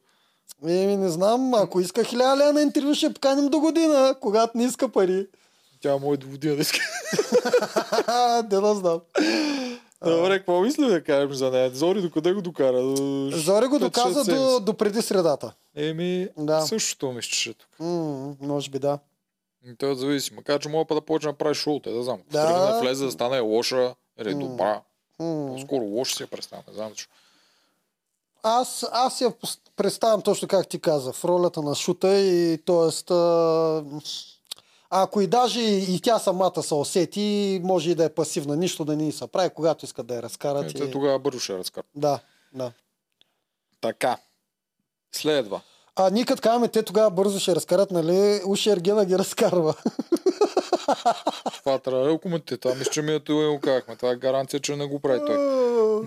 Еми, 0.67 0.97
не 0.97 1.09
знам, 1.09 1.53
ако 1.53 1.79
иска 1.79 2.03
хиляда 2.03 2.37
лева 2.37 2.53
на 2.53 2.61
интервю, 2.61 2.93
ще 2.93 3.13
поканим 3.13 3.49
до 3.49 3.59
година, 3.59 4.15
когато 4.21 4.57
не 4.57 4.63
иска 4.63 4.89
пари. 4.89 5.27
Тя 5.81 5.97
му 5.97 6.13
е 6.13 6.17
до 6.17 6.27
година 6.27 6.55
да 6.55 6.61
иска. 6.61 6.79
Де 8.43 8.55
да 8.55 8.75
знам. 8.75 8.99
Добре, 10.05 10.39
какво 10.39 10.61
мисли 10.61 10.85
да 10.85 11.03
кажем 11.03 11.33
за 11.33 11.51
нея? 11.51 11.69
Зори 11.69 12.01
докъде 12.01 12.33
го 12.33 12.41
докара? 12.41 12.81
До 12.81 13.29
Зори 13.33 13.67
го 13.67 13.79
доказа 13.79 14.23
до, 14.23 14.59
до 14.59 14.73
преди 14.73 15.01
средата. 15.01 15.53
Еми, 15.75 16.27
Да. 16.37 16.61
същото 16.61 17.11
ми 17.11 17.21
ще 17.21 17.53
тук. 17.53 17.69
М, 17.79 18.35
може 18.41 18.69
би 18.69 18.79
да. 18.79 18.99
И 19.65 19.75
Той 19.77 19.95
зависи. 19.95 20.33
Макар, 20.33 20.59
че 20.59 20.69
мога 20.69 20.95
да 20.95 21.01
почне 21.01 21.31
да 21.31 21.37
прави 21.37 21.55
шоу, 21.55 21.79
те 21.79 21.91
да 21.91 22.03
знам. 22.03 22.19
Да. 22.31 22.45
Тръгне 22.47 22.59
да 22.73 22.79
влезе 22.79 23.05
да 23.05 23.11
стане 23.11 23.39
лоша 23.39 23.95
или 24.21 24.33
добра. 24.35 24.81
М. 25.19 25.47
По-скоро 25.47 25.83
лоша 25.83 26.15
си 26.15 26.23
я 26.23 26.27
представя, 26.27 26.63
не 26.67 26.73
знам 26.73 26.89
защо. 26.89 27.13
Аз, 28.43 28.85
аз 28.91 29.21
я 29.21 29.33
представям 29.75 30.21
точно 30.21 30.47
как 30.47 30.67
ти 30.67 30.79
каза, 30.79 31.13
в 31.13 31.25
ролята 31.25 31.61
на 31.61 31.75
шута 31.75 32.19
и 32.19 32.57
т.е. 32.65 33.13
ако 34.89 35.21
и 35.21 35.27
даже 35.27 35.61
и, 35.61 35.95
и 35.95 36.01
тя 36.01 36.19
самата 36.19 36.63
се 36.63 36.73
усети, 36.73 37.61
може 37.63 37.91
и 37.91 37.95
да 37.95 38.05
е 38.05 38.09
пасивна, 38.09 38.55
нищо 38.55 38.85
да 38.85 38.95
не 38.95 39.03
ни 39.03 39.11
се 39.11 39.27
прави, 39.27 39.49
когато 39.49 39.85
искат 39.85 40.07
да 40.07 40.15
я 40.15 40.23
разкарат. 40.23 40.71
И 40.71 40.73
те 40.73 40.83
И... 40.83 40.91
тогава 40.91 41.19
бързо 41.19 41.39
ще 41.39 41.57
разкарат. 41.57 41.89
Да, 41.95 42.19
да. 42.53 42.71
Така. 43.81 44.17
Следва. 45.11 45.61
А 45.95 46.09
ние 46.09 46.25
като 46.25 46.41
казваме, 46.41 46.67
те 46.67 46.83
тогава 46.83 47.09
бързо 47.09 47.39
ще 47.39 47.55
разкарат, 47.55 47.91
нали? 47.91 48.41
Уши 48.45 48.69
Ергена 48.69 49.05
ги 49.05 49.17
разкарва. 49.17 49.75
Това 51.59 51.79
трябва 51.79 52.05
да 52.05 52.11
го 52.11 52.19
коментирате. 52.19 52.61
Това 52.61 52.75
мисля, 52.75 52.91
че 52.91 53.01
ми 53.01 53.13
е 53.13 53.19
това 53.19 53.43
и 53.43 53.47
го 53.47 53.59
казахме. 53.59 53.95
Това 53.95 54.11
е 54.11 54.15
гаранция, 54.15 54.59
че 54.59 54.75
не 54.75 54.85
го 54.85 54.99
прави 54.99 55.19
той. 55.27 55.37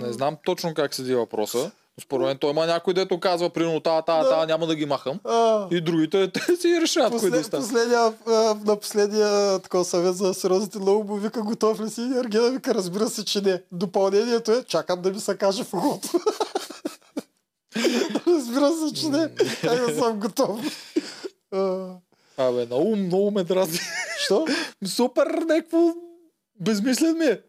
Не 0.06 0.12
знам 0.12 0.36
точно 0.44 0.74
как 0.74 0.94
седи 0.94 1.14
въпроса. 1.14 1.70
Според 2.02 2.26
мен 2.26 2.38
той 2.38 2.50
има 2.50 2.66
някой, 2.66 2.94
дето 2.94 3.20
казва, 3.20 3.50
примерно, 3.50 3.80
та, 3.80 4.02
та, 4.02 4.28
та, 4.28 4.46
няма 4.46 4.66
да 4.66 4.74
ги 4.74 4.86
махам. 4.86 5.20
А, 5.24 5.66
И 5.70 5.80
другите, 5.80 6.30
те 6.32 6.56
си 6.56 6.80
решават, 6.82 7.20
кои 7.20 7.30
да 7.30 7.36
Послед, 7.36 7.44
останат. 7.44 7.66
последния, 7.66 8.12
а, 8.26 8.56
на 8.64 8.76
последния 8.76 9.58
такова 9.58 9.84
съвет 9.84 10.16
за 10.16 10.34
сериозните 10.34 10.78
много 10.78 11.04
му 11.04 11.16
вика 11.16 11.42
готов 11.42 11.80
ли 11.80 11.90
си? 11.90 12.00
И 12.00 12.18
Ергена 12.18 12.50
вика 12.50 12.74
разбира 12.74 13.08
се, 13.08 13.24
че 13.24 13.40
не. 13.40 13.62
Допълнението 13.72 14.52
е 14.52 14.64
чакам 14.64 15.02
да 15.02 15.10
ми 15.10 15.20
се 15.20 15.36
каже 15.36 15.64
в 15.64 15.74
ухото. 15.74 16.08
разбира 18.26 18.70
се, 18.72 18.94
че 18.94 19.08
не. 19.08 19.28
Как 19.60 19.86
да 19.86 19.94
съм 19.94 20.20
готов. 20.20 20.60
Абе, 22.36 22.66
много, 22.66 22.96
много 22.96 23.30
ме 23.30 23.44
дразни. 23.44 23.78
Що? 24.24 24.44
Супер, 24.86 25.26
някакво 25.26 25.78
безмислен 26.56 27.18
ми 27.18 27.24
е. 27.24 27.40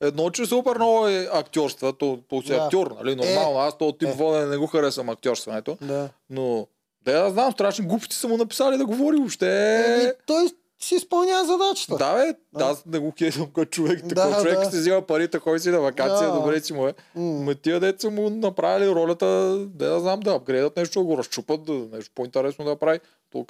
Едно, 0.00 0.30
че 0.30 0.46
супер 0.46 0.74
много 0.74 1.08
е 1.08 1.28
актьорства, 1.32 1.92
то, 1.92 2.18
то 2.28 2.42
си 2.42 2.48
Да. 2.48 2.56
актьор, 2.56 2.94
нали? 2.98 3.16
Нормално, 3.16 3.58
аз 3.58 3.78
този 3.78 3.92
тип 3.92 4.08
Е. 4.08 4.12
водене 4.12 4.46
не 4.46 4.56
го 4.56 4.66
харесвам 4.66 5.08
актьорстването, 5.08 5.78
Да. 5.80 6.08
но 6.30 6.66
да 7.02 7.12
я 7.14 7.30
знам, 7.30 7.52
страшни 7.52 7.86
глупости 7.86 8.16
са 8.16 8.28
му 8.28 8.36
написали 8.36 8.76
да 8.76 8.86
говори 8.86 9.16
въобще. 9.16 9.76
Еми, 9.94 10.10
той 10.26 10.48
си 10.80 10.94
изпълнява 10.94 11.44
задачата. 11.46 11.96
Да, 11.96 12.14
бе, 12.14 12.34
Да. 12.54 12.64
аз 12.64 12.86
не 12.86 12.98
го 12.98 13.12
хейтвам 13.18 13.46
като 13.46 13.64
човек. 13.66 14.02
Да, 14.02 14.14
Такова 14.14 14.42
човек 14.42 14.58
да. 14.58 14.70
си 14.70 14.76
взема 14.76 15.02
парите, 15.02 15.38
ходи 15.38 15.60
си 15.60 15.70
на 15.70 15.80
вакансия, 15.80 16.28
Да. 16.28 16.34
добре 16.34 16.60
си 16.60 16.72
му 16.72 16.86
е. 16.88 16.94
Ма 17.16 17.54
тия 17.54 17.80
деца 17.80 18.10
му 18.10 18.30
направили 18.30 18.88
ролята, 18.88 19.26
да 19.58 19.86
я 19.86 20.00
знам, 20.00 20.20
да 20.20 20.30
апгрейдат 20.30 20.76
нещо, 20.76 20.98
да 20.98 21.04
го 21.04 21.18
разчупат, 21.18 21.64
да, 21.64 21.72
нещо 21.72 22.12
по-интересно 22.14 22.64
да 22.64 22.76
прави. 22.76 23.00
То 23.32 23.44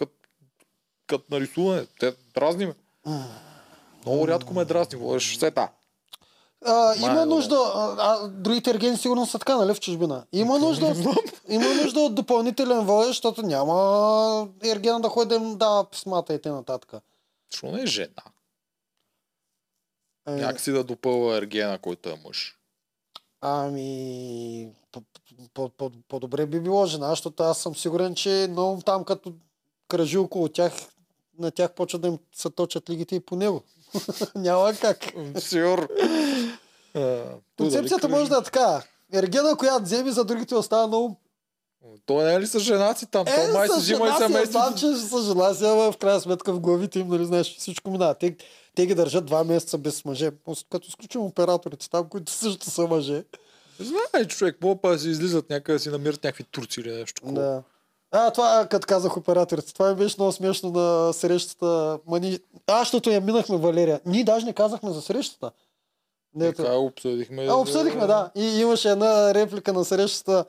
като, 1.07 1.25
нарисуване. 1.31 1.87
Те 2.01 2.15
дразни 2.35 2.67
ме. 2.67 2.75
Много 4.07 4.29
рядко 4.29 4.55
ме 4.55 4.65
дразни. 4.65 4.99
Водеш 4.99 5.37
сета. 5.37 5.69
А, 6.65 6.95
Май, 7.01 7.11
има 7.11 7.27
нужда, 7.27 7.57
а, 7.99 8.29
другите 8.29 8.71
ергени 8.71 8.97
сигурно 8.97 9.27
са 9.27 9.39
така, 9.39 9.57
нали, 9.57 9.75
в 9.75 9.81
чужбина. 9.81 10.27
Има 10.33 10.59
нужда, 10.59 10.87
от, 10.87 10.97
има 11.49 11.75
нужда 11.75 12.01
от 12.01 12.15
допълнителен 12.15 12.81
водещ, 12.81 13.09
защото 13.09 13.43
няма 13.43 14.49
ергена 14.65 15.01
да 15.01 15.09
ходи 15.09 15.29
да 15.29 15.35
им 15.35 15.57
дава 15.57 15.91
писмата 15.91 16.35
и 16.35 16.43
т.н. 16.43 16.65
Защо 17.53 17.67
не 17.67 17.83
е 17.83 17.87
жена? 17.87 18.23
Е, 20.29 20.31
Някакси 20.31 20.73
да 20.73 20.85
допълва 20.85 21.37
ергена, 21.37 21.79
който 21.79 22.09
е 22.09 22.21
мъж. 22.27 22.59
Ами, 23.41 24.69
по- 24.93 25.03
по- 25.55 25.69
по- 25.69 25.91
по-добре 26.09 26.47
би 26.47 26.61
било 26.61 26.87
жена, 26.87 27.11
защото 27.11 27.43
аз 27.43 27.59
съм 27.59 27.77
сигурен, 27.77 28.15
че 28.15 28.47
много 28.51 28.83
там 28.83 29.05
като 29.05 29.33
кръжи 29.89 30.19
около 30.19 30.49
тях, 30.49 30.73
на 31.39 31.51
тях 31.51 31.73
почват 31.73 32.03
да 32.03 32.09
им 32.09 32.19
се 32.33 32.51
точат 32.51 32.91
лигите 32.91 33.15
и 33.17 33.21
по 33.21 33.37
него. 33.37 33.63
Няма 34.35 34.73
как. 34.81 34.99
Сигур. 35.39 35.89
Концепцията 37.59 38.09
може 38.09 38.31
да 38.31 38.37
е 38.37 38.43
така. 38.43 38.83
Ергена, 39.13 39.57
която 39.57 39.85
вземи, 39.85 40.11
за 40.11 40.25
другите 40.25 40.55
остава 40.55 40.87
много 40.87 41.21
Той 42.07 42.25
не 42.25 42.35
е 42.35 42.41
ли 42.41 42.47
с 42.47 42.59
жена 42.59 42.95
си 42.95 43.07
там? 43.07 43.25
Той 43.25 43.53
май 43.53 43.67
Е, 43.67 43.69
с 43.69 43.75
си 43.75 43.81
взима 43.81 44.09
и 44.09 44.11
си, 44.11 44.19
семейство. 44.19 44.59
Знам, 44.59 44.75
че 44.75 44.87
с 44.87 45.23
жена 45.23 45.55
си, 45.55 45.65
ама 45.65 45.93
в 45.93 45.97
крайна 45.97 46.21
сметка 46.21 46.53
в 46.53 46.61
главите 46.61 46.99
им, 46.99 47.09
нали, 47.09 47.25
знаеш, 47.25 47.57
всичко 47.59 47.91
минава. 47.91 48.15
Те, 48.15 48.37
те 48.75 48.87
ги 48.87 48.95
държат 48.95 49.27
два 49.27 49.45
месеца 49.45 49.79
без 49.79 50.05
мъже. 50.05 50.31
Като 50.71 50.89
изключим 50.89 51.21
операторите 51.21 51.91
там, 51.91 52.09
които 52.09 52.33
също 52.33 52.71
са 52.71 52.87
мъже. 52.87 53.25
Знае, 53.81 54.25
човек, 54.29 54.57
мога 54.63 54.81
па 54.81 54.99
си 54.99 55.09
излизат 55.09 55.51
някъде, 55.51 55.77
да 55.77 55.79
си 55.79 55.89
намират 55.89 56.25
някакви 56.25 56.45
турци 56.45 56.81
или 56.81 56.93
нещо. 56.93 57.15
такова. 57.15 57.41
Да. 57.41 57.63
А, 58.11 58.31
това, 58.31 58.67
като 58.71 58.87
казах 58.87 59.17
операторите, 59.17 59.75
това 59.75 59.89
ми 59.89 59.95
беше 59.95 60.17
много 60.19 60.33
смешно 60.33 60.71
на 60.71 61.13
срещата. 61.13 61.99
Мани... 62.07 62.39
А, 62.67 62.79
защото 62.79 63.11
я 63.11 63.21
минахме, 63.21 63.57
Валерия. 63.57 64.01
Ние 64.07 64.25
даже 64.25 64.47
не 64.47 64.53
казахме 64.53 64.91
за 64.91 65.03
срещата. 65.03 65.51
Не, 66.35 66.53
Така 66.53 66.73
обсъдихме. 66.73 67.47
а, 67.47 67.55
обсъдихме, 67.55 68.07
да. 68.07 68.31
И 68.35 68.61
имаше 68.61 68.91
една 68.91 69.35
реплика 69.35 69.73
на 69.73 69.85
срещата. 69.85 70.45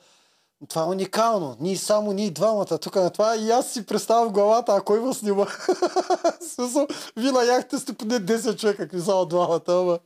Това 0.70 0.82
е 0.82 0.86
уникално. 0.86 1.58
Ние 1.60 1.78
само 1.78 2.14
ние 2.14 2.32
двамата 2.32 2.78
тук 2.78 2.95
на 2.95 3.10
това. 3.10 3.36
И 3.36 3.51
аз 3.51 3.72
си 3.74 3.86
представям 3.86 4.30
главата, 4.30 4.74
а 4.74 4.82
кой 4.82 4.99
ме 4.99 5.14
снима. 5.14 5.45
Смисъл, 6.55 6.88
вие 7.18 7.32
на 7.32 7.64
сте 7.80 7.93
поне 7.93 8.20
10 8.20 8.60
човека, 8.60 8.78
какви 8.78 9.01
само 9.01 9.26
двамата, 9.26 9.62
ама. 9.68 9.99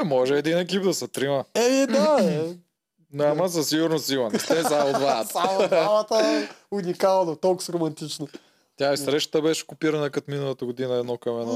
Е, 0.00 0.04
може 0.04 0.34
един 0.34 0.58
екип 0.58 0.82
да 0.82 0.94
са 0.94 1.08
трима. 1.08 1.44
Еми, 1.54 1.86
да, 1.86 2.18
е. 2.20 2.67
Няма 3.12 3.48
със 3.48 3.68
сигурност. 3.68 4.10
Не 4.32 4.38
сте 4.38 4.62
само 4.62 4.92
два. 4.92 5.24
Само 5.32 5.68
двамата. 5.68 6.48
Уникално, 6.70 7.36
толкова 7.36 7.72
романтично. 7.72 8.28
Тя 8.76 8.92
и 8.92 8.96
срещата 8.96 9.42
беше 9.42 9.66
копирана 9.66 10.10
като 10.10 10.30
миналата 10.30 10.64
година 10.64 10.94
едно 10.94 11.16
към 11.16 11.40
едно. 11.40 11.52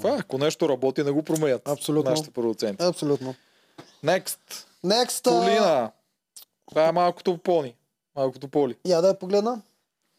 Това, 0.00 0.16
ако 0.20 0.38
нещо 0.38 0.68
работи, 0.68 1.02
не 1.02 1.10
го 1.10 1.22
променят. 1.22 1.68
Абсолютно. 1.68 2.10
Нашите 2.10 2.30
продуценти. 2.30 2.84
Абсолютно. 2.84 3.34
Next. 4.04 4.38
Next. 4.84 5.24
Полина. 5.24 5.90
Това 6.68 6.88
е 6.88 6.92
малкото 6.92 7.38
пони. 7.38 7.74
Малкото 8.16 8.48
поли. 8.48 8.76
Я 8.86 9.00
да 9.00 9.08
я 9.08 9.18
погледна. 9.18 9.62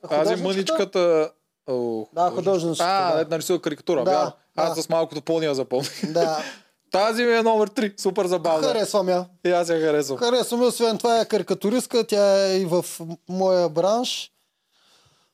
Тази 0.10 0.36
мъничката... 0.36 1.32
О, 1.70 2.06
Да, 2.14 2.30
художничката, 2.30 2.90
А, 2.90 3.24
да. 3.24 3.30
нарисува 3.30 3.62
карикатура. 3.62 4.04
Да. 4.04 4.36
Аз 4.56 4.76
да. 4.76 4.82
с 4.84 4.90
малкото 4.90 5.22
пони 5.22 5.46
я 5.46 5.56
запомних. 5.56 6.12
Да. 6.12 6.44
Тази 6.92 7.24
ми 7.24 7.34
е 7.34 7.42
номер 7.42 7.70
3. 7.70 8.02
Супер 8.02 8.26
забавна. 8.26 8.68
Харесвам 8.68 9.10
я. 9.10 9.26
И 9.46 9.50
аз 9.50 9.70
я 9.70 9.80
харесвам. 9.80 10.18
Харесвам 10.18 10.62
я, 10.62 10.68
освен 10.68 10.98
това 10.98 11.20
е 11.20 11.26
карикатуристка, 11.26 12.04
тя 12.04 12.46
е 12.46 12.58
и 12.58 12.66
в 12.66 12.86
моя 13.30 13.70
бранш. 13.70 14.32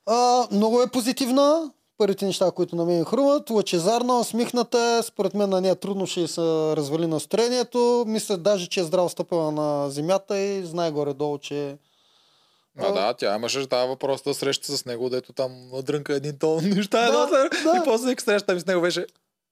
А, 0.06 0.46
много 0.50 0.82
е 0.82 0.86
позитивна. 0.86 1.70
Първите 1.98 2.24
неща, 2.26 2.50
които 2.50 2.76
на 2.76 2.84
мен 2.84 2.98
ми 2.98 3.04
хрумват. 3.04 3.50
Лъчезарна, 3.50 4.18
усмихната 4.18 4.78
е. 4.98 5.02
Според 5.02 5.34
мен 5.34 5.50
на 5.50 5.60
нея 5.60 5.76
трудно 5.76 6.06
ще 6.06 6.28
се 6.28 6.40
развали 6.76 7.06
настроението. 7.06 8.04
Мисля 8.06 8.36
даже, 8.36 8.68
че 8.68 8.80
е 8.80 8.84
здраво 8.84 9.08
стъпила 9.08 9.52
на 9.52 9.90
земята 9.90 10.38
и 10.38 10.64
знае 10.64 10.90
горе-долу, 10.90 11.38
че 11.38 11.76
А, 12.78 12.92
да, 12.92 13.14
тя 13.14 13.36
имаше 13.36 13.66
тази 13.66 13.88
въпрос 13.88 14.22
да 14.22 14.34
среща 14.34 14.76
с 14.76 14.84
него, 14.84 15.10
дето 15.10 15.32
там 15.32 15.52
дрънка 15.82 16.14
един 16.14 16.38
тон 16.38 16.64
неща, 16.64 17.10
Да, 17.12 17.28
след- 17.28 17.64
да. 17.64 17.76
и 17.76 17.84
после 17.84 18.16
среща 18.18 18.54
ми 18.54 18.60
с 18.60 18.66
него 18.66 18.80
беше 18.80 19.06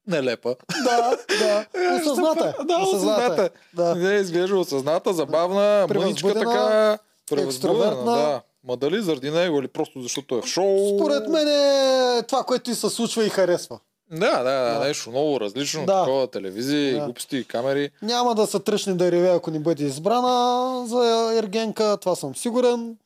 нелепа. 0.06 0.56
Да, 0.84 1.16
да. 1.38 1.66
Осъзната. 2.02 2.54
е. 2.60 2.64
Да, 2.64 2.78
осъзната. 2.82 3.42
е. 3.44 3.50
Да. 3.74 3.94
Не, 3.94 4.14
изглежда 4.14 4.58
осъзната, 4.58 5.12
забавна, 5.12 5.86
мъничка 5.94 6.34
така, 6.34 6.98
превъзбудена, 7.30 8.04
да. 8.04 8.40
Ма 8.64 8.76
дали 8.76 9.02
заради 9.02 9.30
него 9.30 9.58
или 9.58 9.68
просто 9.68 10.00
защото 10.00 10.36
е 10.36 10.42
в 10.42 10.46
шоу? 10.46 10.98
Според 10.98 11.28
мен 11.28 11.48
е 11.48 12.22
това, 12.22 12.42
което 12.42 12.70
и 12.70 12.74
се 12.74 12.90
случва 12.90 13.24
и 13.24 13.28
харесва. 13.28 13.78
Да, 14.10 14.42
да, 14.42 14.74
да, 14.74 14.78
нещо 14.80 15.10
много 15.10 15.40
различно, 15.40 15.86
Да. 15.86 15.98
такова, 16.00 16.26
телевизия, 16.26 16.98
Да. 16.98 17.04
глупости, 17.04 17.44
камери. 17.44 17.90
Няма 18.02 18.34
да 18.34 18.46
се 18.46 18.58
тръщне 18.60 18.94
да 18.94 19.12
реве, 19.12 19.28
ако 19.28 19.50
не 19.50 19.58
бъде 19.58 19.84
избрана 19.84 20.86
за 20.86 21.32
Ергенка, 21.34 21.96
това 21.96 22.14
съм 22.16 22.36
сигурен. 22.36 22.96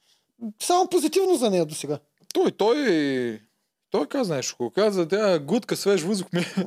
Само 0.63 0.87
позитивно 0.89 1.35
за 1.35 1.51
нея 1.51 1.67
до 1.67 1.75
сега. 1.75 1.99
Той, 2.35 2.51
той, 2.51 2.77
той 3.91 4.07
каза 4.07 4.35
нещо, 4.35 4.57
го 4.59 4.71
каза, 4.71 5.09
тя 5.09 5.39
гудка 5.39 5.77
свеж 5.77 6.03
въздух 6.03 6.27
ми 6.33 6.41
е 6.41 6.55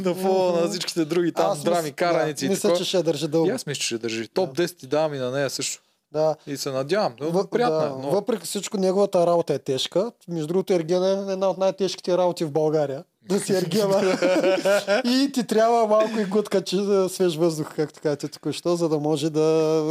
на 0.00 0.14
фона 0.14 0.60
на 0.60 0.68
всичките 0.68 1.04
други 1.04 1.32
там 1.32 1.50
Аз 1.50 1.62
драми, 1.62 1.88
мис- 1.88 1.94
караници 1.94 2.44
да, 2.44 2.46
и 2.46 2.48
Мисля, 2.48 2.76
че 2.76 2.84
ще 2.84 3.02
държи 3.02 3.24
И 3.24 3.28
дълго. 3.28 3.50
аз 3.50 3.66
мисля, 3.66 3.80
че 3.80 3.86
ще 3.86 3.98
държи. 3.98 4.28
Топ 4.28 4.56
10 4.56 4.86
дами 4.86 5.18
на 5.18 5.30
нея 5.30 5.50
също. 5.50 5.82
Да. 6.12 6.36
И 6.46 6.56
се 6.56 6.70
надявам. 6.70 7.12
Но 7.20 7.26
Въ- 7.26 7.50
приятна 7.50 7.78
да, 7.78 7.86
е. 7.86 7.88
Но... 7.88 8.10
Въпреки 8.10 8.46
всичко, 8.46 8.76
неговата 8.76 9.26
работа 9.26 9.54
е 9.54 9.58
тежка. 9.58 10.12
Между 10.28 10.46
другото, 10.46 10.72
Ерген 10.72 11.04
е 11.04 11.32
една 11.32 11.50
от 11.50 11.58
най-тежките 11.58 12.18
работи 12.18 12.44
в 12.44 12.50
България. 12.50 13.04
Да 13.22 13.40
си 13.40 13.52
ергена. 13.54 14.00
и 15.04 15.30
ти 15.34 15.46
трябва 15.46 15.86
малко 15.86 16.20
и 16.20 16.24
гудка, 16.24 16.64
че 16.64 16.76
да 16.76 17.08
свеж 17.08 17.36
въздух, 17.36 17.74
както 17.76 18.00
казвате 18.00 18.28
току-що, 18.28 18.76
за 18.76 18.88
да 18.88 18.98
може 18.98 19.30
да 19.30 19.42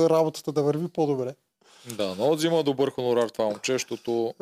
работата 0.10 0.51
да 0.51 0.64
върви 0.64 0.88
по-добре. 0.88 1.36
Да, 1.97 2.16
но 2.18 2.36
взима 2.36 2.64
добър 2.64 2.91
хонорар 2.91 3.30
това 3.30 3.45
момче, 3.45 3.74
защото 3.74 4.34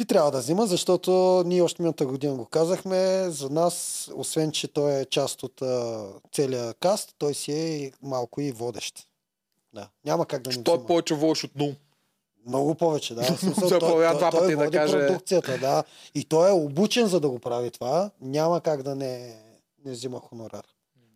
би 0.00 0.04
трябвало 0.04 0.30
да 0.30 0.38
взима, 0.38 0.66
защото 0.66 1.42
ние 1.46 1.62
още 1.62 1.82
миналата 1.82 2.06
година 2.06 2.34
го 2.34 2.46
казахме. 2.46 3.30
За 3.30 3.50
нас, 3.50 4.08
освен 4.14 4.52
че 4.52 4.68
той 4.68 4.92
е 4.92 5.04
част 5.04 5.42
от 5.42 5.62
а, 5.62 6.06
целия 6.32 6.74
каст, 6.74 7.14
той 7.18 7.34
си 7.34 7.52
е 7.52 7.92
малко 8.02 8.40
и 8.40 8.52
водещ. 8.52 9.08
Да. 9.74 9.88
Няма 10.04 10.26
как 10.26 10.42
да 10.42 10.50
не 10.50 10.64
той 10.64 10.76
е 10.76 10.86
повече 10.86 11.14
вълш 11.14 11.44
от 11.44 11.56
Нум. 11.56 11.74
Много 12.46 12.74
повече, 12.74 13.14
да. 13.14 13.24
Смисъл, 13.38 13.68
той, 13.68 13.78
той, 13.78 14.14
два 14.16 14.30
той 14.30 14.40
пъти 14.40 14.50
да 14.50 14.64
води 14.64 14.76
каже- 14.76 15.06
продукцията, 15.06 15.58
да. 15.58 15.84
И 16.14 16.24
той 16.24 16.48
е 16.48 16.52
обучен 16.52 17.06
за 17.06 17.20
да 17.20 17.28
го 17.28 17.38
прави 17.38 17.70
това. 17.70 18.10
Няма 18.20 18.60
как 18.60 18.82
да 18.82 18.94
не, 18.94 19.40
не 19.84 19.92
взима 19.92 20.20
хонорар. 20.20 20.64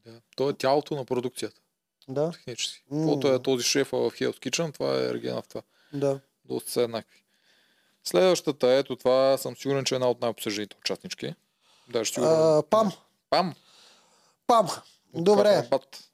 Да. 0.07 0.20
Той 0.37 0.51
е 0.51 0.55
тялото 0.55 0.95
на 0.95 1.05
продукцията. 1.05 1.61
Да, 2.09 2.30
Технически. 2.30 2.82
М. 2.91 2.99
Каквото 2.99 3.28
е 3.28 3.43
този 3.43 3.64
шефа 3.64 3.97
в 3.97 4.11
Hell's 4.11 4.39
Kitchen, 4.39 4.74
това 4.74 4.95
е 4.95 5.05
Ергена 5.05 5.43
в 5.43 5.49
това. 5.49 5.62
да. 5.93 6.20
Доста 6.45 6.70
са 6.70 6.82
еднакви. 6.82 7.24
Следващата, 8.05 8.66
ето 8.68 8.96
това 8.96 9.38
съм 9.38 9.57
сигурен, 9.57 9.84
че 9.84 9.94
е 9.94 9.96
една 9.96 10.09
от 10.09 10.20
най-обсъжданите 10.20 10.76
участнички. 10.80 11.34
Даже 11.88 12.12
сигурен. 12.12 12.32
А, 12.32 12.62
пам, 12.70 12.92
Пам. 13.30 13.55
пам. 14.46 14.68
Добре, 15.14 15.68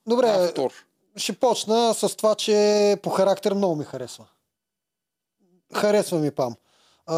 добре. 0.07 0.28
Автор. 0.28 0.72
Ще 1.16 1.32
почна 1.32 1.95
с 1.95 2.16
това, 2.16 2.34
че 2.34 2.97
по 3.03 3.11
характер 3.11 3.55
много 3.55 3.76
ми 3.76 3.84
харесва. 3.84 4.26
Харесва 5.74 6.18
ми 6.18 6.30
Пам. 6.30 6.55
А, 7.07 7.16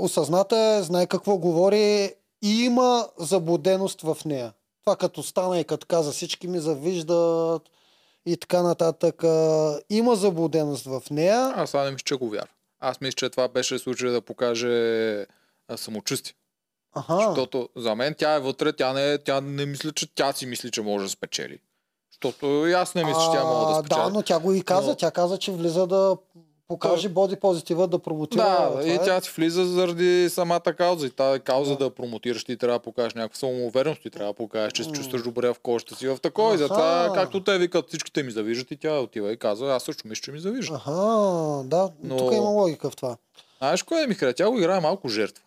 осъзната 0.00 0.56
е, 0.56 0.82
знае 0.82 1.06
какво 1.06 1.36
говори 1.36 2.14
и 2.42 2.64
има 2.64 3.08
заблуденост 3.18 4.00
в 4.02 4.16
нея. 4.24 4.52
Това 4.80 4.96
като 4.96 5.22
стана 5.22 5.60
и 5.60 5.64
като 5.64 5.86
каза 5.86 6.12
всички 6.12 6.48
ми 6.48 6.58
завиждат 6.58 7.62
и 8.26 8.36
така 8.36 8.62
нататък. 8.62 9.22
Има 9.90 10.16
заблуденост 10.16 10.84
в 10.84 11.02
нея. 11.10 11.52
Аз 11.56 11.70
сега 11.70 11.84
не 11.84 11.90
мисля, 11.90 12.04
че 12.04 12.14
го 12.14 12.28
вярвам. 12.28 12.48
Аз 12.84 13.00
мисля, 13.00 13.12
че 13.12 13.30
това 13.30 13.48
беше 13.48 13.78
случай 13.78 14.10
да 14.10 14.20
покаже 14.20 15.26
самочувствие. 15.76 16.34
Аха. 16.96 17.16
Защото 17.18 17.68
за 17.76 17.94
мен 17.94 18.14
тя 18.18 18.34
е 18.34 18.40
вътре, 18.40 18.72
тя 18.72 18.92
не, 18.92 19.18
тя 19.18 19.40
не 19.40 19.66
мисли, 19.66 19.92
че 19.92 20.14
тя 20.14 20.32
си 20.32 20.46
мисли, 20.46 20.70
че 20.70 20.82
може 20.82 21.04
да 21.04 21.10
спечели. 21.10 21.58
Защото 22.12 22.46
и 22.66 22.72
аз 22.72 22.94
не 22.94 23.04
мисля, 23.04 23.20
че 23.20 23.38
тя 23.38 23.44
може 23.44 23.74
да 23.74 23.80
спечели. 23.80 24.04
Да, 24.04 24.10
но 24.10 24.22
тя 24.22 24.38
го 24.38 24.52
и 24.52 24.62
каза. 24.62 24.88
Но- 24.88 24.96
Тя 24.96 25.10
каза, 25.10 25.38
че 25.38 25.52
влиза 25.52 25.86
да 25.86 26.16
покаже 26.68 27.08
боди 27.08 27.36
позитива, 27.36 27.88
да 27.88 27.98
промотира. 27.98 28.42
Да, 28.42 28.68
това 28.70 28.84
и 28.84 28.90
е. 28.90 28.98
тя 28.98 29.20
си 29.20 29.30
влиза 29.36 29.64
заради 29.64 30.30
самата 30.30 30.60
кауза. 30.60 31.06
И 31.06 31.10
тази 31.10 31.40
кауза 31.40 31.76
да, 31.76 31.84
я 31.84 31.90
промотираш, 31.90 32.44
ти 32.44 32.56
трябва 32.56 32.78
да 32.78 32.82
покажеш 32.82 33.14
някаква 33.14 33.38
самоувереност, 33.38 34.02
ти 34.02 34.10
трябва 34.10 34.32
да 34.32 34.36
покажеш, 34.36 34.72
че 34.72 34.84
се 34.84 34.92
чувстваш 34.92 35.22
добре 35.22 35.48
в 35.48 35.56
кожата 35.62 35.94
си 35.94 36.08
в 36.08 36.18
такова. 36.22 36.54
И 36.54 36.58
затова, 36.58 37.10
както 37.14 37.44
те 37.44 37.58
викат, 37.58 37.88
всичките 37.88 38.22
ми 38.22 38.30
завиждат 38.30 38.70
и 38.70 38.76
тя 38.76 38.98
отива 38.98 39.32
и 39.32 39.36
казва, 39.36 39.74
аз 39.74 39.82
също 39.82 40.08
мисля, 40.08 40.22
че 40.22 40.32
ми 40.32 40.40
завиждат. 40.40 40.76
Аха, 40.76 40.92
да, 41.64 41.90
Но- 42.02 42.16
тук 42.16 42.32
има 42.32 42.48
логика 42.48 42.90
в 42.90 42.96
това. 42.96 43.16
Знаеш 43.58 43.82
кое 43.82 44.06
ми 44.06 44.14
хареса? 44.14 44.36
Тя 44.36 44.50
го 44.50 44.58
играе 44.58 44.80
малко 44.80 45.08
жертва. 45.08 45.44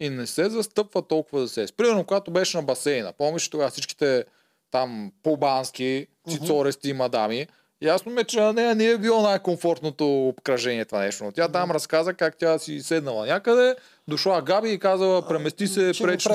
И 0.00 0.10
не 0.10 0.26
се 0.26 0.50
застъпва 0.50 1.02
толкова 1.02 1.40
за 1.40 1.48
себе. 1.48 1.66
Примерно, 1.76 2.04
когато 2.04 2.30
беше 2.30 2.56
на 2.56 2.62
басейна, 2.62 3.12
помниш 3.12 3.48
тогава 3.48 3.70
всичките 3.70 4.24
там 4.70 5.12
по-бански, 5.22 6.06
цицорести 6.30 6.92
мадами, 6.92 7.46
ясно 7.84 8.12
ме, 8.12 8.24
че 8.24 8.40
на 8.40 8.52
нея 8.52 8.74
не 8.74 8.86
е 8.86 8.98
било 8.98 9.22
най-комфортното 9.22 10.28
обкръжение 10.28 10.84
това 10.84 11.00
нещо. 11.00 11.24
Но 11.24 11.32
тя 11.32 11.48
там 11.48 11.70
разказа 11.70 12.14
как 12.14 12.36
тя 12.38 12.58
си 12.58 12.80
седнала 12.80 13.26
някъде, 13.26 13.76
дошла 14.08 14.42
Габи 14.42 14.72
и 14.72 14.78
казала, 14.78 15.28
премести 15.28 15.66
се, 15.66 15.92
преч. 16.02 16.28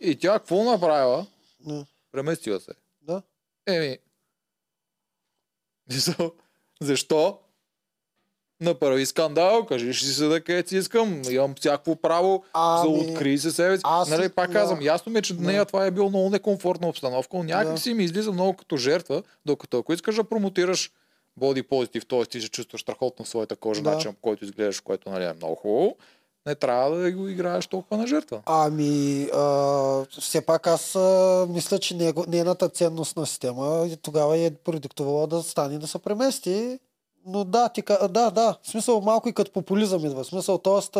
И 0.00 0.16
тя 0.16 0.32
какво 0.32 0.64
направила? 0.64 1.26
Да. 1.60 1.86
Преместила 2.12 2.60
се. 2.60 2.72
Да. 3.02 3.22
Еми. 3.66 3.98
Защо? 6.80 7.38
Направи 8.60 9.06
скандал, 9.06 9.66
кажи 9.66 9.92
ще 9.92 10.06
си 10.06 10.12
седа 10.12 10.40
където 10.40 10.68
си 10.68 10.76
искам, 10.76 11.22
имам 11.30 11.54
всякакво 11.54 11.96
право, 11.96 12.44
Ами, 12.52 12.80
за 12.94 13.00
открий 13.02 13.38
се 13.38 13.50
себе 13.50 13.76
си. 13.76 13.82
аз- 13.86 14.08
нали, 14.08 14.28
пак 14.28 14.46
да. 14.46 14.52
казвам, 14.52 14.82
ясно 14.82 15.12
ми 15.12 15.18
е, 15.18 15.22
че 15.22 15.34
Да. 15.34 15.42
нея 15.42 15.64
това 15.64 15.86
е 15.86 15.90
било 15.90 16.08
много 16.08 16.30
некомфортна 16.30 16.88
обстановка, 16.88 17.36
но 17.36 17.42
някак 17.44 17.72
Да. 17.72 17.80
си 17.80 17.94
ми 17.94 18.04
излиза 18.04 18.32
много 18.32 18.52
като 18.52 18.76
жертва, 18.76 19.22
докато 19.46 19.78
ако 19.78 19.92
искаш 19.92 20.14
да 20.14 20.24
промотираш 20.24 20.90
боди 21.36 21.62
позитив, 21.62 22.06
т.е. 22.06 22.24
ти 22.24 22.40
се 22.40 22.48
чувстваш 22.48 22.80
страхотно 22.80 23.24
в 23.24 23.28
своята 23.28 23.56
кожа, 23.56 23.82
Да. 23.82 23.90
начин 23.90 24.12
по 24.12 24.20
който 24.20 24.44
изглеждаш, 24.44 24.80
което 24.80 25.10
нали, 25.10 25.24
е 25.24 25.32
много 25.32 25.54
хубаво, 25.54 25.96
не 26.46 26.54
трябва 26.54 26.90
да 26.90 27.12
го 27.12 27.28
играеш 27.28 27.66
толкова 27.66 27.96
на 27.96 28.06
жертва. 28.06 28.40
Ами, 28.46 29.22
а, 29.24 29.40
все 30.10 30.40
пак 30.40 30.66
аз 30.66 30.96
а, 30.96 31.00
мисля, 31.48 31.78
че 31.78 31.96
нейната 32.28 32.68
ценностна 32.68 33.26
система 33.26 33.86
и 33.86 33.96
тогава 33.96 34.38
е 34.38 34.50
продиктувала 34.50 35.26
да 35.26 35.42
стане 35.42 35.78
да 35.78 35.86
се 35.86 35.98
премести. 35.98 36.78
Но 37.32 37.44
да, 37.44 37.68
ти, 37.68 37.82
да, 38.08 38.30
да, 38.30 38.56
в 38.62 38.68
смисъл 38.70 39.00
малко 39.00 39.28
и 39.28 39.32
като 39.32 39.52
популизъм 39.52 40.04
идва. 40.04 40.24
В 40.24 40.26
смисъл, 40.26 40.58
т.е. 40.58 40.98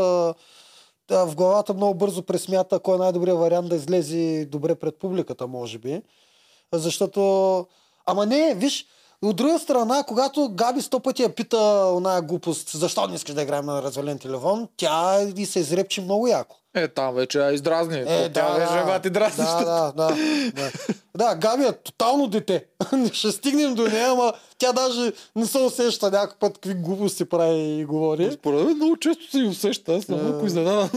в 1.15 1.35
главата 1.35 1.75
много 1.75 1.95
бързо 1.95 2.23
пресмята 2.23 2.79
кой 2.79 2.95
е 2.95 2.99
най-добрият 2.99 3.39
вариант 3.39 3.69
да 3.69 3.77
излезе 3.77 4.47
добре 4.51 4.75
пред 4.75 4.99
публиката, 4.99 5.47
може 5.47 5.79
би. 5.79 6.03
Защото... 6.73 7.67
Ама 8.07 8.27
не, 8.27 8.55
виж, 8.55 8.87
от 9.23 9.37
друга 9.37 9.59
страна, 9.59 10.05
когато 10.09 10.49
Габи 10.49 10.83
сто 10.83 11.01
пъти 11.01 11.23
я 11.23 11.35
пита 11.35 11.93
оная 11.97 12.23
глупост, 12.23 12.71
защо 12.71 13.07
не 13.07 13.15
искаш 13.15 13.35
да 13.35 13.43
играем 13.43 13.67
на 13.67 13.83
развален 13.83 14.19
телефон, 14.19 14.69
тя 14.77 15.23
и 15.37 15.47
се 15.47 15.61
изрепчи 15.61 16.01
много 16.01 16.27
яко. 16.27 16.57
Е, 16.75 16.89
там 16.89 17.15
вече 17.15 17.39
я 17.39 17.53
издразни. 17.53 17.99
Е, 17.99 18.33
тя 18.33 18.49
да, 18.49 18.59
вече 18.59 18.73
да, 18.73 18.85
бати 18.85 19.11
дразни. 19.11 19.45
да, 19.45 19.65
да, 19.65 19.93
да, 19.93 20.17
да. 20.55 20.71
Да, 21.17 21.35
Габи 21.37 21.65
е 21.65 21.73
тотално 21.73 22.27
дете. 22.27 22.67
Ще 23.13 23.33
стигнем 23.33 23.75
до 23.75 23.89
нея, 23.89 24.11
ама 24.11 24.33
тя 24.59 24.73
даже 24.73 25.13
не 25.37 25.47
се 25.47 25.59
усеща 25.59 26.11
някой 26.11 26.37
път 26.39 26.55
какви 26.55 26.75
глупости 26.75 27.25
прави 27.25 27.59
и 27.61 27.85
говори. 27.85 28.33
Според 28.33 28.67
мен 28.67 28.77
много 28.77 28.97
често 28.97 29.31
се 29.31 29.43
усеща. 29.43 29.95
Аз 29.95 30.05
съм 30.05 30.21
Е. 30.21 30.23
малко 30.23 30.47
изненадан. 30.47 30.91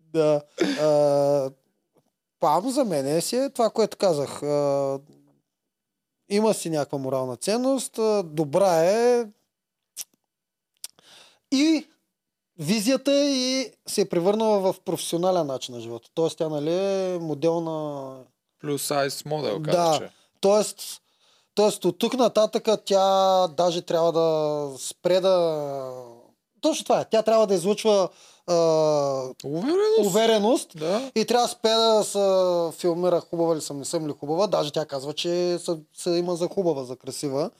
Да. 0.00 0.42
А, 0.80 1.50
Пам 2.40 2.70
за 2.70 2.84
мен 2.84 3.06
е 3.06 3.20
си 3.20 3.36
е 3.36 3.50
това, 3.50 3.70
което 3.70 3.96
казах. 3.96 4.42
А, 4.42 4.98
има 6.28 6.54
си 6.54 6.70
някаква 6.70 6.98
морална 6.98 7.36
ценност, 7.36 7.98
а, 7.98 8.22
добра 8.22 8.84
е 8.84 9.24
и 11.52 11.86
визията 12.58 13.24
и 13.24 13.72
се 13.86 14.00
е 14.00 14.08
превърнала 14.08 14.58
в 14.60 14.80
професионален 14.84 15.46
начин 15.46 15.74
на 15.74 15.80
живота. 15.80 16.08
Тоест 16.14 16.38
тя 16.38 16.48
нали 16.48 16.74
е 16.74 17.18
модел 17.20 17.60
на 17.60 18.14
Плюс 18.60 18.82
сайз 18.82 19.24
модел, 19.24 19.58
Да. 19.58 19.98
че. 19.98 20.10
Тоест, 20.40 20.78
тоест 21.54 21.84
от 21.84 21.98
тук 21.98 22.14
нататък 22.14 22.68
тя 22.84 23.48
даже 23.48 23.82
трябва 23.82 24.12
да 24.12 24.68
спре 24.78 25.20
да... 25.20 25.90
Точно 26.60 26.84
това 26.84 27.00
е. 27.00 27.04
Тя 27.10 27.22
трябва 27.22 27.46
да 27.46 27.54
излучва 27.54 28.08
а, 28.46 28.54
Увереност. 29.44 30.00
увереност 30.06 30.70
Да. 30.78 31.10
и 31.14 31.24
трябва 31.24 31.48
спе 31.48 31.68
да 31.68 32.04
се 32.04 32.78
филмира 32.78 33.20
хубава 33.20 33.56
ли 33.56 33.60
съм, 33.60 33.78
не 33.78 33.84
съм 33.84 34.08
ли 34.08 34.14
хубава. 34.20 34.46
Даже 34.46 34.72
тя 34.72 34.84
казва, 34.86 35.12
че 35.12 35.58
се, 35.58 35.76
се 35.96 36.10
има 36.10 36.36
за 36.36 36.48
хубава, 36.48 36.84
за 36.84 36.96
красива. 36.96 37.50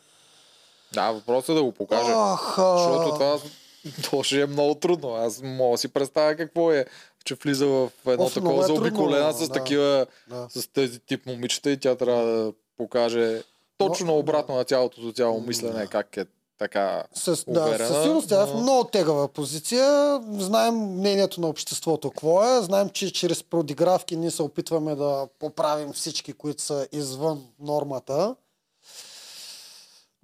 Да, 0.95 1.13
въпросът 1.13 1.49
е 1.49 1.55
да 1.55 1.63
го 1.63 1.73
покаже. 1.73 2.13
Ох, 2.13 2.59
а... 2.59 2.79
Защото 2.79 3.15
това 3.15 3.39
то 4.11 4.23
ще 4.23 4.41
е 4.41 4.47
много 4.47 4.75
трудно. 4.75 5.11
Аз 5.11 5.41
мога 5.43 5.73
да 5.73 5.79
си 5.79 5.89
представя 5.89 6.37
какво 6.37 6.73
е, 6.73 6.87
че 7.25 7.35
влиза 7.35 7.67
в 7.67 7.91
едно 8.07 8.25
Оф, 8.25 8.35
такова 8.35 8.65
е 8.65 8.67
заобиколена 8.67 9.33
с 9.33 9.39
да. 9.41 9.49
такива, 9.51 10.07
Да. 10.29 10.47
с 10.51 10.69
тези 10.69 10.99
тип 11.01 11.27
момичета 11.27 11.71
и 11.71 11.77
тя 11.77 11.95
трябва 11.95 12.25
да 12.25 12.53
покаже 12.77 13.43
точно 13.79 14.07
Но- 14.07 14.19
обратно 14.19 14.55
на 14.55 14.65
цялото 14.65 15.01
социално 15.01 15.41
мислене, 15.41 15.73
Да. 15.75 15.87
как 15.87 16.17
е 16.17 16.25
така 16.59 17.05
С, 17.15 17.45
да, 17.45 17.61
уверена. 17.61 17.89
със 17.89 18.03
сигурност 18.03 18.29
тя 18.29 18.43
е 18.43 18.47
в 18.47 18.53
но- 18.55 18.61
много 18.61 18.85
тегава 18.85 19.29
позиция. 19.29 19.87
Знаем 20.31 20.75
мнението 20.77 21.41
на 21.41 21.49
обществото 21.49 22.11
какво 22.11 22.45
е. 22.49 22.63
Знаем, 22.63 22.89
че 22.89 23.13
чрез 23.13 23.43
продигравки 23.43 24.17
ние 24.17 24.31
се 24.31 24.43
опитваме 24.43 24.95
да 24.95 25.29
поправим 25.39 25.93
всички, 25.93 26.33
които 26.33 26.63
са 26.63 26.89
извън 26.93 27.45
нормата. 27.61 28.35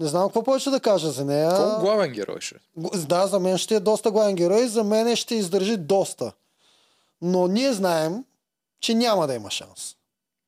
Не 0.00 0.06
знам 0.06 0.28
какво 0.28 0.42
повече 0.42 0.70
да 0.70 0.80
кажа 0.80 1.10
за 1.10 1.24
нея. 1.24 1.50
Кой 1.50 1.80
главен 1.80 2.12
герой 2.12 2.40
ще? 2.40 2.54
Да, 2.94 3.26
за 3.26 3.40
мен 3.40 3.58
ще 3.58 3.74
е 3.74 3.80
доста 3.80 4.10
главен 4.10 4.34
герой, 4.34 4.68
за 4.68 4.84
мен 4.84 5.16
ще 5.16 5.34
издържи 5.34 5.76
доста. 5.76 6.32
Но 7.22 7.46
ние 7.48 7.72
знаем, 7.72 8.24
че 8.80 8.94
няма 8.94 9.26
да 9.26 9.34
има 9.34 9.50
шанс. 9.50 9.96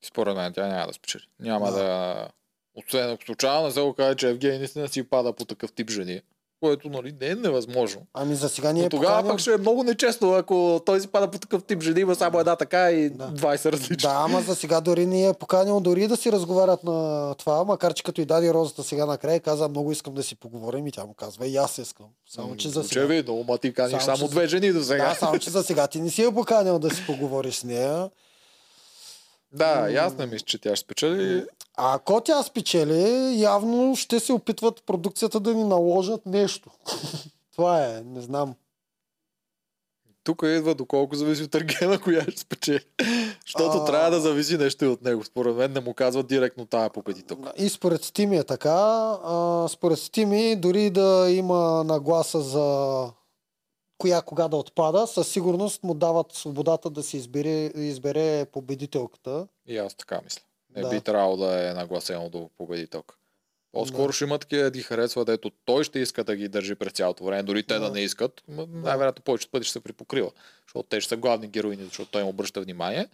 Според 0.04 0.36
мен 0.36 0.52
тя 0.52 0.66
няма 0.66 0.86
да 0.86 0.92
спечели. 0.92 1.22
Няма 1.40 1.70
Да. 1.70 1.78
да... 1.78 2.28
Освен 2.74 3.10
ако 3.10 3.24
случайно 3.24 3.66
не 3.66 3.70
се 3.72 3.80
окаже, 3.80 4.16
че 4.16 4.28
Евгений 4.28 4.58
наистина 4.58 4.88
си 4.88 5.02
пада 5.02 5.32
по 5.32 5.44
такъв 5.44 5.72
тип 5.72 5.90
жени. 5.90 6.20
Което 6.60 6.88
нали, 6.88 7.14
не 7.20 7.26
е 7.26 7.34
невъзможно. 7.34 8.00
Ами 8.14 8.34
за 8.34 8.48
сега 8.48 8.72
ние 8.72 8.82
Но 8.82 8.88
тогава 8.88 9.12
поканим... 9.12 9.30
пък 9.30 9.40
ще 9.40 9.52
е 9.52 9.56
много 9.56 9.82
нечестно, 9.82 10.32
ако 10.32 10.80
той 10.86 11.00
си 11.00 11.08
пада 11.08 11.30
по 11.30 11.38
такъв 11.38 11.64
тип 11.64 11.82
жени, 11.82 12.00
има 12.00 12.14
само 12.14 12.38
една 12.38 12.56
така 12.56 12.90
и 12.90 13.10
Да. 13.10 13.28
20 13.28 13.72
различни. 13.72 13.96
Да, 13.96 14.12
ама 14.14 14.40
за 14.40 14.54
сега 14.54 14.80
дори 14.80 15.06
ни 15.06 15.26
е 15.26 15.32
поканил 15.32 15.80
дори 15.80 16.08
да 16.08 16.16
си 16.16 16.32
разговарят 16.32 16.84
на 16.84 17.34
това, 17.34 17.64
макар 17.64 17.94
че 17.94 18.02
като 18.02 18.20
и 18.20 18.24
даде 18.24 18.54
розата 18.54 18.82
сега 18.82 19.06
накрая 19.06 19.40
каза 19.40 19.68
много 19.68 19.92
искам 19.92 20.14
да 20.14 20.22
си 20.22 20.36
поговорим 20.36 20.86
и 20.86 20.92
тя 20.92 21.04
му 21.04 21.14
казва 21.14 21.46
и 21.46 21.56
аз 21.56 21.78
искам. 21.78 22.06
Само 22.28 22.56
че 22.56 22.68
за 22.68 22.84
сега... 22.84 23.00
Очевидно, 23.02 23.44
ма 23.48 23.58
ти 23.58 23.72
каниш 23.72 23.90
Само, 23.92 24.16
само, 24.16 24.28
че- 24.28 24.34
две 24.34 24.46
жени 24.46 24.72
до 24.72 24.82
сега. 24.82 25.08
Да, 25.08 25.14
само 25.14 25.38
че 25.38 25.50
за 25.50 25.62
сега 25.62 25.86
ти 25.86 26.00
не 26.00 26.10
си 26.10 26.22
я 26.22 26.32
поканил 26.32 26.78
да 26.78 26.90
си 26.90 27.06
поговориш 27.06 27.54
с 27.54 27.64
нея. 27.64 28.10
Да, 29.52 29.90
и 29.90 29.96
аз 29.96 30.14
не 30.14 30.26
мисля, 30.26 30.44
че 30.44 30.58
тя 30.58 30.76
ще 30.76 30.84
спечели. 30.84 31.44
А 31.76 31.94
ако 31.94 32.20
тя 32.20 32.42
спечели, 32.42 33.34
явно 33.40 33.96
ще 33.96 34.20
се 34.20 34.32
опитват 34.32 34.82
продукцията 34.86 35.40
да 35.40 35.54
ни 35.54 35.64
наложат 35.64 36.26
нещо. 36.26 36.70
Това 37.56 37.84
е, 37.84 38.02
не 38.04 38.20
знам. 38.20 38.54
Тук 40.24 40.42
идва 40.44 40.74
доколко 40.74 41.16
зависи 41.16 41.42
от 41.42 41.54
Ергена, 41.54 41.98
коя 42.04 42.22
ще 42.22 42.40
спечели. 42.40 42.84
Защото 43.46 43.78
А. 43.78 43.84
трябва 43.84 44.10
да 44.10 44.20
зависи 44.20 44.58
нещо 44.58 44.84
и 44.84 44.88
от 44.88 45.02
него. 45.02 45.24
Според 45.24 45.56
мен 45.56 45.72
не 45.72 45.80
му 45.80 45.94
казват 45.94 46.26
директно 46.26 46.66
тая 46.66 46.90
победителка. 46.90 47.52
И 47.56 47.68
според 47.68 48.04
Стими 48.04 48.36
е 48.36 48.44
така. 48.44 48.70
А, 49.24 49.66
според 49.68 49.98
Стими, 49.98 50.56
дори 50.56 50.90
да 50.90 51.26
има 51.30 51.84
нагласа 51.84 52.40
за 52.40 53.06
коя 54.00 54.22
кога 54.22 54.48
да 54.48 54.56
отпада, 54.56 55.06
със 55.06 55.28
сигурност 55.28 55.82
му 55.82 55.94
дават 55.94 56.32
свободата 56.32 56.90
да 56.90 57.02
си 57.02 57.16
избере, 57.16 57.70
избере 57.74 58.44
победителката. 58.44 59.46
И 59.66 59.78
аз 59.78 59.94
така 59.94 60.20
мисля. 60.24 60.42
Не 60.76 60.82
Да. 60.82 60.88
би 60.88 61.00
трябвало 61.00 61.36
да 61.36 61.70
е 61.70 61.74
нагласено 61.74 62.28
до 62.28 62.50
победителка. 62.58 63.14
По-скоро 63.72 64.06
Да. 64.06 64.12
ще 64.12 64.24
има 64.24 64.38
такива 64.38 64.62
да 64.62 64.70
ги 64.70 64.82
харесва, 64.82 65.24
дето 65.24 65.50
той 65.64 65.84
ще 65.84 65.98
иска 65.98 66.24
да 66.24 66.36
ги 66.36 66.48
държи 66.48 66.74
през 66.74 66.92
цялото 66.92 67.24
време, 67.24 67.42
дори 67.42 67.62
те 67.62 67.74
да, 67.74 67.80
Да. 67.80 67.90
не 67.90 68.00
искат. 68.00 68.42
Най-вероятно 68.48 69.22
повечето 69.24 69.50
пъти 69.50 69.64
ще 69.64 69.72
се 69.72 69.80
припокрива, 69.80 70.30
защото 70.66 70.88
те 70.88 71.00
ще 71.00 71.08
са 71.08 71.16
главни 71.16 71.48
героини, 71.48 71.84
защото 71.84 72.10
той 72.10 72.22
им 72.22 72.28
обръща 72.28 72.60
внимание. 72.60 73.08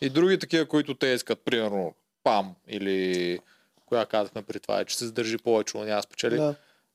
И 0.00 0.10
други 0.10 0.38
такива, 0.38 0.66
които 0.66 0.94
те 0.94 1.06
искат, 1.06 1.38
примерно 1.40 1.94
Пам 2.24 2.54
или 2.68 3.38
коя 3.86 4.06
казахме 4.06 4.42
при 4.42 4.60
това, 4.60 4.80
е, 4.80 4.84
че 4.84 4.96
се 4.96 5.06
задържи 5.06 5.38
повече, 5.38 5.78
но 5.78 5.84
няма 5.84 6.02
спечели. 6.02 6.36
Да. 6.36 6.54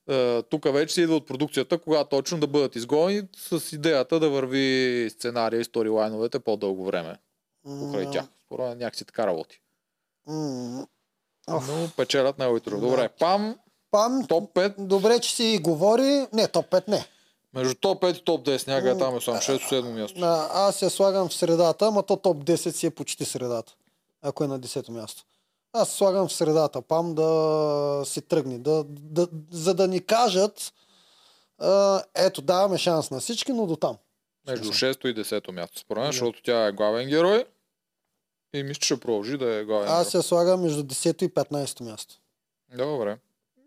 Е, 0.09 0.41
тук 0.41 0.73
вече 0.73 0.93
се 0.93 1.01
идва 1.01 1.15
от 1.15 1.27
продукцията, 1.27 1.77
кога 1.77 2.03
точно 2.03 2.39
да 2.39 2.47
бъдат 2.47 2.75
изгонени 2.75 3.21
с 3.37 3.73
идеята 3.73 4.19
да 4.19 4.29
върви 4.29 5.09
сценария 5.09 5.61
и 5.61 5.63
сторилайновете 5.63 6.39
по-дълго 6.39 6.85
време 6.85 7.17
покрай 7.63 8.11
тях. 8.11 8.25
Според 8.45 8.65
мен 8.65 8.77
някакси 8.77 9.05
така 9.05 9.27
работи. 9.27 9.59
Но 10.27 10.87
печелят 11.97 12.39
неговите 12.39 12.69
труд. 12.69 12.81
Да. 12.81 12.87
Добре, 12.87 13.09
Пам, 13.19 13.57
Пам, 13.91 14.25
топ 14.27 14.53
5. 14.53 14.73
добре, 14.77 15.19
че 15.19 15.35
си 15.35 15.59
говори. 15.61 16.27
Не, 16.33 16.47
топ 16.47 16.65
5 16.69 16.87
не. 16.87 17.05
Между 17.53 17.75
топ 17.75 18.03
5 18.03 18.17
и 18.17 18.23
топ 18.23 18.45
10, 18.45 18.67
някъде 18.67 18.99
там 18.99 19.17
е 19.17 19.21
само 19.21 19.37
6-7 19.37 19.81
място. 19.91 20.19
Аз 20.53 20.81
я 20.81 20.89
слагам 20.89 21.29
в 21.29 21.33
средата, 21.33 21.85
ама 21.85 22.03
то 22.03 22.17
топ 22.17 22.37
10 22.37 22.55
си 22.55 22.85
е 22.85 22.89
почти 22.89 23.25
средата. 23.25 23.75
Ако 24.21 24.43
е 24.43 24.47
на 24.47 24.59
10 24.59 24.89
място. 24.89 25.23
Аз 25.73 25.89
слагам 25.89 26.27
в 26.27 26.33
средата, 26.33 26.81
пам 26.81 27.15
да 27.15 27.29
си 28.05 28.21
тръгне. 28.21 28.57
Да, 28.57 28.83
да, 28.87 29.27
за 29.51 29.73
да 29.73 29.87
ни 29.87 30.01
кажат, 30.01 30.73
а, 31.59 32.03
ето, 32.15 32.41
даваме 32.41 32.77
шанс 32.77 33.11
на 33.11 33.19
всички, 33.19 33.53
но 33.53 33.65
до 33.65 33.75
там. 33.75 33.97
Между 34.47 34.69
6 34.69 35.05
и 35.05 35.15
10 35.15 35.51
място, 35.51 35.79
според 35.79 35.99
мен, 35.99 36.07
Да. 36.07 36.11
защото 36.11 36.41
тя 36.43 36.65
е 36.65 36.71
главен 36.71 37.07
герой. 37.07 37.45
И 38.53 38.63
мисля, 38.63 38.73
че 38.73 38.85
ще 38.85 38.99
продължи 38.99 39.37
да 39.37 39.49
е 39.51 39.63
главен 39.63 39.87
Аз 39.89 40.07
герой. 40.07 40.19
я 40.19 40.23
слагам 40.23 40.61
между 40.61 40.83
10 40.83 41.23
и 41.23 41.29
15 41.29 41.81
място. 41.81 42.15
Добре, 42.71 43.17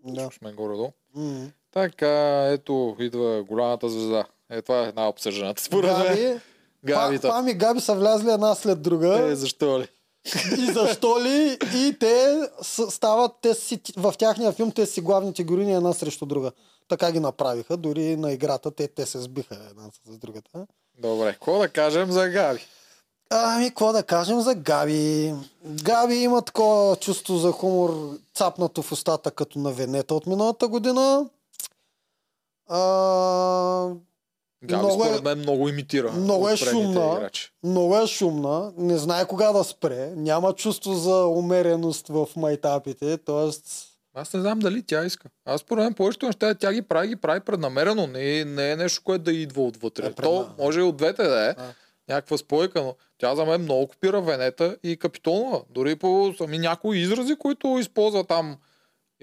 Да. 0.04 0.28
сме 0.32 0.52
горе-долу. 0.52 0.92
М. 1.14 1.46
Така, 1.72 2.10
ето, 2.44 2.96
идва 2.98 3.42
голямата 3.42 3.88
звезда. 3.88 4.24
Е, 4.50 4.62
това 4.62 4.80
е 4.80 4.88
една 4.88 5.08
обсъжданата. 5.08 5.62
Според 5.62 5.90
мен. 5.92 6.06
Габи, 6.06 6.40
Гавита. 6.84 7.22
Па- 7.22 7.28
Пам 7.28 7.48
и 7.48 7.54
Габи 7.54 7.80
са 7.80 7.94
влязли 7.94 8.30
една 8.30 8.54
след 8.54 8.82
друга. 8.82 9.18
Е, 9.22 9.34
защо 9.34 9.80
ли? 9.80 9.88
И 10.58 10.72
защо 10.72 11.20
ли? 11.20 11.58
И 11.74 11.96
те 12.00 12.40
стават, 12.90 13.32
те 13.42 13.54
си, 13.54 13.80
в 13.96 14.14
тяхния 14.18 14.52
филм 14.52 14.72
те 14.72 14.86
си 14.86 15.00
главните 15.00 15.44
героини 15.44 15.74
една 15.74 15.92
срещу 15.92 16.26
друга. 16.26 16.52
Така 16.88 17.12
ги 17.12 17.20
направиха. 17.20 17.76
Дори 17.76 18.16
на 18.16 18.32
играта 18.32 18.70
те, 18.70 18.88
те 18.88 19.06
се 19.06 19.20
сбиха 19.20 19.54
една 19.70 19.82
с 20.06 20.18
другата. 20.18 20.66
Добре, 20.98 21.32
какво 21.32 21.58
да 21.58 21.68
кажем 21.68 22.12
за 22.12 22.28
Габи? 22.28 22.60
Ами, 23.30 23.68
какво 23.68 23.92
да 23.92 24.02
кажем 24.02 24.40
за 24.40 24.54
Габи? 24.54 25.34
Габи 25.64 26.14
има 26.14 26.42
такова 26.42 26.96
чувство 26.96 27.36
за 27.36 27.52
хумор, 27.52 28.18
цапнато 28.34 28.82
в 28.82 28.92
устата, 28.92 29.30
като 29.30 29.58
на 29.58 29.72
Венета 29.72 30.14
от 30.14 30.26
миналата 30.26 30.68
година. 30.68 31.28
А, 32.68 32.80
Габи 34.64 34.78
Много 34.78 35.04
е- 35.04 35.06
според 35.06 35.24
мен 35.24 35.38
много 35.38 35.68
имитира. 35.68 36.12
много 36.12 36.48
е 36.48 36.56
шумна. 36.56 37.14
играчи. 37.16 37.50
много 37.62 37.98
е 37.98 38.06
шумна, 38.06 38.72
не 38.76 38.98
знае 38.98 39.26
кога 39.26 39.52
да 39.52 39.64
спре, 39.64 40.12
няма 40.16 40.52
чувство 40.52 40.94
за 40.94 41.26
умереност 41.26 42.08
в 42.08 42.28
майтапите, 42.36 43.18
т.е. 43.18 43.50
Аз 44.14 44.32
не 44.34 44.40
знам 44.40 44.58
дали 44.58 44.82
тя 44.82 45.04
иска. 45.04 45.28
Аз 45.44 45.60
според 45.60 45.84
мен 45.84 45.94
повечето 45.94 46.26
неща 46.26 46.54
тя 46.54 46.72
ги 46.72 46.82
прави, 46.82 47.08
ги 47.08 47.16
прави 47.16 47.40
преднамерено. 47.40 48.06
Не, 48.06 48.44
не 48.44 48.70
е 48.70 48.76
нещо, 48.76 49.02
което 49.04 49.24
да 49.24 49.32
идва 49.32 49.62
отвътре. 49.62 50.06
Е, 50.06 50.12
То 50.12 50.48
може 50.58 50.80
и 50.80 50.82
от 50.82 50.96
двете 50.96 51.22
да 51.22 51.46
е. 51.46 51.54
А. 51.58 51.64
Някаква 52.08 52.38
спойка, 52.38 52.82
но 52.82 52.94
тя 53.18 53.34
за 53.34 53.44
мен 53.44 53.62
много 53.62 53.88
копира 53.88 54.20
Венета 54.20 54.76
и 54.82 54.96
Капитонова. 54.96 55.60
Дори 55.70 55.96
по 55.96 56.34
сами 56.38 56.58
някои 56.58 56.98
изрази, 56.98 57.36
които 57.36 57.78
използва 57.80 58.24
там. 58.24 58.56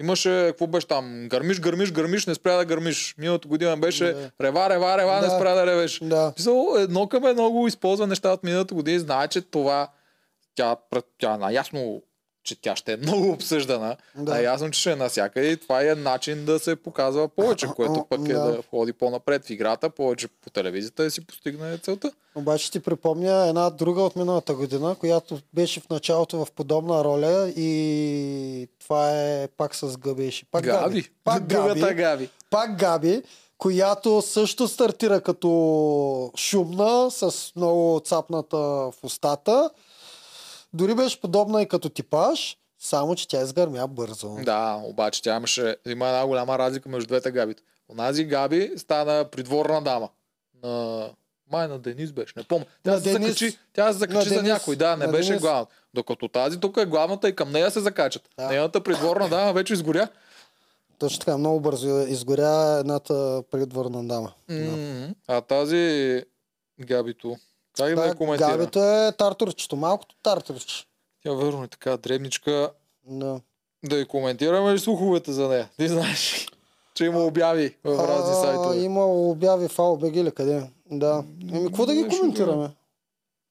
Имаше, 0.00 0.44
какво 0.46 0.66
беше 0.66 0.86
там? 0.86 1.26
Гърмиш, 1.28 1.60
гърмиш, 1.60 1.92
гърмиш, 1.92 2.26
не 2.26 2.34
спря 2.34 2.56
да 2.56 2.64
гърмиш. 2.64 3.14
Миналата 3.18 3.48
година 3.48 3.76
беше 3.76 4.04
Да. 4.04 4.30
рева, 4.40 4.70
рева, 4.70 4.98
рева, 4.98 5.14
не 5.14 5.26
Да. 5.26 5.36
спря 5.36 5.54
да 5.54 5.66
ревеш. 5.66 5.98
Да. 6.02 6.32
Писал, 6.36 6.74
едно 6.78 7.08
към 7.08 7.26
едно 7.26 7.50
го 7.50 7.66
използва 7.68 8.06
неща 8.06 8.32
от 8.32 8.44
миналата 8.44 8.74
година 8.74 8.96
и 8.96 9.00
знае, 9.00 9.28
че 9.28 9.40
това 9.40 9.88
тя, 10.54 10.76
тя 11.18 11.36
наясно, 11.36 12.02
че 12.44 12.60
тя 12.60 12.76
ще 12.76 12.92
е 12.92 12.96
много 13.02 13.30
обсъждана. 13.30 13.96
Да. 14.16 14.32
А 14.32 14.40
ясно, 14.40 14.70
че 14.70 14.80
ще 14.80 14.92
е 14.92 14.96
навсякъде 14.96 15.46
и 15.46 15.56
това 15.56 15.82
е 15.90 15.94
начин 15.94 16.44
да 16.44 16.58
се 16.58 16.76
показва 16.76 17.28
повече, 17.28 17.66
което 17.76 18.06
пък 18.10 18.28
е 18.28 18.32
Да. 18.32 18.40
да 18.44 18.62
ходи 18.70 18.92
по-напред 18.92 19.46
в 19.46 19.50
играта, 19.50 19.90
повече 19.90 20.28
по 20.28 20.50
телевизията 20.50 21.06
и 21.06 21.10
си 21.10 21.26
постигне 21.26 21.78
целта. 21.78 22.12
Обаче 22.34 22.70
ти 22.70 22.80
припомня 22.80 23.46
една 23.48 23.70
друга 23.70 24.02
от 24.02 24.16
миналата 24.16 24.54
година, 24.54 24.96
която 25.00 25.38
беше 25.54 25.80
в 25.80 25.88
началото 25.90 26.44
в 26.44 26.52
подобна 26.52 27.04
роля 27.04 27.52
и 27.56 28.68
това 28.80 29.10
е 29.22 29.48
пак 29.48 29.74
с 29.74 29.96
Габеши. 29.96 30.44
Пак 30.50 30.64
Габи. 30.64 31.10
Пак 31.24 31.42
Другата 31.46 31.80
Габи. 31.80 31.94
Габи. 31.94 32.28
Пак 32.50 32.78
Габи, 32.78 33.22
която 33.58 34.22
също 34.22 34.68
стартира 34.68 35.20
като 35.20 36.32
шумна, 36.36 37.10
с 37.10 37.52
много 37.56 38.00
цапната 38.04 38.56
в 38.56 38.94
устата. 39.02 39.70
Дори 40.74 40.94
беше 40.94 41.20
подобна 41.20 41.62
и 41.62 41.68
като 41.68 41.88
типаж, 41.88 42.56
само 42.78 43.14
че 43.14 43.28
тя 43.28 43.40
изгърмя 43.40 43.86
бързо. 43.86 44.36
Да, 44.36 44.80
обаче 44.84 45.22
тя 45.22 45.36
имаше, 45.36 45.76
има 45.86 46.06
една 46.06 46.26
голяма 46.26 46.58
разлика 46.58 46.88
между 46.88 47.08
двете 47.08 47.30
Габи. 47.30 47.54
Онази 47.88 48.24
Габи 48.24 48.72
стана 48.76 49.24
придворна 49.26 49.82
дама. 49.82 50.08
На 50.62 51.04
май 51.48 51.68
на 51.68 51.78
Денис 51.78 52.12
беше, 52.12 52.32
не 52.36 52.42
помня. 52.42 52.66
Тя 52.82 52.90
На 52.90 52.98
се 52.98 53.08
Денис- 53.08 53.22
закачи, 53.22 53.58
тя 53.72 53.92
се 53.92 53.98
закачи 53.98 54.16
на 54.18 54.24
за 54.26 54.34
Денис- 54.34 54.42
някой, 54.44 54.76
да, 54.76 54.96
не 54.96 55.06
на 55.06 55.12
беше 55.12 55.28
Денис. 55.28 55.42
главна. 55.42 55.66
Докато 55.94 56.28
тази 56.28 56.60
тук 56.60 56.76
е 56.76 56.86
главната 56.86 57.28
и 57.28 57.36
към 57.36 57.52
нея 57.52 57.70
се 57.70 57.80
закачат. 57.80 58.22
Да. 58.38 58.48
Нейната 58.48 58.80
придворна 58.82 59.28
дама 59.28 59.52
вече 59.52 59.72
изгоря. 59.72 60.08
Точно 60.98 61.18
така, 61.18 61.38
много 61.38 61.60
бързо 61.60 61.88
изгоря 61.88 62.48
едната 62.80 63.42
предвърна 63.50 64.04
дама. 64.04 64.32
Да. 64.48 64.54
М, 64.54 65.14
А 65.28 65.40
тази 65.40 66.22
Габито, 66.80 67.36
как 67.76 67.94
да, 67.94 68.06
я 68.06 68.14
коментира? 68.14 68.48
Габито 68.48 68.84
е 68.84 69.12
тартурчето, 69.18 69.76
малкото 69.76 70.16
тартурче. 70.22 70.84
Тя 71.22 71.32
верно 71.32 71.64
е 71.64 71.68
така 71.68 71.96
дребничка. 71.96 72.70
Да. 73.06 73.40
Да 73.84 73.96
я 73.96 74.06
коментираме 74.06 74.74
ли 74.74 74.78
слуховете 74.78 75.32
за 75.32 75.48
нея? 75.48 75.68
Ти 75.78 75.88
знаеш, 75.88 76.46
че 76.94 77.04
има 77.04 77.24
обяви 77.24 77.76
в 77.84 78.08
разни 78.08 78.34
сайтове. 78.34 78.76
Има 78.76 79.06
обяви 79.06 79.68
в 79.68 79.78
АОБГ 79.78 80.16
или 80.16 80.30
къде. 80.30 80.70
Да. 80.90 81.24
Еми, 81.52 81.66
какво 81.66 81.86
да 81.86 81.94
ги 81.94 82.08
коментираме? 82.08 82.70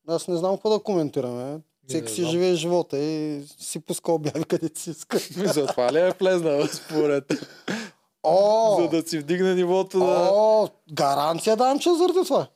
Аз 0.08 0.28
не 0.28 0.38
знам 0.38 0.56
какво 0.56 0.70
да 0.70 0.80
коментираме. 0.80 1.60
Всеки 1.88 2.12
си 2.12 2.26
живее 2.26 2.56
живота 2.56 2.98
и 2.98 3.44
си 3.60 3.80
пуска 3.80 4.12
обяви 4.12 4.44
където 4.44 4.80
си 4.80 4.90
иска. 4.90 5.18
И 5.44 5.48
Затова 5.48 5.92
ли 5.92 6.00
е 6.00 6.14
влезнала 6.20 6.68
според? 6.68 7.34
О, 8.24 8.82
за 8.82 8.90
да 8.90 9.10
си 9.10 9.20
вдигне 9.20 9.56
нивото 9.56 9.98
на... 9.98 10.30
О, 10.32 10.68
гаранция 10.94 11.56
давам, 11.56 11.80
че 11.80 11.90
заради 11.90 12.20
това. 12.26 12.48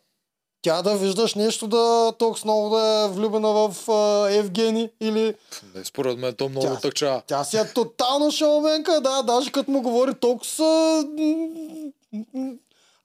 Тя 0.67 0.81
да 0.81 0.95
виждаш 0.95 1.35
нещо 1.35 1.67
да 1.67 2.13
толкова 2.17 2.41
много 2.45 2.69
да 2.69 3.05
е 3.05 3.09
влюбена 3.09 3.47
в 3.49 3.91
а, 3.91 4.29
Евгений 4.31 4.89
или 5.01 5.33
Не, 5.75 5.85
според 5.85 6.17
мен 6.19 6.33
то 6.33 6.49
много 6.49 6.67
Тя- 6.67 6.79
тъкча. 6.79 7.21
тя 7.27 7.43
си 7.43 7.57
е 7.57 7.73
тотална 7.73 8.31
шоуменка, 8.31 9.01
да, 9.01 9.21
даже 9.21 9.51
като 9.51 9.71
му 9.71 9.81
говори 9.81 10.13
толкова 10.13 10.45
са... 10.45 11.03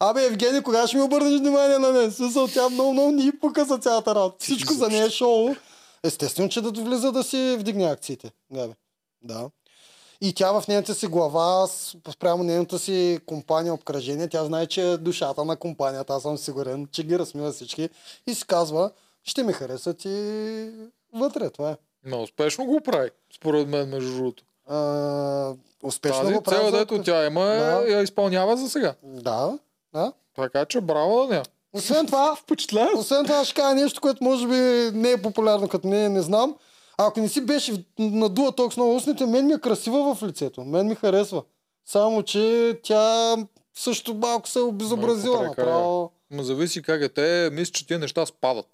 Абе, 0.00 0.24
Евгений, 0.24 0.62
кога 0.62 0.86
ще 0.86 0.96
ми 0.96 1.02
обърнеш 1.02 1.40
внимание 1.40 1.78
на 1.78 1.90
мен? 1.90 2.12
Смисъл, 2.12 2.48
тя 2.48 2.68
много, 2.68 2.92
много 2.92 3.10
ни 3.10 3.32
пука 3.40 3.64
за 3.64 3.78
цялата 3.78 4.14
работа. 4.14 4.36
Всичко 4.40 4.74
за 4.74 4.88
нея 4.88 5.06
е 5.06 5.10
шоу. 5.10 5.54
Естествено, 6.04 6.48
че 6.48 6.60
да 6.60 6.70
влиза 6.82 7.12
да 7.12 7.22
си 7.22 7.56
вдигне 7.58 7.84
акциите. 7.84 8.30
Габи. 8.54 8.74
Да. 9.22 9.50
И 10.22 10.32
тя 10.32 10.52
в 10.52 10.68
нейната 10.68 10.94
си 10.94 11.06
глава, 11.06 11.66
спрямо 12.12 12.42
нейната 12.42 12.78
си 12.78 13.18
компания, 13.26 13.74
обкръжение, 13.74 14.28
тя 14.28 14.44
знае, 14.44 14.66
че 14.66 14.82
е 14.82 14.96
душата 14.96 15.44
на 15.44 15.56
компанията. 15.56 16.14
Аз 16.14 16.22
съм 16.22 16.38
сигурен, 16.38 16.88
че 16.92 17.02
ги 17.02 17.18
размива 17.18 17.52
всички. 17.52 17.88
И 18.26 18.34
си 18.34 18.46
казва, 18.46 18.90
ще 19.24 19.42
ми 19.42 19.52
харесат 19.52 20.04
и 20.04 20.70
вътре. 21.14 21.50
Това 21.50 21.70
е. 21.70 21.76
Но 22.04 22.22
успешно 22.22 22.64
го 22.66 22.80
прави, 22.80 23.10
според 23.36 23.68
мен, 23.68 23.88
между 23.88 24.14
другото. 24.14 24.44
А, 24.68 25.52
успешно 25.82 26.20
Тази 26.20 26.34
го 26.34 26.42
прави. 26.42 26.56
цел, 26.58 26.70
за- 26.70 26.76
дето 26.76 27.02
тя 27.02 27.26
има, 27.26 27.44
Да. 27.44 27.84
я 27.88 28.02
изпълнява 28.02 28.56
за 28.56 28.68
сега. 28.70 28.94
Да, 29.02 29.58
да. 29.94 30.12
Така 30.36 30.64
че 30.64 30.80
браво 30.80 31.18
на 31.18 31.28
нея. 31.28 31.42
Освен 31.72 32.06
това, 32.06 32.36
освен 32.96 33.24
това 33.24 33.44
ще 33.44 33.54
кажа 33.54 33.74
нещо, 33.74 34.00
което 34.00 34.24
може 34.24 34.46
би 34.46 34.54
не 34.94 35.10
е 35.10 35.22
популярно 35.22 35.68
като 35.68 35.88
не, 35.88 36.08
не 36.08 36.22
знам. 36.22 36.56
Ако 36.98 37.20
не 37.20 37.28
си 37.28 37.40
беше 37.40 37.84
надула 37.98 38.52
толкова 38.52 38.82
много 38.82 38.96
устните, 38.96 39.26
мен 39.26 39.46
ми 39.46 39.52
е 39.52 39.58
красива 39.58 40.14
в 40.14 40.22
лицето. 40.22 40.64
Мен 40.64 40.86
ми 40.86 40.94
харесва. 40.94 41.42
Само, 41.86 42.22
че 42.22 42.74
тя 42.82 43.36
също 43.74 44.14
малко 44.14 44.48
се 44.48 44.58
е 44.58 44.62
обезобразила. 44.62 45.36
Малко. 45.36 45.60
Направо. 45.60 46.10
Ма 46.30 46.42
зависи 46.42 46.82
как 46.82 47.02
е. 47.02 47.08
Те 47.08 47.50
мислят, 47.52 47.74
че 47.74 47.86
тия 47.86 47.98
неща 47.98 48.26
спадат. 48.26 48.66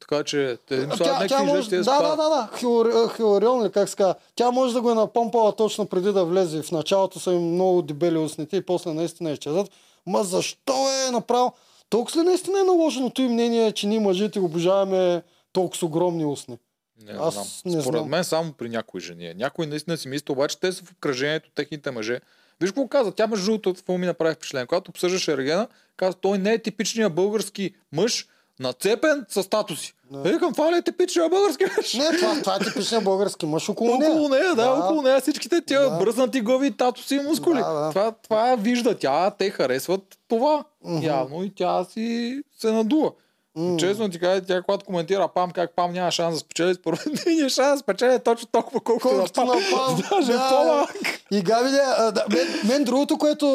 Така 0.00 0.24
че 0.24 0.58
те 0.68 0.74
им 0.74 0.92
слагат 0.92 1.20
някакви 1.20 1.46
може, 1.46 1.62
жести 1.62 1.76
да, 1.76 1.82
да 1.82 2.02
да, 2.02 2.16
да, 2.16 2.28
да, 2.28 2.48
Хилари- 2.58 3.16
Хиларион 3.16 3.64
ли 3.64 3.70
как 3.72 3.88
се 3.88 3.96
казва. 3.96 4.14
Тя 4.34 4.50
може 4.50 4.74
да 4.74 4.80
го 4.80 4.90
е 4.90 4.94
напомпала 4.94 5.56
точно 5.56 5.86
преди 5.86 6.12
да 6.12 6.24
влезе. 6.24 6.62
В 6.62 6.72
началото 6.72 7.20
са 7.20 7.32
им 7.32 7.52
много 7.54 7.82
дебели 7.82 8.18
устните 8.18 8.56
и 8.56 8.62
после 8.66 8.92
наистина 8.92 9.30
изчезват. 9.30 9.70
Ма 10.06 10.24
защо 10.24 10.72
е 11.08 11.10
направо? 11.10 11.52
Толкова 11.90 12.20
ли 12.20 12.24
наистина 12.24 12.60
е 12.60 12.64
наложеното 12.64 13.22
им 13.22 13.32
мнение, 13.32 13.72
че 13.72 13.86
ние 13.86 14.00
мъжете 14.00 14.40
обожаваме 14.40 15.22
толкова 15.52 15.78
с 15.78 15.82
огромни 15.82 16.24
устни? 16.24 16.58
Не, 16.98 17.12
не 17.12 17.18
Аз 17.18 17.34
знам. 17.34 17.46
не 17.66 17.82
Според 17.82 17.98
знам. 17.98 18.08
мен 18.08 18.24
само 18.24 18.52
при 18.52 18.68
някои 18.68 19.00
жени. 19.00 19.26
е. 19.26 19.34
Някои 19.34 19.66
наистина 19.66 19.96
си 19.96 20.08
мислят, 20.08 20.30
обаче 20.30 20.60
те 20.60 20.72
са 20.72 20.84
в 20.84 20.90
обкръжението, 20.90 21.50
техните 21.50 21.90
мъже. 21.90 22.20
Виж 22.60 22.70
какво 22.70 22.88
каза, 22.88 23.12
тя 23.12 23.26
между 23.26 23.44
другото, 23.46 23.74
какво 23.74 23.98
ми 23.98 24.06
направи 24.06 24.34
впечатление. 24.34 24.66
Когато 24.66 24.88
обсъждаше 24.88 25.32
Ергена, 25.32 25.68
каза, 25.96 26.14
той 26.14 26.38
не 26.38 26.52
е 26.52 26.58
типичният 26.58 27.14
български 27.14 27.74
мъж, 27.92 28.26
нацепен 28.60 29.24
с 29.28 29.42
статуси. 29.42 29.94
Да. 30.12 30.18
Е, 30.20 30.32
Викам, 30.32 30.52
това 30.52 30.72
ли 30.72 30.76
е 30.76 30.82
типичният 30.82 31.30
български 31.30 31.64
мъж? 31.76 31.94
Не, 31.94 32.16
това, 32.16 32.34
това 32.34 32.54
е 32.54 32.64
типичният 32.64 33.04
български 33.04 33.46
мъж 33.46 33.68
около 33.68 33.96
нея. 33.98 34.10
Около 34.10 34.28
нея, 34.28 34.54
да, 34.54 34.70
около 34.70 35.02
нея 35.02 35.20
всичките 35.20 35.60
тия 35.60 35.80
Да. 35.82 35.98
бръснати 35.98 36.40
глави, 36.40 36.70
татуси 36.72 37.14
и 37.14 37.20
мускули. 37.20 37.58
Да, 37.58 37.72
да. 37.74 37.88
Това, 37.90 38.12
това 38.12 38.56
вижда 38.56 38.98
тя, 38.98 39.30
те 39.30 39.50
харесват 39.50 40.02
това. 40.28 40.64
Явно 41.02 41.44
и 41.44 41.54
тя 41.54 41.84
си 41.84 42.40
се 42.58 42.72
надува. 42.72 43.10
М. 43.56 43.76
Честно 43.76 44.08
ти 44.10 44.18
кажа, 44.18 44.42
тя 44.46 44.62
когато 44.62 44.84
коментира 44.84 45.28
Пам 45.28 45.50
как 45.50 45.76
Пам 45.76 45.92
няма 45.92 46.10
шанс 46.10 46.34
да 46.34 46.38
спечели, 46.40 46.74
според 46.74 47.00
мен 47.26 47.48
шанс 47.48 47.72
да 47.72 47.78
спечели 47.78 48.18
точно 48.24 48.48
толкова, 48.52 48.80
колкото, 48.80 49.08
Колкото 49.08 49.44
на 49.44 49.46
Пам. 49.46 49.56
на 49.56 49.76
Пам. 49.76 50.02
Даже 50.10 50.32
Да. 50.32 50.48
по-малък. 50.48 50.90
И 51.30 51.42
Габи, 51.42 51.70
не, 51.70 51.78
а, 51.78 52.12
да, 52.12 52.24
мен, 52.30 52.46
мен 52.66 52.84
другото, 52.84 53.18
което 53.18 53.46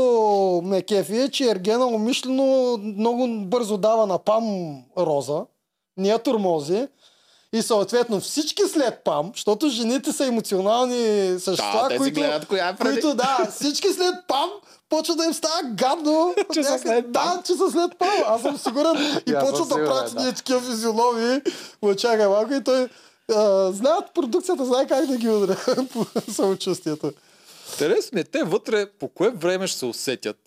ме 0.65 0.81
кефи 0.81 1.17
е, 1.17 1.29
че 1.29 1.49
Ергена 1.49 1.85
умишлено 1.85 2.77
много 2.77 3.27
бързо 3.45 3.77
дава 3.77 4.05
на 4.07 4.17
Пам 4.19 4.75
роза, 4.97 5.41
я 5.99 6.19
турмози. 6.19 6.87
И 7.53 7.61
съответно 7.61 8.19
всички 8.19 8.61
след 8.73 9.03
Пам, 9.03 9.31
защото 9.35 9.69
жените 9.69 10.11
са 10.11 10.25
емоционални 10.25 11.29
същества, 11.39 11.87
Да, 11.89 11.97
които, 11.97 12.19
гледат 12.19 12.45
коя 12.45 12.67
е 12.67 12.75
преди. 12.75 13.01
които, 13.01 13.15
да, 13.15 13.47
всички 13.51 13.93
след 13.93 14.15
Пам 14.27 14.49
почва 14.89 15.15
да 15.15 15.25
им 15.25 15.33
става 15.33 15.61
гадно. 15.63 16.35
Че 16.53 16.63
са 16.63 16.79
след 16.79 17.13
Пам. 17.13 17.37
Да, 17.37 17.41
че 17.45 17.53
са 17.53 17.71
след 17.71 17.97
Пам. 17.99 18.23
Аз 18.27 18.41
съм 18.41 18.57
сигурен. 18.57 19.21
И 19.27 19.33
почват 19.39 19.69
да 19.69 19.75
правят 19.75 20.13
да. 20.13 20.23
ние 20.23 20.33
такива 20.33 20.61
физиономии. 20.61 21.41
Ма 21.81 21.95
чакай 21.95 22.27
малко 22.27 22.53
и 22.53 22.63
той 22.63 22.87
а, 23.35 23.71
знаят 23.71 24.13
продукцията, 24.13 24.65
знае 24.65 24.87
как 24.87 25.05
да 25.05 25.17
ги 25.17 25.29
удря 25.29 25.57
по 25.93 26.05
самочувствието. 26.31 27.11
Интересно 27.71 28.15
ми 28.15 28.21
е, 28.21 28.23
те 28.23 28.43
вътре 28.43 28.85
по 28.99 29.07
кое 29.07 29.29
време 29.29 29.67
ще 29.67 29.79
се 29.79 29.85
усетят? 29.85 30.37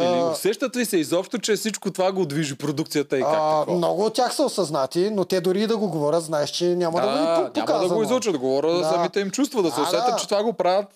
Или 0.00 0.06
А. 0.08 0.30
усещат 0.30 0.76
ли 0.76 0.84
се 0.84 0.96
изобщо, 0.96 1.38
че 1.38 1.54
всичко 1.54 1.90
това 1.90 2.12
го 2.12 2.24
движи 2.24 2.54
продукцията 2.56 3.18
и 3.18 3.22
как 3.22 3.30
А, 3.30 3.58
такова? 3.58 3.76
много 3.76 4.04
от 4.04 4.14
тях 4.14 4.34
са 4.34 4.42
осъзнати, 4.42 5.10
но 5.10 5.24
те 5.24 5.40
дори 5.40 5.62
и 5.62 5.66
да 5.66 5.76
го 5.76 5.88
говорят, 5.88 6.22
знаеш, 6.22 6.50
че 6.50 6.64
няма 6.66 7.00
да, 7.00 7.06
го 7.06 7.12
Да, 7.14 7.20
и 7.50 7.52
по- 7.54 7.60
няма 7.62 7.88
да 7.88 7.94
го 7.94 8.02
изучат, 8.02 8.38
говоря 8.38 8.72
Да. 8.72 8.84
самите 8.84 9.20
им 9.20 9.30
чувства, 9.30 9.62
да 9.62 9.70
се 9.70 9.76
Да, 9.76 9.82
усетят, 9.82 10.06
да. 10.06 10.16
че 10.16 10.28
това 10.28 10.42
го 10.42 10.52
правят 10.52 10.86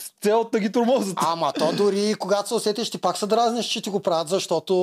с 0.00 0.22
цел 0.22 0.48
да 0.52 0.60
ги 0.60 0.72
тормозят. 0.72 1.14
Ама 1.18 1.52
то 1.52 1.72
дори 1.72 2.14
когато 2.18 2.48
се 2.48 2.54
усетиш, 2.54 2.90
ти 2.90 2.98
пак 2.98 3.18
се 3.18 3.26
дразниш, 3.26 3.66
че 3.66 3.82
ти 3.82 3.90
го 3.90 4.00
правят, 4.00 4.28
защото 4.28 4.74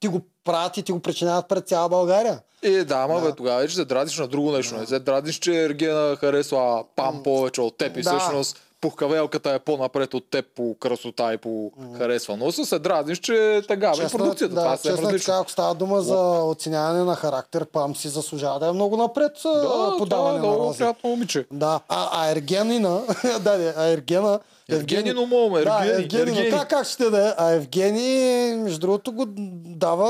ти 0.00 0.08
го 0.08 0.20
правят 0.44 0.76
и 0.76 0.82
ти 0.82 0.92
го 0.92 1.00
причиняват 1.00 1.48
пред 1.48 1.68
цяла 1.68 1.88
България. 1.88 2.40
Е, 2.62 2.84
да, 2.84 2.94
ама 2.96 3.14
Да. 3.14 3.20
бе, 3.22 3.32
тогава 3.32 3.60
вече 3.60 3.74
се 3.74 3.84
дразниш 3.84 4.18
на 4.18 4.28
друго 4.28 4.52
нещо. 4.52 4.74
Не 4.74 4.86
се 4.86 4.98
дразниш, 4.98 5.36
че 5.36 5.64
Ергена 5.64 6.16
харесва 6.16 6.84
Пам 6.96 7.22
повече 7.22 7.60
от 7.60 7.78
теб 7.78 7.96
и 7.96 8.02
Да. 8.02 8.10
всъщност 8.10 8.56
пухкавелката 8.86 9.50
е 9.50 9.58
по-напред 9.58 10.14
от 10.14 10.30
теб 10.30 10.46
по 10.54 10.76
красота 10.80 11.34
и 11.34 11.36
по 11.36 11.72
харесва. 11.98 12.36
Но 12.36 12.52
се 12.52 12.78
дразниш, 12.78 13.18
че 13.18 13.62
тега 13.68 13.92
бе 13.96 14.08
продукцията. 14.08 14.54
да, 14.54 14.60
това 14.60 14.72
е 14.72 14.92
различно. 14.92 15.18
така, 15.18 15.40
ако 15.40 15.50
става 15.50 15.74
дума 15.74 16.02
за 16.02 16.18
оценяване 16.44 17.04
на 17.04 17.14
характер, 17.14 17.64
Пам 17.64 17.96
си 17.96 18.08
заслужава 18.08 18.58
да 18.58 18.68
е 18.68 18.72
много 18.72 18.96
напред 18.96 19.32
Да, 19.44 19.62
това 19.62 19.94
е 19.94 19.98
подаване 19.98 20.38
на 20.38 20.56
рози. 20.56 20.78
приятно 20.78 21.10
момиче. 21.10 21.46
Да, 21.52 21.80
а, 21.88 22.08
а 22.12 22.30
Ергенина, 22.30 23.02
да, 23.40 23.74
а 23.76 23.84
Ергена, 23.84 24.40
Евгенино 24.68 25.26
моме, 25.26 25.62
Да, 25.62 25.78
Ергени, 25.84 26.02
Евгений, 26.02 26.32
Ергени. 26.32 26.50
Как, 26.50 26.70
как 26.70 26.86
ще 26.86 27.10
да 27.10 27.28
е? 27.28 27.32
А 27.38 27.50
Евгений, 27.50 28.54
между 28.56 28.78
другото, 28.78 29.12
го 29.12 29.24
дава 29.66 30.08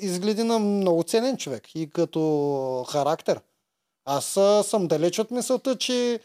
изгледи 0.00 0.42
на 0.42 0.58
много 0.58 1.02
ценен 1.02 1.36
човек 1.36 1.62
и 1.74 1.90
като 1.90 2.86
характер. 2.88 3.40
Аз 4.04 4.24
съм 4.62 4.86
далеч 4.88 5.18
от 5.18 5.30
мисълта, 5.30 5.76
че 5.76 6.20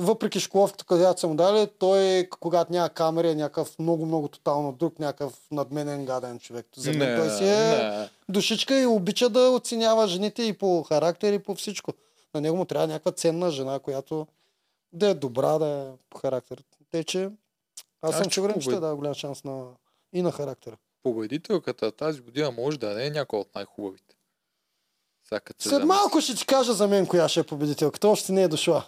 въпреки 0.00 0.40
школовката, 0.40 0.84
която 0.84 1.20
са 1.20 1.28
му 1.28 1.34
дали, 1.34 1.68
той, 1.78 2.28
когато 2.40 2.72
няма 2.72 2.88
камери, 2.88 3.28
е 3.28 3.34
някакъв 3.34 3.78
много-много 3.78 4.28
тотално 4.28 4.72
друг, 4.72 4.98
някакъв 4.98 5.38
надменен 5.50 6.04
гаден 6.04 6.38
човек. 6.38 6.66
За 6.76 6.92
мен 6.92 7.20
той 7.20 7.30
си 7.30 7.44
е 7.44 7.48
не. 7.48 8.08
душичка 8.28 8.80
и 8.80 8.86
обича 8.86 9.28
да 9.28 9.50
оценява 9.50 10.08
жените 10.08 10.42
и 10.42 10.52
по 10.52 10.82
характер, 10.82 11.32
и 11.32 11.38
по 11.38 11.54
всичко. 11.54 11.92
На 12.34 12.40
него 12.40 12.56
му 12.56 12.64
трябва 12.64 12.86
някаква 12.86 13.12
ценна 13.12 13.50
жена, 13.50 13.78
която 13.78 14.26
да 14.92 15.08
е 15.08 15.14
добра, 15.14 15.58
да 15.58 15.66
е 15.66 15.86
по 16.10 16.18
характер. 16.18 16.62
Те, 16.90 17.04
че 17.04 17.30
аз 18.02 18.10
Аз 18.10 18.16
съм 18.16 18.24
ще 18.24 18.34
сигурен, 18.34 18.54
че 18.54 18.60
ще 18.60 18.80
дава 18.80 18.96
голям 18.96 19.14
шанс 19.14 19.44
на... 19.44 19.66
и 20.12 20.22
на 20.22 20.32
характера. 20.32 20.76
Победителката 21.02 21.92
тази 21.92 22.20
година 22.20 22.50
може 22.50 22.78
да 22.78 22.94
не 22.94 23.06
е 23.06 23.10
някой 23.10 23.38
от 23.38 23.54
най-хубавите. 23.54 24.14
След 25.58 25.84
малко 25.84 26.20
ще 26.20 26.34
ти 26.34 26.46
кажа 26.46 26.72
за 26.72 26.88
мен 26.88 27.06
коя 27.06 27.28
ще 27.28 27.40
е 27.40 27.44
победителката. 27.44 28.08
Още 28.08 28.32
не 28.32 28.42
е 28.42 28.48
дошла. 28.48 28.84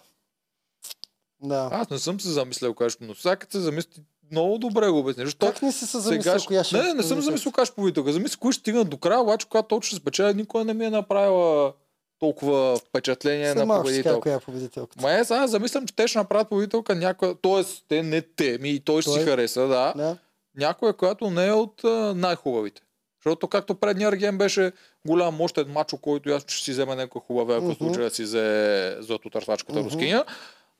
Да. 1.42 1.68
Аз 1.72 1.90
не 1.90 1.98
съм 1.98 2.20
се 2.20 2.28
замислял, 2.28 2.74
кажеш, 2.74 2.98
но 3.00 3.14
сега 3.14 3.36
като 3.36 3.52
се 3.52 3.60
замисли, 3.60 4.02
много 4.30 4.58
добре 4.58 4.88
го 4.88 4.98
обясниш. 4.98 5.24
Защо 5.24 5.46
Как 5.46 5.62
не 5.62 5.72
си 5.72 5.86
се 5.86 5.98
замислил, 5.98 6.32
сега... 6.32 6.46
коя 6.46 6.64
ще 6.64 6.76
Не, 6.76 6.82
не, 6.82 6.94
не 6.94 7.02
съм 7.02 7.20
замислил 7.20 7.52
как 7.52 7.64
ще 7.64 7.74
победителка. 7.74 8.12
Замисли 8.12 8.38
кои 8.38 8.52
ще 8.52 8.60
стигнат 8.60 8.88
до 8.88 8.96
края, 8.96 9.20
обаче 9.20 9.46
когато 9.48 9.68
точно 9.68 9.86
ще 9.86 9.96
спечеля, 9.96 10.34
никой 10.34 10.64
не 10.64 10.74
ми 10.74 10.84
е 10.84 10.90
направила 10.90 11.72
толкова 12.18 12.76
впечатление 12.78 13.52
След 13.52 13.66
на 13.66 13.76
победителка. 13.76 14.20
коя 14.20 14.34
е 14.34 14.40
победителката. 14.40 15.02
Ма 15.02 15.12
е, 15.12 15.24
сега 15.24 15.46
замислям, 15.46 15.86
че 15.86 15.96
те 15.96 16.08
ще 16.08 16.18
направят 16.18 16.48
победителка 16.48 16.94
някоя, 16.94 17.34
т.е. 17.34 17.62
те 17.88 18.02
не 18.02 18.20
те, 18.22 18.58
ми 18.58 18.70
и 18.70 18.80
той 18.80 19.02
ще 19.02 19.10
си 19.10 19.20
хареса, 19.20 19.60
да. 19.60 19.92
Да. 19.96 20.16
Някоя, 20.56 20.92
която 20.92 21.30
не 21.30 21.46
е 21.46 21.52
от 21.52 21.84
а, 21.84 21.88
най-хубавите. 22.16 22.82
Защото 23.18 23.48
както 23.48 23.74
предния 23.74 24.08
Арген 24.08 24.38
беше 24.38 24.72
голям 25.06 25.34
мощен 25.34 25.68
мачо, 25.68 25.96
който 25.96 26.40
че 26.40 26.56
ще 26.56 26.64
си 26.64 26.70
вземе 26.70 26.94
някой 26.96 27.20
хубава, 27.26 27.56
ако 27.56 27.64
Мгм. 27.64 27.74
случая 27.74 28.10
си 28.10 28.22
взе 28.22 28.96
златотърсачката 29.00 29.78
Мгм. 29.78 29.86
рускиня. 29.88 30.24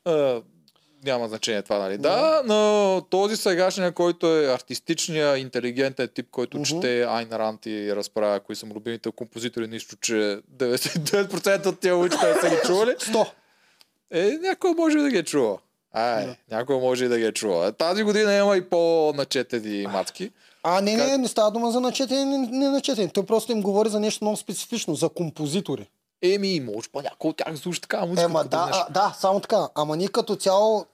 А, 0.04 0.42
няма 1.04 1.28
значение 1.28 1.62
това, 1.62 1.78
нали? 1.78 1.98
Да, 1.98 2.42
но 2.44 3.00
този 3.10 3.36
сегашния, 3.36 3.92
който 3.92 4.26
е 4.26 4.52
артистичния, 4.52 5.38
интелигентен 5.38 6.08
тип, 6.14 6.26
който 6.30 6.56
Мгм. 6.56 6.64
чете 6.64 7.02
Айн 7.02 7.28
Рант 7.32 7.66
и 7.66 7.96
разправя 7.96 8.40
кои 8.40 8.56
са 8.56 8.66
му 8.66 8.74
любимите 8.74 9.10
композитори, 9.10 9.66
нищо, 9.68 9.96
че 9.96 10.40
99% 10.56 11.66
от 11.66 11.80
тия 11.80 11.96
не 11.96 12.10
са 12.10 12.50
ги 12.50 12.56
чували. 12.66 12.90
100. 12.90 13.26
Е, 14.10 14.38
някой 14.42 14.70
може 14.74 14.98
да 14.98 15.10
ги 15.10 15.18
е 15.18 15.22
чува. 15.22 15.58
Ай, 15.92 16.26
Да. 16.26 16.36
някой 16.50 16.76
може 16.76 17.04
и 17.04 17.08
да 17.08 17.18
ги 17.18 17.24
е 17.24 17.32
чува. 17.32 17.66
Е, 17.66 17.72
Тази 17.72 18.02
година 18.02 18.34
има 18.34 18.56
и 18.56 18.68
по-начетени 18.68 19.86
мацки. 19.86 20.30
А, 20.62 20.80
не, 20.80 20.96
не, 20.96 21.18
не 21.18 21.28
става 21.28 21.50
дума 21.50 21.70
за 21.70 21.80
начетен, 21.80 22.30
не, 22.30 22.38
не 22.38 22.68
начетен. 22.68 23.10
Той 23.10 23.26
просто 23.26 23.52
им 23.52 23.62
говори 23.62 23.88
за 23.88 24.00
нещо 24.00 24.24
много 24.24 24.36
специфично, 24.36 24.94
за 24.94 25.08
композитори. 25.08 25.88
Еми, 26.22 26.60
може 26.60 26.88
па 26.92 27.02
някой 27.02 27.30
от 27.30 27.36
тях 27.36 27.58
слуша 27.58 27.80
така 27.80 28.00
музика. 28.00 28.22
Ема 28.22 28.44
да, 28.44 28.70
а, 28.72 28.92
да, 28.92 29.14
само 29.18 29.40
така. 29.40 29.68
Ама 29.74 29.96
ние 29.96 30.08
като 30.08 30.36
цяло 30.36 30.86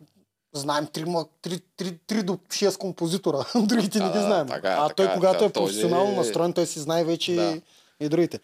знаем 0.52 0.86
3, 0.86 1.04
3, 1.44 1.62
3, 1.78 1.98
3 2.08 2.22
до 2.22 2.32
6 2.32 2.78
композитора, 2.78 3.44
другите 3.54 3.98
не 3.98 4.10
ги 4.12 4.18
знаем. 4.18 4.48
така 4.48 4.72
е, 4.72 4.76
а 4.78 4.88
той, 4.88 5.06
е, 5.06 5.14
когато 5.14 5.32
така 5.34 5.44
е 5.44 5.48
е. 5.48 5.52
Професионално 5.52 6.16
настроен, 6.16 6.52
той 6.52 6.66
си 6.66 6.78
знае 6.80 7.04
вече 7.04 7.34
Да. 7.34 7.60
и, 8.00 8.08
другите. 8.08 8.40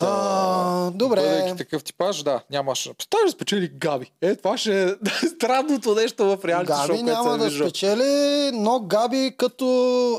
А, 0.00 0.90
добре. 0.90 1.20
Бъдейки 1.20 1.56
такъв 1.56 1.84
типаж, 1.84 2.22
да, 2.22 2.40
нямаш. 2.50 2.90
Представяш 2.98 3.24
да 3.24 3.30
спечели 3.30 3.68
Габи. 3.68 4.12
Е, 4.20 4.36
това 4.36 4.58
ще 4.58 4.82
е 4.82 4.88
странното 5.36 5.94
нещо 5.94 6.24
в 6.36 6.44
реалити 6.44 6.72
шоу, 6.72 6.86
Габи 6.86 6.88
което 6.88 7.04
няма 7.04 7.38
да 7.38 7.44
виждал. 7.44 7.68
спечели, 7.68 8.50
но 8.54 8.80
Габи 8.80 9.34
като 9.38 9.66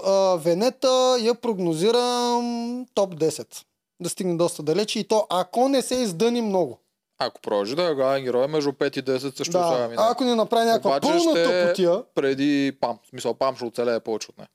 а, 0.05 0.35
Венета 0.35 1.17
я 1.21 1.35
прогнозирам 1.35 2.85
топ 2.93 3.15
10. 3.15 3.63
Да 4.01 4.09
стигне 4.09 4.37
доста 4.37 4.63
далече 4.63 4.99
и 4.99 5.03
то 5.03 5.27
ако 5.29 5.69
не 5.69 5.81
се 5.81 5.95
издъни 5.95 6.41
много. 6.41 6.79
Ако 7.17 7.41
продължи 7.41 7.75
да 7.75 7.83
е 7.83 7.93
главен 7.93 8.23
герой, 8.23 8.47
между 8.47 8.71
5 8.71 8.99
и 8.99 9.03
10 9.03 9.37
също 9.37 9.51
Да, 9.51 9.87
да, 9.87 9.95
а 9.97 10.11
ако 10.11 10.23
не 10.23 10.35
направи 10.35 10.65
някаква 10.65 10.89
Обаче 10.97 11.07
пълна 11.07 11.33
тъпотия, 11.33 12.03
преди 12.15 12.77
Пам. 12.81 12.99
В 13.03 13.07
смисъл, 13.07 13.33
Пам 13.33 13.55
ще 13.55 13.65
оцелее 13.65 13.99
повече 13.99 14.27
от 14.29 14.37
нея. 14.37 14.49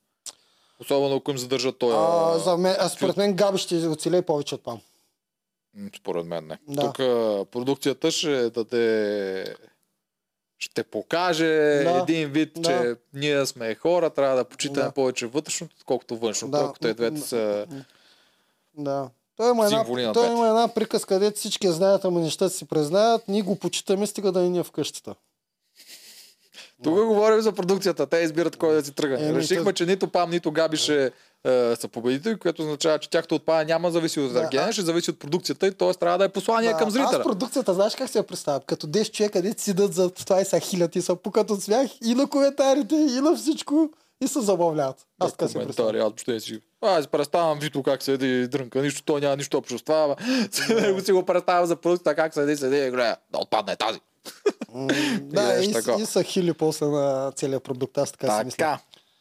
Особено 0.80 1.16
ако 1.16 1.30
им 1.30 1.38
задържат 1.38 1.78
този... 1.78 1.96
а, 1.98 2.38
за 2.38 2.56
мен, 2.56 2.76
а 2.78 2.88
според 2.88 3.16
мен 3.16 3.36
Габи 3.36 3.58
ще 3.58 3.86
оцелее 3.86 4.22
повече 4.22 4.54
от 4.54 4.64
Пам. 4.64 4.80
Според 5.96 6.26
мен 6.26 6.46
не. 6.46 6.58
Да. 6.68 6.82
Тук 6.82 6.96
продукцията 7.50 8.10
ще 8.10 8.50
даде... 8.50 9.56
Ще 10.58 10.82
покаже 10.84 11.46
Да. 11.84 12.00
един 12.08 12.30
вид, 12.30 12.52
Да. 12.56 12.62
че 12.62 12.94
ние 13.14 13.46
сме 13.46 13.74
хора, 13.74 14.10
трябва 14.10 14.36
да 14.36 14.44
почитаме 14.44 14.86
Да. 14.86 14.92
повече 14.92 15.26
вътрешното, 15.26 15.76
колкото 15.86 16.16
външното. 16.16 16.58
Да. 16.58 16.64
Ако 16.64 16.78
те 16.78 16.94
двете 16.94 17.20
са... 17.20 17.66
Да. 18.76 19.10
Той 19.36 19.50
има, 19.50 19.66
една, 19.66 20.12
той 20.12 20.32
има 20.32 20.48
една 20.48 20.68
приказка, 20.68 21.14
където 21.14 21.38
всички 21.38 21.68
знаят, 21.68 22.04
ама 22.04 22.20
нещата 22.20 22.50
си 22.50 22.64
признаят. 22.64 23.28
Ние 23.28 23.42
го 23.42 23.56
почитаме, 23.56 24.06
стига 24.06 24.32
да 24.32 24.40
ни 24.40 24.58
е 24.58 24.62
в 24.62 24.70
къщата. 24.70 25.14
Тук 26.82 26.94
говорим 26.94 27.40
за 27.40 27.52
продукцията. 27.52 28.06
Те 28.06 28.16
избират 28.16 28.56
кой 28.56 28.74
да 28.74 28.84
си 28.84 28.92
тръгне. 28.92 29.28
Еми, 29.28 29.38
Решихме, 29.38 29.72
че 29.72 29.86
нито 29.86 30.08
Пам, 30.08 30.30
нито 30.30 30.52
Габи 30.52 30.76
ще 30.76 31.12
е, 31.44 31.76
са 31.76 31.88
победители, 31.88 32.38
което 32.38 32.62
означава, 32.62 32.98
че 32.98 33.10
тяхто 33.10 33.34
отпада 33.34 33.64
няма 33.64 33.90
зависи 33.90 34.20
от 34.20 34.36
Аргена, 34.36 34.72
ще 34.72 34.82
зависи 34.82 35.10
от 35.10 35.18
продукцията 35.18 35.66
и 35.66 35.72
т.е. 35.72 35.94
трябва 35.94 36.18
да 36.18 36.24
е 36.24 36.28
послание 36.28 36.70
Да, 36.70 36.76
към 36.76 36.90
зрителя. 36.90 37.18
Аз 37.18 37.22
продукцията, 37.22 37.74
знаеш 37.74 37.94
как 37.94 38.10
се 38.10 38.18
я 38.18 38.26
представям? 38.26 38.62
Като 38.66 38.86
10 38.86 39.10
човека, 39.10 39.32
където 39.32 39.62
седат 39.62 39.94
за 39.94 40.10
това 40.10 40.40
и 40.40 40.44
са 40.44 40.60
хилят 40.60 40.96
и 40.96 41.02
са 41.02 41.16
пукат 41.16 41.50
от 41.50 41.62
смях 41.62 41.90
и 42.04 42.14
на 42.14 42.26
коментарите, 42.26 42.94
и 42.94 43.20
на 43.20 43.36
всичко 43.36 43.90
и 44.24 44.28
се 44.28 44.40
забавляват. 44.40 45.06
Аз 45.20 45.32
така 45.32 45.48
се 45.48 45.58
я 45.58 45.64
представям. 45.64 45.88
коментари, 45.88 45.98
аз 45.98 46.04
въобще 46.04 46.32
не 46.32 46.40
си... 46.40 46.60
Аз 46.84 47.06
представям 47.06 47.58
Вито 47.58 47.82
как 47.82 48.02
седи 48.02 48.40
и 48.40 48.48
дрънка, 48.48 48.82
нищо, 48.82 49.02
той 49.02 49.20
няма 49.20 49.36
нищо 49.36 49.58
общо 49.58 49.78
с 49.78 49.82
това, 49.82 50.16
него 50.68 51.00
си 51.04 51.12
го 51.12 51.26
представям 51.26 51.66
за 51.66 51.76
продукцията, 51.76 52.14
как 52.14 52.34
седи, 52.34 52.56
седи 52.56 52.76
и 52.76 52.90
гледа, 52.90 53.16
да 53.32 53.38
отпадне 53.38 53.76
тази. 53.76 54.00
Да, 55.20 55.64
и, 55.64 55.74
и 56.02 56.06
са 56.06 56.22
хили 56.22 56.52
после 56.52 56.86
на 56.86 57.32
целия 57.36 57.60
продукт. 57.60 57.98
Аз 57.98 58.12
така 58.12 58.38
си 58.38 58.44
мисля. 58.44 58.56
Така, 58.56 58.78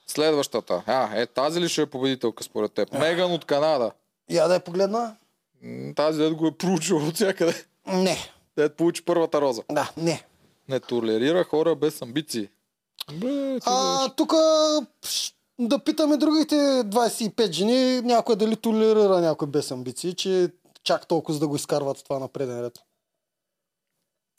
следващата. 0.07 0.84
А, 0.88 1.19
е, 1.22 1.26
тази 1.26 1.61
ли 1.61 1.69
ще 1.69 1.81
е 1.81 1.85
победителка 1.85 2.44
според 2.44 2.73
теб? 2.73 2.94
Меган 2.94 3.31
от 3.31 3.45
Канада. 3.45 3.91
Я 4.30 4.48
да 4.48 4.53
я 4.53 4.60
погледна? 4.60 5.15
М, 5.64 5.94
Тази 5.95 6.19
дед 6.19 6.34
го 6.34 6.48
е 6.48 6.52
проучил 6.52 6.98
от 7.07 7.15
всякъде. 7.15 7.65
Не. 7.88 8.18
Дед 8.57 8.73
получи 8.77 9.06
първата 9.06 9.41
роза. 9.41 9.64
Да, 9.72 9.91
не. 9.98 10.23
Не 10.69 10.80
толерира 10.80 11.44
хора 11.44 11.76
без 11.76 12.02
амбиции. 12.02 12.49
Бе, 13.14 13.60
а... 13.65 14.10
тук 14.10 14.34
да 15.59 15.84
питаме 15.84 16.17
другите 16.17 16.55
25 16.55 17.51
жени, 17.51 18.01
някой 18.01 18.35
дали 18.35 18.55
толерира 18.55 19.21
някой 19.21 19.47
без 19.47 19.71
амбиции, 19.71 20.13
че 20.13 20.49
чак 20.84 21.07
толкова 21.07 21.34
за 21.34 21.39
да 21.39 21.47
го 21.47 21.55
изкарват 21.55 22.03
това 22.03 22.19
на 22.19 22.27
преден 22.27 22.61
ред. 22.61 22.80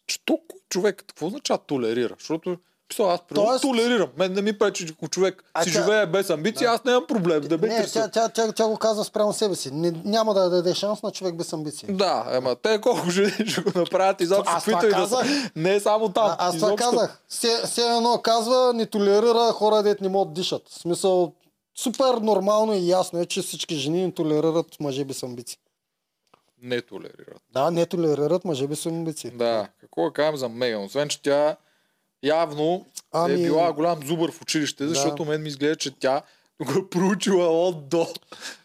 Що 0.06 0.38
човек, 0.68 1.04
какво 1.08 1.26
означава 1.26 1.58
толерира? 1.58 2.16
Защото 2.18 2.58
Писал, 2.88 3.10
аз 3.10 3.20
примерно 3.22 3.46
Тоест- 3.46 3.62
толерирам. 3.62 4.08
Мен 4.16 4.32
не 4.32 4.42
ми 4.42 4.52
пречи, 4.54 4.86
че 4.86 4.92
ако 4.92 5.08
човек 5.08 5.44
А 5.54 5.64
си 5.64 5.72
тя- 5.72 5.80
живее 5.80 6.06
без 6.06 6.30
амбиции, 6.30 6.66
аз 6.66 6.84
нямам 6.84 7.06
проблем 7.06 7.40
да 7.40 7.58
Не, 7.58 7.86
тя, 7.86 8.08
тя, 8.08 8.28
тя, 8.28 8.52
тя, 8.52 8.66
го 8.66 8.76
казва 8.76 9.04
спрямо 9.04 9.32
себе 9.32 9.54
си. 9.54 9.70
Не, 9.70 9.90
няма 10.04 10.34
да 10.34 10.50
даде 10.50 10.74
шанс 10.74 11.02
на 11.02 11.10
човек 11.10 11.34
без 11.34 11.52
амбиции. 11.52 11.88
Да, 11.90 12.26
ема 12.30 12.56
те 12.56 12.80
колко 12.80 13.10
жени 13.10 13.30
ще 13.46 13.60
го 13.62 13.78
направят 13.78 14.20
изобщо, 14.20 14.44
Аз 14.48 14.64
това 14.64 14.78
и 14.78 14.82
да 14.82 14.88
са. 14.88 14.96
казах. 15.16 15.26
Не 15.56 15.74
е 15.74 15.80
само 15.80 16.08
там. 16.08 16.26
А, 16.28 16.36
аз 16.40 16.54
това 16.56 16.76
казах. 16.76 17.22
Все, 17.28 17.62
едно 17.78 18.18
казва, 18.18 18.72
не 18.74 18.86
толерира 18.86 19.52
хора, 19.52 19.82
дет 19.82 20.00
не 20.00 20.08
могат 20.08 20.28
да 20.28 20.40
дишат. 20.40 20.68
В 20.68 20.74
смисъл, 20.74 21.32
супер 21.76 22.14
нормално 22.14 22.74
и 22.74 22.88
ясно 22.88 23.20
е, 23.20 23.26
че 23.26 23.42
всички 23.42 23.76
жени 23.76 24.02
не 24.02 24.12
толерират 24.12 24.80
мъже 24.80 25.04
без 25.04 25.22
амбиции. 25.22 25.58
Не 26.62 26.80
толерират. 26.80 27.42
Да, 27.50 27.70
не 27.70 27.86
толерират 27.86 28.44
мъже 28.44 28.66
без 28.66 28.86
амбиции. 28.86 29.30
Да, 29.30 29.68
какво 29.80 30.04
да 30.04 30.12
кажем 30.12 30.36
за 30.36 30.48
Меган? 30.48 30.84
Освен, 30.84 31.08
че 31.08 31.22
тя 31.22 31.56
явно 32.24 32.86
Ами- 33.12 33.34
е 33.34 33.36
била 33.36 33.72
голям 33.72 34.00
зубър 34.06 34.32
в 34.32 34.42
училище, 34.42 34.88
защото 34.88 35.24
мен 35.24 35.42
ми 35.42 35.48
изглежда, 35.48 35.76
че 35.76 35.98
тя 35.98 36.22
го 36.62 36.78
е 36.78 36.88
проучила 36.90 37.68
от 37.68 37.88
до 37.88 38.06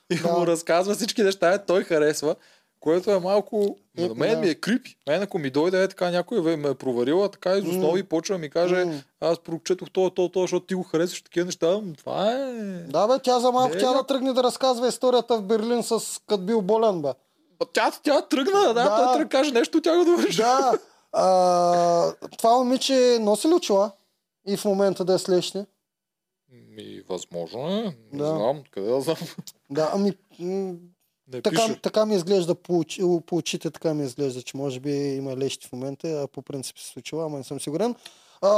и 0.09 0.15
Да. 0.15 0.33
му 0.33 0.47
разказва 0.47 0.95
всички 0.95 1.23
неща, 1.23 1.53
е, 1.53 1.65
той 1.65 1.83
харесва, 1.83 2.35
което 2.79 3.11
е 3.11 3.19
малко... 3.19 3.77
Е, 3.97 4.07
на 4.07 4.15
мен 4.15 4.35
да. 4.35 4.41
ми 4.41 4.49
е 4.49 4.55
крипи. 4.55 4.95
Мен 5.07 5.21
ако 5.21 5.39
ми 5.39 5.49
дойде 5.49 5.83
е 5.83 5.87
така 5.87 6.11
някой 6.11 6.57
ме 6.57 6.69
е 6.69 6.73
проверила, 6.73 7.29
така 7.29 7.57
из 7.57 7.65
основи 7.65 8.03
почва 8.03 8.35
да 8.35 8.39
ми 8.39 8.49
каже, 8.49 8.85
М. 8.85 8.93
аз 9.21 9.39
прочетох 9.39 9.89
то, 9.91 10.09
то, 10.09 10.29
то, 10.29 10.41
защото 10.41 10.65
ти 10.65 10.75
го 10.75 10.83
харесваш 10.83 11.21
такива 11.21 11.45
неща. 11.45 11.79
Това 11.97 12.31
е... 12.31 12.53
Да, 12.87 13.07
бе, 13.07 13.13
тя 13.23 13.39
за 13.39 13.51
малко 13.51 13.73
Не, 13.75 13.81
тя 13.81 13.91
да. 13.91 13.97
да 13.97 14.03
тръгне 14.03 14.33
да 14.33 14.43
разказва 14.43 14.87
историята 14.87 15.37
в 15.37 15.41
Берлин 15.43 15.83
с 15.83 16.21
като 16.27 16.43
бил 16.43 16.61
болен, 16.61 17.01
бе. 17.01 17.09
Тя, 17.73 17.91
тя 18.03 18.21
тръгна, 18.21 18.61
да, 18.61 18.73
Да. 18.73 19.11
той 19.13 19.23
да 19.23 19.29
каже 19.29 19.51
нещо, 19.51 19.81
тя 19.81 19.97
го 19.97 20.05
довърши. 20.05 20.37
Да, 20.37 20.71
а, 21.11 22.13
това 22.37 22.57
момиче 22.57 23.17
носи 23.21 23.47
ли 23.47 23.53
очила? 23.53 23.91
И 24.47 24.57
в 24.57 24.65
момента 24.65 25.05
да 25.05 25.13
е 25.13 25.17
слещне? 25.19 25.65
Ми, 26.51 27.01
възможно 27.09 27.67
е. 27.69 27.81
Не 28.11 28.17
Да. 28.17 28.25
знам, 28.27 28.63
къде 28.71 28.87
да 28.87 29.01
знам. 29.01 29.17
Да, 29.69 29.91
ами 29.93 30.13
м, 30.39 30.73
Не 31.27 31.41
така, 31.41 31.49
пише. 31.67 31.81
така 31.81 32.05
ми 32.05 32.15
изглежда 32.15 32.55
по, 32.55 32.83
по 33.25 33.35
очите, 33.35 33.71
така 33.71 33.93
ми 33.93 34.05
изглежда, 34.05 34.41
че 34.41 34.57
може 34.57 34.79
би 34.79 34.91
има 34.91 35.37
лещи 35.37 35.67
в 35.67 35.71
момента, 35.71 36.07
а 36.07 36.27
по 36.27 36.41
принцип 36.41 36.79
се 36.79 36.87
случва, 36.87 37.25
ама 37.25 37.37
не 37.37 37.43
съм 37.43 37.59
сигурен. 37.59 37.95
А, 38.41 38.49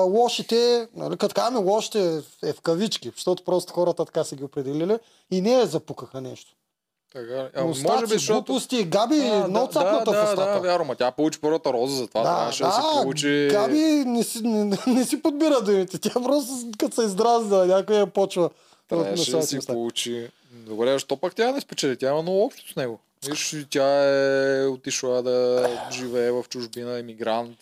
лошите, 0.00 0.88
нали, 0.94 1.16
като 1.16 1.34
казваме 1.34 1.70
лошите 1.70 2.22
е 2.44 2.52
в 2.52 2.60
кавички, 2.60 3.10
защото 3.14 3.44
просто 3.44 3.72
хората 3.72 4.04
така 4.04 4.24
са 4.24 4.36
ги 4.36 4.44
определили 4.44 4.98
и 5.30 5.40
не 5.40 5.60
е 5.60 5.66
запукаха 5.66 6.20
нещо. 6.20 6.56
Така, 7.12 7.48
а, 7.54 7.64
може 7.64 7.80
стаци, 7.80 8.02
би, 8.02 8.08
защото... 8.08 8.44
глупости, 8.44 8.84
Габи, 8.84 9.18
А, 9.18 9.48
много 9.48 9.66
да, 9.66 9.72
цапната 9.72 10.10
да, 10.10 10.26
в 10.26 10.30
устата. 10.30 10.52
Да, 10.52 10.60
вярно, 10.60 10.94
тя 10.94 11.10
получи 11.10 11.40
първата 11.40 11.72
роза, 11.72 11.96
затова 11.96 12.22
трябваше 12.22 12.62
да, 12.62 12.72
си 12.72 12.80
получи... 13.02 13.48
Габи 13.50 14.04
не 14.06 14.24
си, 14.24 14.40
не, 14.42 14.78
не 14.86 15.04
си 15.04 15.22
подбира 15.22 15.60
думите. 15.60 15.98
Тя 15.98 16.10
просто 16.10 16.52
като 16.78 16.94
се 16.94 17.02
издразна, 17.02 17.66
някой 17.66 17.96
я 17.96 18.06
почва. 18.06 18.50
Трябваше 18.88 19.30
да 19.30 19.42
си 19.42 19.56
места. 19.56 19.72
получи... 19.72 20.28
Добре, 20.52 20.92
защо 20.92 21.16
пък 21.16 21.34
тя 21.34 21.52
не 21.52 21.60
спечели? 21.60 21.96
Тя 21.96 22.08
има 22.08 22.22
много 22.22 22.44
общо 22.44 22.72
с 22.72 22.76
него. 22.76 23.00
Виж, 23.28 23.56
тя 23.70 24.08
е 24.62 24.66
отишла 24.66 25.22
да 25.22 25.68
живее 25.92 26.30
в 26.30 26.44
чужбина, 26.48 26.98
емигрант. 26.98 27.58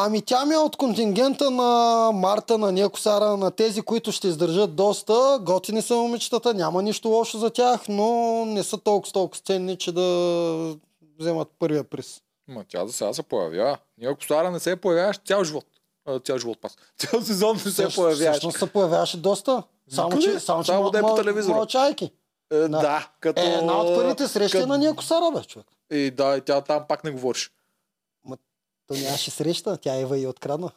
Ами 0.00 0.22
тя 0.22 0.44
ми 0.46 0.54
е 0.54 0.58
от 0.58 0.76
контингента 0.76 1.50
на 1.50 2.10
Марта, 2.14 2.58
на 2.58 2.72
Некосара, 2.72 3.36
на 3.36 3.50
тези, 3.50 3.82
които 3.82 4.12
ще 4.12 4.28
издържат 4.28 4.74
доста. 4.74 5.38
Готини 5.42 5.82
са 5.82 5.94
момичетата, 5.94 6.54
няма 6.54 6.82
нищо 6.82 7.08
лошо 7.08 7.38
за 7.38 7.50
тях, 7.50 7.80
но 7.88 8.08
не 8.44 8.62
са 8.62 8.78
толкова 8.78 9.12
толкова 9.12 9.40
ценни, 9.40 9.76
че 9.76 9.92
да 9.92 10.76
вземат 11.18 11.48
първия 11.58 11.84
приз. 11.84 12.20
Ма 12.48 12.64
тя 12.68 12.86
за 12.86 12.92
сега 12.92 13.12
се 13.12 13.22
появява. 13.22 13.78
Ние 13.98 14.08
ако 14.08 14.24
Сара 14.24 14.50
не 14.50 14.60
се 14.60 14.76
появяваш 14.76 15.18
цял 15.18 15.44
живот. 15.44 15.64
А, 16.06 16.18
цял 16.18 16.38
живот 16.38 16.58
пас. 16.60 16.76
Цял 16.98 17.22
сезон 17.22 17.56
не 17.64 17.72
се 17.72 17.88
появяваш. 17.88 18.32
Всъщност 18.32 18.58
се 18.58 18.66
появяваше 18.66 19.16
доста. 19.16 19.62
Само, 19.90 20.08
Никъде. 20.08 20.32
че, 20.32 20.40
само, 20.40 20.62
че 20.62 20.66
Само 20.66 20.90
да 20.90 20.98
е 20.98 21.02
по 21.02 21.14
телевизора. 21.14 21.54
мълчайки. 21.56 22.12
Е, 22.52 22.58
да. 22.58 23.08
като... 23.20 23.42
Е, 23.42 23.44
една 23.44 23.80
от 23.80 23.94
първите 23.96 24.28
срещи 24.28 24.56
е 24.56 24.60
като- 24.60 24.72
на 24.72 24.78
Некосара, 24.78 25.30
бе, 25.34 25.42
човек. 25.42 25.66
И 25.90 26.10
да, 26.10 26.36
и 26.36 26.40
тя 26.40 26.60
там 26.60 26.84
пак 26.88 27.04
не 27.04 27.10
говориш. 27.10 27.50
То 28.88 28.94
нямаше 28.94 29.30
среща, 29.30 29.76
тя 29.76 29.94
Ева 29.94 30.18
и 30.18 30.26
открадна. 30.26 30.70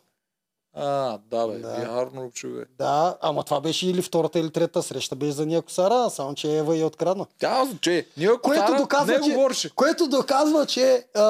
А, 0.74 0.86
да, 1.26 1.48
бе, 1.48 1.58
Да. 1.58 1.68
вярно, 1.70 2.32
човек. 2.32 2.70
Да, 2.72 3.18
ама 3.22 3.44
това 3.44 3.62
беше 3.62 3.88
или 3.88 4.02
втората 4.02 4.40
или 4.40 4.52
трета 4.52 4.84
среща, 4.84 5.16
беше 5.16 5.32
за 5.32 5.46
Ния 5.46 5.62
Косара, 5.62 6.10
само 6.10 6.36
че 6.36 6.58
Ева 6.58 6.78
я 6.78 6.86
открадна. 6.86 7.26
Тя 7.40 7.68
че 7.82 8.08
ако 8.26 8.42
Което 8.42 8.76
доказва, 8.76 9.14
не 9.14 9.22
че- 9.22 9.32
говореше. 9.32 9.70
Което 9.70 10.08
доказва, 10.08 10.66
че 10.66 11.08
а, 11.16 11.22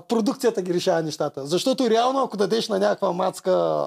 продукцията 0.00 0.62
ги 0.62 0.74
решава 0.74 1.02
нещата. 1.02 1.46
Защото 1.46 1.90
реално, 1.90 2.22
ако 2.22 2.36
дадеш 2.36 2.68
на 2.68 2.78
някаква 2.78 3.12
мацка 3.12 3.86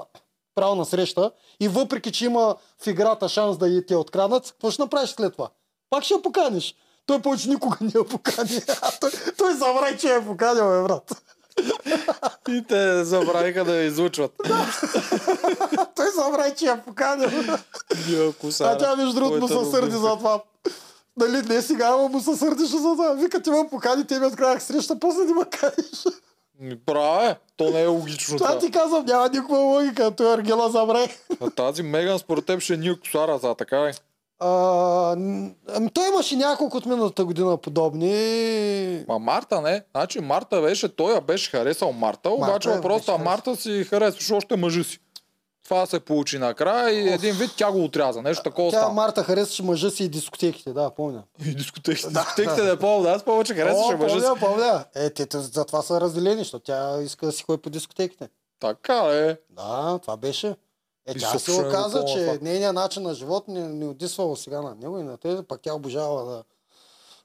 право 0.54 0.74
на 0.74 0.84
среща 0.84 1.30
и 1.60 1.68
въпреки, 1.68 2.12
че 2.12 2.24
има 2.24 2.56
в 2.78 2.86
играта 2.86 3.28
шанс 3.28 3.58
да 3.58 3.68
и 3.68 3.86
те 3.86 3.96
откраднат, 3.96 4.46
какво 4.46 4.70
ще 4.70 4.82
направиш 4.82 5.10
след 5.10 5.32
това? 5.32 5.48
Пак 5.90 6.04
ще 6.04 6.14
я 6.14 6.22
поканиш. 6.22 6.74
Той 7.06 7.22
повече 7.22 7.48
никога 7.48 7.76
не 7.80 7.92
я 7.94 8.04
покани. 8.04 8.60
Той, 9.00 9.10
той 9.38 9.54
забрави, 9.54 9.98
че 9.98 10.08
я 10.08 10.16
е 10.16 10.26
поканил, 10.26 10.68
бе, 10.70 10.82
брат. 10.82 11.22
И 12.48 12.64
те 12.68 13.04
забравиха 13.04 13.64
да 13.64 13.76
я 13.76 13.84
излучват. 13.84 14.32
той 15.96 16.06
забрави, 16.16 16.54
че 16.56 16.64
я 16.66 16.72
е 16.72 16.80
поканил. 16.82 17.30
Сара, 18.50 18.70
А 18.70 18.78
тя 18.78 18.96
между 18.96 19.12
другото 19.14 19.40
му 19.40 19.48
се 19.48 19.70
сърди 19.70 19.96
за 19.96 20.16
това. 20.16 20.40
Нали, 21.16 21.42
не 21.42 21.62
сега, 21.62 21.86
ама 21.86 22.08
му 22.08 22.20
се 22.20 22.36
сърдише 22.36 22.76
за 22.76 22.82
това. 22.82 23.12
Вика, 23.14 23.42
ти 23.42 23.50
ме 23.50 23.68
покани, 23.70 24.06
те 24.06 24.18
ми 24.18 24.26
открадах 24.26 24.62
среща, 24.62 24.98
после 25.00 25.24
не 25.24 25.34
ме 25.34 25.44
каниш. 25.44 26.04
Права 26.86 27.30
е. 27.30 27.36
То 27.56 27.70
не 27.70 27.82
е 27.82 27.86
логично. 27.86 28.38
Това 28.38 28.58
ти 28.58 28.70
казвам, 28.70 29.04
няма 29.04 29.28
никаква 29.28 29.58
логика. 29.58 30.10
Той 30.10 30.34
Аргела 30.34 30.70
забрави. 30.70 31.16
А 31.40 31.50
тази 31.50 31.82
Меган 31.82 32.18
според 32.18 32.46
теб 32.46 32.60
ще 32.60 32.74
е 32.74 32.76
Нил 32.76 32.96
Косара 33.00 33.38
за 33.38 33.54
така 33.54 33.86
ли? 33.86 33.92
А, 34.40 35.12
ами 35.74 35.90
той 35.94 36.08
имаше 36.08 36.36
няколко 36.36 36.76
от 36.76 36.86
миналата 36.86 37.24
година 37.24 37.56
подобни. 37.56 39.04
Ма 39.08 39.18
Марта 39.18 39.60
не. 39.60 39.82
Значи 39.96 40.20
Марта 40.20 40.60
беше, 40.60 40.96
той 40.96 41.14
я 41.14 41.20
беше 41.20 41.50
харесал 41.50 41.92
Марта, 41.92 42.30
Марта 42.30 42.44
обаче 42.44 42.68
въпросът 42.68 43.20
Марта 43.20 43.56
си 43.56 43.84
харесваше 43.84 44.34
още 44.34 44.56
мъжа 44.56 44.84
си. 44.84 44.98
Това 45.64 45.86
се 45.86 46.00
получи 46.00 46.38
накрая 46.38 46.90
и 46.90 47.08
един 47.08 47.34
вид 47.34 47.50
тя 47.56 47.72
го 47.72 47.84
отряза. 47.84 48.22
Нещо 48.22 48.42
такова 48.42 48.70
Тя 48.70 48.78
стана. 48.78 48.94
Марта 48.94 49.24
харесваше 49.24 49.62
мъжа 49.62 49.90
си 49.90 50.04
и 50.04 50.08
дискотеките, 50.08 50.72
да, 50.72 50.90
помня. 50.90 51.22
И 51.46 51.54
дискотеките. 51.54 52.08
Дискотеките 52.12 52.62
не 52.62 52.76
помня, 52.76 53.10
аз 53.10 53.22
повече 53.22 53.54
харесваше 53.54 53.94
О, 53.94 53.98
мъжа 53.98 54.20
си. 54.20 54.26
помня, 54.26 54.40
помня. 54.40 54.84
Е, 54.94 55.10
те, 55.10 55.26
те 55.26 55.38
затова 55.38 55.82
са 55.82 56.00
разделени, 56.00 56.38
защото 56.38 56.64
тя 56.64 57.02
иска 57.02 57.26
да 57.26 57.32
си 57.32 57.42
ходи 57.42 57.62
по 57.62 57.70
дискотеките. 57.70 58.28
Така 58.60 58.98
е. 58.98 59.36
Да, 59.50 59.98
това 60.02 60.16
беше. 60.16 60.54
Е, 61.08 61.14
тя 61.14 61.38
се 61.38 61.52
оказа, 61.52 62.00
го 62.00 62.06
че 62.06 62.24
това. 62.24 62.38
нейният 62.42 62.74
начин 62.74 63.02
на 63.02 63.14
живот 63.14 63.48
не, 63.48 63.68
не 63.68 63.86
отисвало 63.86 64.36
сега 64.36 64.62
на 64.62 64.74
него 64.74 64.98
и 64.98 65.02
на 65.02 65.16
те, 65.16 65.42
пък 65.48 65.60
тя 65.62 65.74
обожава 65.74 66.24
да, 66.24 66.42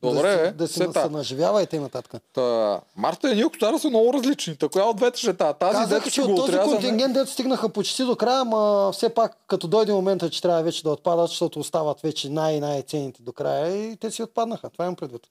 Добре, 0.04 0.22
да, 0.22 0.42
е, 0.42 0.48
си- 0.48 0.54
да 0.54 0.68
си 0.68 1.00
се 1.02 1.10
наживява 1.10 1.64
и 1.64 1.68
т.н. 1.68 1.90
Та, 2.34 2.82
Марта 2.96 3.32
и 3.32 3.36
Нил 3.36 3.50
Косара 3.50 3.80
са 3.80 3.90
много 3.90 4.14
различни. 4.14 4.56
Та 4.56 4.70
коя 4.70 4.86
от 4.86 4.98
двете 4.98 5.20
ще 5.20 5.30
е 5.30 5.34
тази? 5.34 5.54
Тази, 5.60 5.74
Казах, 5.74 5.90
дето 6.00 6.12
че 6.12 6.22
от 6.22 6.36
този 6.36 6.58
контингент, 6.58 7.14
дето 7.14 7.32
стигнаха 7.32 7.70
почти 7.70 8.04
до 8.04 8.16
края, 8.16 8.46
ма 8.46 8.92
все 8.94 9.10
пак, 9.10 9.38
като 9.48 9.68
дойде 9.68 9.94
момента, 9.94 10.30
че 10.30 10.42
трябва 10.42 10.64
вече 10.64 10.84
да 10.84 10.90
отпадат, 10.90 11.30
защото 11.30 11.60
остават 11.60 12.02
вече 12.02 12.30
най-най-ценните 12.30 13.24
до 13.24 13.34
края 13.34 13.92
и 13.92 13.98
те 13.98 14.12
си 14.12 14.24
отпаднаха. 14.24 14.70
Това 14.70 14.86
имам 14.86 14.96
предвид. 14.96 15.22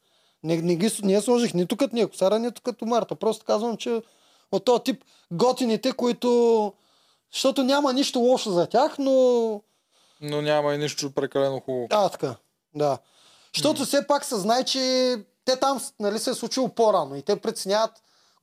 Не, 0.44 0.56
не, 0.56 0.76
ги, 0.76 0.90
не 1.02 1.12
я 1.12 1.22
сложих 1.22 1.54
нито 1.54 1.76
като 1.76 2.08
косара, 2.08 2.38
нито 2.38 2.62
като 2.62 2.86
Марта. 2.86 3.14
Просто 3.14 3.44
казвам, 3.44 3.76
че 3.76 4.02
от 4.52 4.64
този 4.64 4.82
тип 4.82 5.04
готините, 5.32 5.92
които... 5.92 6.72
Защото 7.32 7.62
няма 7.62 7.92
нищо 7.92 8.18
лошо 8.18 8.50
за 8.50 8.66
тях, 8.66 8.98
но... 8.98 9.60
Но 10.20 10.42
няма 10.42 10.74
и 10.74 10.78
нищо 10.78 11.14
прекалено 11.14 11.60
хубаво. 11.60 11.86
А, 11.90 12.08
така. 12.08 12.34
Да. 12.74 12.98
Защото 13.56 13.84
все 13.84 14.06
пак 14.06 14.24
се 14.24 14.36
знае, 14.36 14.64
че 14.64 15.16
те 15.44 15.56
там 15.56 15.80
нали, 16.00 16.18
се 16.18 16.30
е 16.30 16.34
случило 16.34 16.68
по-рано 16.68 17.16
и 17.16 17.22
те 17.22 17.36
преценяват 17.36 17.90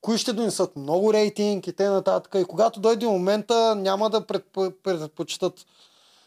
кои 0.01 0.17
ще 0.17 0.33
донесат 0.33 0.75
много 0.75 1.13
рейтинг 1.13 1.67
и 1.67 1.73
т.н. 1.73 2.21
И 2.41 2.45
когато 2.45 2.79
дойде 2.79 3.05
момента, 3.05 3.75
няма 3.75 4.09
да 4.09 4.21
предпо- 4.21 4.73
предпочитат 4.83 5.65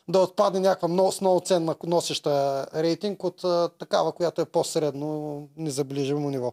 да 0.09 0.18
отпадне 0.18 0.60
някаква 0.60 0.89
много, 0.89 1.12
много 1.20 1.40
ценна 1.40 1.76
носеща 1.86 2.66
рейтинг 2.74 3.24
от 3.24 3.44
а, 3.44 3.68
такава, 3.78 4.12
която 4.12 4.40
е 4.40 4.44
по-средно 4.44 5.48
незаближимо 5.56 6.30
ниво. 6.30 6.52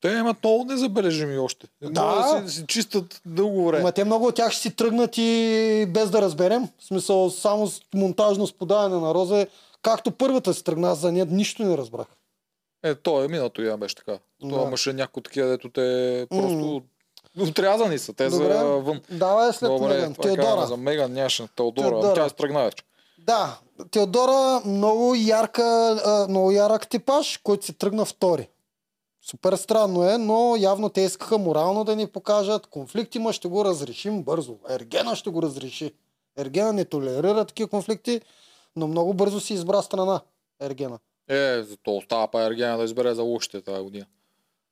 Те 0.00 0.08
имат 0.08 0.36
много 0.44 0.64
незабележими 0.64 1.38
още. 1.38 1.66
Да. 1.82 1.90
Да 1.90 2.48
си, 2.48 2.54
си 2.54 2.64
чистят 2.66 3.20
дълго 3.26 3.66
време. 3.66 3.82
Ма 3.82 3.92
те 3.92 4.04
много 4.04 4.26
от 4.26 4.34
тях 4.34 4.52
ще 4.52 4.62
си 4.62 4.76
тръгнат 4.76 5.18
и 5.18 5.86
без 5.88 6.10
да 6.10 6.22
разберем. 6.22 6.68
В 6.78 6.84
смисъл, 6.84 7.30
само 7.30 7.66
с 7.66 7.80
монтажно 7.94 8.46
сподаване 8.46 9.00
на 9.00 9.14
роза, 9.14 9.46
както 9.82 10.10
първата 10.10 10.54
си 10.54 10.64
тръгна, 10.64 10.90
аз 10.90 10.98
за 10.98 11.12
нея 11.12 11.26
нищо 11.30 11.62
не 11.62 11.76
разбрах. 11.76 12.06
Е, 12.82 12.94
то 12.94 13.24
е 13.24 13.28
миналото 13.28 13.62
я 13.62 13.76
беше 13.76 13.94
така. 13.94 14.12
Да. 14.12 14.48
Това 14.48 14.62
имаше 14.62 14.92
някои 14.92 15.22
такива, 15.22 15.48
дето 15.48 15.68
те 15.68 16.26
просто 16.30 16.82
отрязани 17.40 17.98
са. 17.98 18.12
Те 18.12 18.28
Добре. 18.28 18.54
за 18.54 18.64
вън. 18.64 19.00
Давай 19.10 19.52
след 19.52 19.70
Добре, 19.70 19.94
Меган. 19.94 20.14
Теодора. 20.14 20.66
за 20.66 20.76
Меган 20.76 21.12
нямаше. 21.12 21.46
Теодора. 21.56 21.90
Теодора. 21.90 22.14
Тя 22.14 22.28
се 22.28 22.34
тръгна 22.34 22.64
вече. 22.64 22.84
Да, 23.18 23.58
Теодора 23.90 24.62
много 24.64 25.14
ярка, 25.14 26.26
много 26.28 26.50
ярък 26.50 26.88
типаж, 26.88 27.40
който 27.42 27.66
си 27.66 27.72
тръгна 27.72 28.04
втори. 28.04 28.48
Супер 29.30 29.52
странно 29.52 30.10
е, 30.10 30.18
но 30.18 30.56
явно 30.58 30.88
те 30.88 31.00
искаха 31.00 31.38
морално 31.38 31.84
да 31.84 31.96
ни 31.96 32.06
покажат. 32.06 32.66
Конфликт 32.66 33.14
има, 33.14 33.32
ще 33.32 33.48
го 33.48 33.64
разрешим 33.64 34.22
бързо. 34.22 34.56
Ергена 34.70 35.16
ще 35.16 35.30
го 35.30 35.42
разреши. 35.42 35.94
Ергена 36.38 36.72
не 36.72 36.84
толерира 36.84 37.44
такива 37.44 37.68
конфликти, 37.68 38.20
но 38.76 38.88
много 38.88 39.14
бързо 39.14 39.40
си 39.40 39.54
избра 39.54 39.82
страна. 39.82 40.20
Ергена. 40.60 40.98
Е, 41.28 41.62
зато 41.62 41.96
остава 41.96 42.30
па 42.30 42.44
Ергена 42.44 42.78
да 42.78 42.84
избере 42.84 43.14
за 43.14 43.22
лошите 43.22 43.60
тази 43.60 43.82
година. 43.82 44.06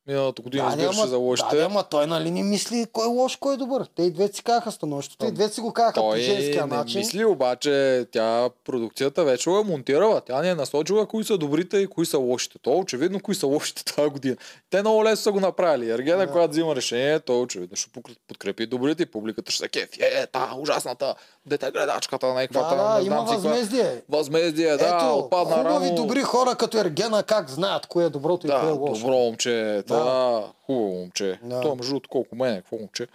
Миналата 0.06 0.42
година 0.42 0.64
да, 0.64 0.70
избираше 0.70 0.98
ама- 0.98 1.08
за 1.08 1.16
лошите. 1.18 1.56
Да, 1.56 1.62
ама 1.62 1.82
той 1.82 2.06
нали 2.06 2.30
не 2.30 2.42
мисли 2.42 2.86
кой 2.92 3.04
е 3.04 3.10
лош, 3.10 3.36
кой 3.36 3.54
е 3.54 3.58
добър. 3.58 3.86
Те 3.86 4.02
и 4.02 4.10
двете 4.10 4.36
си 4.36 4.42
казаха 4.42 4.72
становището, 4.72 5.26
и 5.26 5.30
двете 5.30 5.54
си 5.54 5.60
го 5.60 5.72
казаха 5.72 5.92
по 5.94 6.16
женския 6.16 6.66
не 6.66 6.76
начин. 6.76 6.98
мисли, 6.98 7.24
обаче 7.24 7.74
тя 8.12 8.50
продукцията 8.64 9.24
вече 9.24 9.50
го 9.50 9.58
е 9.58 9.64
монтирала. 9.64 10.20
Тя 10.20 10.42
не 10.42 10.48
е 10.48 10.54
насочила 10.54 11.06
кои 11.06 11.24
са 11.24 11.38
добрите 11.38 11.76
и 11.76 11.86
кои 11.86 12.06
са 12.06 12.18
лошите. 12.18 12.58
То 12.58 12.72
е 12.72 12.76
очевидно 12.76 13.20
кои 13.20 13.34
са 13.34 13.46
лошите 13.46 13.84
тази 13.86 14.08
година. 14.08 14.36
Те 14.70 14.80
много 14.80 15.04
лесно 15.04 15.16
са 15.16 15.32
го 15.32 15.40
направили. 15.40 15.90
Ергена, 15.90 16.18
Да. 16.18 16.26
когато 16.26 16.50
взима 16.50 16.76
решение, 16.76 17.20
той 17.20 17.36
очевидно 17.36 17.76
ще 17.76 17.88
подкрепи 18.28 18.66
добрите 18.66 19.02
и 19.02 19.06
публиката 19.06 19.52
ще 19.52 19.58
се 19.58 19.68
кефи. 19.68 19.98
Е, 20.00 20.26
та 20.26 20.50
ужасната 20.58 21.14
дете 21.46 21.70
гледачката 21.70 22.26
на 22.26 22.34
Да, 22.34 22.42
еквата. 22.42 22.76
да, 22.76 22.98
не 23.00 23.06
има 23.06 23.22
възмездие. 23.22 24.02
Възмездие, 24.08 24.66
да, 24.68 24.86
Ето, 24.86 25.16
отпадна 25.16 25.56
хубави, 25.56 25.86
рано. 25.86 25.94
добри 25.96 26.22
хора 26.22 26.54
като 26.54 26.78
Ергена 26.78 27.22
как 27.22 27.50
знаят 27.50 27.86
кое 27.86 28.04
е 28.04 28.10
доброто 28.10 28.46
и 28.46 28.50
кое 28.50 28.58
е 28.58 28.62
Да, 28.62 28.72
лошо. 28.72 28.94
добро 28.94 29.14
момче. 29.14 29.82
Да. 29.94 30.52
Хубаво 30.66 30.88
момче. 30.94 31.40
Да. 31.42 31.60
Той 31.60 31.74
между 31.74 31.90
другото 31.90 32.08
колко 32.08 32.36
мене, 32.36 32.56
какво 32.56 32.76
момче. 32.76 33.06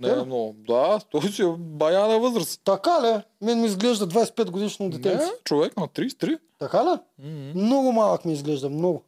Не 0.00 0.08
Да. 0.08 0.20
е 0.20 0.24
много. 0.24 0.54
Да, 0.58 1.00
той 1.10 1.22
си 1.22 1.42
е 1.42 1.54
бая 1.58 2.08
на 2.08 2.18
възраст. 2.18 2.60
Така 2.64 2.90
ли? 3.02 3.22
Мен 3.46 3.60
ми 3.60 3.66
изглежда 3.66 4.06
25 4.08 4.50
годишно 4.50 4.90
детенце. 4.90 5.24
Не, 5.24 5.32
човек 5.44 5.76
на 5.76 5.88
33. 5.88 6.38
Така 6.58 6.84
ли? 6.84 6.88
М-м. 7.18 7.52
Много 7.54 7.92
малък 7.92 8.24
ми 8.24 8.32
изглежда, 8.32 8.70
много. 8.70 9.02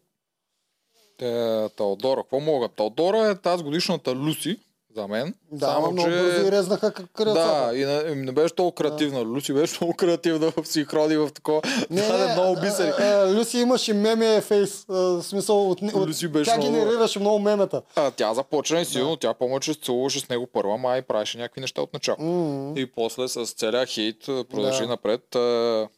Те, 1.18 1.68
Теодора, 1.76 2.22
какво 2.22 2.40
мога? 2.40 2.68
Теодора 2.68 3.28
е 3.28 3.34
тази 3.34 3.64
годишната 3.64 4.14
Люси, 4.14 4.58
за 4.96 5.08
мен. 5.08 5.34
Да, 5.52 5.66
Само, 5.66 5.78
ама 5.78 5.90
много 5.90 6.08
бързо 6.08 6.46
и 6.46 6.52
резнаха 6.52 6.92
как 6.92 7.06
Да, 7.06 7.12
крилцата. 7.14 7.70
и 7.74 7.84
не, 7.84 8.14
не 8.16 8.32
беше 8.32 8.54
толкова 8.54 8.88
креативна. 8.88 9.24
Люси 9.26 9.52
беше 9.52 9.78
много 9.80 9.94
креативна 9.94 10.52
в 10.52 10.64
синхрони, 10.64 11.16
в 11.16 11.30
такова. 11.30 11.60
Не, 11.90 12.02
даде 12.02 12.26
не, 12.26 12.32
много 12.32 12.60
бисери. 12.60 12.88
а, 12.90 13.02
а, 13.02 13.34
Люси 13.34 13.58
имаше 13.58 13.92
меме 13.94 14.40
фейс. 14.40 14.84
а, 14.88 14.92
В 14.94 15.22
смисъл, 15.22 15.70
от, 15.70 15.82
от, 15.84 16.08
Люси 16.08 16.28
беше 16.28 16.50
тя 16.50 16.56
много- 16.56 16.72
генерираше 16.72 17.18
много 17.18 17.38
мемета. 17.38 17.82
А, 17.96 18.10
тя 18.10 18.34
започна 18.34 18.80
и 18.80 18.84
силно, 18.84 19.16
тя 19.16 19.34
помня, 19.34 19.60
че 19.60 19.74
се 19.74 19.80
целуваше 19.80 20.20
с 20.20 20.28
него 20.28 20.46
първа, 20.46 20.76
май 20.78 20.98
и 20.98 21.02
правеше 21.02 21.38
някакви 21.38 21.60
неща 21.60 21.82
от 21.82 21.92
начало. 21.92 22.16
М, 22.20 22.72
И 22.76 22.86
после 22.88 23.28
с 23.28 23.46
целия 23.46 23.86
хейт 23.86 24.20
продължи 24.26 24.80
Да. 24.80 24.88
напред. 24.88 25.34
а, 25.34 25.88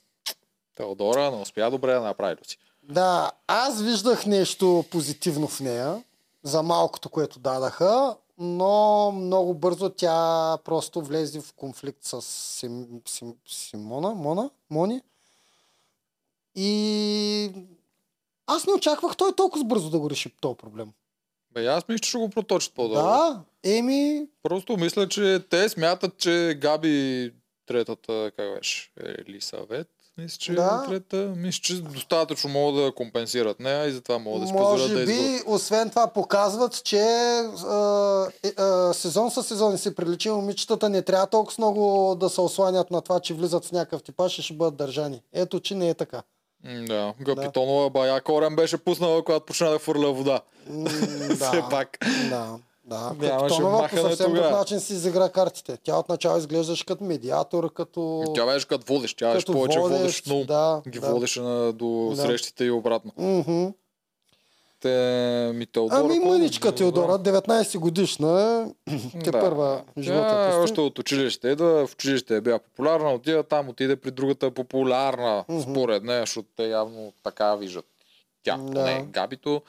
Теодора 0.76 1.30
не 1.30 1.36
успя 1.36 1.70
добре 1.70 1.92
да 1.92 2.00
направи 2.00 2.36
Люси. 2.36 2.58
Да, 2.82 3.30
аз 3.46 3.82
виждах 3.82 4.26
нещо 4.26 4.84
позитивно 4.90 5.48
в 5.48 5.60
нея, 5.60 6.02
за 6.42 6.62
малкото, 6.62 7.08
което 7.08 7.38
дадаха, 7.38 8.14
но 8.38 9.12
много 9.12 9.54
бързо 9.54 9.90
тя 9.90 10.58
просто 10.64 11.00
влезе 11.02 11.40
в 11.40 11.52
конфликт 11.52 12.04
с 12.04 12.22
Сим, 12.22 12.86
Сим, 13.06 13.34
Симона, 13.46 14.14
Мона, 14.14 14.50
Мони. 14.70 15.00
И 16.54 17.52
аз 18.46 18.66
не 18.66 18.72
очаквах 18.72 19.16
той 19.16 19.34
толкова 19.34 19.64
бързо 19.64 19.90
да 19.90 19.98
го 19.98 20.10
реши 20.10 20.30
този 20.40 20.56
проблем. 20.56 20.92
Бе, 21.50 21.66
аз 21.66 21.88
мисля, 21.88 21.98
че 21.98 22.08
ще 22.08 22.18
го 22.18 22.30
проточат 22.30 22.74
по-добре. 22.74 23.00
Да, 23.00 23.42
еми, 23.62 24.26
Просто 24.42 24.76
мисля, 24.76 25.08
че 25.08 25.44
те 25.50 25.68
смятат, 25.68 26.18
че 26.18 26.58
Габи 26.60 27.32
третата, 27.66 28.32
как 28.36 28.54
беше, 28.54 28.90
Елисавет, 29.00 29.88
мисля, 30.18 30.36
че 30.38 30.52
Да. 30.52 30.82
е 30.84 30.88
трета, 30.88 31.32
мисля, 31.36 31.60
че 31.62 31.74
достатъчно 31.82 32.50
могат 32.50 32.84
да 32.84 32.92
компенсират 32.94 33.60
нея 33.60 33.86
и 33.86 33.92
затова 33.92 34.18
могат 34.18 34.40
да 34.40 34.46
си 34.46 34.52
позволят 34.52 34.80
може 34.80 34.94
да 34.94 35.06
би, 35.06 35.12
изберат. 35.12 35.42
освен 35.46 35.90
това, 35.90 36.06
показват, 36.06 36.84
че 36.84 37.00
а, 37.00 38.28
е, 38.44 38.52
а, 38.56 38.92
сезон 38.94 39.30
със 39.30 39.46
сезон 39.46 39.78
се 39.78 39.94
приличи. 39.94 40.30
Момичетата 40.30 40.88
не 40.88 41.02
трябва 41.02 41.26
толкова 41.26 41.54
много 41.58 42.14
да 42.14 42.28
се 42.30 42.40
осланят 42.40 42.90
на 42.90 43.00
това, 43.00 43.20
че 43.20 43.34
влизат 43.34 43.64
в 43.64 43.72
някакъв 43.72 44.02
типаж 44.02 44.38
и 44.38 44.42
ще 44.42 44.54
бъдат 44.54 44.76
държани. 44.76 45.22
Ето, 45.32 45.60
че 45.60 45.74
не 45.74 45.88
е 45.88 45.94
така. 45.94 46.22
Да, 46.64 47.14
Гапитонова 47.20 47.90
бая 47.90 48.20
корем 48.20 48.56
беше 48.56 48.78
пуснала, 48.78 49.24
когато 49.24 49.46
почна 49.46 49.70
да 49.70 49.78
фърля 49.78 50.12
вода. 50.12 50.40
Все 51.34 51.50
да, 51.50 51.66
пак. 51.70 51.98
да. 52.28 52.58
Да, 52.84 53.12
Нямаше 53.18 53.38
Капитонова 53.38 53.88
по 53.88 53.96
съвсем 53.96 54.32
друг 54.34 54.50
начин 54.50 54.80
си 54.80 54.92
изигра 54.92 55.28
картите. 55.28 55.76
Тя 55.76 55.96
отначало 55.96 56.38
изглеждаше 56.38 56.86
като 56.86 57.04
медиатор, 57.04 57.72
като... 57.72 58.24
Тя 58.34 58.46
беше 58.46 58.68
като 58.68 58.86
водещ, 58.86 59.18
тя 59.18 59.32
беше 59.32 59.46
повече 59.46 59.78
водещ, 59.78 60.00
водещ, 60.00 60.26
но 60.26 60.44
да, 60.44 60.82
ги 60.88 60.98
да. 60.98 61.10
водеше 61.10 61.40
на, 61.40 61.72
до 61.72 62.12
Да. 62.16 62.22
срещите 62.22 62.64
и 62.64 62.70
обратно. 62.70 63.12
Мгм. 63.18 63.66
Те 64.80 64.90
ми 65.54 65.66
Теодора... 65.66 66.00
Ами 66.00 66.18
мъничка 66.18 66.74
Теодора, 66.74 67.12
19 67.12 67.78
годишна 67.78 68.42
е. 68.88 68.90
Те 69.24 69.30
Да. 69.30 69.40
първа 69.40 69.82
живота 69.98 70.22
Тя 70.22 70.44
кръсти. 70.44 70.60
още 70.62 70.80
от 70.80 70.98
училище 70.98 71.48
идва, 71.48 71.86
в 71.86 71.92
училище 71.94 72.36
е 72.36 72.40
била 72.40 72.58
популярна, 72.58 73.10
отида 73.10 73.42
там, 73.42 73.68
отиде 73.68 73.96
при 73.96 74.10
другата 74.10 74.50
популярна, 74.50 75.44
Мгм. 75.48 75.60
според 75.62 76.04
нея, 76.04 76.20
защото 76.20 76.48
те 76.56 76.66
явно 76.66 77.12
така 77.22 77.54
виждат. 77.54 77.84
Тя, 78.42 78.56
Да. 78.56 78.66
поне 78.66 79.06
Габито, 79.10 79.62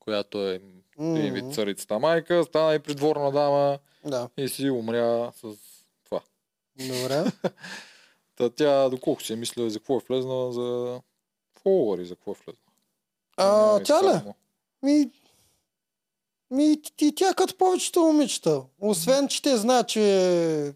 която 0.00 0.42
е 0.42 0.60
Мгм. 0.98 1.16
един 1.16 1.34
вид 1.34 1.54
царицата 1.54 1.98
майка, 1.98 2.44
стана 2.44 2.74
и 2.74 2.78
придворна 2.78 3.32
дама 3.32 3.78
Да, 4.04 4.28
и 4.36 4.48
си 4.48 4.70
умря 4.70 5.32
с 5.32 5.56
това. 6.04 6.20
добре. 6.78 7.24
Та 8.36 8.50
тя, 8.50 8.88
доколко 8.88 9.22
си 9.22 9.32
е 9.32 9.36
мисля, 9.36 9.70
за 9.70 9.78
какво 9.78 9.96
е 9.96 10.00
влезна, 10.08 10.52
за 10.52 11.00
фолуари, 11.62 12.04
за 12.04 12.16
какво 12.16 12.30
е 12.32 12.34
влезна. 12.46 12.60
А, 13.36 13.80
е 13.80 13.82
тя 13.82 14.02
ли? 14.02 14.32
Ми, 14.82 15.10
Ми, 16.50 16.72
и, 16.72 16.82
и 17.00 17.14
тя 17.14 17.34
като 17.34 17.56
повечето 17.56 18.00
момичета. 18.00 18.62
Освен, 18.80 19.28
че 19.28 19.42
те 19.42 19.56
знаят, 19.56 19.88
че 19.88 20.74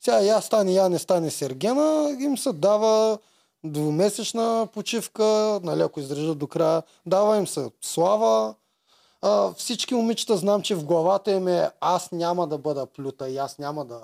сега 0.00 0.20
я 0.20 0.40
стане, 0.40 0.72
я 0.72 0.88
не 0.88 0.98
стане 0.98 1.30
Сергена, 1.30 2.16
им 2.20 2.38
се 2.38 2.52
дава 2.52 3.18
двумесечна 3.64 4.68
почивка, 4.72 5.60
ако 5.66 6.00
издържат 6.00 6.38
до 6.38 6.46
края. 6.46 6.82
Дава 7.06 7.36
им 7.36 7.46
се 7.46 7.70
слава. 7.80 8.54
А, 9.22 9.52
всички 9.52 9.94
момичета 9.94 10.36
знам, 10.36 10.62
че 10.62 10.74
в 10.74 10.84
главата 10.84 11.30
им 11.30 11.48
е 11.48 11.70
аз 11.80 12.12
няма 12.12 12.46
да 12.46 12.58
бъда 12.58 12.86
плюта 12.86 13.28
и 13.28 13.38
аз 13.38 13.58
няма 13.58 13.84
да... 13.84 14.00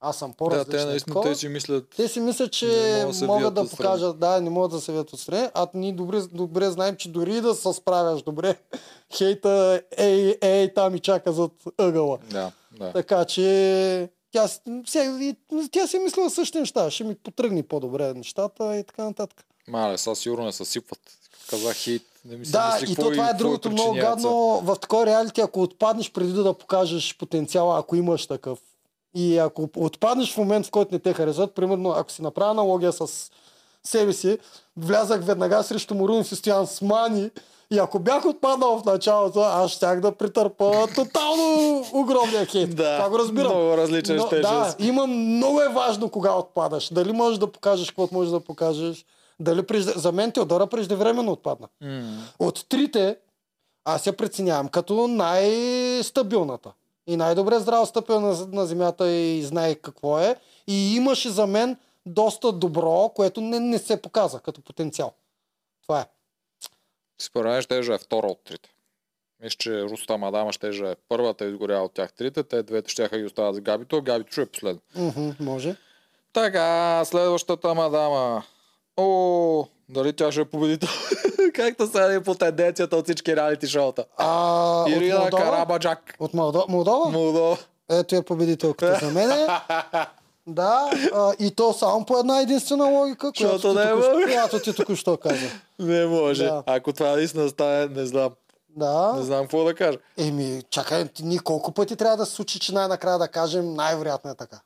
Аз 0.00 0.16
съм 0.16 0.30
Да, 0.30 0.36
по-различна. 0.36 0.72
те 0.72 0.84
наистина 0.84 1.14
такова. 1.14 1.30
те 1.30 1.34
си 1.34 1.48
мислят. 1.48 1.84
Те 1.96 2.08
си 2.08 2.20
мислят, 2.20 2.52
че 2.52 2.66
могат 2.66 3.18
да 3.18 3.26
могат 3.26 3.54
да 3.54 3.68
покажат, 3.68 4.18
да, 4.18 4.40
не 4.40 4.50
могат 4.50 4.70
да 4.70 4.80
се 4.80 4.92
вият 4.92 5.12
отстрани, 5.12 5.48
а 5.54 5.68
ние 5.74 5.92
добре, 5.92 6.20
добре 6.22 6.70
знаем, 6.70 6.96
че 6.96 7.08
дори 7.08 7.40
да 7.40 7.54
се 7.54 7.72
справяш 7.72 8.22
добре, 8.22 8.56
хейта 9.16 9.82
ей, 9.92 10.38
ей, 10.42 10.74
там 10.74 10.94
и 10.94 11.00
чака 11.00 11.32
зад 11.32 11.50
ъгъла. 11.78 12.18
Да, 12.24 12.52
да. 12.72 12.92
Така 12.92 13.24
че 13.24 14.10
тя, 14.32 14.48
и- 14.66 15.36
тя 15.70 15.86
си 15.86 15.96
е 15.96 16.00
мислила 16.00 16.30
същите 16.30 16.60
неща, 16.60 16.90
ще 16.90 17.04
ми 17.04 17.14
потръгне 17.14 17.62
по-добре 17.62 18.14
нещата 18.14 18.76
и 18.76 18.84
така 18.84 19.04
нататък. 19.04 19.44
Мале, 19.68 19.98
сега 19.98 20.14
сигурно 20.14 20.44
не 20.44 20.52
съсипват. 20.52 21.00
Казах 21.50 21.76
хейт. 21.76 22.02
Не 22.24 22.36
ми 22.36 22.46
се 22.46 22.52
Да, 22.52 22.78
и 22.82 22.86
какво 22.86 23.02
то 23.02 23.10
това 23.10 23.24
е 23.24 23.28
какво 23.28 23.44
другото 23.44 23.70
много 23.70 23.94
гадно. 23.94 24.60
В 24.64 24.76
такова 24.76 25.06
реалити, 25.06 25.40
ако 25.40 25.62
отпаднеш 25.62 26.12
преди 26.12 26.32
да 26.32 26.54
покажеш 26.54 27.16
потенциала, 27.18 27.78
ако 27.78 27.96
имаш 27.96 28.26
такъв, 28.26 28.58
и 29.14 29.38
ако 29.38 29.68
отпаднеш 29.76 30.34
в 30.34 30.36
момент, 30.36 30.66
в 30.66 30.70
който 30.70 30.94
не 30.94 30.98
те 30.98 31.12
харесват, 31.12 31.54
примерно, 31.54 31.90
ако 31.90 32.10
си 32.10 32.22
направя 32.22 32.50
аналогия 32.50 32.92
с 32.92 33.30
себе 33.84 34.12
си, 34.12 34.38
влязах 34.76 35.24
веднага 35.24 35.62
срещу 35.62 35.94
Морун 35.94 36.20
и 36.20 36.24
стоян 36.24 36.66
с 36.66 36.82
мани, 36.82 37.30
и 37.70 37.78
ако 37.78 37.98
бях 37.98 38.26
отпаднал 38.26 38.78
в 38.78 38.84
началото, 38.84 39.40
аз 39.40 39.70
щях 39.70 40.00
да 40.00 40.12
претърпа 40.12 40.86
тотално 40.94 41.84
огромния 41.92 42.46
хейт. 42.46 42.76
Да, 42.76 42.96
това 42.96 43.10
го 43.10 43.18
разбирам. 43.18 43.52
много 43.52 43.76
различен 43.76 44.16
Но, 44.16 44.28
да 44.28 44.74
има 44.78 45.06
много 45.06 45.60
е 45.60 45.68
важно 45.68 46.10
кога 46.10 46.34
отпадаш. 46.34 46.88
Дали 46.92 47.12
можеш 47.12 47.38
да 47.38 47.52
покажеш 47.52 47.88
каквото 47.88 48.14
можеш 48.14 48.30
да 48.30 48.40
покажеш. 48.40 49.04
Дали 49.40 49.66
прежде... 49.66 49.92
За 49.92 50.12
мен 50.12 50.32
Теодора 50.32 50.66
преждевременно 50.66 51.32
отпадна. 51.32 51.68
М. 51.80 52.24
От 52.38 52.68
трите, 52.68 53.16
аз 53.84 54.06
я 54.06 54.16
преценявам 54.16 54.68
като 54.68 55.08
най-стабилната. 55.08 56.72
И 57.06 57.16
най-добре 57.16 57.58
здраво 57.58 57.86
стъпил 57.86 58.20
на, 58.20 58.46
на 58.46 58.66
земята 58.66 59.10
и 59.10 59.42
знае 59.42 59.74
какво 59.74 60.18
е. 60.18 60.36
И 60.66 60.96
имаше 60.96 61.30
за 61.30 61.46
мен 61.46 61.76
доста 62.06 62.52
добро, 62.52 63.08
което 63.08 63.40
не, 63.40 63.60
не 63.60 63.78
се 63.78 64.02
показа 64.02 64.40
като 64.40 64.60
потенциал. 64.60 65.12
Това 65.82 66.00
е. 66.00 66.06
Според 67.18 67.52
мен 67.52 67.62
ще 67.62 67.78
е 67.78 67.98
втора 67.98 68.26
от 68.26 68.44
трите. 68.44 68.70
Мисля, 69.42 69.56
че 69.58 69.82
Руста 69.82 70.18
Мадама 70.18 70.52
ще 70.52 70.68
е 70.68 70.94
първата 71.08 71.44
изгоряла 71.44 71.84
от 71.84 71.92
тях 71.92 72.12
трите. 72.12 72.42
Те 72.42 72.62
двете 72.62 72.90
ще 72.90 73.08
ги 73.08 73.24
оставят 73.24 73.54
за 73.54 73.60
Габито, 73.60 73.96
а 73.96 74.00
Габито 74.00 74.32
ще 74.32 74.42
е 74.42 74.46
последно. 74.46 74.80
Мгм, 74.96 75.30
може. 75.40 75.76
Така, 76.32 77.02
следващата 77.04 77.74
мадама. 77.74 78.42
О, 78.98 79.64
дали 79.88 80.12
тя 80.12 80.32
ще 80.32 80.40
е 80.40 80.44
победител? 80.44 80.88
Както 81.54 81.86
сега 81.86 82.12
е 82.12 82.20
по 82.20 82.34
тенденцията 82.34 82.96
от 82.96 83.04
всички 83.04 83.36
реалити 83.36 83.66
шоута. 83.68 84.04
А, 84.16 84.82
от 84.82 84.88
Ирина 84.90 85.18
Молдова? 85.18 85.42
Карабаджак. 85.42 86.14
От 86.20 86.34
Молдова? 86.34 86.64
Молдова? 86.68 87.10
Молдова. 87.10 87.56
Ето 87.90 88.14
е 88.16 88.22
победителката 88.22 88.98
за 89.02 89.12
мене. 89.12 89.46
Да, 90.50 90.90
а, 91.14 91.32
и 91.38 91.50
то 91.50 91.72
само 91.72 92.04
по 92.04 92.18
една 92.18 92.40
единствена 92.40 92.84
логика, 92.86 93.32
която 93.32 93.60
ти, 93.60 93.68
не 93.68 93.84
току- 93.84 94.24
която 94.24 94.60
ти 94.60 94.72
току-що 94.72 95.16
каза. 95.16 95.46
Не 95.78 96.06
може. 96.06 96.44
Да. 96.44 96.62
Ако 96.66 96.92
това 96.92 97.08
наистина 97.10 97.48
стане, 97.48 97.86
не 97.86 98.06
знам. 98.06 98.30
Не 98.76 98.86
Да. 98.86 99.14
знам 99.18 99.40
какво 99.42 99.64
да 99.64 99.74
кажа. 99.74 99.98
Еми, 100.18 100.62
чакай, 100.70 101.04
ние 101.22 101.38
колко 101.38 101.72
пъти 101.72 101.96
трябва 101.96 102.16
да 102.16 102.26
се 102.26 102.32
случи, 102.32 102.60
че 102.60 102.74
най-накрая 102.74 103.18
да 103.18 103.28
кажем 103.28 103.74
най-вероятно 103.74 104.30
е 104.30 104.34
така? 104.34 104.60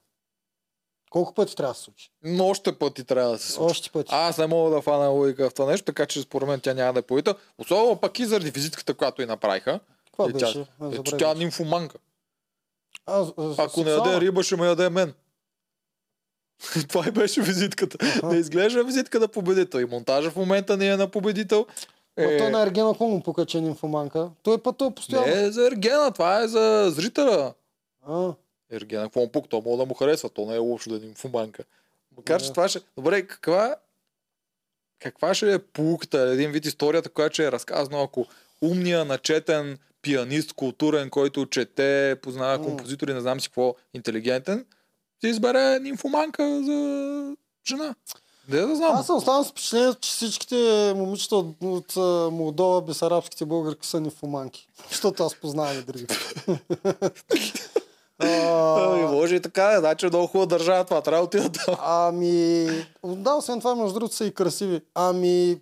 Колко 1.12 1.34
пъти 1.34 1.56
трябва 1.56 1.72
да 1.72 1.78
се 1.78 1.82
случи? 1.82 2.10
Но 2.24 2.46
още 2.46 2.72
пъти 2.72 3.04
трябва 3.04 3.30
да 3.30 3.38
се 3.38 3.52
случи. 3.52 3.70
Още 3.70 3.90
пъти. 3.90 4.08
Аз 4.12 4.38
не 4.38 4.46
мога 4.46 4.70
да 4.70 4.82
фана 4.82 5.08
логика 5.08 5.50
в 5.50 5.54
това 5.54 5.66
нещо, 5.66 5.84
така 5.84 6.06
че 6.06 6.22
според 6.22 6.48
мен 6.48 6.60
тя 6.60 6.74
няма 6.74 6.92
да 6.92 6.98
е 6.98 7.02
победител. 7.02 7.34
Особено 7.58 7.96
пък 7.96 8.18
и 8.18 8.26
заради 8.26 8.50
визитката, 8.50 8.94
която 8.94 9.22
и 9.22 9.26
направиха. 9.26 9.80
Каква 10.06 10.24
Е, 10.24 10.28
тя- 10.28 10.32
беше? 10.38 10.58
А, 10.58 10.86
Ето 10.86 10.96
забравих. 10.96 11.18
тя 11.18 11.30
е 11.30 11.34
нимфоманка. 11.34 11.98
А, 13.06 13.26
а, 13.38 13.54
Ако 13.58 13.84
не 13.84 13.90
яде 13.90 14.20
риба, 14.20 14.42
ще 14.42 14.56
ме 14.56 14.66
яде 14.66 14.90
мен. 14.90 15.14
Това 16.88 17.04
и 17.08 17.10
беше 17.10 17.42
визитката. 17.42 17.98
Не 18.24 18.36
изглежда 18.36 18.84
визитка 18.84 19.20
на 19.20 19.28
победител. 19.28 19.78
И 19.78 19.84
монтажа 19.84 20.30
в 20.30 20.36
момента 20.36 20.76
не 20.76 20.86
е 20.86 20.96
на 20.96 21.08
победител. 21.08 21.66
Ма 22.18 22.38
той 22.38 22.50
на 22.50 22.62
Ергена 22.62 22.90
какво 22.90 23.06
му 23.06 23.22
пука, 23.22 23.46
че 23.46 23.58
е 23.58 23.60
нимфоманка? 23.60 24.30
Той 24.42 24.58
пътува 24.58 24.90
постоянно. 24.90 25.26
не 25.26 25.42
е 25.42 25.50
за 25.50 25.66
Ергена, 25.66 26.10
това 26.12 26.40
е 26.40 26.48
за 26.48 26.86
зрителя. 26.90 27.54
А, 28.02 28.32
Ергена, 28.72 29.02
какво 29.02 29.20
му 29.20 29.28
пук, 29.28 29.48
то 29.48 29.62
мога 29.64 29.76
да 29.76 29.86
му 29.86 29.94
харесва, 29.94 30.30
то 30.30 30.46
не 30.46 30.54
е 30.54 30.58
лошо 30.58 30.90
да 30.90 30.96
е 30.96 30.98
нимфоманка. 30.98 31.64
Макар, 32.16 32.42
че 32.42 32.50
това 32.50 32.68
ще... 32.68 32.80
Добре, 32.96 33.26
каква... 33.26 33.76
Каква 34.98 35.34
ще 35.34 35.52
е 35.52 35.58
полуката, 35.58 36.20
един 36.20 36.50
вид 36.50 36.66
историята, 36.66 37.08
която 37.08 37.34
ще 37.34 37.46
е 37.46 37.52
разказана, 37.52 38.02
ако 38.02 38.26
умния, 38.62 39.04
начетен 39.04 39.78
пианист, 40.02 40.52
културен, 40.52 41.10
който 41.10 41.46
чете, 41.46 42.16
познава 42.22 42.64
композитори, 42.64 43.14
не 43.14 43.20
знам 43.20 43.40
си 43.40 43.48
какво, 43.48 43.74
интелигентен, 43.94 44.66
си 45.20 45.30
избере 45.30 45.80
нимфоманка 45.80 46.62
за 46.64 47.36
жена. 47.68 47.94
Де 48.48 48.60
да 48.60 48.76
знам. 48.76 48.94
Аз 48.94 49.06
съм 49.06 49.16
останал 49.16 49.44
с 49.44 49.50
впечатлението, 49.50 50.00
че 50.00 50.10
всичките 50.10 50.92
момичета 50.96 51.36
от, 51.36 51.56
от 51.62 51.96
Молдова, 52.32 52.82
бесарабските 52.82 53.44
българки 53.44 53.86
са 53.86 54.00
нимфоманки. 54.00 54.68
Защото 54.88 55.24
аз 55.24 55.34
познавам 55.34 55.78
и 55.78 55.82
другите. 55.82 56.16
Ами, 58.22 59.02
А, 59.02 59.08
може 59.12 59.34
и 59.34 59.40
така, 59.40 59.80
значи 59.80 60.06
много 60.06 60.26
хубава 60.26 60.46
държава 60.46 60.84
това, 60.84 61.00
трябва 61.00 61.20
да 61.20 61.26
отида 61.26 61.52
там. 61.52 61.76
Ами, 61.80 62.66
да, 63.04 63.34
освен 63.34 63.58
това, 63.58 63.74
между 63.74 63.94
другото 63.94 64.14
са 64.14 64.24
и 64.24 64.34
красиви. 64.34 64.80
Ами, 64.94 65.60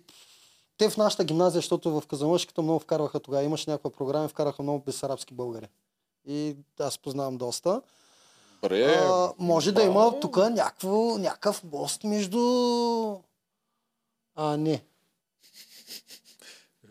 те 0.77 0.89
в 0.89 0.97
нашата 0.97 1.23
гимназия, 1.23 1.57
защото 1.57 2.01
в 2.01 2.07
Казанлъшката 2.07 2.61
много 2.61 2.79
вкарваха 2.79 3.19
тогава, 3.19 3.43
имаше 3.43 3.69
някаква 3.69 3.89
програма 3.89 4.25
и 4.25 4.27
вкараха 4.27 4.63
много 4.63 4.83
безарабски 4.85 5.33
българи. 5.33 5.67
И 6.27 6.55
аз 6.79 6.97
познавам 6.97 7.37
доста. 7.37 7.81
Добре. 8.63 8.85
А, 8.85 9.31
може 9.39 9.71
да 9.71 9.83
има 9.83 10.19
тук 10.19 10.37
някакво, 10.37 11.17
някакъв 11.17 11.63
мост 11.63 12.03
между... 12.03 12.39
А, 14.35 14.57
не. 14.57 14.81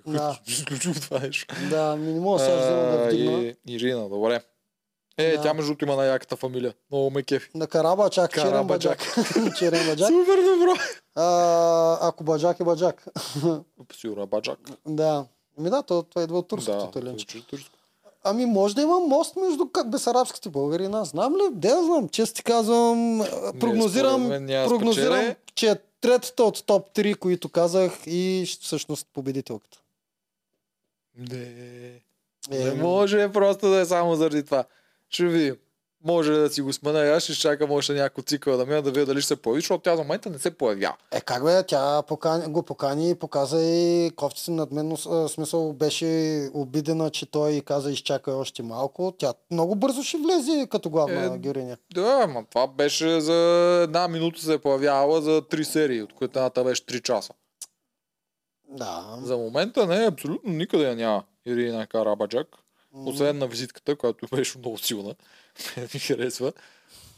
Да, 0.07 0.39
Изключих 0.47 1.01
това 1.01 1.19
нещо. 1.19 1.55
да, 1.71 1.97
ми 1.97 2.13
не 2.13 2.21
мога 2.21 2.39
сега 2.39 2.57
да 2.57 3.07
вдигна. 3.07 3.43
и, 3.43 3.57
Ирина, 3.69 4.09
добре. 4.09 4.41
Е, 5.21 5.37
Да. 5.37 5.43
тя 5.43 5.55
между 5.55 5.69
другото 5.71 5.85
има 5.85 5.97
най-яката 5.97 6.37
фамилия. 6.37 6.75
Много 6.91 7.11
ме 7.11 7.23
кефи. 7.23 7.51
На 7.55 7.67
Карабаджак, 7.67 8.35
Черен 8.35 8.51
Карабаджак. 8.51 8.99
Баджак. 9.17 9.57
Черен 9.59 9.87
Баджак. 9.87 10.09
Супер 10.09 10.37
добро. 10.37 10.73
А, 11.15 12.09
ако 12.09 12.25
Баджак 12.25 12.61
е 12.61 12.65
Баджак. 12.65 13.05
Сигурно 14.01 14.23
е 14.23 14.27
Баджак. 14.27 14.59
да. 14.87 15.25
Ами 15.59 15.71
да, 15.71 15.83
то, 15.83 16.03
това 16.03 16.23
идва 16.23 16.39
от 16.39 16.49
турското 16.49 17.01
Да, 17.01 17.17
турско. 17.51 17.77
Ами 18.25 18.47
може 18.47 18.75
да 18.75 18.83
има 18.83 19.01
мост 19.01 19.37
между 19.37 19.65
бесарабските 19.87 20.49
българи 20.49 20.85
и 20.85 20.89
нас. 20.89 21.09
Знам 21.09 21.37
ли? 21.37 21.43
Де 21.53 21.69
да 21.69 21.83
знам. 21.85 22.09
Често 22.09 22.35
ти 22.37 22.43
казвам, 22.43 23.25
прогнозирам, 23.61 24.29
да 24.47 24.67
прогнозирам 24.69 25.35
че 25.55 25.71
е 25.71 25.77
третата 26.01 26.45
от 26.45 26.67
топ 26.67 26.95
3, 26.95 27.17
които 27.17 27.49
казах 27.49 27.93
и 28.07 28.47
всъщност 28.61 29.07
победителката. 29.15 29.79
Не. 31.19 32.01
Е, 32.51 32.65
Не 32.65 32.75
може 32.75 33.33
просто 33.33 33.69
да 33.71 33.81
е 33.81 33.85
само 33.85 34.17
заради 34.17 34.43
това. 34.45 34.65
Ще 35.11 35.25
видим. 35.25 35.57
Може 36.05 36.33
да 36.33 36.51
си 36.51 36.61
го 36.61 36.73
смена 36.73 36.99
и 37.07 37.09
аз 37.09 37.23
ще 37.23 37.35
чакам 37.35 37.71
още 37.71 37.93
някой 37.93 38.25
цикъл 38.25 38.57
да 38.57 38.67
мина 38.67 38.83
да 38.83 38.91
видя 38.91 39.07
дали 39.07 39.21
ще 39.21 39.29
се 39.29 39.37
появи, 39.37 39.61
защото 39.61 39.83
тя 39.83 39.97
за 39.97 40.03
момента 40.03 40.31
не 40.31 40.39
се 40.39 40.51
появява. 40.51 40.97
Е, 41.13 41.21
как 41.21 41.45
бе, 41.45 41.63
тя 41.67 42.03
покани, 42.03 42.53
го 42.53 42.63
покани 42.63 43.11
и 43.11 43.15
показа 43.15 43.63
и 43.63 44.11
кофти 44.17 44.51
над 44.51 44.73
мен, 44.73 44.97
смисъл 45.29 45.73
беше 45.73 46.07
обидена, 46.55 47.11
че 47.11 47.27
той 47.27 47.61
каза 47.61 47.93
изчакай 47.93 48.35
още 48.35 48.63
малко. 48.63 49.15
Тя 49.19 49.35
много 49.51 49.75
бързо 49.75 50.03
ще 50.03 50.17
влезе 50.19 50.67
като 50.71 50.91
главна 50.91 51.35
Е, 51.35 51.39
героиня. 51.39 51.77
Да, 51.95 52.27
ма 52.27 52.45
това 52.51 52.67
беше 52.67 53.21
за 53.21 53.35
една 53.85 54.09
минута 54.09 54.41
се 54.41 54.55
е 54.55 54.59
появявала 54.59 55.23
за 55.23 55.43
три 55.51 55.65
серии, 55.65 56.03
от 56.03 56.13
които 56.13 56.39
едната 56.39 56.65
беше 56.65 56.87
3 56.87 57.03
часа. 57.03 57.33
Да. 58.69 59.19
За 59.23 59.37
момента 59.37 59.87
не, 59.87 60.07
абсолютно 60.07 60.53
никъде 60.53 60.85
я 60.85 60.97
няма 60.97 61.23
Ирина 61.47 61.87
Карабаджак. 61.87 62.47
Освен 62.95 63.39
на 63.39 63.47
визитката, 63.47 63.97
която 63.97 64.27
беше 64.37 64.59
много 64.59 64.79
силна. 64.79 65.15
Ми 65.95 66.01
харесва. 66.01 66.53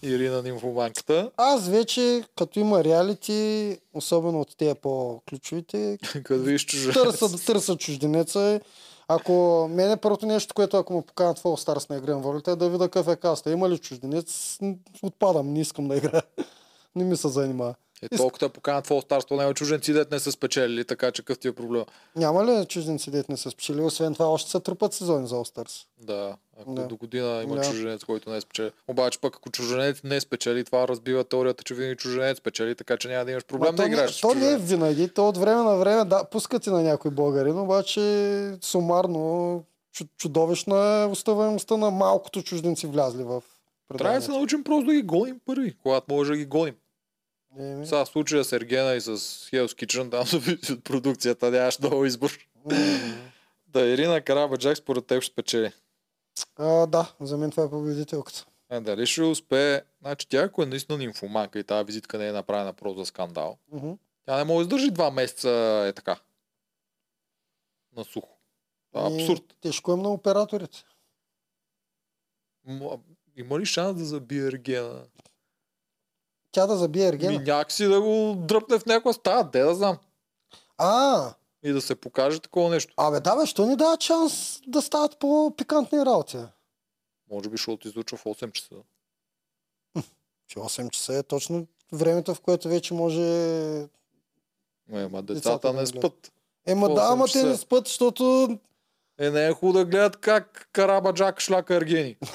Ирина 0.02 0.42
Нимфоманката. 0.42 1.30
Аз 1.36 1.68
вече, 1.68 2.24
като 2.38 2.60
има 2.60 2.84
реалити, 2.84 3.78
особено 3.94 4.40
от 4.40 4.56
тези 4.56 4.74
по-ключовите, 4.74 5.98
Като 6.12 6.38
виж 6.38 6.64
чужа. 6.66 6.92
търса, 6.92 7.46
търса 7.46 7.76
чужденеца. 7.76 8.60
Ако 9.08 9.68
мене 9.70 9.96
първото 9.96 10.26
нещо, 10.26 10.54
което 10.54 10.76
ако 10.76 10.92
му 10.92 11.02
поканят 11.02 11.38
в 11.38 11.42
All 11.42 11.66
Stars 11.66 11.90
на 11.90 11.96
игра 11.96 12.14
волята, 12.14 12.50
е 12.50 12.56
да 12.56 12.70
видя 12.70 12.84
какъв 12.84 13.08
е 13.08 13.16
каста. 13.16 13.50
Има 13.50 13.70
ли 13.70 13.78
чужденец? 13.78 14.58
Отпадам, 15.02 15.52
не 15.52 15.60
искам 15.60 15.88
да 15.88 15.96
играя. 15.96 16.22
Не 16.94 17.04
ми 17.04 17.16
се 17.16 17.28
занимава. 17.28 17.74
Е, 18.04 18.08
толкова 18.08 18.38
те 18.38 18.48
поканят 18.50 18.86
в 18.86 19.02
то 19.02 19.36
няма 19.36 19.54
чуженци, 19.54 19.92
дет 19.92 20.10
не 20.10 20.18
са 20.18 20.32
спечелили, 20.32 20.84
така 20.84 21.10
че 21.10 21.22
какъв 21.22 21.38
ти 21.38 21.48
е 21.48 21.52
проблем. 21.52 21.84
Няма 22.16 22.44
ли 22.44 22.66
чужденци, 22.66 23.10
дет 23.10 23.28
не 23.28 23.36
са 23.36 23.50
спечели? 23.50 23.80
Освен 23.80 24.14
това, 24.14 24.26
още 24.26 24.50
са 24.50 24.60
трупат 24.60 24.94
сезони 24.94 25.26
за 25.26 25.34
Stars. 25.34 25.84
Да, 25.98 26.36
ако 26.60 26.74
Да. 26.74 26.82
до 26.82 26.96
година 26.96 27.40
има 27.44 27.56
Да. 27.56 27.62
чуженец, 27.62 28.04
който 28.04 28.30
не 28.30 28.36
е 28.36 28.40
спечели. 28.40 28.70
Обаче 28.88 29.18
пък 29.20 29.36
ако 29.36 29.50
чуженец 29.50 30.00
не 30.04 30.20
спечели, 30.20 30.64
това 30.64 30.88
разбива 30.88 31.24
теорията, 31.24 31.64
че 31.64 31.74
винаги 31.74 31.96
чуженец 31.96 32.38
спечели, 32.38 32.74
така 32.74 32.96
че 32.96 33.08
няма 33.08 33.24
да 33.24 33.30
имаш 33.30 33.44
проблем 33.44 33.66
Ма 33.66 33.76
да 33.76 33.82
то 33.82 33.88
играеш. 33.88 34.20
То 34.20 34.26
не 34.26 34.32
е 34.32 34.36
чужденец. 34.36 34.62
винаги. 34.62 35.08
То 35.08 35.28
от 35.28 35.36
време 35.36 35.62
на 35.62 35.76
време 35.76 36.04
да, 36.04 36.24
пускат 36.24 36.66
и 36.66 36.70
на 36.70 36.82
някой 36.82 37.10
българин, 37.10 37.58
обаче 37.58 38.00
сумарно 38.62 39.64
чу- 39.94 40.08
чудовищна 40.16 40.76
е 41.02 41.06
уставаемостта 41.06 41.76
на 41.76 41.90
малкото 41.90 42.42
чужденци 42.42 42.86
влязли 42.86 43.22
в 43.22 43.28
Трябва 43.28 43.40
да 43.40 43.42
предаването. 43.88 44.24
се 44.24 44.32
научим 44.32 44.64
просто 44.64 44.86
да 44.86 44.92
ги 44.92 45.02
гоним 45.02 45.40
първи, 45.46 45.76
когато 45.78 46.06
може 46.08 46.30
да 46.30 46.36
ги 46.36 46.46
гоним. 46.46 46.74
Еми, 47.58 47.86
Сега 47.86 48.06
случая 48.06 48.44
с 48.44 48.52
Ергена 48.52 48.94
и 48.94 49.00
с 49.00 49.16
Hell's 49.18 49.66
Kitchen, 49.76 50.10
там 50.70 50.82
продукцията, 50.82 51.50
нямаш 51.50 51.78
много 51.78 52.04
избор. 52.04 52.38
Да, 53.66 53.80
Ирина 53.82 54.20
Карабаджак 54.20 54.76
според 54.76 55.06
теб 55.06 55.22
ще 55.22 55.32
спечели. 55.32 55.72
а, 56.56 56.86
да, 56.86 57.14
за 57.20 57.36
мен 57.36 57.50
това 57.50 57.64
е 57.64 57.70
победителката. 57.70 58.46
Е, 58.70 58.80
дали 58.80 59.06
ще 59.06 59.22
успее? 59.22 59.82
Значи 60.00 60.28
тя, 60.28 60.38
ако 60.38 60.62
е 60.62 60.66
наистина 60.66 60.98
нимфоманка 60.98 61.58
и 61.58 61.64
тази 61.64 61.84
визитка 61.84 62.18
не 62.18 62.28
е 62.28 62.32
направена 62.32 62.72
просто 62.72 62.98
за 62.98 63.06
скандал, 63.06 63.58
Мгм. 63.72 63.90
тя 64.24 64.36
не 64.36 64.44
може 64.44 64.58
да 64.58 64.74
издържи 64.74 64.90
два 64.90 65.10
месеца 65.10 65.50
е 65.86 65.92
така. 65.92 66.20
На 67.96 68.04
сухо. 68.04 68.38
Това 68.92 69.06
е 69.06 69.10
И 69.10 69.14
абсурд. 69.14 69.42
Тежко 69.60 69.92
е 69.92 69.96
на 69.96 70.08
операторите. 70.10 70.84
М- 72.64 72.98
Има 73.36 73.60
ли 73.60 73.66
шанс 73.66 73.98
да 73.98 74.04
забие 74.04 74.46
Ергена? 74.46 75.04
Тя 76.52 76.66
да 76.66 76.76
забие 76.76 77.02
Ми 77.02 77.08
Ергена. 77.08 77.32
някакси 77.38 77.84
да 77.84 78.00
го 78.00 78.34
дръпне 78.36 78.78
в 78.78 78.86
някаква 78.86 79.12
стая, 79.12 79.44
де 79.44 79.60
да 79.60 79.74
знам. 79.74 79.98
А, 80.78 81.30
И 81.62 81.72
да 81.72 81.80
се 81.80 81.94
покаже 81.94 82.40
такова 82.40 82.70
нещо. 82.70 82.94
абе 82.96 83.20
да 83.20 83.36
бе, 83.36 83.46
що 83.46 83.66
ни 83.66 83.76
дава 83.76 83.96
шанс 84.00 84.60
да 84.66 84.82
стават 84.82 85.18
по-пикантни 85.18 85.98
работи? 85.98 86.38
Може 87.30 87.48
би, 87.48 87.56
защото 87.56 87.88
излучва 87.88 88.18
в 88.18 88.24
8 88.24 88.52
часа. 88.52 88.74
Че 90.48 90.58
8 90.58 90.90
часа 90.90 91.14
е 91.14 91.22
точно 91.22 91.66
времето, 91.92 92.34
в 92.34 92.40
което 92.40 92.68
вече 92.68 92.94
може... 92.94 93.22
Е, 94.92 95.08
ма 95.08 95.22
Децата 95.22 95.34
децата 95.34 95.72
не 95.72 95.86
спът. 95.86 96.32
Ема 96.66 96.88
да, 96.88 97.00
8 97.00 97.12
ама 97.12 97.26
те 97.26 97.42
не 97.42 97.56
спът, 97.56 97.86
защото 97.86 98.48
Е, 99.18 99.30
не 99.30 99.46
е 99.46 99.52
хубаво 99.52 99.78
да 99.78 99.84
гледат 99.84 100.16
как 100.16 100.68
Карабаджак 100.72 101.40
шляка 101.40 101.74
Ергени. 101.74 102.16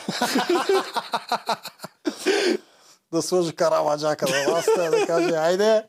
да 3.11 3.21
сложи 3.21 3.55
карамаджака 3.55 4.25
на 4.29 4.53
вас, 4.53 4.65
да 4.91 5.05
каже, 5.07 5.35
айде. 5.35 5.83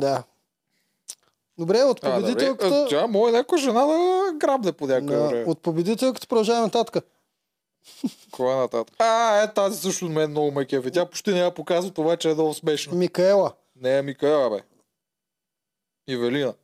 Да. 0.00 0.22
Добре, 1.58 1.82
от 1.82 2.00
победителката... 2.00 2.74
А, 2.74 2.88
Тя 2.88 3.06
може 3.06 3.32
някоя 3.32 3.60
жена 3.60 3.86
да 3.86 4.32
грабне 4.36 4.72
по 4.72 4.86
някое 4.86 5.16
Да, 5.16 5.28
време. 5.28 5.44
от 5.44 5.62
победителката 5.62 6.26
продължаваме 6.26 6.64
нататък. 6.66 7.04
Кой 8.30 8.52
е 8.52 8.56
нататък? 8.56 8.96
А, 8.98 9.42
е 9.42 9.54
тази 9.54 9.80
също 9.80 10.04
мен 10.04 10.30
много 10.30 10.50
ме 10.52 10.66
кефи. 10.66 10.90
Тя 10.90 11.06
почти 11.06 11.32
не 11.32 11.40
я 11.40 11.54
показва, 11.54 11.90
това 11.90 12.16
че 12.16 12.30
е 12.30 12.34
много 12.34 12.54
смешно. 12.54 12.94
Микаела. 12.94 13.52
Не 13.76 13.98
е 13.98 14.02
Микаела, 14.02 14.50
бе. 14.50 14.62
Ивелина. 16.08 16.54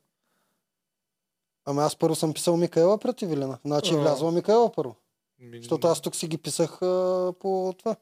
Ама 1.65 1.83
аз 1.83 1.97
първо 1.97 2.15
съм 2.15 2.35
писал 2.35 2.57
Микаела 2.57 2.99
пред 2.99 3.23
Евелина. 3.23 3.59
Значи 3.65 3.95
е 3.95 3.97
влязла 3.97 4.33
Микаела 4.33 4.73
първо. 4.73 4.95
Ми- 5.41 5.59
Защото 5.59 5.87
аз 5.87 6.01
тук 6.01 6.17
си 6.17 6.27
ги 6.27 6.39
писах 6.39 6.83
а, 6.83 7.33
по 7.41 7.75
това. 7.79 7.97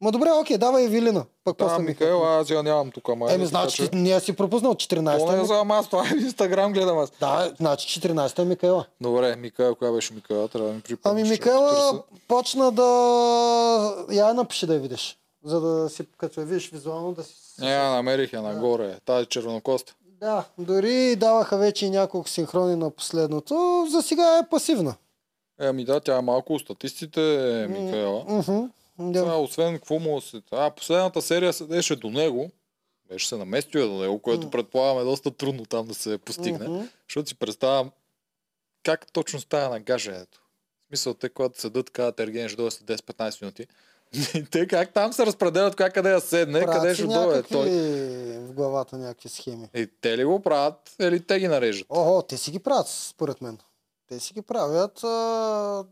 Ма 0.00 0.12
добре, 0.12 0.30
окей, 0.30 0.58
давай 0.58 0.84
Евелина. 0.84 1.24
Пък 1.44 1.58
Да, 1.58 1.64
после 1.64 1.82
Микаела, 1.82 2.40
аз 2.40 2.50
я 2.50 2.62
нямам 2.62 2.90
тук, 2.90 3.08
ама. 3.08 3.32
Еми, 3.32 3.46
значи 3.46 3.90
ти 3.90 3.96
не 3.96 4.20
си 4.20 4.32
пропуснал 4.32 4.74
14-та. 4.74 5.26
То 5.26 5.32
не 5.32 5.38
Ми... 5.40 5.46
знам 5.46 5.70
аз, 5.70 5.88
това 5.90 6.02
е 6.02 6.10
в 6.10 6.20
Инстаграм 6.20 6.72
гледам 6.72 6.98
аз. 6.98 7.12
Да, 7.20 7.52
значи 7.58 8.00
14-та 8.00 8.42
е 8.42 8.44
Микаела. 8.44 8.86
Добре, 9.00 9.36
Микаела, 9.36 9.74
коя 9.74 9.92
беше 9.92 10.14
Микаела? 10.14 10.48
Трябва 10.48 10.68
да 10.68 10.74
ми 10.74 10.80
припомниш. 10.80 11.20
Ами 11.22 11.30
Микаела 11.30 12.02
почна 12.28 12.72
да... 12.72 14.06
Я 14.10 14.34
напиши 14.34 14.66
да 14.66 14.74
я 14.74 14.80
видиш. 14.80 15.18
За 15.44 15.60
да 15.60 15.90
си, 15.90 16.06
като 16.18 16.40
я 16.40 16.46
видиш 16.46 16.70
визуално, 16.70 17.12
да 17.12 17.22
си... 17.24 17.34
Не, 17.58 17.70
я 17.70 17.90
намерих 17.90 18.32
я 18.32 18.42
нагоре. 18.42 18.96
Тази 19.04 19.26
червенокоста. 19.26 19.94
Да, 20.20 20.44
дори 20.58 21.16
даваха 21.16 21.56
вече 21.56 21.90
няколко 21.90 22.28
синхрони 22.28 22.76
на 22.76 22.90
последното. 22.90 23.86
За 23.90 24.02
сега 24.02 24.38
е 24.38 24.48
пасивна. 24.50 24.94
Еми 25.62 25.84
да, 25.84 26.00
тя 26.00 26.18
е 26.18 26.22
малко 26.22 26.58
статистите, 26.58 27.20
е 27.62 27.68
Микаела. 27.68 28.42
Сега, 28.42 28.68
Да. 28.98 29.36
освен 29.36 29.74
какво 29.74 29.98
му 29.98 30.20
се... 30.20 30.42
А, 30.50 30.70
последната 30.70 31.22
серия 31.22 31.52
седеше 31.52 31.96
до 31.96 32.10
него. 32.10 32.50
Беше 33.08 33.28
се 33.28 33.36
наместил 33.36 33.78
я 33.78 33.86
до 33.86 33.94
него, 33.94 34.18
което 34.18 34.44
М. 34.44 34.50
предполагам 34.50 34.98
е 34.98 35.04
доста 35.04 35.30
трудно 35.30 35.64
там 35.64 35.86
да 35.86 35.94
се 35.94 36.18
постигне. 36.18 36.68
Мгм. 36.68 36.82
Защото 37.08 37.28
си 37.28 37.34
представям 37.34 37.90
как 38.82 39.12
точно 39.12 39.40
става 39.40 39.68
нагаждането. 39.68 40.38
В 40.80 40.86
смисъл, 40.88 41.14
те 41.14 41.28
когато 41.28 41.60
седат, 41.60 41.90
казват 41.90 42.20
Ерген 42.20 42.48
ще 42.48 42.56
дойде 42.56 42.70
след 42.70 43.00
10-15 43.00 43.42
минути. 43.42 43.66
те 44.50 44.66
как 44.66 44.92
там 44.92 45.12
се 45.12 45.26
разпределят 45.26 45.76
коя 45.76 45.90
къде 45.90 46.10
да 46.10 46.20
седне, 46.20 46.60
Правят 46.62 46.82
къде 46.82 46.94
ще 46.94 47.04
дойде 47.04 47.42
той. 47.42 47.70
в 48.38 48.52
главата 48.52 48.98
някакви 48.98 49.28
схеми. 49.28 49.68
И 49.74 49.88
те 50.00 50.18
ли 50.18 50.24
го 50.24 50.40
правят, 50.40 50.94
или 51.00 51.20
те 51.20 51.38
ги 51.38 51.48
нарежат? 51.48 51.86
Охо, 51.90 52.22
те 52.22 52.36
си 52.36 52.50
ги 52.50 52.58
правят, 52.58 52.88
според 52.88 53.40
мен. 53.40 53.58
Те 54.08 54.20
си 54.20 54.34
ги 54.34 54.42
правят. 54.42 55.04
А... 55.04 55.84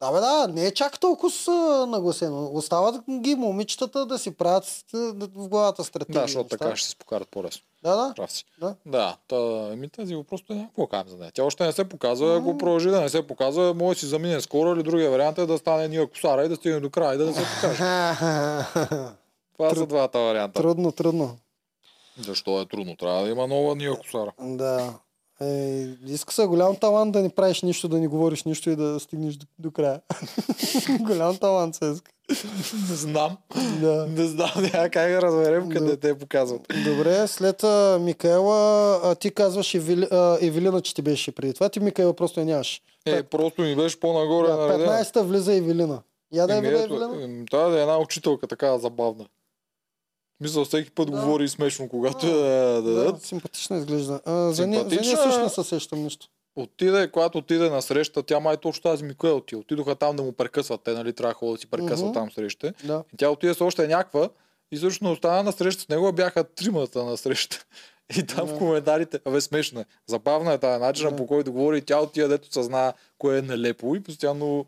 Да, 0.00 0.12
бе, 0.12 0.20
да, 0.20 0.48
не 0.48 0.66
е 0.66 0.74
чак 0.74 1.00
толкова 1.00 1.86
нагласено. 1.86 2.50
Остават 2.52 3.04
ги 3.10 3.34
момичетата 3.34 4.06
да 4.06 4.18
си 4.18 4.30
правят 4.30 4.84
в 4.92 5.48
главата 5.48 5.84
стратегия. 5.84 6.20
Да, 6.20 6.26
защото 6.26 6.48
така 6.48 6.76
ще 6.76 6.88
се 6.88 6.96
покарат 6.96 7.28
по-лесно. 7.28 7.62
Да, 7.82 7.96
да. 7.96 8.12
Прав 8.16 8.32
си. 8.32 8.44
Да. 8.60 8.74
Да, 8.86 9.16
та, 9.28 9.36
еми 9.72 9.88
тази 9.88 10.14
го 10.14 10.24
просто 10.24 10.54
няма 10.54 10.66
какво 10.66 10.86
кажем 10.86 11.08
за 11.08 11.16
нея. 11.16 11.32
Тя 11.34 11.44
още 11.44 11.66
не 11.66 11.72
се 11.72 11.88
показва, 11.88 12.36
ако 12.36 12.58
продължи 12.58 12.90
да 12.90 13.00
не 13.00 13.08
се 13.08 13.26
показва, 13.26 13.74
може 13.74 13.96
да 13.96 14.00
си 14.00 14.06
замине 14.06 14.40
скоро 14.40 14.74
или 14.74 14.82
другия 14.82 15.10
вариант 15.10 15.38
е 15.38 15.46
да 15.46 15.58
стане 15.58 15.88
ния 15.88 16.10
косара 16.10 16.44
и 16.44 16.48
да 16.48 16.56
стигне 16.56 16.80
до 16.80 16.90
края 16.90 17.14
и 17.14 17.18
да 17.18 17.26
не 17.26 17.34
се 17.34 17.44
покаже. 17.54 17.78
Това 19.52 19.74
са 19.74 19.86
двата 19.86 20.18
варианта. 20.18 20.60
трудно, 20.60 20.92
трудно. 20.92 21.38
Защо 22.18 22.60
е 22.60 22.66
трудно? 22.66 22.96
Трябва 22.96 23.22
да 23.22 23.28
има 23.28 23.46
нова 23.46 23.76
ния 23.76 23.98
косара. 23.98 24.32
Да. 24.40 24.94
Е, 25.42 25.88
иска 26.06 26.34
се 26.34 26.46
голям 26.46 26.76
талант 26.76 27.12
да 27.12 27.22
не 27.22 27.28
правиш 27.28 27.62
нищо, 27.62 27.88
да 27.88 27.98
не 27.98 28.08
говориш 28.08 28.44
нищо 28.44 28.70
и 28.70 28.76
да 28.76 29.00
стигнеш 29.00 29.34
до, 29.34 29.46
до 29.58 29.70
края. 29.70 30.00
голям 31.00 31.36
талант 31.36 31.74
се 31.74 31.84
иска. 31.84 32.12
Не 32.90 32.96
знам. 32.96 33.36
Да. 33.80 34.06
Не 34.06 34.26
знам, 34.26 34.50
няма 34.72 34.88
как 34.88 35.10
да 35.10 35.22
разберем 35.22 35.68
къде 35.70 35.86
Да. 35.86 35.96
те 35.96 36.18
показват. 36.18 36.60
Добре, 36.84 37.26
след 37.28 37.64
а, 37.64 37.98
Микаела, 38.00 39.00
а, 39.04 39.14
ти 39.14 39.30
казваш 39.30 39.74
Евели, 39.74 40.08
а, 40.10 40.38
Евелина, 40.40 40.80
че 40.80 40.94
ти 40.94 41.02
беше 41.02 41.32
преди 41.32 41.52
това. 41.54 41.68
Ти 41.68 41.80
Микаела 41.80 42.14
просто 42.14 42.40
я 42.40 42.46
нямаш. 42.46 42.82
Е, 43.06 43.22
просто 43.22 43.62
ми 43.62 43.76
беше 43.76 44.00
по-нагоре 44.00 44.48
Да, 44.48 44.56
наредено. 44.56 44.92
15-та 44.92 45.22
влиза 45.22 45.54
Евелина. 45.54 46.02
Я 46.32 46.46
да 46.46 46.54
е 46.54 46.58
Евелина. 46.58 47.08
да 47.50 47.78
е 47.78 47.82
една 47.82 47.98
учителка 47.98 48.46
така 48.46 48.78
забавна. 48.78 49.24
Мисля, 50.40 50.64
всеки 50.64 50.90
път 50.90 51.10
Да. 51.10 51.16
говори 51.16 51.48
смешно, 51.48 51.88
когато 51.88 52.26
Да. 52.26 52.32
да, 52.32 52.42
да, 52.72 52.82
Да, 52.82 52.94
дадат. 52.94 53.22
симпатично 53.22 53.76
изглежда. 53.76 54.20
А, 54.24 54.32
за, 54.32 54.46
не, 54.46 54.52
за 54.52 54.66
нея 54.66 54.80
Симпатична 54.90 55.16
също 55.16 55.40
не 55.40 55.48
се 55.48 55.64
сещам 55.64 56.02
нищо. 56.02 56.26
Отиде, 56.56 57.10
когато 57.10 57.38
отиде 57.38 57.70
на 57.70 57.82
среща, 57.82 58.22
тя 58.22 58.40
май 58.40 58.56
точно 58.56 58.82
тази 58.82 59.04
Микоел 59.04 59.40
ти. 59.40 59.56
Отидоха 59.56 59.94
там 59.94 60.16
да 60.16 60.22
му 60.22 60.32
прекъсват. 60.32 60.80
Те, 60.84 60.92
нали, 60.92 61.12
трябва 61.12 61.52
да 61.52 61.58
си 61.58 61.66
прекъсват 61.66 62.00
Мгм. 62.00 62.12
там 62.12 62.30
среща. 62.32 62.72
Да. 62.84 63.04
И 63.14 63.16
тя 63.16 63.30
отиде 63.30 63.54
с 63.54 63.60
още 63.60 63.88
някаква 63.88 64.28
и 64.72 64.76
всъщност 64.76 65.12
остана 65.12 65.42
на 65.42 65.52
среща 65.52 65.82
с 65.82 65.88
него, 65.88 66.12
бяха 66.12 66.44
тримата 66.44 67.04
на 67.04 67.16
среща. 67.16 67.64
И 68.18 68.26
там 68.26 68.46
Да. 68.46 68.54
в 68.54 68.58
коментарите, 68.58 69.20
абе 69.24 69.40
смешно 69.40 69.80
е. 69.80 69.84
Забавна 70.06 70.52
е 70.52 70.58
тази 70.58 70.80
начина 70.80 71.10
Да. 71.10 71.16
по 71.16 71.26
който 71.26 71.52
говори. 71.52 71.78
и 71.78 71.82
Тя 71.82 72.00
отиде, 72.00 72.28
дето 72.28 72.52
съзна 72.52 72.92
кое 73.18 73.38
е 73.38 73.42
нелепо 73.42 73.96
и 73.96 74.02
постоянно 74.02 74.66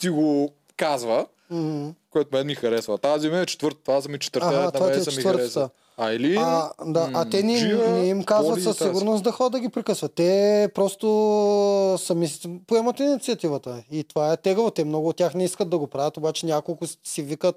си 0.00 0.08
го 0.08 0.52
казва, 0.76 1.26
Мгм. 1.50 1.88
което 2.10 2.36
мен 2.36 2.46
ми 2.46 2.54
харесва. 2.54 2.98
Тази 2.98 3.28
ми 3.30 3.40
е 3.40 3.46
четвърта, 3.46 3.78
това 3.84 4.00
са 4.00 4.08
ми 4.08 4.18
четвърта, 4.18 4.48
Ага, 4.48 4.78
на 4.80 4.86
мен 4.86 5.00
е 5.00 5.04
са 5.04 5.10
ми 5.10 5.14
четвъртата. 5.14 5.38
хареса. 5.38 5.70
А 5.98 6.12
или... 6.12 6.36
А, 6.36 6.70
да, 6.86 7.10
а 7.14 7.30
те 7.30 7.42
не, 7.42 7.58
Джия, 7.58 7.90
не 7.90 8.08
им 8.08 8.24
казват 8.24 8.62
със 8.62 8.78
сигурност 8.78 9.24
да 9.24 9.32
ходят 9.32 9.52
да 9.52 9.60
ги 9.60 9.68
прекъсват. 9.68 10.12
Те 10.14 10.68
просто 10.74 11.96
сами 11.98 12.28
поемат 12.66 13.00
инициативата. 13.00 13.82
И 13.90 14.04
това 14.04 14.32
е 14.32 14.36
тегаво. 14.36 14.70
Те 14.70 14.84
много 14.84 15.08
от 15.08 15.16
тях 15.16 15.34
не 15.34 15.44
искат 15.44 15.70
да 15.70 15.78
го 15.78 15.86
правят, 15.86 16.16
обаче 16.16 16.46
няколко 16.46 16.86
си 17.04 17.22
викат, 17.22 17.56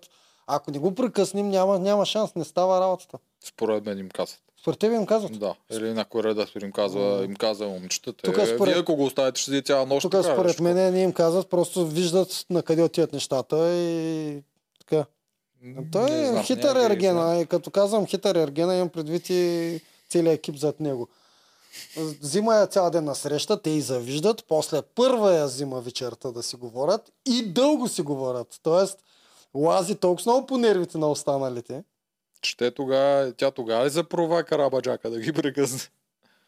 ако 0.49 0.71
не 0.71 0.80
го 0.80 0.95
прекъснем, 0.95 1.49
няма, 1.49 1.80
няма 1.80 2.05
шанс, 2.05 2.35
не 2.35 2.43
става 2.43 2.81
работата. 2.81 3.17
Според 3.45 3.85
мен 3.85 3.99
им 3.99 4.09
казват. 4.09 4.39
Според 4.61 4.80
тебе 4.80 4.95
им 4.95 5.05
казват. 5.05 5.39
Да. 5.39 5.55
Или 5.71 5.93
някой 5.93 6.23
редактор 6.23 6.61
им 6.61 6.71
казва, 6.71 7.26
им 7.26 7.35
казва 7.35 7.67
момчетата. 7.67 8.21
Тук 8.23 8.38
Е, 8.38 8.45
според- 8.45 8.73
Вие 8.73 8.81
ако 8.81 8.95
го 8.95 9.05
оставите, 9.05 9.41
ще 9.41 9.61
цяла 9.61 9.85
нощ. 9.85 10.01
Тук 10.01 10.11
така, 10.11 10.23
според 10.23 10.59
мен 10.59 10.93
не 10.93 11.01
им 11.01 11.13
казват, 11.13 11.49
просто 11.49 11.85
виждат 11.88 12.45
на 12.49 12.63
къде 12.63 12.84
отиват 12.84 13.13
нещата 13.13 13.73
и 13.76 14.41
така. 14.80 15.05
Той 15.91 16.09
не 16.11 16.21
е 16.21 16.26
знам, 16.26 16.43
хитър 16.43 16.76
ергена. 16.76 17.39
И 17.39 17.45
като 17.45 17.71
казвам 17.71 18.07
хитър 18.07 18.35
ергена, 18.35 18.76
имам 18.76 18.89
предвид 18.89 19.30
и 19.30 19.81
целият 20.09 20.35
екип 20.35 20.55
зад 20.55 20.80
него. 20.80 21.07
Взима 22.21 22.55
я 22.55 22.67
цял 22.67 22.89
ден 22.89 23.03
на 23.03 23.15
среща, 23.15 23.61
те 23.61 23.69
и 23.69 23.81
завиждат, 23.81 24.45
после 24.47 24.81
първа 24.81 25.34
я 25.34 25.45
взима 25.45 25.81
вечерта 25.81 26.31
да 26.31 26.43
си 26.43 26.55
говорят 26.55 27.01
и 27.27 27.45
дълго 27.45 27.88
си 27.88 28.01
говорят. 28.01 28.59
Тоест, 28.63 28.97
Лази 29.55 29.95
толкова 29.95 30.31
много 30.31 30.47
по 30.47 30.57
нервите 30.57 30.97
на 30.97 31.07
останалите. 31.07 31.84
Че 32.41 32.57
те 32.57 32.71
тогава, 32.71 33.34
тя 33.34 33.51
тогава 33.51 33.85
ли 33.85 33.89
запрова 33.89 34.43
Карабаджака 34.43 35.09
да 35.09 35.19
ги 35.19 35.34
прекъсне 35.34 35.80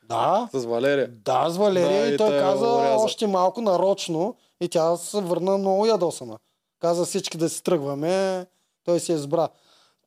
Да, 0.03 0.49
с 0.53 0.65
Валерия? 0.65 1.07
да, 1.11 1.49
с 1.49 1.57
Валерия 1.57 2.07
Да, 2.07 2.13
и 2.13 2.17
той 2.17 2.39
каза 2.39 2.65
го 2.65 2.81
ряза. 2.81 3.03
още 3.03 3.27
малко 3.27 3.61
нарочно 3.61 4.35
и 4.61 4.69
тя 4.69 4.95
се 4.97 5.21
върна 5.21 5.57
много 5.57 5.85
ядосана. 5.85 6.37
Каза 6.79 7.05
всички 7.05 7.37
да 7.37 7.49
си 7.49 7.63
тръгваме, 7.63 8.45
той 8.83 8.99
се 8.99 9.13
избра. 9.13 9.49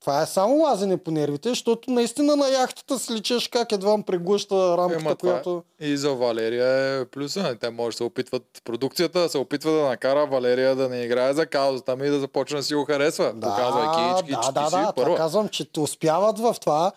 Това 0.05 0.23
е 0.23 0.27
само 0.27 0.55
лазене 0.55 0.97
по 0.97 1.11
нервите, 1.11 1.49
защото 1.49 1.91
наистина 1.91 2.37
на 2.37 2.49
яхтата 2.49 2.99
си 2.99 3.13
личеш 3.13 3.49
как 3.49 3.73
едва 3.73 4.03
преглъща 4.03 4.77
рамката, 4.77 5.01
Ема 5.01 5.11
е- 5.11 5.15
която... 5.15 5.63
И 5.81 5.97
за 5.97 6.15
Валерия 6.15 7.01
е 7.01 7.05
плюса. 7.05 7.57
Те 7.61 7.71
може 7.71 7.95
да 7.95 7.97
се 7.97 8.05
опитват 8.05 8.43
продукцията, 8.65 9.21
да 9.21 9.29
се 9.29 9.39
опитва 9.39 9.73
да 9.73 9.83
накара 9.83 10.27
Валерия 10.27 10.77
да 10.77 10.89
не 10.89 11.03
играе 11.03 11.33
за 11.35 11.47
каузата 11.47 11.97
ми 11.97 12.07
и 12.07 12.11
да 12.11 12.21
започне 12.21 12.57
да 12.57 12.63
си 12.63 12.75
го 12.75 12.85
харесва. 12.85 13.33
Показвайки, 13.41 14.27
че, 14.27 14.33
да, 14.35 14.41
че 14.41 14.53
да, 14.53 14.67
си 14.67 14.77
да, 14.77 14.93
първа. 14.97 15.17
казвам, 15.17 15.49
че 15.49 15.73
те 15.73 15.81
успяват 15.81 16.39
в 16.39 16.57
това, 16.61 16.93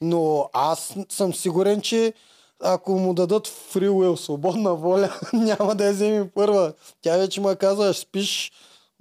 но 0.00 0.50
аз 0.52 0.94
съм 1.08 1.34
сигурен, 1.34 1.80
че 1.80 2.12
ако 2.60 2.92
му 2.92 3.14
дадат 3.14 3.48
will, 3.74 4.14
свободна 4.14 4.74
воля, 4.74 5.10
няма 5.32 5.74
да 5.74 5.86
я 5.86 5.92
вземе 5.92 6.30
първа. 6.34 6.72
Тя 7.02 7.16
вече 7.16 7.40
му 7.40 7.56
казва, 7.60 7.92
ще 7.92 8.02
спиш 8.02 8.52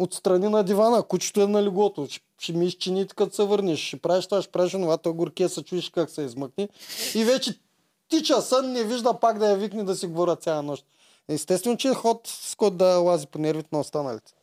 отстрани 0.04 0.50
на 0.50 0.64
дивана, 0.64 1.04
кучето 1.04 1.42
е 1.42 1.48
на 1.48 1.64
леглото, 1.64 2.08
ще, 2.10 2.22
ще 2.40 2.54
ми 2.54 2.66
изчини 2.66 3.08
като 3.08 3.36
се 3.36 3.44
върнеш, 3.44 3.80
ще 3.80 3.98
правиш 3.98 4.28
това, 4.28 4.42
ще 4.42 4.52
правиш 4.52 4.72
това, 4.72 4.98
той 4.98 5.14
горкия 5.14 5.50
се 5.50 5.64
чуеш 5.64 5.90
как 5.90 6.10
се 6.10 6.22
измъкне. 6.22 6.70
И 7.16 7.24
вече 7.24 7.60
тича 8.10 8.42
сън, 8.42 8.72
не 8.72 8.84
вижда 8.84 9.20
пак 9.20 9.38
да 9.38 9.50
я 9.50 9.58
викне 9.58 9.84
да 9.84 9.96
си 9.96 10.08
говорят 10.08 10.44
цяла 10.44 10.64
нощ. 10.64 10.86
Естествено, 11.28 11.78
че 11.78 11.88
е 11.88 11.94
ход, 11.94 12.28
с 12.28 12.56
който 12.56 12.78
да 12.78 12.86
лази 12.86 13.28
по 13.28 13.40
нервите 13.40 13.70
на 13.72 13.80
останалите. 13.80 14.34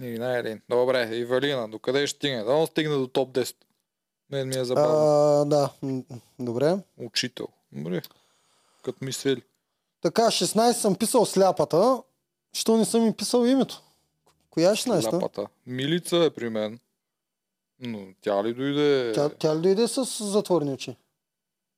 И 0.00 0.18
не 0.18 0.38
един. 0.38 0.60
Добре, 0.68 1.16
Ивалина, 1.16 1.68
докъде 1.68 2.06
ще 2.06 2.16
стигне? 2.16 2.44
Да 2.44 2.66
стигне 2.66 2.94
до 2.96 3.06
топ 3.06 3.32
10. 3.32 3.54
Мен 4.30 4.48
ми 4.48 4.56
е 4.56 4.64
забавно. 4.64 4.96
А, 4.98 5.44
да, 5.44 5.70
добре. 6.38 6.78
Учител. 6.98 7.46
Добре. 7.72 8.02
Като 8.82 8.98
мислили. 9.04 9.42
Така, 10.02 10.22
16 10.22 10.72
съм 10.72 10.94
писал 10.94 11.26
сляпата. 11.26 12.02
Що 12.52 12.76
не 12.76 12.84
съм 12.84 13.04
ми 13.04 13.12
писал 13.12 13.46
името? 13.46 13.82
Коя 14.56 14.70
е 14.70 14.74
16-та? 14.74 15.16
Ляпата. 15.16 15.46
Милица 15.66 16.16
е 16.16 16.30
при 16.30 16.50
мен. 16.50 16.78
Но 17.80 18.06
тя 18.20 18.44
ли 18.44 18.54
дойде? 18.54 19.12
Тя, 19.14 19.28
тя 19.28 19.56
ли 19.56 19.60
дойде 19.60 19.88
с 19.88 20.24
затворни 20.24 20.72
очи? 20.72 20.96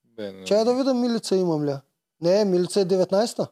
Бе, 0.04 0.32
не. 0.32 0.44
Чай 0.44 0.64
да 0.64 0.74
видя 0.74 0.94
Милица 0.94 1.36
имам 1.36 1.64
ли. 1.64 1.74
Не, 2.20 2.44
Милица 2.44 2.80
е 2.80 2.84
19-та. 2.84 3.46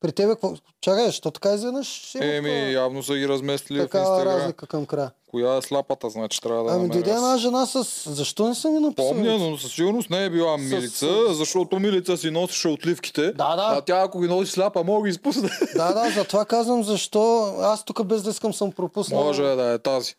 При 0.00 0.12
тебе 0.12 0.28
какво? 0.28 0.54
Чакай, 0.80 1.12
що 1.12 1.30
така 1.30 1.50
изведнъж? 1.50 2.14
Еми, 2.14 2.22
такова- 2.42 2.70
явно 2.72 3.02
са 3.02 3.14
ги 3.14 3.28
разместили 3.28 3.78
в 3.78 3.82
такава 3.82 4.16
Инстаграм. 4.16 4.40
разлика 4.40 4.66
към 4.66 4.86
края. 4.86 5.10
Коя 5.26 5.56
е 5.56 5.62
слапата, 5.62 6.10
значи 6.10 6.40
трябва 6.40 6.64
да 6.64 6.76
Ами 6.76 6.88
дойде 6.88 7.10
една 7.10 7.36
жена 7.38 7.66
с... 7.66 7.84
Защо 8.06 8.48
не 8.48 8.54
съм 8.54 8.72
ми 8.74 8.80
написал? 8.80 9.08
Помня, 9.08 9.38
но 9.40 9.58
със 9.58 9.72
сигурност 9.72 10.10
не 10.10 10.24
е 10.24 10.30
била 10.30 10.58
С- 10.58 10.60
милица, 10.62 11.06
защото 11.34 11.78
милица 11.78 12.16
си 12.16 12.30
носеше 12.30 12.68
отливките. 12.68 13.22
Да, 13.24 13.56
да. 13.56 13.62
А 13.68 13.80
тя 13.80 13.96
ако 13.98 14.20
ги 14.20 14.28
носи 14.28 14.52
сляпа, 14.52 14.84
мога 14.84 15.04
ги 15.04 15.10
изпусне. 15.10 15.50
Да, 15.74 15.92
да, 15.94 16.10
затова 16.10 16.44
казвам 16.44 16.84
защо 16.84 17.20
аз 17.58 17.84
тук 17.84 18.04
без 18.04 18.22
да 18.22 18.30
искам 18.30 18.54
съм 18.54 18.72
пропуснал. 18.72 19.24
Може 19.24 19.42
да 19.42 19.72
е 19.72 19.78
тази. 19.78 20.14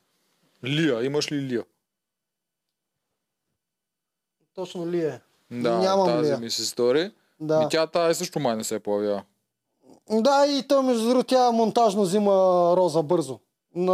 Лия, 0.64 1.04
имаш 1.04 1.32
ли 1.32 1.36
Лия? 1.38 1.64
Точно 4.56 4.88
ли 4.88 5.00
е? 5.00 5.22
Да, 5.52 5.78
Нямам 5.78 6.08
тази 6.08 6.28
Лия. 6.28 6.38
ми 6.38 6.50
се 6.50 6.66
стори. 6.66 7.12
Да. 7.40 7.62
И 7.62 7.70
тя 7.70 7.88
тази 7.88 8.16
също 8.16 8.40
май 8.40 8.56
не 8.56 8.64
се 8.64 8.80
появява. 8.80 9.24
Да, 10.12 10.46
и 10.48 10.64
то 10.64 10.84
между 10.84 11.08
другото 11.08 11.28
тя 11.28 11.52
монтажно 11.52 12.02
взима 12.02 12.32
роза 12.78 13.04
бързо. 13.04 13.40
На 13.76 13.94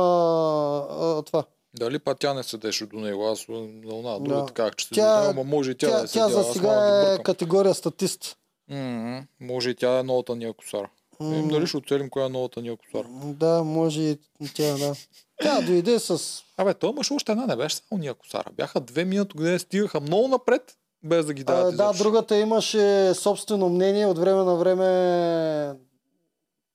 а, 0.92 1.22
това. 1.22 1.44
Дали 1.74 2.00
па 2.00 2.16
тя 2.16 2.34
не 2.34 2.44
седеше 2.44 2.86
до 2.86 2.98
него? 2.98 3.26
Аз 3.26 3.46
на 3.50 3.58
она 3.92 4.20
друга 4.20 4.36
Да. 4.36 4.46
така, 4.46 4.72
че 4.72 4.90
Тя- 4.90 5.30
ама 5.30 5.44
може 5.44 5.72
и 5.72 5.76
тя, 5.76 5.88
Тя, 5.88 5.98
да 5.98 6.04
е 6.04 6.08
тя 6.08 6.30
за 6.30 6.44
сега 6.44 6.74
е 7.14 7.24
категория 7.24 7.74
статист. 7.74 8.38
М, 8.70 9.24
Може 9.42 9.70
и 9.70 9.76
тя 9.76 10.00
е 10.00 10.04
новата 10.04 10.36
ния 10.36 10.54
косара. 10.54 10.90
М, 11.20 11.36
Ем, 11.36 11.48
дали 11.48 11.68
ще 11.68 11.78
оцелим 11.78 12.10
коя 12.10 12.26
е 12.26 12.30
новата 12.30 12.62
ния 12.62 12.78
косара? 12.78 13.08
Да, 13.14 13.64
може 13.64 14.02
и 14.02 14.18
тя, 14.56 14.78
да. 14.78 14.94
Тя 15.42 15.62
дойде 15.62 16.00
с... 16.00 16.22
Абе, 16.58 16.74
той 16.74 16.90
имаше 16.90 17.14
още 17.14 17.32
една, 17.32 17.46
не 17.46 17.56
беше 17.56 17.76
само 17.76 18.02
ния 18.02 18.14
косара. 18.14 18.50
Бяха 18.54 18.80
две 18.80 19.06
минути, 19.06 19.38
къде 19.38 19.60
стигаха 19.60 20.00
много 20.00 20.28
напред, 20.28 20.62
без 21.04 21.26
да 21.26 21.34
ги 21.34 21.42
А, 21.42 21.46
дават 21.46 21.64
да, 21.68 21.84
изобщо. 21.84 22.04
другата 22.04 22.38
имаше 22.38 23.14
собствено 23.14 23.70
мнение. 23.70 24.06
От 24.06 24.18
време 24.18 24.44
на 24.44 24.56
време 24.56 24.86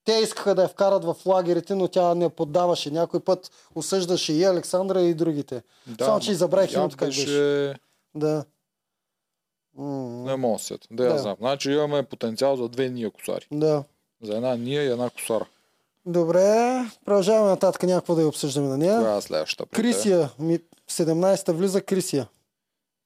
те 0.09 0.15
искаха 0.15 0.55
да 0.55 0.63
я 0.63 0.69
вкарат 0.69 1.05
в 1.05 1.17
лагерите, 1.27 1.75
но 1.75 1.89
тя 1.89 2.15
не 2.15 2.29
поддаваше. 2.29 2.91
Някой 2.91 3.21
път 3.21 3.51
осъждаше 3.75 4.33
и 4.33 4.45
Александра 4.45 5.03
и 5.03 5.15
другите. 5.15 5.63
Да, 5.87 6.05
Само, 6.05 6.21
че 6.21 6.33
и 6.33 6.35
забравих 6.35 6.73
името 6.73 6.97
как 6.97 7.09
беше... 7.09 7.75
Да. 8.15 8.45
Не 9.79 10.37
мога 10.37 10.55
да 10.55 10.59
се 10.59 10.65
сетя. 10.65 10.89
Да, 10.91 11.05
я 11.05 11.19
знам. 11.19 11.37
Значи 11.39 11.71
имаме 11.71 12.03
потенциал 12.03 12.57
за 12.57 12.69
две 12.69 12.89
ния 12.89 13.11
косари. 13.11 13.47
Да. 13.53 13.85
За 14.23 14.37
една 14.37 14.57
ния 14.57 14.83
и 14.83 14.87
една 14.87 15.11
косара. 15.11 15.47
Добре, 16.07 16.85
продължаваме 17.05 17.51
нататък 17.51 17.83
някакво 17.83 18.15
да 18.15 18.21
я 18.21 18.29
обсъждаме 18.29 18.69
на 18.69 18.79
нея. 18.79 18.99
Коя 18.99 19.17
е 19.17 19.21
следващата? 19.21 19.77
Крисия, 19.77 20.31
ми, 20.39 20.59
17-та 20.91 21.53
влиза 21.53 21.83
Крисия. 21.83 22.29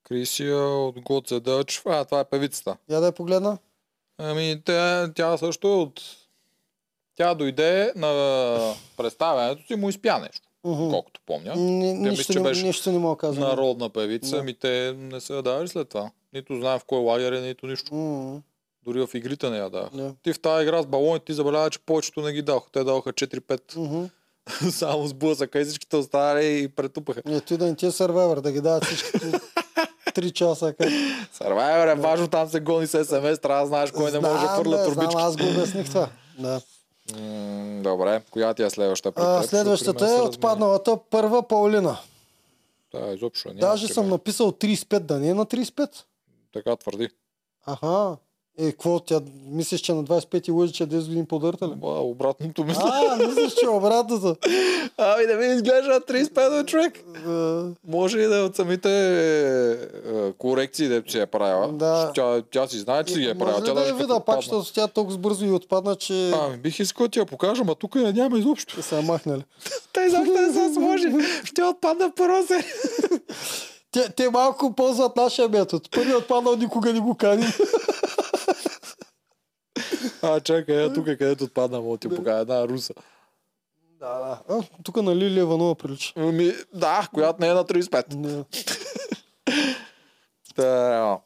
Крисия 0.04 0.58
от 0.58 0.96
God 0.96 1.30
the 1.30 1.40
Dutch. 1.40 1.82
А, 1.86 2.04
това 2.04 2.20
е 2.20 2.24
певицата. 2.24 2.76
Я 2.90 3.00
да 3.00 3.06
я 3.06 3.12
погледна. 3.12 3.58
Ами, 4.18 4.62
тя, 4.64 5.12
тя 5.14 5.36
също 5.36 5.68
е 5.68 5.70
от... 5.70 6.00
Тя 7.16 7.34
дойде 7.34 7.92
на 7.96 8.74
представянето 8.96 9.66
си, 9.66 9.76
му 9.76 9.88
изпя 9.88 10.18
нещо, 10.18 10.48
Мгм. 10.64 10.90
колкото 10.90 11.20
помня. 11.26 11.54
Ни- 11.54 11.92
мисля, 11.92 12.10
Нищо, 12.10 12.32
че 12.32 12.38
не, 12.38 12.44
беше 12.44 12.66
нищо 12.66 12.92
не 12.92 12.98
мога 12.98 13.16
казвам. 13.16 13.48
Народна 13.48 13.88
певица, 13.90 14.30
Да. 14.30 14.36
ами 14.36 14.54
те 14.54 14.94
не 14.94 15.20
са 15.20 15.34
я 15.34 15.42
давали 15.42 15.68
след 15.68 15.88
това. 15.88 16.10
Нито 16.32 16.56
знаем 16.56 16.78
в 16.78 16.84
кой 16.84 16.98
лагер 16.98 17.32
е, 17.32 17.40
нито 17.40 17.66
нищо. 17.66 17.94
М, 17.94 18.40
Дори 18.84 19.00
в 19.00 19.14
игрите 19.14 19.50
не 19.50 19.58
я 19.58 19.70
давах. 19.70 19.90
да. 19.90 20.14
Ти 20.22 20.32
в 20.32 20.40
тази 20.40 20.62
игра 20.62 20.82
с 20.82 20.86
балоните 20.86 21.24
ти 21.24 21.32
забелява, 21.32 21.70
че 21.70 21.78
повечето 21.78 22.20
не 22.20 22.32
ги 22.32 22.42
даваха. 22.42 22.66
Те 22.72 22.84
даваха 22.84 23.12
4-5. 23.12 23.76
Мгм. 23.76 24.04
Само 24.70 25.06
сблъсъка 25.06 25.60
и 25.60 25.64
всичките 25.64 25.96
останали 25.96 26.58
и 26.58 26.68
претупаха. 26.68 27.22
Ето 27.26 27.54
и 27.54 27.58
да 27.58 27.66
не 27.66 27.74
ти 27.76 27.86
е 27.86 27.90
сървайвър, 27.90 28.40
да 28.40 28.52
ги 28.52 28.60
дават 28.60 28.84
всичките 28.84 29.18
3 30.06 30.32
часа. 30.32 30.74
Как... 30.74 30.88
Сървайвер 31.32 31.88
е 31.88 31.94
важно, 31.94 32.28
там 32.28 32.48
се 32.48 32.60
гони 32.60 32.86
с 32.86 33.04
СМС, 33.04 33.38
трябва 33.38 33.60
да 33.60 33.66
знаеш 33.66 33.90
кой 33.90 34.12
не 34.12 34.20
може 34.20 34.40
да 34.40 34.48
хвърля 34.48 34.84
турбички. 34.84 35.10
Знам, 35.10 35.16
аз 35.18 35.36
го 35.36 35.44
обясних 35.46 35.86
това. 35.86 36.08
Да. 36.38 36.60
М, 37.14 37.82
Добре, 37.82 38.22
коя 38.30 38.54
ти 38.54 38.62
е 38.62 38.70
следващата? 38.70 39.14
при 39.14 39.22
А, 39.22 39.26
теб? 39.26 39.34
Защото 39.34 39.48
следващата 39.50 39.98
при 39.98 40.04
мен 40.04 40.14
е 40.14 40.16
се 40.16 40.22
отпадналата 40.22 40.98
първа 41.10 41.42
Паулина. 41.42 41.98
размени. 42.94 43.06
Да, 43.06 43.14
изобщо 43.14 43.48
няма. 43.48 43.60
Даже 43.60 43.88
съм 43.88 44.08
написал 44.08 44.52
35, 44.52 44.98
да 44.98 45.18
не 45.18 45.28
е 45.28 45.34
на 45.34 45.46
35. 45.46 46.04
Така 46.54 46.76
твърди. 46.76 47.08
Аха. 47.66 48.16
Е, 48.58 48.70
какво? 48.70 49.00
Тя 49.00 49.20
мислиш, 49.50 49.80
че 49.80 49.92
на 49.92 50.04
25 50.04 50.52
лъжи, 50.52 50.72
че 50.72 50.82
е 50.82 50.86
10 50.86 51.06
години 51.06 51.26
по-дърта 51.26 51.68
ли? 51.68 51.72
А, 51.82 51.86
обратното 51.86 52.64
мисля. 52.64 52.92
А, 53.10 53.26
мислиш, 53.26 53.54
че 53.54 53.66
е 53.66 53.68
обратното. 53.68 54.36
Ами 54.98 55.26
да 55.26 55.34
ми 55.34 55.46
изглежда 55.46 56.00
35 56.00 56.66
човек. 56.66 56.98
Е, 56.98 57.90
Може 57.90 58.18
и 58.18 58.26
да 58.26 58.38
е 58.38 58.40
от 58.40 58.56
самите 58.56 58.90
е, 60.08 60.32
корекции, 60.32 60.88
дето 60.88 61.12
си 61.12 61.18
е 61.18 61.26
правила. 61.26 61.68
Да. 61.72 62.12
Тя, 62.14 62.42
тя 62.50 62.66
си 62.66 62.78
знае, 62.78 63.04
че 63.04 63.14
си 63.14 63.24
е 63.24 63.38
правила. 63.38 63.58
Може 63.60 63.72
Тя 63.72 63.74
да 63.74 63.86
я 63.86 63.94
видя 63.94 64.20
пак, 64.20 64.36
защото 64.36 64.72
тя 64.72 64.88
толкова 64.88 65.18
бързо 65.18 65.44
и 65.44 65.50
отпадна, 65.50 65.96
че 65.96 66.30
Ами, 66.30 66.56
бих 66.56 66.78
искал 66.80 67.06
да 67.06 67.10
ти 67.10 67.18
я 67.18 67.26
покажа, 67.26 67.64
ма 67.64 67.74
тук 67.74 67.94
я 67.94 68.12
няма 68.12 68.38
изобщо. 68.38 68.82
се 68.82 68.96
я 68.96 69.02
махнали. 69.02 69.44
Те 69.92 70.00
изобщо 70.00 70.32
не 70.32 70.52
се 70.52 70.74
сложи. 70.74 71.08
Ще 71.44 71.62
отпадна 71.62 72.08
в 72.08 72.14
първа 72.14 72.42
серия. 72.46 72.64
Те, 73.92 74.08
те 74.16 74.30
малко 74.30 74.72
ползват 74.72 75.16
нашия 75.16 75.48
метод. 75.48 75.84
Първи 75.94 76.14
отпаднал 76.14 76.56
никога 76.56 76.92
не 76.92 77.00
го 77.00 77.14
кани. 77.14 77.46
А, 80.22 80.40
чакай, 80.40 80.76
я 80.76 80.92
тук 80.92 81.06
е 81.06 81.16
където 81.16 81.44
отпадна, 81.44 81.80
мога 81.80 81.98
ти 81.98 82.08
покажа 82.08 82.40
една 82.40 82.68
руса. 82.68 82.94
Да, 84.00 84.18
да. 84.18 84.54
А, 84.54 84.62
тук 84.82 84.96
на 85.02 85.16
Лилия 85.16 85.42
Иванова 85.42 85.74
прилича. 85.74 86.12
Ами, 86.16 86.52
да, 86.74 87.08
която 87.14 87.40
не 87.40 87.48
е 87.48 87.54
на 87.54 87.64
35. 87.64 88.14
Не. 88.14 88.44
Та, 90.56 91.18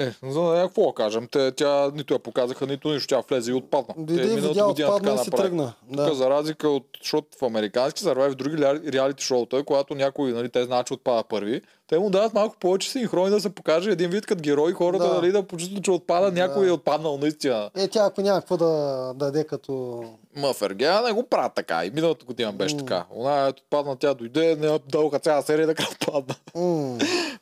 е, 0.00 0.12
за 0.22 0.40
нея 0.40 0.66
какво 0.66 0.86
да 0.86 0.94
кажем? 0.94 1.28
Те, 1.30 1.52
тя 1.52 1.90
нито 1.94 2.14
я 2.14 2.18
показаха, 2.18 2.66
нито 2.66 2.88
нищо. 2.88 3.08
Тя 3.08 3.20
влезе 3.28 3.50
и 3.50 3.54
отпадна. 3.54 3.94
Дойде, 3.98 4.22
Те 4.22 4.28
видя, 4.28 4.40
миналата 4.40 4.64
година 4.68 4.88
отпадна 4.88 5.10
така 5.10 5.22
и 5.22 5.24
си 5.24 5.30
тръгна. 5.30 5.72
Тук 5.88 5.96
Да. 5.96 6.14
за 6.14 6.30
разлика 6.30 6.68
от, 6.68 6.86
защото 7.02 7.28
в 7.38 7.42
американски 7.42 8.00
сървай, 8.00 8.28
в 8.30 8.34
други 8.34 8.56
реалити 8.92 9.24
шоута, 9.24 9.64
когато 9.64 9.94
някой, 9.94 10.32
нали, 10.32 10.48
те 10.48 10.64
знаят, 10.64 10.86
че 10.86 10.94
отпада 10.94 11.24
първи, 11.28 11.62
те 11.90 11.98
му 11.98 12.10
дават 12.10 12.34
малко 12.34 12.56
повече 12.56 12.90
синхрони 12.90 13.30
да 13.30 13.40
се 13.40 13.50
покаже 13.50 13.90
един 13.90 14.10
вид 14.10 14.26
като 14.26 14.42
герой, 14.42 14.72
хората 14.72 15.04
Да. 15.04 15.14
нали, 15.14 15.32
да 15.32 15.42
почувстват, 15.42 15.84
че 15.84 15.90
отпада, 15.90 16.32
някой 16.32 16.62
Да. 16.62 16.68
е 16.68 16.72
отпаднал 16.72 17.16
наистина. 17.16 17.70
Е, 17.76 17.88
тя 17.88 18.04
ако 18.04 18.20
няма 18.20 18.40
какво 18.40 18.56
да 18.56 18.68
даде 19.16 19.44
като... 19.44 20.04
Ма 20.36 20.52
в 20.52 20.62
Ергена 20.62 21.02
не 21.02 21.12
го 21.12 21.22
правят 21.22 21.52
така. 21.54 21.84
И 21.84 21.90
миналата 21.90 22.24
година 22.24 22.52
беше 22.52 22.74
М. 22.74 22.78
така. 22.78 23.04
Она 23.10 23.40
е 23.40 23.48
отпадна, 23.48 23.96
тя 23.96 24.14
дойде, 24.14 24.56
не 24.56 24.78
дълга 24.88 25.18
цяла 25.18 25.42
серия 25.42 25.66
да 25.66 25.72
отпадна. 25.92 26.34
М. 26.56 26.98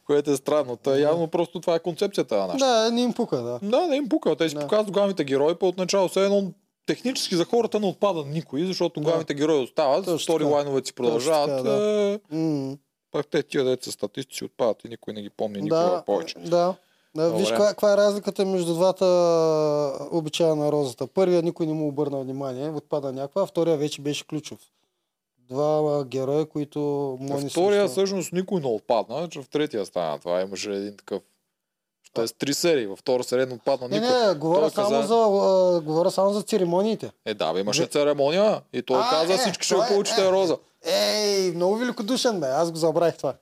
Което 0.07 0.31
е 0.31 0.37
странно. 0.37 0.77
Та 0.77 0.99
явно 0.99 1.29
просто 1.29 1.61
това 1.61 1.75
е 1.75 1.79
концепцията 1.79 2.37
на 2.37 2.47
нашата. 2.47 2.65
Да, 2.67 2.91
не 2.91 3.03
им 3.03 3.13
пука, 3.13 3.37
да. 3.37 3.59
Да, 3.63 3.87
не 3.87 3.97
им 3.97 4.09
пука. 4.09 4.37
Те 4.37 4.49
си 4.49 4.55
Да. 4.55 4.61
показват 4.61 4.91
главните 4.91 5.25
герои 5.25 5.55
по 5.55 5.69
отначало. 5.69 6.09
Все 6.09 6.25
едно 6.25 6.43
технически 6.87 7.37
за 7.37 7.45
хората 7.45 7.81
не 7.81 7.87
отпада 7.87 8.25
никой, 8.25 8.65
защото 8.65 9.01
Да. 9.01 9.05
главните 9.05 9.35
герои 9.35 9.59
остават, 9.59 10.05
Точно 10.05 10.19
стори 10.19 10.45
така. 10.45 10.55
лайновете 10.55 10.87
си 10.87 10.93
продължават. 10.93 11.51
Точно 11.51 11.65
така, 11.65 11.77
е, 11.77 12.19
М, 12.33 12.77
Пак 13.13 13.27
те 13.27 13.43
тия 13.43 13.65
деца 13.65 13.91
статисти 13.91 14.37
си 14.37 14.45
отпадат 14.45 14.85
и 14.85 14.89
никой 14.89 15.15
не 15.15 15.23
ги 15.23 15.31
помни 15.31 15.61
никога 15.61 15.81
Да, 15.81 16.03
повече. 16.07 16.39
да. 16.39 16.75
да 17.15 17.31
виж 17.33 17.49
каква, 17.49 17.69
каква 17.69 17.93
е 17.93 17.97
разликата 17.97 18.45
между 18.45 18.75
двата 18.75 19.05
обичая 20.13 20.57
на 20.57 20.73
розата. 20.73 21.07
Първия 21.07 21.43
никой 21.43 21.67
не 21.67 21.73
му 21.73 21.89
обърна 21.89 22.21
внимание, 22.21 22.71
отпада 22.71 23.13
някаква, 23.13 23.43
а 23.43 23.47
втория 23.47 23.77
вече 23.77 24.03
беше 24.03 24.27
ключов. 24.27 24.59
Два 25.39 26.05
героя, 26.05 26.47
които 26.47 26.81
мони 27.21 27.51
втория 27.51 27.89
всъщност 27.89 28.33
никой 28.33 28.61
не 28.61 28.67
отпадна, 28.67 29.29
че 29.29 29.43
в 29.43 29.49
третия 29.49 29.87
стана 29.87 30.19
това. 30.19 30.41
Имаше 30.41 30.71
един 30.71 30.97
такъв. 30.97 31.23
Е 32.19 32.27
с 32.27 32.33
три 32.33 32.55
серии. 32.55 32.87
Във 32.87 32.99
втора 32.99 33.25
серия 33.25 33.47
не 33.47 33.55
отпадна 33.55 33.89
Не, 33.89 34.01
никой. 34.01 34.19
не, 34.19 34.35
говоря 34.35 34.61
Той 34.61 34.71
само, 34.71 34.91
каза- 34.91 35.03
за, 35.05 35.15
а, 35.15 35.81
говоря 35.81 36.11
само 36.11 36.33
за 36.33 36.43
церемониите. 36.43 37.11
Е, 37.25 37.35
да, 37.35 37.53
бе, 37.53 37.61
имаше 37.61 37.87
церемония 37.87 38.61
и 38.73 38.83
той 38.83 38.99
А, 38.99 39.11
каза 39.11 39.35
е, 39.35 39.39
всички 39.39 39.65
ще 39.65 39.75
е- 39.75 39.89
получите 39.89 40.21
е. 40.23 40.31
роза. 40.31 40.57
Ей, 40.85 41.51
много 41.51 41.77
великодушен 41.77 42.41
бе, 42.41 42.47
аз 42.47 42.71
го 42.71 42.77
забравих 42.77 43.17
това. 43.17 43.35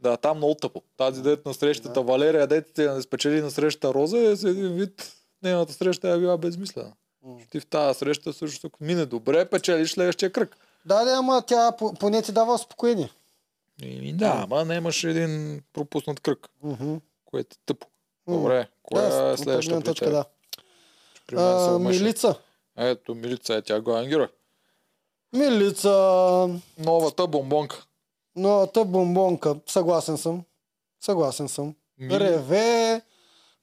Да, 0.00 0.16
там 0.16 0.36
много 0.36 0.54
тъпо. 0.54 0.82
Тази 0.96 1.22
дет 1.22 1.46
на 1.46 1.54
срещата, 1.54 2.02
Валерия, 2.02 2.46
дете 2.46 2.88
не 2.88 3.02
спечели 3.02 3.40
на 3.40 3.50
срещата 3.50 3.94
Роза, 3.94 4.18
е 4.20 4.36
с 4.36 4.44
един 4.44 4.68
вид. 4.68 5.12
Нейната 5.42 5.72
среща 5.72 6.08
е 6.08 6.18
била 6.18 6.38
безмислена. 6.38 6.92
М. 7.24 7.34
Ти 7.50 7.60
в 7.60 7.66
тази 7.66 7.98
среща 7.98 8.32
също, 8.32 8.70
мине 8.80 9.06
добре, 9.06 9.44
печелиш 9.44 9.92
следващия 9.92 10.32
кръг. 10.32 10.56
Да, 10.86 11.04
да, 11.04 11.10
ама 11.12 11.42
тя 11.42 11.72
по- 11.72 11.94
поне 11.94 12.22
ти 12.22 12.32
дава 12.32 12.54
успокоение. 12.54 13.10
И, 13.82 14.12
да, 14.12 14.40
ама 14.42 14.64
не 14.64 14.74
имаш 14.74 15.04
един 15.04 15.62
пропуснат 15.72 16.20
кръг, 16.20 16.48
Мгм. 16.62 16.94
което 17.24 17.54
е 17.54 17.62
тъпо. 17.66 17.86
Добре, 18.28 18.68
коя 18.82 19.02
Да, 19.02 19.28
е 19.28 19.36
следващата 19.36 19.80
точка, 19.82 20.10
да. 20.10 20.24
А. 21.34 21.78
Милица. 21.78 22.34
Ето, 22.76 23.14
Милица 23.14 23.54
е 23.54 23.62
тя 23.62 23.80
главен 23.80 24.08
герой. 24.08 24.28
Милица. 25.32 25.90
Новата 26.78 27.26
бомбонка. 27.26 27.84
Новата 28.36 28.84
бомбонка. 28.84 29.56
Съгласен 29.66 30.18
съм. 30.18 30.42
Съгласен 31.00 31.48
съм. 31.48 31.74
Мили, 31.98 32.20
Реве. 32.20 33.02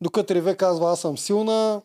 Докато 0.01 0.35
реве 0.35 0.55
казва 0.55 0.91
аз 0.91 1.01
съм 1.01 1.17
силна. 1.17 1.81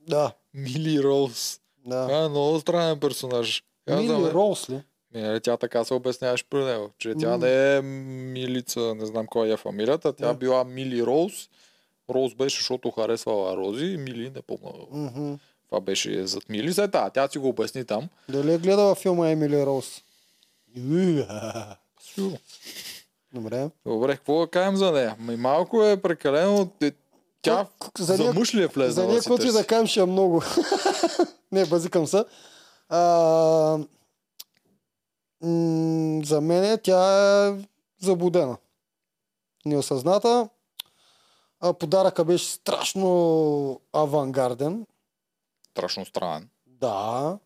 Да. 0.00 0.32
Мили 0.54 1.02
Роуз. 1.02 1.60
да. 1.86 2.06
Това 2.06 2.18
е 2.18 2.28
много 2.28 2.60
странен 2.60 3.00
персонаж. 3.00 3.64
Казваме- 3.88 4.18
Мили 4.18 4.32
Роуз 4.32 4.70
ли? 4.70 4.82
Не, 5.14 5.40
тя 5.40 5.56
така 5.56 5.84
се 5.84 5.94
обясняваш 5.94 6.44
при 6.44 6.64
него, 6.64 6.90
че 6.98 7.14
тя 7.14 7.28
М. 7.28 7.38
не 7.38 7.76
е 7.76 7.82
Милица, 7.82 8.94
не 8.94 9.06
знам 9.06 9.26
кой 9.26 9.48
е 9.48 9.56
фамилията, 9.56 10.12
тя 10.12 10.26
Да. 10.26 10.34
била 10.34 10.64
Мили 10.64 11.02
Роуз. 11.02 11.48
Роуз 12.10 12.34
беше, 12.34 12.58
защото 12.58 12.90
харесвала 12.90 13.56
Рози, 13.56 13.84
и 13.84 13.96
Мили 13.96 14.30
не 14.30 14.42
помня. 14.42 14.72
Мгм. 14.92 15.34
Това 15.66 15.80
беше 15.80 16.26
зад 16.26 16.48
Мили. 16.48 16.72
След 16.72 16.92
това, 16.92 17.10
тя 17.10 17.28
си 17.28 17.38
го 17.38 17.48
обясни 17.48 17.84
там. 17.84 18.08
Дали 18.28 18.52
е 18.52 18.58
гледала 18.58 18.94
филма 18.94 19.28
Емили 19.28 19.66
Роуз? 19.66 20.02
Сигурно. 22.02 22.38
Добре. 23.32 23.70
Добре, 23.86 24.16
какво 24.16 24.40
да 24.40 24.46
кажем 24.46 24.76
за 24.76 24.92
нея? 24.92 25.16
Ами 25.20 25.36
малко 25.36 25.84
е 25.84 25.96
прекалено. 25.96 26.70
е, 26.82 26.92
Тя 27.42 27.66
за, 27.98 28.16
за 28.16 28.32
мъж 28.32 28.54
ли 28.54 28.62
е 28.62 28.66
влезнала? 28.66 28.92
За 28.92 29.06
нея, 29.06 29.20
каквото 29.20 29.42
и 29.42 29.44
търси? 29.44 29.58
да 29.58 29.66
кажем, 29.66 29.86
ще 29.86 30.00
е 30.00 30.06
много. 30.06 30.42
не, 31.52 31.66
базикам 31.66 32.06
се. 32.06 32.24
А, 32.88 32.98
м- 35.42 36.20
за 36.24 36.40
мен 36.40 36.78
тя 36.82 37.00
е 37.48 37.54
заблудена. 38.00 38.56
Неосъзната. 39.64 40.48
А, 41.60 41.72
подаръка 41.72 42.24
беше 42.24 42.46
страшно 42.46 43.80
авангарден. 43.92 44.86
Страшно 45.70 46.04
странен. 46.04 46.48
Да. 46.66 47.38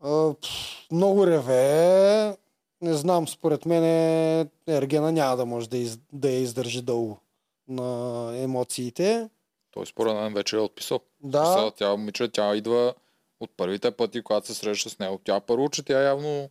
А, 0.00 0.34
пф, 0.34 0.48
много 0.92 1.26
реве. 1.26 2.36
Не 2.80 2.94
знам, 2.94 3.28
според 3.28 3.66
мен 3.66 3.82
Ергена 4.68 5.12
няма 5.12 5.36
да 5.36 5.46
може 5.46 5.68
да, 5.68 5.76
из, 5.76 5.98
да 6.12 6.30
я 6.30 6.40
издържи 6.40 6.82
дълго 6.82 7.18
на 7.68 8.32
емоциите. 8.38 9.30
Той 9.70 9.86
според 9.86 10.14
мен 10.14 10.34
вече 10.34 10.56
е 10.56 10.60
отписал. 10.60 11.00
Да, 11.20 11.46
Сега 11.46 11.70
тя 11.70 11.90
момиче, 11.90 12.28
тя 12.28 12.56
идва 12.56 12.94
от 13.40 13.50
първите 13.56 13.90
пъти, 13.90 14.22
когато 14.22 14.46
се 14.46 14.54
среща 14.54 14.90
с 14.90 14.98
него. 14.98 15.20
Тя 15.24 15.40
първо, 15.40 15.68
че 15.68 15.82
тя 15.82 16.02
явно 16.02 16.50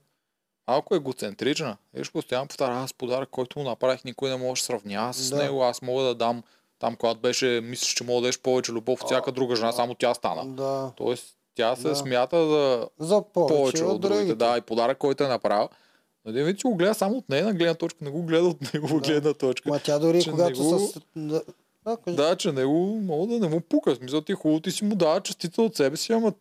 малко 0.68 0.96
егоцентрична. 0.96 1.78
Виж, 1.94 2.12
постоянно 2.12 2.48
повтаря, 2.48 2.74
аз 2.76 2.94
подарък, 2.94 3.30
който 3.30 3.60
му 3.60 3.66
направих, 3.66 4.04
никой 4.04 4.30
не 4.30 4.36
може 4.38 4.62
да 4.62 4.66
сравнява 4.66 5.14
с 5.14 5.30
Да. 5.30 5.36
него. 5.36 5.64
Аз 5.64 5.82
мога 5.82 6.04
да 6.04 6.16
дам 6.16 6.44
там, 6.80 6.96
когато 6.96 7.20
беше, 7.20 7.62
мислиш, 7.64 7.94
че 7.94 8.04
мога 8.04 8.16
да 8.16 8.22
дадеш 8.22 8.40
повече 8.40 8.72
любов 8.72 9.02
от 9.02 9.08
всяка 9.08 9.32
друга 9.32 9.56
жена, 9.56 9.72
само 9.72 9.96
тя 9.96 10.14
стана. 10.14 10.46
да. 10.48 10.92
Тоест, 10.98 11.26
тя 11.56 11.76
се 11.76 11.82
Да. 11.84 11.96
смята 11.96 12.48
за 12.48 12.88
За 13.00 13.22
повече, 13.24 13.56
повече 13.56 13.84
от 13.84 14.02
другите. 14.02 14.20
другите. 14.20 14.36
Да, 14.38 14.58
и 14.58 14.62
подарък, 14.62 14.98
който 14.98 15.24
е 15.24 15.28
направил. 15.28 15.70
Един 16.26 16.46
вид, 16.46 16.60
че 16.60 16.68
го 16.68 16.76
гледа 16.76 16.94
само 16.94 17.18
от 17.18 17.30
нейна 17.30 17.54
гледна 17.54 17.74
точка, 17.74 18.00
не 18.02 18.10
го 18.10 18.24
гледа 18.24 18.46
от 18.46 18.74
негова 18.74 18.94
Да. 18.96 19.00
гледна 19.02 19.34
точка. 19.34 19.70
Ма 19.70 19.80
тя 19.80 20.00
дори 20.00 20.24
че 20.24 20.32
когато 20.32 20.64
не 20.64 20.70
го- 20.70 20.80
с... 20.80 21.00
Да, 21.16 21.42
да, 22.08 22.36
че 22.36 22.52
него 22.52 22.74
мога 22.96 23.28
да 23.28 23.40
не 23.40 23.48
му 23.48 23.62
пука. 23.62 23.96
Смисъл 23.96 24.22
ти 24.22 24.34
хубаво, 24.34 24.60
ти 24.60 24.72
си 24.72 24.86
му 24.86 24.96
дава 24.96 25.22
частица 25.22 25.62
от 25.62 25.76
себе 25.76 25.98
си, 25.98 26.14
ама 26.14 26.34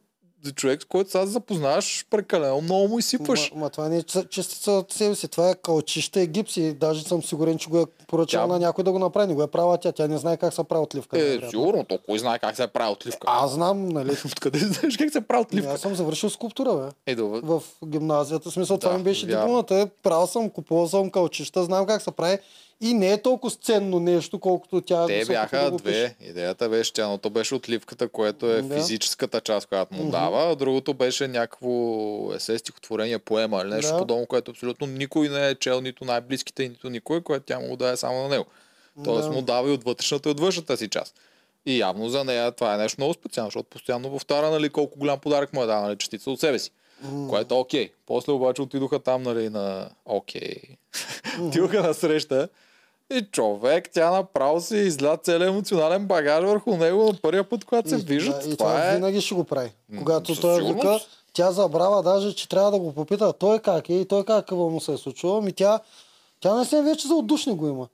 човек, 0.50 0.82
с 0.82 0.86
който 0.86 1.10
сега 1.10 1.24
се 1.24 1.32
запознаваш, 1.32 2.06
прекалено 2.10 2.60
много 2.60 2.88
му 2.88 2.98
изсипваш. 2.98 3.52
Ма, 3.52 3.60
ма, 3.60 3.70
това 3.70 3.88
не 3.88 3.96
е 3.96 4.02
ча- 4.02 4.28
частица 4.28 4.72
от 4.72 4.92
себе 4.92 5.14
си, 5.14 5.28
това 5.28 5.50
е 5.50 5.54
калчища 5.54 6.20
и 6.20 6.26
гипси. 6.26 6.72
Даже 6.72 7.02
съм 7.02 7.22
сигурен, 7.22 7.58
че 7.58 7.68
го 7.68 7.78
е 7.78 7.86
поръчал 8.08 8.42
Тя- 8.42 8.46
на 8.46 8.58
някой 8.58 8.84
да 8.84 8.92
го 8.92 8.98
направи. 8.98 9.28
Не 9.28 9.34
го 9.34 9.42
е 9.42 9.46
правила 9.46 9.78
тя. 9.78 9.92
Тя 9.92 10.08
не 10.08 10.18
знае 10.18 10.36
как 10.36 10.54
се 10.54 10.64
прави 10.64 10.82
отливка. 10.82 11.16
Е, 11.16 11.20
най-вероятно. 11.20 11.50
сигурно, 11.50 11.84
то 11.84 11.98
кой 11.98 12.18
знае 12.18 12.38
как 12.38 12.56
се 12.56 12.66
прави 12.66 12.92
отливка. 12.92 13.26
Аз 13.26 13.52
знам, 13.52 13.88
нали? 13.88 14.10
Откъде 14.26 14.58
знаеш 14.58 14.96
как 14.96 15.12
се 15.12 15.20
прави 15.20 15.42
отливка? 15.42 15.70
Аз 15.70 15.80
съм 15.80 15.94
завършил 15.94 16.30
скулптура, 16.30 16.74
бе. 16.74 17.12
Е, 17.12 17.14
добре. 17.14 17.40
В 17.42 17.62
гимназията. 17.86 18.50
В 18.50 18.54
смисъл, 18.54 18.78
това 18.78 18.92
Да, 18.92 18.98
ми 18.98 19.04
беше 19.04 19.26
дипломата. 19.26 19.88
Правил 20.02 20.26
съм, 20.26 20.50
купувал 20.50 20.88
съм 20.88 21.10
калчища, 21.10 21.64
знам 21.64 21.86
как 21.86 22.02
се 22.02 22.10
прави. 22.10 22.38
И 22.80 22.94
не 22.94 23.12
е 23.12 23.22
толкова 23.22 23.54
ценно 23.54 24.00
нещо, 24.00 24.38
колкото 24.38 24.80
тя 24.80 25.06
Те 25.06 25.24
бяха 25.24 25.58
да 25.58 25.70
го 25.70 25.76
пише. 25.76 26.14
две. 26.18 26.26
Идеята 26.28 26.68
беше, 26.68 26.92
че 26.92 27.00
едното 27.00 27.30
беше 27.30 27.54
отливката, 27.54 28.08
което 28.08 28.50
е 28.50 28.62
Да. 28.62 28.74
физическата 28.74 29.40
част, 29.40 29.66
която 29.66 29.94
му 29.94 30.02
Мгм. 30.02 30.10
дава, 30.10 30.52
а 30.52 30.56
другото 30.56 30.94
беше 30.94 31.28
някакво 31.28 31.70
есе, 32.34 32.58
стихотворение, 32.58 33.18
поема 33.18 33.60
или 33.60 33.70
нещо 33.70 33.92
Да. 33.92 33.98
подобно, 33.98 34.26
което 34.26 34.50
абсолютно 34.50 34.86
никой 34.86 35.28
не 35.28 35.48
е 35.48 35.54
чел, 35.54 35.80
нито 35.80 36.04
най-близките, 36.04 36.62
нито 36.62 36.90
никой, 36.90 37.20
което 37.20 37.44
тя 37.46 37.58
му 37.60 37.76
даде 37.76 37.96
само 37.96 38.22
на 38.22 38.28
него. 38.28 38.44
Тоест 39.04 39.28
Да. 39.28 39.34
му 39.34 39.42
дава 39.42 39.68
и 39.68 39.72
от 39.72 39.84
вътрешната 39.84 40.28
и 40.28 40.32
от 40.32 40.40
външната 40.40 40.76
си 40.76 40.88
част. 40.88 41.14
И 41.66 41.78
явно 41.78 42.08
за 42.08 42.24
нея 42.24 42.52
това 42.52 42.74
е 42.74 42.78
нещо 42.78 43.00
много 43.00 43.14
специално, 43.14 43.48
защото 43.48 43.68
постоянно 43.68 44.10
повтаря 44.10 44.50
нали, 44.50 44.68
колко 44.68 44.98
голям 44.98 45.18
подарък 45.18 45.52
му 45.52 45.62
е 45.62 45.66
дал, 45.66 45.82
нали, 45.82 45.96
частица 45.96 46.30
от 46.30 46.40
себе 46.40 46.58
си. 46.58 46.70
М. 47.02 47.28
Което 47.28 47.54
е 47.54 47.58
окей. 47.58 47.90
После 48.06 48.32
обаче 48.32 48.62
отидоха 48.62 48.98
там, 48.98 49.22
нали, 49.22 49.48
на 49.48 49.88
окей. 50.06 50.54
Отидоха 51.40 51.82
на 51.82 51.94
среща. 51.94 52.48
И 53.12 53.22
човек, 53.32 53.90
тя 53.92 54.10
направо 54.10 54.60
си 54.60 54.76
изля 54.76 55.16
целият 55.16 55.50
емоционален 55.50 56.06
багаж 56.06 56.44
върху 56.44 56.76
него 56.76 57.04
на 57.04 57.14
първия 57.22 57.48
път, 57.48 57.64
когато 57.64 57.88
се 57.88 57.96
виждат. 57.96 58.42
да, 58.42 58.50
и 58.50 58.56
това, 58.56 58.70
това 58.70 58.90
е... 58.90 58.94
винаги 58.94 59.20
ще 59.20 59.34
го 59.34 59.44
прави. 59.44 59.72
Когато 59.98 60.40
той 60.40 60.56
сигурност. 60.56 60.82
вика, 60.82 61.00
тя 61.32 61.52
забрава 61.52 62.02
даже, 62.02 62.34
че 62.34 62.48
трябва 62.48 62.70
да 62.70 62.78
го 62.78 62.92
попита 62.92 63.32
той 63.32 63.58
как 63.58 63.88
е 63.88 63.94
и 63.94 64.08
той 64.08 64.24
как 64.24 64.50
му 64.50 64.80
се 64.80 64.92
е 64.92 64.96
случило. 64.96 65.40
Ми 65.40 65.52
тя, 65.52 65.80
тя 66.40 66.54
не 66.54 66.64
се 66.64 66.82
вече 66.82 67.08
за 67.08 67.14
отдушни 67.14 67.56
го 67.56 67.68
има. 67.68 67.88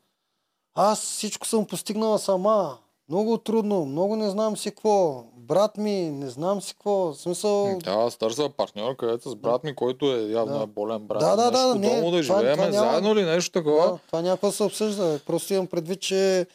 Аз 0.74 1.00
всичко 1.00 1.46
съм 1.46 1.66
постигнала 1.66 2.18
сама. 2.18 2.78
Много 3.10 3.38
трудно, 3.38 3.84
много 3.84 4.16
не 4.16 4.30
знам 4.30 4.56
си 4.56 4.70
какво. 4.70 5.24
Брат 5.36 5.76
ми, 5.76 5.92
не 5.92 6.30
знам 6.30 6.62
си 6.62 6.72
какво. 6.72 7.14
Смисъл... 7.14 7.78
Тя 7.84 7.92
аз 7.92 8.16
търся 8.16 8.48
партньор, 8.48 8.96
където 8.96 9.30
с 9.30 9.36
брат 9.36 9.64
ми, 9.64 9.74
който 9.74 10.06
е 10.06 10.22
явно 10.22 10.56
Да. 10.56 10.62
е 10.62 10.66
болен 10.66 10.98
брат. 11.00 11.20
Да, 11.20 11.36
да, 11.36 11.50
да, 11.50 11.74
не, 11.74 11.88
да 11.90 12.00
това- 12.02 12.22
живееме 12.22 12.52
това 12.52 12.68
няма- 12.70 12.90
заедно 12.90 13.14
ли 13.14 13.22
нещо 13.22 13.52
такова. 13.52 13.82
Да, 13.82 13.98
това 14.06 14.22
някаква 14.22 14.52
се 14.52 14.62
обсъжда. 14.62 15.18
Просто 15.26 15.54
имам 15.54 15.66
предвид, 15.66 16.00
че 16.00 16.46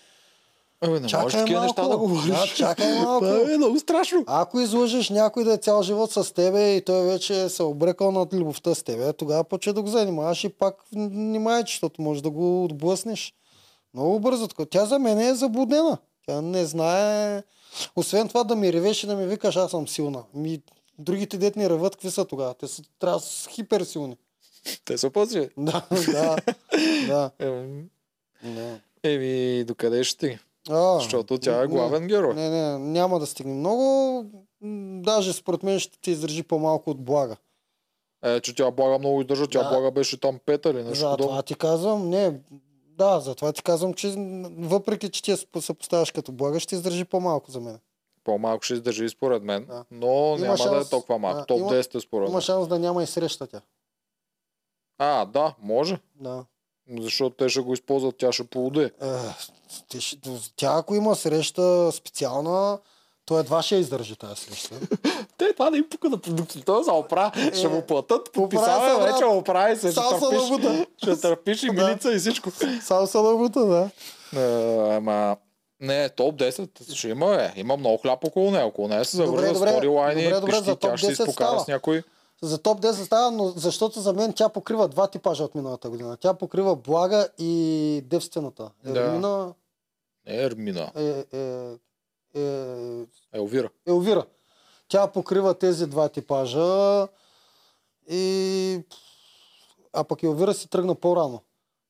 Абе, 0.81 0.91
не 0.91 0.99
можеш 0.99 1.11
Чакай 1.11 1.39
такива 1.39 1.59
малко. 1.59 1.65
неща 1.65 1.87
да 1.87 1.97
говориш. 1.97 2.25
Да, 2.25 2.47
чакай 2.47 2.93
малко. 2.95 3.25
Това 3.25 3.53
е 3.53 3.57
много 3.57 3.79
страшно. 3.79 4.23
ако 4.27 4.59
излъжеш 4.59 5.09
някой 5.09 5.43
да 5.43 5.53
е 5.53 5.57
цял 5.57 5.83
живот 5.83 6.11
с 6.11 6.33
тебе 6.33 6.75
и 6.75 6.81
той 6.81 7.01
вече 7.03 7.49
се 7.49 7.63
е 7.63 7.65
обрекал 7.65 8.11
над 8.11 8.33
любовта 8.33 8.75
с 8.75 8.83
тебе, 8.83 9.13
тогава 9.13 9.43
почва 9.43 9.73
да 9.73 9.81
го 9.81 9.87
занимаваш 9.87 10.43
и 10.43 10.49
пак 10.49 10.75
внимай, 10.91 11.61
защото 11.61 12.01
може 12.01 12.23
да 12.23 12.29
го 12.29 12.63
отблъснеш. 12.63 13.33
Много 13.93 14.19
бързо. 14.19 14.47
Тя 14.69 14.85
за 14.85 14.99
мен 14.99 15.19
е 15.19 15.33
заблудена. 15.33 15.97
Тя 16.25 16.41
не 16.41 16.65
знае... 16.65 17.43
Освен 17.95 18.27
това 18.27 18.43
да 18.43 18.55
ми 18.55 18.73
ревеш 18.73 19.03
и 19.03 19.07
да 19.07 19.15
ми 19.15 19.27
викаш, 19.27 19.55
аз 19.55 19.71
съм 19.71 19.87
силна. 19.87 20.23
Ми, 20.33 20.61
другите 20.99 21.37
дет 21.37 21.55
ни 21.55 21.69
реват, 21.69 21.95
какви 21.95 22.11
са 22.11 22.25
тогава? 22.25 22.53
Те 22.53 22.67
са, 22.67 22.81
трябва 22.99 23.17
да 23.17 23.25
са 23.25 23.49
хиперсилни. 23.49 24.17
Те 24.85 24.97
са 24.97 25.09
пъти. 25.09 25.49
Да, 25.57 25.85
да, 26.11 26.35
да. 27.07 27.31
Ем, 27.39 27.89
да. 28.43 28.79
Еми, 29.03 29.63
докъде 29.63 30.03
ще 30.03 30.13
стигне? 30.13 30.39
А, 30.69 30.93
Защото 30.93 31.37
тя 31.37 31.57
е 31.57 31.61
не, 31.61 31.67
главен 31.67 32.07
герой. 32.07 32.33
Не, 32.33 32.49
не, 32.49 32.79
няма 32.79 33.19
да 33.19 33.25
стигне 33.25 33.53
много. 33.53 34.25
Даже 35.01 35.33
според 35.33 35.63
мен 35.63 35.79
ще 35.79 35.99
ти 36.01 36.11
издържи 36.11 36.43
по-малко 36.43 36.89
от 36.89 37.01
блага. 37.01 37.37
Е, 38.23 38.39
че 38.39 38.55
тя 38.55 38.71
блага 38.71 38.99
много 38.99 39.21
издържа, 39.21 39.47
тя 39.47 39.63
Да. 39.63 39.69
блага 39.69 39.91
беше 39.91 40.19
там 40.19 40.39
пета 40.45 40.69
или 40.69 40.83
нещо 40.83 40.99
За 40.99 41.11
подобно. 41.11 41.41
ти 41.41 41.55
казвам, 41.55 42.09
не, 42.09 42.33
да, 42.95 43.19
затова 43.19 43.53
ти 43.53 43.63
казвам, 43.63 43.93
че 43.93 44.13
въпреки, 44.49 45.09
че 45.09 45.23
ти 45.23 45.35
се 45.37 45.45
поставяш 45.73 46.11
като 46.11 46.31
блага, 46.31 46.59
ще 46.59 46.75
издържи 46.75 47.05
по-малко 47.05 47.51
за 47.51 47.59
мен. 47.61 47.79
По-малко 48.23 48.63
ще 48.63 48.73
издържи 48.73 49.09
според 49.09 49.43
мен, 49.43 49.65
Да. 49.65 49.85
но 49.91 50.07
Има 50.07 50.37
няма 50.37 50.47
да 50.47 50.53
е 50.53 50.57
шанс. 50.57 50.89
толкова 50.89 51.19
малко. 51.19 51.39
Да, 51.39 51.45
Топ 51.45 51.59
има- 51.59 51.69
10 51.69 51.95
е 51.95 52.01
според 52.01 52.27
Има 52.27 52.33
мен. 52.33 52.41
шанс 52.41 52.67
да 52.67 52.79
няма 52.79 53.03
и 53.03 53.07
среща 53.07 53.47
тя. 53.47 53.61
А, 54.97 55.25
да, 55.25 55.55
може. 55.59 55.99
Да. 56.15 56.45
Защото 56.91 57.35
те 57.35 57.49
ще 57.49 57.59
го 57.59 57.73
използват, 57.73 58.17
тя 58.17 58.31
ще 58.31 58.43
полуде. 58.43 58.91
Е, 59.01 59.07
тя 60.55 60.73
ако 60.77 60.95
има 60.95 61.15
среща 61.15 61.91
специална, 61.91 62.79
то 63.25 63.39
едва 63.39 63.61
ще 63.61 63.75
издържи 63.75 64.15
тази 64.15 64.35
среща. 64.35 64.75
Те 65.37 65.53
това 65.53 65.69
да 65.69 65.77
им 65.77 65.85
пука 65.91 66.09
на 66.09 66.17
продукцията. 66.17 66.65
Той 66.65 66.83
за 66.83 66.91
опра. 66.93 67.31
Ще 67.53 67.67
му 67.67 67.81
платят. 67.81 68.25
Се, 68.25 68.31
Подписава 68.31 68.99
брат. 68.99 69.13
вече, 69.13 69.25
оправи 69.25 69.75
се. 69.75 69.91
Ще 69.91 70.01
търпиш, 70.01 70.85
ще 70.97 71.17
търпиш 71.17 71.63
и 71.63 71.67
Да. 71.67 71.73
милица 71.73 72.13
и 72.13 72.19
всичко. 72.19 72.49
Само 72.81 73.07
са 73.07 73.19
лабута, 73.19 73.59
да. 73.61 73.89
Е, 74.35 74.95
Ама, 74.95 75.37
не, 75.79 76.09
топ 76.09 76.35
10 76.35 76.93
ще 76.93 77.09
има, 77.09 77.35
е. 77.35 77.53
Има 77.55 77.77
много 77.77 77.97
хляб 77.97 78.23
около 78.23 78.51
нея. 78.51 78.65
Около 78.65 78.87
нея 78.87 79.05
се 79.05 79.17
добре. 79.17 79.55
сторилайни, 79.55 80.23
Добре, 80.23 80.35
добре, 80.35 80.51
пищи, 80.51 80.63
за 80.63 80.71
топ 80.71 80.79
тя 80.81 80.97
ще 80.97 81.07
се 81.07 81.13
10 81.15 81.27
изпокара 81.27 81.59
с 81.59 81.67
някой. 81.67 82.03
За 82.41 82.57
топ 82.57 82.81
10 82.81 83.03
става, 83.03 83.31
но 83.31 83.47
защото 83.47 83.99
за 84.01 84.13
мен 84.13 84.33
тя 84.33 84.49
покрива 84.49 84.87
два 84.87 85.07
типажа 85.07 85.43
от 85.43 85.55
миналата 85.55 85.89
година. 85.89 86.17
Тя 86.17 86.33
покрива 86.33 86.75
Блага 86.75 87.27
и 87.37 88.01
девствената. 88.05 88.69
Да. 88.83 88.99
Ермина 89.01 89.53
Не, 90.27 90.35
Ермина. 90.35 90.91
е, 90.95 91.03
е, 91.33 91.63
е, 92.35 93.05
Елвира. 93.33 93.69
Елвира. 93.87 94.25
Тя 94.87 95.07
покрива 95.07 95.57
тези 95.57 95.87
два 95.87 96.09
типажа 96.09 97.07
и... 98.09 98.81
А 99.93 100.03
пък 100.03 100.23
Елвира 100.23 100.53
си 100.53 100.69
тръгна 100.69 100.95
по-рано. 100.95 101.41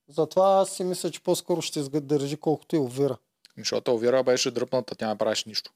Затова 0.07 0.61
аз 0.61 0.69
си 0.69 0.83
мисля, 0.83 1.11
че 1.11 1.23
по-скоро 1.23 1.61
ще 1.61 1.81
държи 1.81 2.37
колкото 2.37 2.75
Елвира. 2.75 3.17
Защото 3.57 3.91
Елвира 3.91 4.23
беше 4.23 4.51
дръпната, 4.51 4.95
тя 4.95 5.07
не 5.07 5.17
правеше 5.17 5.49
нищо. 5.49 5.71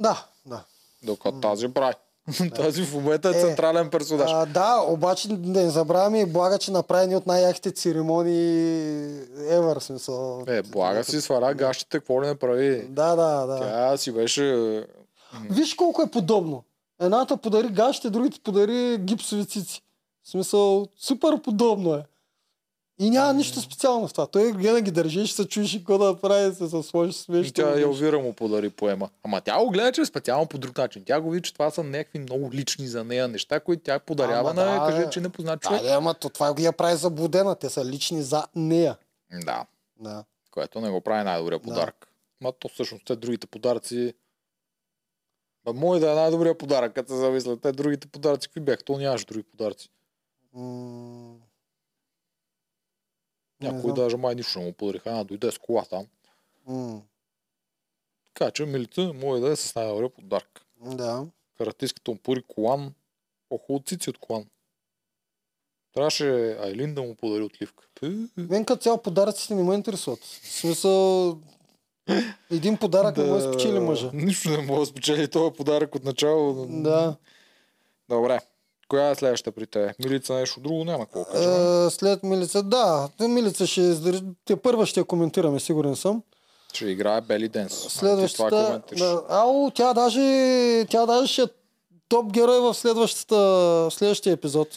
Да, 0.00 0.26
да. 0.46 0.64
Докато 1.02 1.40
тази 1.40 1.68
прави. 1.68 1.94
тази 2.56 2.82
в 2.82 2.94
момента 2.94 3.28
е 3.28 3.32
Е, 3.32 3.40
централен 3.40 3.90
персонаж. 3.90 4.30
А, 4.34 4.46
да, 4.46 4.84
обаче 4.88 5.28
не 5.28 5.70
забравяме 5.70 6.20
и 6.20 6.26
Блага, 6.26 6.58
че 6.58 6.70
направи 6.70 7.02
едни 7.02 7.16
от 7.16 7.26
най-яките 7.26 7.70
церемонии 7.70 9.20
ever, 9.50 9.78
смисъл. 9.78 10.44
Е, 10.46 10.62
блага 10.62 11.04
си 11.04 11.20
свара 11.20 11.54
гащите, 11.54 11.98
какво 11.98 12.20
не 12.20 12.34
прави. 12.34 12.86
Да, 12.88 13.16
да, 13.16 13.46
да. 13.46 13.58
Тя 13.58 13.96
си 13.96 14.12
беше... 14.12 14.84
Виж 15.50 15.74
колко 15.74 16.02
е 16.02 16.10
подобно. 16.10 16.64
Едната 17.00 17.36
подари 17.36 17.68
гащите, 17.68 18.10
другите 18.10 18.40
подари 18.40 18.98
гипсови 18.98 19.46
цици. 19.46 19.82
В 20.24 20.30
смисъл, 20.30 20.86
супер 20.96 21.42
подобно 21.42 21.94
е. 21.94 22.04
И 22.98 23.10
няма 23.10 23.32
нищо 23.32 23.60
специално 23.60 24.08
в 24.08 24.12
това. 24.12 24.26
Той 24.26 24.52
гледа 24.52 24.80
ги 24.80 24.90
държи 24.90 25.26
ще 25.26 25.36
се 25.42 25.48
чуеш 25.48 25.74
и 25.74 25.78
какво 25.78 25.98
да 25.98 26.20
прави, 26.20 26.54
се 26.54 26.82
сложи 26.82 27.12
смешно. 27.12 27.52
Тя 27.52 27.80
Елвира 27.80 28.18
му 28.18 28.32
подари 28.32 28.70
поема. 28.70 29.10
Ама 29.22 29.40
тя 29.40 29.58
го 29.58 29.70
гледа, 29.70 29.92
че 29.92 30.00
е 30.00 30.04
специално 30.04 30.46
по 30.46 30.58
друг 30.58 30.78
начин. 30.78 31.04
Тя 31.06 31.20
го 31.20 31.30
види, 31.30 31.42
че 31.42 31.52
това 31.52 31.70
са 31.70 31.84
някакви 31.84 32.18
много 32.18 32.52
лични 32.52 32.86
за 32.86 33.04
нея 33.04 33.28
неща, 33.28 33.60
които 33.60 33.82
тя 33.82 33.98
подарява 33.98 34.50
Ама 34.50 34.64
на, 34.64 34.72
да, 34.72 34.92
каже, 34.94 35.10
че 35.10 35.20
не 35.20 35.28
познат 35.28 35.60
Да, 35.60 35.68
човек. 35.68 35.82
да, 35.82 35.88
ама 35.94 36.14
то 36.14 36.28
това 36.28 36.54
ги 36.54 36.64
я 36.64 36.72
прави 36.72 36.96
заблудена. 36.96 37.54
Те 37.54 37.70
са 37.70 37.84
лични 37.84 38.22
за 38.22 38.46
нея. 38.54 38.96
Да, 39.44 39.66
Да. 40.00 40.24
което 40.50 40.80
не 40.80 40.90
го 40.90 41.00
прави 41.00 41.24
най-добрия 41.24 41.58
подарък. 41.58 42.08
Ма 42.40 42.52
то 42.52 42.68
всъщност 42.68 43.04
те 43.06 43.16
другите 43.16 43.46
подаръци... 43.46 44.14
Ма 45.66 45.72
може 45.72 46.00
да 46.00 46.10
е 46.12 46.14
най-добрия 46.14 46.58
подарък, 46.58 46.94
като 46.94 47.12
се 47.12 47.18
замисля. 47.18 47.56
Те 47.56 47.72
другите 47.72 48.06
подаръци 48.08 48.48
какви 48.48 48.60
бяха? 48.60 48.84
То 48.84 48.98
нямаше 48.98 49.26
други 49.26 49.42
подаръци. 49.42 49.88
М, 50.54 51.34
Някой 53.60 53.94
даже 53.94 54.16
май 54.16 54.34
нищо 54.34 54.58
не 54.58 54.64
му 54.64 54.72
подариха. 54.72 55.10
А, 55.10 55.24
дойде 55.24 55.52
с 55.52 55.58
кола 55.58 55.84
там. 55.84 56.06
м, 56.66 57.02
Така 58.34 58.50
че 58.50 58.64
милица 58.66 59.12
може 59.14 59.40
да 59.42 59.50
е 59.52 59.56
с 59.56 59.74
най-добрия 59.74 60.10
подарък. 60.10 60.60
Да. 60.80 61.26
Каратистката 61.58 62.10
му 62.10 62.16
пори 62.18 62.42
колан. 62.42 62.94
По-хубаво 63.48 63.84
цици 63.86 64.10
от 64.10 64.18
колан. 64.18 64.46
Трябваше 65.94 66.56
Айлин 66.60 66.94
да 66.94 67.02
му 67.02 67.14
подари 67.14 67.42
отливка. 67.42 67.84
Мен 68.36 68.64
като 68.64 68.82
цяло 68.82 69.02
подаръците 69.02 69.54
не 69.54 69.62
ме 69.62 69.74
интересуват. 69.74 70.24
В 70.24 70.48
смисъл, 70.52 71.38
един 72.50 72.76
подарък 72.76 73.16
не 73.16 73.24
може 73.24 73.46
да 73.46 73.52
спечели 73.52 73.78
мъжа. 73.78 74.10
Нищо 74.14 74.50
не 74.50 74.58
може 74.58 74.80
да 74.80 74.86
спечели 74.86 75.30
този 75.30 75.56
подарък 75.56 75.94
от 75.94 76.04
начало. 76.04 76.66
Да. 76.66 77.16
Добре. 78.08 78.40
Коя 78.88 79.10
е 79.10 79.14
следващата 79.14 79.52
при 79.52 79.66
те? 79.66 79.94
Милица 80.04 80.34
нещо 80.34 80.60
друго 80.60 80.84
няма 80.84 81.04
какво 81.04 81.24
кажем. 81.24 81.86
Е, 81.86 81.90
след 81.90 82.22
Милица, 82.22 82.62
да. 82.62 83.08
Милица 83.20 83.66
ще 83.66 83.80
издържи. 83.80 84.22
Те 84.44 84.56
първа 84.56 84.86
ще 84.86 85.00
я 85.00 85.04
коментираме, 85.04 85.60
сигурен 85.60 85.96
съм. 85.96 86.22
Ще 86.72 86.86
играе 86.86 87.20
Бели 87.20 87.48
Денс. 87.48 87.72
Следващата... 87.72 88.82
Да, 88.98 89.22
ау, 89.28 89.70
тя 89.70 89.94
даже, 89.94 90.86
тя 90.90 91.06
даже 91.06 91.32
ще 91.32 91.42
е 91.42 91.46
топ 92.08 92.32
герой 92.32 92.60
в 92.60 92.74
следващата, 92.74 93.36
в 93.36 93.90
следващия 93.90 94.32
епизод. 94.32 94.68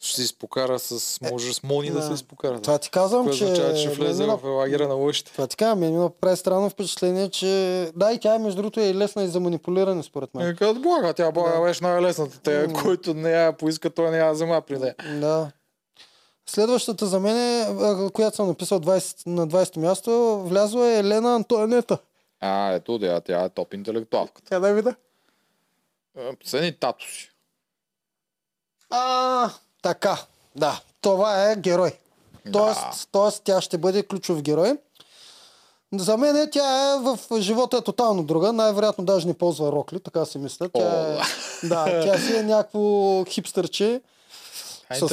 Ще 0.00 0.16
се 0.16 0.22
изпокара 0.22 0.78
с... 0.78 1.20
Може 1.30 1.54
с 1.54 1.62
Мони 1.62 1.90
да, 1.90 1.94
да. 2.00 2.06
се 2.06 2.12
изпокара. 2.12 2.60
Това 2.60 2.78
ти 2.78 2.90
казвам, 2.90 3.24
Което 3.24 3.38
че... 3.38 3.44
означава, 3.44 3.74
че 3.74 3.90
влезе 3.90 4.26
в 4.26 4.40
лагера 4.44 4.88
на 4.88 4.94
лъжите. 4.94 5.32
Това 5.32 5.46
така, 5.46 5.74
мен 5.74 6.02
ми 6.02 6.08
прави 6.20 6.36
странно 6.36 6.70
впечатление, 6.70 7.30
че... 7.30 7.46
Да, 7.96 8.12
и 8.12 8.18
тя 8.20 8.34
е, 8.34 8.38
между 8.38 8.56
другото, 8.56 8.80
е 8.80 8.94
лесна 8.94 9.22
и 9.22 9.28
за 9.28 9.40
манипулиране, 9.40 10.02
според 10.02 10.34
мен. 10.34 10.48
Е, 10.48 10.54
като 10.54 10.80
блага, 10.80 11.14
тя 11.14 11.32
блага 11.32 11.52
Да. 11.52 11.60
беше 11.62 11.84
най-лесната. 11.84 12.40
Те, 12.40 12.66
М. 12.66 12.82
който 12.82 13.14
не 13.14 13.30
я 13.30 13.52
поиска, 13.52 13.90
той 13.90 14.10
не 14.10 14.18
я 14.18 14.32
взема 14.32 14.60
при 14.60 14.78
нея. 14.78 14.94
Да. 15.20 15.50
Следващата 16.46 17.06
за 17.06 17.20
мен, 17.20 17.36
е, 17.36 18.10
която 18.10 18.36
съм 18.36 18.46
написал 18.48 18.80
20, 18.80 19.26
на 19.26 19.48
20 19.48 19.76
място, 19.76 20.42
влязла 20.44 20.86
е 20.88 20.98
Елена 20.98 21.34
Антоанета. 21.34 21.98
А, 22.40 22.72
ето 22.72 22.98
да, 22.98 23.20
тя 23.20 23.44
е 23.44 23.48
топ 23.48 23.74
интелектуалка. 23.74 24.42
Тя 24.48 24.60
да 24.60 24.74
вида. 24.74 24.94
Последни 26.40 26.72
тато 26.72 27.04
си. 27.04 27.30
А, 28.90 29.50
така. 29.88 30.18
Да, 30.56 30.80
това 31.00 31.50
е 31.50 31.56
герой. 31.56 31.92
Тоест, 32.52 33.08
тоест 33.12 33.42
тя 33.44 33.60
ще 33.60 33.78
бъде 33.78 34.02
ключов 34.02 34.42
герой. 34.42 34.76
За 35.94 36.16
мен 36.16 36.36
е, 36.36 36.50
тя 36.50 36.94
е 36.94 36.98
в 36.98 37.40
живота 37.40 37.76
е 37.76 37.80
тотално 37.80 38.22
друга. 38.22 38.52
Най-вероятно 38.52 39.04
даже 39.04 39.26
не 39.26 39.34
ползва 39.34 39.72
рокли, 39.72 40.00
така 40.00 40.24
си 40.24 40.38
мисля. 40.38 40.68
Тя 40.68 41.12
е, 41.12 41.18
да, 41.68 41.84
тя 41.84 42.18
си 42.18 42.36
е 42.36 42.42
някакво 42.42 43.24
хипстърче. 43.24 44.00
С 44.94 45.08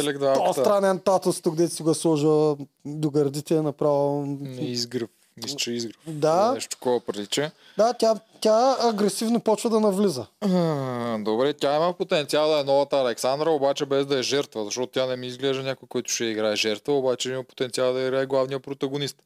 странен 0.53 0.99
татус 0.99 1.41
тук, 1.41 1.55
дето 1.55 1.75
си 1.75 1.83
го 1.83 1.93
сложа 1.93 2.55
до 2.85 3.09
гърдите 3.09 3.61
направо. 3.61 4.25
не 4.25 4.61
изгръв. 4.61 5.09
Мисля, 5.43 5.57
че 5.57 5.71
изгръв. 5.71 5.95
Да. 6.07 6.51
Нещо 6.53 6.69
такова 6.69 6.99
прилича. 6.99 7.51
Да, 7.77 7.93
тя, 7.93 8.15
тя 8.41 8.77
агресивно 8.79 9.39
почва 9.39 9.69
да 9.69 9.79
навлиза. 9.79 10.25
А, 10.41 11.17
Добре, 11.17 11.53
тя 11.53 11.75
има 11.75 11.93
потенциал 11.93 12.49
да 12.49 12.59
е 12.59 12.63
новата 12.63 12.97
Александра, 12.97 13.49
обаче 13.49 13.85
без 13.85 14.05
да 14.05 14.19
е 14.19 14.23
жертва, 14.23 14.65
защото 14.65 14.91
тя 14.91 15.05
не 15.05 15.15
ми 15.15 15.27
изглежда 15.27 15.63
някой, 15.63 15.87
който 15.87 16.11
ще 16.11 16.25
играе 16.25 16.55
жертва, 16.55 16.93
обаче 16.93 17.31
има 17.31 17.43
потенциал 17.43 17.93
да 17.93 18.01
играе 18.01 18.25
главния 18.25 18.59
протагонист. 18.59 19.17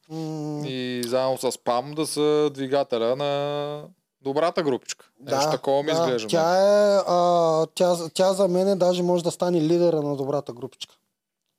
И 0.66 1.02
заедно 1.06 1.38
с 1.38 1.58
Пам 1.58 1.92
да 1.94 2.06
са 2.06 2.50
двигателя 2.54 3.16
на 3.16 3.82
добрата 4.22 4.62
групичка. 4.62 5.06
Нещо 5.20 5.50
такова 5.50 5.82
ми 5.82 5.92
да, 5.92 5.98
изглежда. 5.98 6.28
Тя, 6.28 6.56
е, 6.56 7.02
а, 7.06 7.66
тя, 7.74 7.96
тя 8.14 8.32
за 8.32 8.48
мен 8.48 8.78
даже 8.78 9.02
може 9.02 9.24
да 9.24 9.30
стане 9.30 9.60
лидера 9.60 10.02
на 10.02 10.16
добрата 10.16 10.52
групичка. 10.52 10.94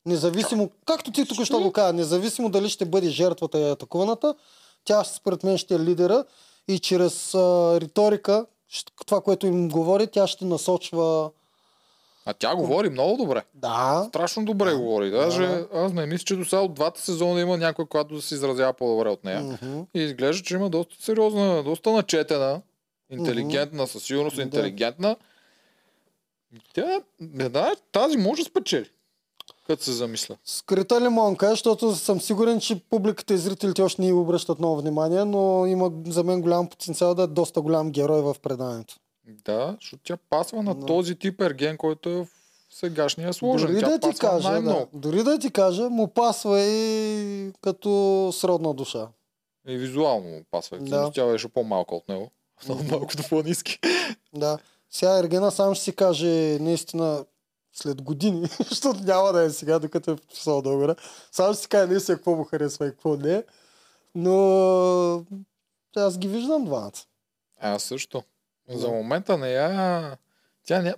Независимо, 0.06 0.69
както 0.86 1.11
ти 1.11 1.26
тук 1.26 1.45
що 1.45 1.60
го 1.60 1.72
каза, 1.72 1.94
независимо 1.94 2.49
дали 2.49 2.69
ще 2.69 2.86
бъде 2.86 3.10
жертвата 3.10 3.60
и 3.60 3.69
атакуваната, 3.72 4.36
тя 4.84 5.03
според 5.03 5.44
мен 5.44 5.57
ще 5.57 5.76
е 5.76 5.80
лидера 5.80 6.26
и 6.68 6.80
чрез 6.80 7.34
а, 7.36 7.78
риторика, 7.82 8.45
това, 9.06 9.22
което 9.22 9.48
им 9.48 9.69
говори, 9.69 10.07
тя 10.07 10.28
ще 10.28 10.45
насочва... 10.45 11.32
А 12.26 12.34
тя 12.34 12.56
говори 12.56 12.90
много 12.90 13.18
добре. 13.18 13.44
Да, 13.53 14.06
Страшно 14.10 14.45
добре 14.45 14.73
говори. 14.73 15.10
Даже 15.11 15.65
аз 15.73 15.94
не 15.94 16.06
мисля, 16.06 16.23
че 16.23 16.36
до 16.36 16.45
сега 16.45 16.61
от 16.61 16.73
двата 16.73 17.02
сезона 17.02 17.41
има 17.41 17.57
някой, 17.57 17.86
който 17.86 18.15
да 18.15 18.22
се 18.22 18.36
изразява 18.36 18.73
по-добре 18.73 19.10
от 19.10 19.23
нея. 19.23 19.41
мгм. 19.41 19.80
И 19.94 19.99
изглежда, 20.02 20.44
че 20.44 20.53
има 20.53 20.69
доста 20.69 20.95
сериозна, 20.99 21.64
доста 21.64 21.91
начетена, 21.91 22.61
интелигентна, 23.10 23.88
със 23.88 24.03
сигурност 24.03 24.36
Да. 24.36 24.41
интелигентна. 24.41 25.15
Тя, 26.73 27.02
не 27.19 27.49
да, 27.49 27.72
тази 27.91 28.18
може 28.18 28.44
да 28.44 28.49
спечели. 28.49 28.90
Като 29.72 29.84
се 29.84 29.91
замисля. 29.91 30.38
скрита 30.45 31.02
лимонка, 31.02 31.49
защото 31.49 31.95
съм 31.95 32.22
сигурен, 32.22 32.60
че 32.60 32.80
публиката 32.80 33.34
и 33.34 33.38
зрителите 33.38 33.81
още 33.81 34.02
не 34.02 34.07
й 34.07 34.14
обръщат 34.14 34.60
много 34.60 34.81
внимание, 34.81 35.26
но 35.26 35.65
има 35.65 35.91
за 36.07 36.23
мен 36.23 36.41
голям 36.41 36.68
потенциал 36.68 37.15
да 37.15 37.23
е 37.23 37.27
доста 37.27 37.61
голям 37.61 37.91
герой 37.91 38.22
в 38.22 38.35
преданието. 38.41 38.95
Да, 39.45 39.77
защото 39.81 40.03
тя 40.03 40.18
пасва 40.30 40.64
на 40.64 40.73
Но- 40.73 40.85
този 40.85 41.15
тип 41.15 41.41
ерген, 41.41 41.77
който 41.77 42.10
е 42.10 42.14
в 42.15 42.27
сегашния 42.69 43.34
сложен. 43.34 43.68
Дори 43.68 43.80
тя 43.80 43.89
да 43.89 43.99
ти 43.99 44.19
кажа, 44.19 44.61
да, 44.61 44.85
дори 44.93 45.23
да 45.23 45.39
ти 45.39 45.52
кажа, 45.52 45.89
му 45.89 46.07
пасва 46.07 46.61
и 46.61 47.52
като 47.61 47.89
сродна 48.34 48.73
душа. 48.73 49.07
И 49.68 49.77
визуално 49.77 50.30
му 50.30 50.41
пасва. 50.52 50.77
Да. 50.77 50.84
Да. 51.02 51.11
Тя 51.11 51.26
беше 51.26 51.48
по-малка 51.48 51.95
от 51.95 52.10
него. 52.10 52.31
Много 52.65 52.84
малкото 52.84 53.23
по-низки. 53.30 53.80
Да. 54.34 54.57
Сега 54.89 55.19
Ергена 55.19 55.52
сам 55.52 55.76
ще 55.76 55.84
си 55.84 55.95
каже 55.95 56.27
наистина 56.61 57.26
след 57.73 58.02
години, 58.02 58.48
защото 58.69 58.99
няма 59.03 59.34
да 59.34 59.43
е 59.43 59.49
сега, 59.49 59.80
докато 59.80 60.11
е 60.11 60.15
подписал 60.15 60.61
договора. 60.61 60.95
Сам 61.31 61.53
ще 61.53 61.61
си 61.61 61.68
каже 61.68 61.91
наистина 61.91 62.18
какво 62.18 62.35
му 62.35 62.43
харесва 62.43 62.88
и 62.88 62.91
какво 62.91 63.15
не. 63.15 63.43
Но 64.15 65.26
аз 65.95 66.18
ги 66.18 66.27
виждам 66.27 66.65
двамата. 66.65 66.91
Аз 67.60 67.84
също. 67.84 68.23
За 68.69 68.88
момента 68.88 69.38
не 69.38 69.52
я... 69.52 70.18
Тя 70.65 70.81
не... 70.81 70.95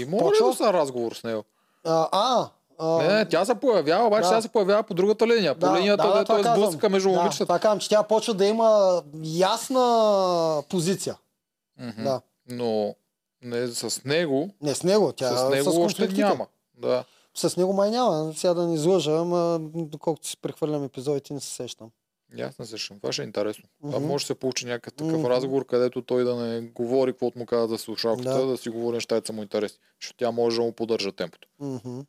Има 0.00 0.16
ли 0.16 0.44
да 0.44 0.54
са 0.54 0.72
разговор 0.72 1.12
с 1.12 1.24
него? 1.24 1.44
А, 1.84 2.08
а, 2.12 2.48
а 2.78 3.02
Не, 3.02 3.14
не, 3.14 3.28
тя 3.28 3.44
се 3.44 3.54
появява, 3.54 4.06
обаче 4.06 4.22
да. 4.22 4.28
сега 4.28 4.42
се 4.42 4.48
появява 4.48 4.82
по 4.82 4.94
другата 4.94 5.26
линия. 5.26 5.58
По 5.58 5.76
линията, 5.76 6.08
да, 6.08 6.18
дето 6.18 6.32
е 6.32 6.36
казвам. 6.36 6.56
сблъсъка 6.56 6.88
между 6.88 7.10
да, 7.10 7.18
момичетата. 7.18 7.60
Казвам, 7.60 7.78
че 7.78 7.88
тя 7.88 8.02
почва 8.02 8.34
да 8.34 8.46
има 8.46 9.02
ясна 9.22 10.62
позиция. 10.68 11.16
Мгм. 11.78 12.02
Да. 12.04 12.20
Но 12.48 12.94
не 13.42 13.66
с 13.66 14.04
него, 14.04 14.50
Не 14.60 14.74
с 14.74 14.82
него, 14.82 15.12
тя 15.12 15.36
с 15.36 15.50
него 15.50 15.70
с 15.70 15.76
още 15.76 16.08
няма. 16.08 16.46
Да. 16.74 17.04
С 17.34 17.56
него 17.56 17.72
май 17.72 17.90
няма. 17.90 18.32
Сега 18.34 18.54
да 18.54 18.66
ни 18.66 18.74
излъжа, 18.74 19.12
ама 19.12 19.58
доколкото 19.74 20.26
си 20.26 20.36
прехвърлям 20.36 20.84
епизодите, 20.84 21.34
не 21.34 21.40
се 21.40 21.48
сещам. 21.48 21.90
Аз 22.40 22.58
не 22.58 22.66
същам. 22.66 23.00
Това 23.00 23.12
ще 23.12 23.22
е 23.22 23.24
интересно. 23.24 23.64
Там 23.82 23.90
Мгм. 23.92 24.06
може 24.06 24.22
да 24.22 24.26
се 24.26 24.34
получи 24.34 24.66
някакъв 24.66 24.92
такъв 24.94 25.12
Мгм. 25.12 25.26
разговор, 25.26 25.66
където 25.66 26.02
той 26.02 26.24
да 26.24 26.36
не 26.36 26.60
говори 26.60 27.12
каквото 27.12 27.38
му 27.38 27.46
казва 27.46 27.68
за 27.68 27.78
слушалката, 27.78 28.38
Да. 28.38 28.46
да. 28.46 28.56
си 28.56 28.68
говори 28.68 28.94
нещата 28.94 29.26
са 29.26 29.32
му 29.32 29.42
интересни. 29.42 29.78
Защото 30.00 30.16
тя 30.16 30.30
може 30.30 30.56
да 30.56 30.62
му 30.62 30.72
поддържа 30.72 31.12
темпото. 31.12 31.48
Мгм. 31.60 32.00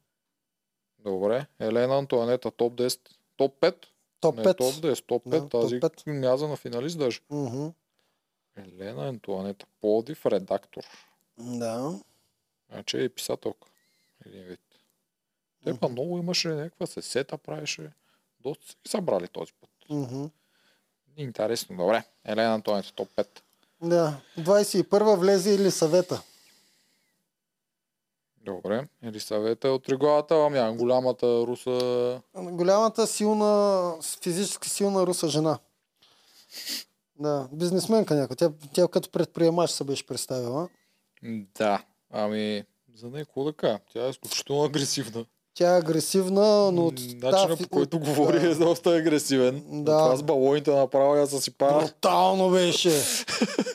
Добре. 0.99 1.45
Елена 1.59 1.97
Антуанета 1.97 2.51
топ 2.51 2.73
10. 2.73 2.99
Топ 3.37 3.59
5? 3.61 3.75
Топ 4.19 4.35
не, 4.37 4.43
5. 4.43 4.57
топ 4.57 4.73
10, 4.73 5.05
топ 5.05 5.23
5. 5.23 5.29
Да, 5.31 5.39
топ 5.41 5.61
Тази 5.61 5.79
пет. 5.79 6.03
мяза 6.07 6.47
на 6.47 6.55
финалист 6.55 6.97
даже. 6.99 7.19
Мгм. 7.29 7.67
Елена 8.57 9.07
Антуанета. 9.07 9.65
Плодив 9.81 10.25
редактор. 10.25 10.83
Да. 11.37 11.99
Значи 12.71 13.03
е 13.03 13.09
писателка. 13.09 13.67
Един 14.25 14.43
вид. 14.43 14.59
Те 15.65 15.77
па 15.79 15.89
много 15.89 16.17
имаше 16.17 16.47
някаква 16.47 16.87
сесета 16.87 17.37
правеше. 17.37 17.91
Доста 18.39 18.67
са 18.67 18.75
събрали 18.87 19.27
този 19.27 19.53
път. 19.61 19.69
Мгм. 19.89 20.25
Интересно. 21.17 21.77
Добре. 21.77 22.03
Елена 22.25 22.53
Антуанета 22.53 22.91
топ 22.93 23.09
5. 23.15 23.27
Да. 23.81 24.21
21 24.37 25.15
влезе 25.17 25.53
или 25.53 25.71
съвета. 25.71 26.21
Добре. 28.41 28.87
Елисавета 29.03 29.67
е 29.67 29.71
от 29.71 29.83
Триглавата, 29.83 30.35
ами 30.35 30.77
голямата 30.77 31.27
руса... 31.27 32.21
Голямата 32.35 33.07
силна, 33.07 33.93
физически 34.21 34.69
силна 34.69 35.07
руса 35.07 35.27
жена. 35.27 35.59
Да, 37.19 37.47
бизнесменка 37.51 38.15
някаква. 38.15 38.35
Тя, 38.35 38.51
тя 38.73 38.87
като 38.87 39.09
предприемач 39.09 39.69
се 39.69 39.83
беше 39.83 40.07
представила. 40.07 40.69
Да. 41.57 41.83
Ами, 42.11 42.63
за 42.95 43.09
нея 43.09 43.25
какво 43.25 43.43
да 43.43 43.53
кажа? 43.53 43.79
Тя 43.93 44.05
е 44.05 44.09
изключително 44.09 44.63
агресивна. 44.63 45.25
Тя 45.55 45.75
е 45.75 45.79
агресивна, 45.79 46.71
но 46.71 46.85
от 46.85 47.01
Начинът 47.21 47.59
по 47.63 47.69
който 47.69 47.99
говори 47.99 48.39
да. 48.39 48.49
е 48.49 48.55
доста 48.55 48.95
агресивен. 48.95 49.63
Да. 49.83 49.97
Това 49.97 50.15
с 50.15 50.23
балоните 50.23 50.71
направо 50.71 51.15
я 51.15 51.27
съсипа. 51.27 51.79
Брутално 51.79 52.49
беше. 52.49 53.03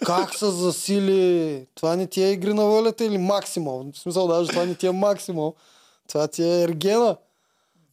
как 0.06 0.34
се 0.34 0.46
засили. 0.46 1.66
Това 1.74 1.96
не 1.96 2.06
ти 2.06 2.22
е 2.22 2.32
игри 2.32 2.54
на 2.54 2.64
волята 2.64 3.04
или 3.04 3.18
максимал. 3.18 3.84
В 3.92 3.98
смисъл, 3.98 4.26
даже 4.26 4.50
това 4.50 4.64
не 4.64 4.74
ти 4.74 4.86
е 4.86 4.92
максимал. 4.92 5.54
Това 6.08 6.28
ти 6.28 6.42
е 6.42 6.62
ергена. 6.62 7.16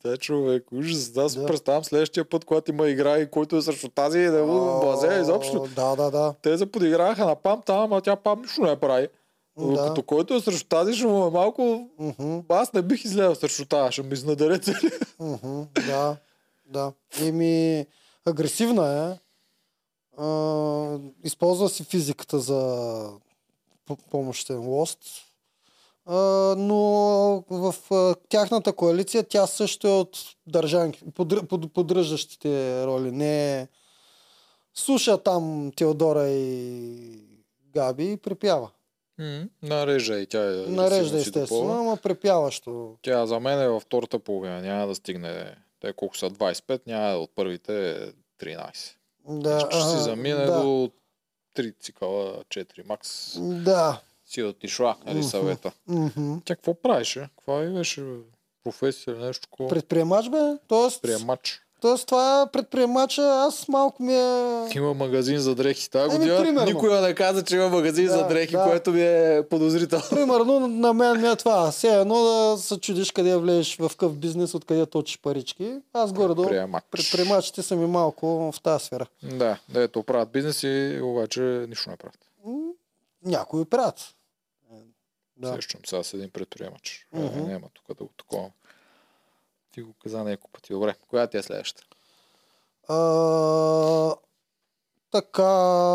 Да, 0.03 0.17
човек, 0.17 0.71
ужас. 0.71 1.09
Да. 1.09 1.29
да. 1.29 1.45
представям 1.45 1.83
следващия 1.83 2.29
път, 2.29 2.45
когато 2.45 2.71
има 2.71 2.89
игра 2.89 3.17
и 3.17 3.31
който 3.31 3.57
е 3.57 3.61
срещу 3.61 3.89
тази 3.89 4.19
да 4.19 4.45
му 4.45 4.81
базе 4.81 5.19
изобщо. 5.21 5.67
Да, 5.75 5.95
да, 5.95 6.11
да. 6.11 6.33
Те 6.41 6.57
се 6.57 6.65
подиграха 6.71 7.25
на 7.25 7.35
пам 7.35 7.61
там, 7.65 7.79
ама 7.79 8.01
тя 8.01 8.15
пам 8.15 8.41
нищо 8.41 8.61
не 8.61 8.75
прави. 8.75 9.07
Да. 9.57 9.87
Като 9.87 10.03
който 10.03 10.33
е 10.33 10.41
срещу 10.41 10.67
тази, 10.67 10.93
ще 10.93 11.07
му 11.07 11.27
е 11.27 11.31
малко... 11.31 11.89
Мгм, 11.99 12.39
Аз 12.49 12.73
не 12.73 12.81
бих 12.81 13.05
излязъл 13.05 13.35
срещу 13.35 13.65
тази, 13.65 13.91
ще 13.91 14.03
ми 14.03 14.13
изнадаре 14.13 14.59
цели. 14.59 14.91
мгм, 15.19 15.61
Да, 15.87 16.17
да. 16.65 16.93
Еми, 17.21 17.85
агресивна 18.25 18.87
е. 19.11 19.19
А, 20.21 20.99
използва 21.23 21.69
си 21.69 21.83
физиката 21.83 22.39
за 22.39 23.09
помощен 24.11 24.59
лост. 24.59 24.99
А, 26.05 26.15
но 26.57 26.75
в 27.49 27.75
а, 27.91 28.15
тяхната 28.29 28.73
коалиция 28.73 29.23
тя 29.23 29.47
също 29.47 29.87
е 29.87 29.91
от 29.91 30.17
държанки, 30.47 31.03
подр, 31.15 31.45
под, 31.47 31.73
поддържащите 31.73 32.85
роли. 32.85 33.11
Не 33.11 33.59
е- 33.61 33.67
слуша 34.73 35.17
там 35.17 35.71
Теодора 35.75 36.27
и 36.27 37.19
Габи 37.73 38.11
и 38.11 38.17
припява. 38.17 38.69
М, 39.19 39.49
Нарежда 39.61 40.19
и 40.19 40.25
тя 40.25 40.43
е. 40.43 40.55
Нарежда 40.55 41.17
естествено, 41.17 41.79
ама 41.79 41.97
припяващо. 41.97 42.97
Тя 43.01 43.25
за 43.25 43.39
мен 43.39 43.61
е 43.61 43.67
във 43.67 43.83
втората 43.83 44.19
половина. 44.19 44.61
Няма 44.61 44.87
да 44.87 44.95
стигне. 44.95 45.55
Те 45.79 45.93
колко 45.93 46.17
са 46.17 46.29
25, 46.29 46.81
няма 46.87 47.15
от 47.17 47.31
първите 47.35 48.07
13. 48.39 48.95
Да, 49.29 49.67
ще 49.71 49.81
си 49.81 49.97
замине 49.97 50.45
да, 50.45 50.61
до 50.61 50.91
3 51.57 51.79
цикъла, 51.79 52.43
4 52.43 52.87
макс. 52.87 53.39
Да. 53.39 54.01
Си 54.25 54.43
отишла, 54.43 54.95
нали 55.05 55.23
съвета. 55.23 55.71
Тя 56.45 56.55
какво 56.55 56.73
правеше? 56.73 57.29
Каква 57.37 57.63
и 57.63 57.69
беше 57.69 58.01
бе? 58.01 58.17
професия 58.63 59.13
или 59.13 59.23
нещо 59.23 59.41
такова? 59.41 59.69
Предприемач 59.69 60.29
бе? 60.29 60.57
Тоест, 60.67 61.01
Приемач. 61.01 61.61
Тоест 61.85 62.07
това 62.07 62.41
е 62.41 62.51
предприемача, 62.51 63.21
аз 63.21 63.67
малко 63.67 64.03
ми 64.03 64.13
е... 64.15 64.67
Има 64.75 64.93
магазин 64.93 65.37
за 65.39 65.55
дрехи 65.55 65.89
тази 65.89 66.15
Еми, 66.15 66.25
година. 66.25 66.41
примерно. 66.41 66.65
Никой 66.65 67.01
не 67.01 67.15
каза, 67.15 67.43
че 67.43 67.55
има 67.55 67.69
магазин 67.69 68.05
Да, 68.05 68.11
за 68.11 68.27
дрехи, 68.27 68.51
да. 68.51 68.63
което 68.63 68.91
ми 68.91 69.01
е 69.01 69.43
подозрително. 69.49 70.05
Примерно 70.09 70.59
на 70.67 70.93
мен 70.93 71.21
ми 71.21 71.27
е 71.27 71.35
това. 71.35 71.71
Все 71.71 71.99
едно 71.99 72.23
да 72.23 72.57
се 72.57 72.79
чудиш 72.79 73.11
къде 73.11 73.35
влезеш 73.37 73.77
в 73.77 73.91
къв 73.97 74.17
бизнес, 74.17 74.53
откъде 74.53 74.85
точиш 74.85 75.19
парички. 75.19 75.75
Аз 75.93 76.13
горе-долу 76.13 76.47
Приемач. 76.47 76.83
предприемачите 76.91 77.61
са 77.61 77.75
ми 77.75 77.87
малко 77.87 78.51
в 78.51 78.61
тази 78.61 78.85
сфера. 78.85 79.05
Да, 79.23 79.57
дето 79.69 80.03
правят 80.03 80.31
бизнес 80.31 80.63
и 80.63 80.99
обаче 81.03 81.41
нищо 81.69 81.89
не 81.89 81.95
правят. 81.97 82.19
Някои 83.25 83.65
правят. 83.65 84.15
Да. 85.37 85.49
Да. 85.49 85.55
Сещам 85.55 85.81
сега 85.85 86.03
с 86.03 86.13
един 86.13 86.29
предприемач. 86.29 87.07
Mm-hmm. 87.15 87.47
Няма 87.47 87.67
тук 87.73 87.97
да 87.97 88.03
го 88.03 88.09
такова. 88.17 88.49
Ти 89.75 89.81
го 89.81 89.93
каза 89.93 90.23
няколко 90.23 90.51
пъти. 90.51 90.73
Добре, 90.73 90.95
коя 91.07 91.27
ти 91.27 91.37
е 91.37 91.43
следващата? 91.43 91.87
А, 92.87 92.95
така, 95.11 95.43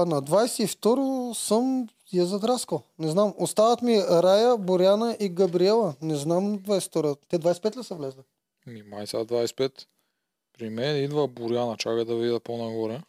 на 0.05 0.23
22 0.23 1.33
съм 1.33 1.89
я 2.13 2.27
задраскал. 2.27 2.83
Не 2.99 3.09
знам. 3.09 3.35
Остават 3.39 3.83
ми 3.83 4.03
Рая, 4.03 4.57
Боряна 4.57 5.17
и 5.21 5.29
Габриела. 5.29 5.95
Не 6.03 6.17
знам 6.17 6.59
22. 6.59 7.19
Те 7.29 7.39
25 7.39 7.77
ли 7.77 7.85
са 7.85 7.95
влезли? 7.95 8.21
Ми, 8.67 8.83
май 8.83 9.07
сега 9.07 9.25
25. 9.25 9.87
При 10.59 10.71
мен 10.71 11.05
идва 11.05 11.29
Боряна. 11.29 11.77
Чакай 11.77 12.05
да 12.05 12.17
видя 12.17 12.41
по-нагоре. 12.41 13.03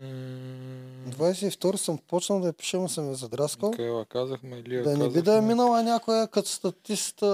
М, 0.00 0.06
22 1.08 1.76
съм 1.76 1.98
почнал 1.98 2.40
да 2.40 2.46
я 2.46 2.52
пиша, 2.52 2.76
но 2.76 2.88
съм 2.88 3.08
я 3.08 3.14
задраскал. 3.14 3.70
Кайла 3.70 4.04
казахме, 4.04 4.56
Илия 4.56 4.82
Да 4.84 4.96
не 4.96 5.08
би 5.08 5.22
да 5.22 5.36
е 5.36 5.40
минала 5.40 5.82
някоя 5.82 6.28
като 6.28 6.48
статист 6.48 7.22
а, 7.22 7.26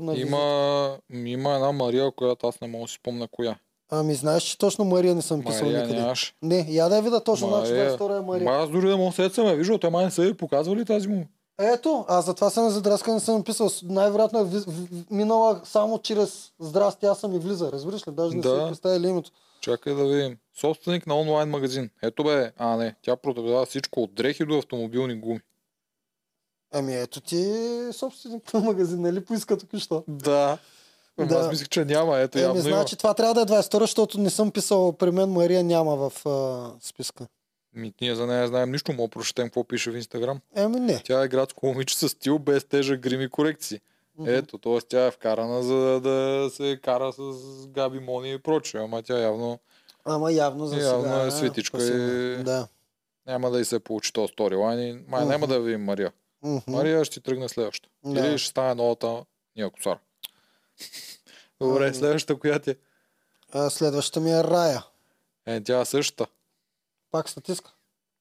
на. 0.00 0.14
Има, 0.16 0.96
има 1.14 1.54
една 1.54 1.72
Мария, 1.72 2.10
която 2.12 2.46
аз 2.46 2.60
не 2.60 2.68
мога 2.68 2.84
да 2.84 2.88
си 2.88 2.94
спомня 2.94 3.28
коя. 3.30 3.58
Ами 3.90 4.14
знаеш, 4.14 4.42
че 4.42 4.58
точно 4.58 4.84
Мария 4.84 5.14
не 5.14 5.22
съм 5.22 5.44
писал 5.44 5.66
Мария 5.66 5.80
никъде. 5.80 6.00
нямаш. 6.00 6.34
Не, 6.42 6.66
я 6.68 6.88
да 6.88 6.96
я 6.96 7.02
видя 7.02 7.20
точно, 7.20 7.48
значи 7.48 7.70
Мария. 7.70 7.90
22 7.92 8.10
е 8.12 8.20
Ма 8.20 8.22
Мария. 8.22 8.50
аз 8.52 8.70
дори 8.70 8.88
да 8.88 8.96
му 8.96 9.12
се 9.12 9.30
ме 9.38 9.56
виждал, 9.56 9.78
те 9.78 9.90
май 9.90 10.04
не 10.04 10.10
са 10.10 10.22
ви 10.22 10.34
показвали 10.34 10.84
тази 10.84 11.08
му. 11.08 11.26
Ето, 11.60 12.04
аз 12.08 12.24
затова 12.26 12.50
съм 12.50 12.64
я 12.64 12.70
задраскал, 12.70 13.14
не 13.14 13.20
съм 13.20 13.36
написал. 13.36 13.70
Най-вероятно 13.84 14.38
е 14.38 14.44
в- 14.44 14.64
минала 15.10 15.60
само 15.64 15.98
чрез 15.98 16.52
здрасти, 16.60 17.06
аз 17.06 17.18
съм 17.18 17.34
и 17.34 17.38
влиза. 17.38 17.72
Разбираш 17.72 18.08
ли? 18.08 18.12
Даже 18.12 18.36
не 18.36 18.42
Да. 18.42 18.48
си 18.56 18.68
представили 18.68 19.08
името. 19.08 19.30
Чакай 19.60 19.94
да 19.94 20.04
видим. 20.04 20.36
Собственик 20.60 21.06
на 21.06 21.20
онлайн 21.20 21.48
магазин. 21.48 21.90
Ето 22.02 22.24
бе, 22.24 22.52
а 22.56 22.76
не, 22.76 22.94
тя 23.02 23.16
продава 23.16 23.66
всичко 23.66 24.02
от 24.02 24.14
дрехи 24.14 24.44
до 24.44 24.58
автомобилни 24.58 25.14
гуми. 25.14 25.40
Ами 26.72 26.96
ето 26.96 27.20
ти 27.20 27.52
собственик 27.92 28.54
на 28.54 28.60
магазин, 28.60 29.00
нали 29.00 29.24
поиска 29.24 29.58
тук 29.58 29.76
що? 29.78 30.04
Да. 30.08 30.58
Да. 31.18 31.34
Аз 31.34 31.50
мислех, 31.50 31.68
че 31.68 31.84
няма. 31.84 32.18
Ето 32.18 32.38
Еми, 32.38 32.46
явно 32.46 32.60
значи 32.60 32.96
това 32.96 33.14
трябва 33.14 33.34
да 33.34 33.40
е 33.40 33.60
22, 33.62 33.78
защото 33.78 34.20
не 34.20 34.30
съм 34.30 34.50
писал, 34.50 34.92
при 34.92 35.10
мен 35.10 35.30
Мария 35.30 35.64
няма 35.64 35.96
в 35.96 36.26
а, 36.26 36.70
списка. 36.80 37.26
има. 37.74 37.82
Ми, 37.82 37.94
ние 38.00 38.14
за 38.14 38.26
нея 38.26 38.48
знаем 38.48 38.70
нищо, 38.70 38.92
мога 38.92 39.08
прочетем 39.08 39.46
какво 39.46 39.64
пише 39.64 39.90
в 39.90 39.96
Инстаграм. 39.96 40.40
Еми 40.54 40.80
не. 40.80 41.02
Тя 41.04 41.24
е 41.24 41.28
градско 41.28 41.66
момиче 41.66 41.98
с 41.98 42.08
стил 42.08 42.38
без 42.38 42.64
тежък 42.64 43.00
грим 43.00 43.20
и 43.20 43.28
корекции. 43.28 43.80
Мгм. 44.18 44.30
Ето, 44.30 44.58
т.е. 44.58 44.78
тя 44.88 45.06
е 45.06 45.10
вкарана 45.10 45.62
за 45.62 46.00
да 46.00 46.48
се 46.52 46.78
кара 46.82 47.12
с 47.12 47.22
Габи 47.68 48.00
Мони 48.00 48.32
и 48.32 48.38
прочее. 48.38 48.80
Ама 48.80 49.02
тя 49.02 49.18
явно 49.18 49.58
Ама 50.06 50.32
явно 50.32 50.66
за 50.66 50.76
Явно 50.78 51.02
сега. 51.02 51.22
е 51.22 51.30
светичка 51.30 51.82
и- 51.84 52.44
Да. 52.44 52.68
няма 53.26 53.50
да 53.50 53.60
й 53.60 53.64
се 53.64 53.78
получи 53.78 54.12
този 54.12 54.32
сторилайн 54.32 54.80
и 54.80 55.04
май 55.08 55.20
Мгм. 55.20 55.30
няма 55.30 55.46
да 55.46 55.60
видим 55.60 55.84
Мария. 55.84 56.12
Мгм. 56.42 56.58
Мария 56.68 57.04
ще 57.04 57.20
тръгне 57.20 57.48
следваща. 57.48 57.88
Да. 58.04 58.20
Или 58.20 58.38
ще 58.38 58.50
стане 58.50 58.74
новата 58.74 59.24
Ния 59.56 59.70
Косар. 59.70 59.98
Добре, 61.60 61.94
следващата 61.94 62.40
коя 62.40 62.58
ти 62.58 62.70
е? 62.70 62.76
А, 63.52 63.70
следващата 63.70 64.20
ми 64.20 64.32
е 64.32 64.44
Рая. 64.44 64.84
Е, 65.46 65.60
тя 65.60 65.80
е 65.80 65.84
същата. 65.84 66.26
Пак 67.10 67.28
статистка. 67.28 67.70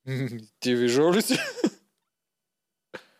Ти 0.59 0.75
виждал 0.75 1.11
ли 1.11 1.21
си? 1.21 1.37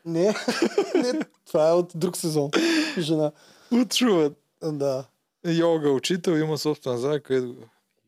Не, 0.06 0.36
не, 0.96 1.20
това 1.46 1.70
е 1.70 1.74
от 1.74 1.92
друг 1.96 2.18
сезон. 2.18 2.52
Жена. 2.98 3.32
От 3.72 3.94
Шувен. 3.94 4.36
Да. 4.64 5.06
Йога 5.48 5.90
учител 5.90 6.32
има 6.32 6.58
собствена 6.58 6.98
зала, 6.98 7.20
където... 7.20 7.56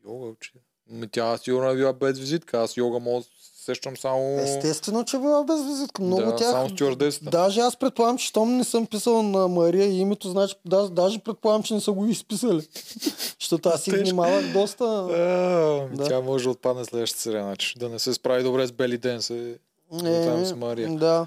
Йога 0.06 0.26
учител. 0.26 0.60
Ми 0.90 1.08
тя 1.08 1.38
сигурно 1.38 1.70
е 1.70 1.76
била 1.76 1.92
без 1.92 2.18
визитка. 2.18 2.58
Аз 2.60 2.76
йога 2.76 2.98
мога 2.98 3.20
да 3.20 3.26
сещам 3.64 3.96
само... 3.96 4.40
Естествено, 4.40 5.04
че 5.04 5.18
била 5.18 5.44
без 5.44 5.64
визитка. 5.64 6.02
Много 6.02 6.22
да, 6.22 6.36
тях... 6.36 6.50
само 6.50 6.68
стюардесата. 6.68 7.30
Даже 7.30 7.60
аз 7.60 7.76
предполагам, 7.76 8.18
че 8.18 8.26
щом 8.26 8.56
не 8.56 8.64
съм 8.64 8.86
писал 8.86 9.22
на 9.22 9.48
Мария 9.48 9.86
и 9.86 9.98
името, 9.98 10.28
значи 10.30 10.54
даже, 10.64 10.90
даже 10.90 11.18
предполагам, 11.18 11.62
че 11.62 11.74
не 11.74 11.80
са 11.80 11.92
го 11.92 12.06
изписали. 12.06 12.68
Защото 13.40 13.68
аз 13.68 13.82
си 13.82 13.90
внимавах 13.90 14.52
доста. 14.52 14.84
А, 14.84 15.88
ми 15.90 15.96
Да. 15.96 16.04
Тя 16.04 16.20
може 16.20 16.44
да 16.44 16.50
отпадне 16.50 16.84
следващата 16.84 17.22
серия, 17.22 17.42
значи. 17.42 17.78
Да 17.78 17.88
не 17.88 17.98
се 17.98 18.14
справи 18.14 18.42
добре 18.42 18.66
с 18.66 18.72
Бели 18.72 18.98
Ден. 18.98 19.22
Се... 19.22 19.58
там 20.00 20.44
с 20.44 20.54
Мария. 20.56 20.96
Да. 20.96 21.26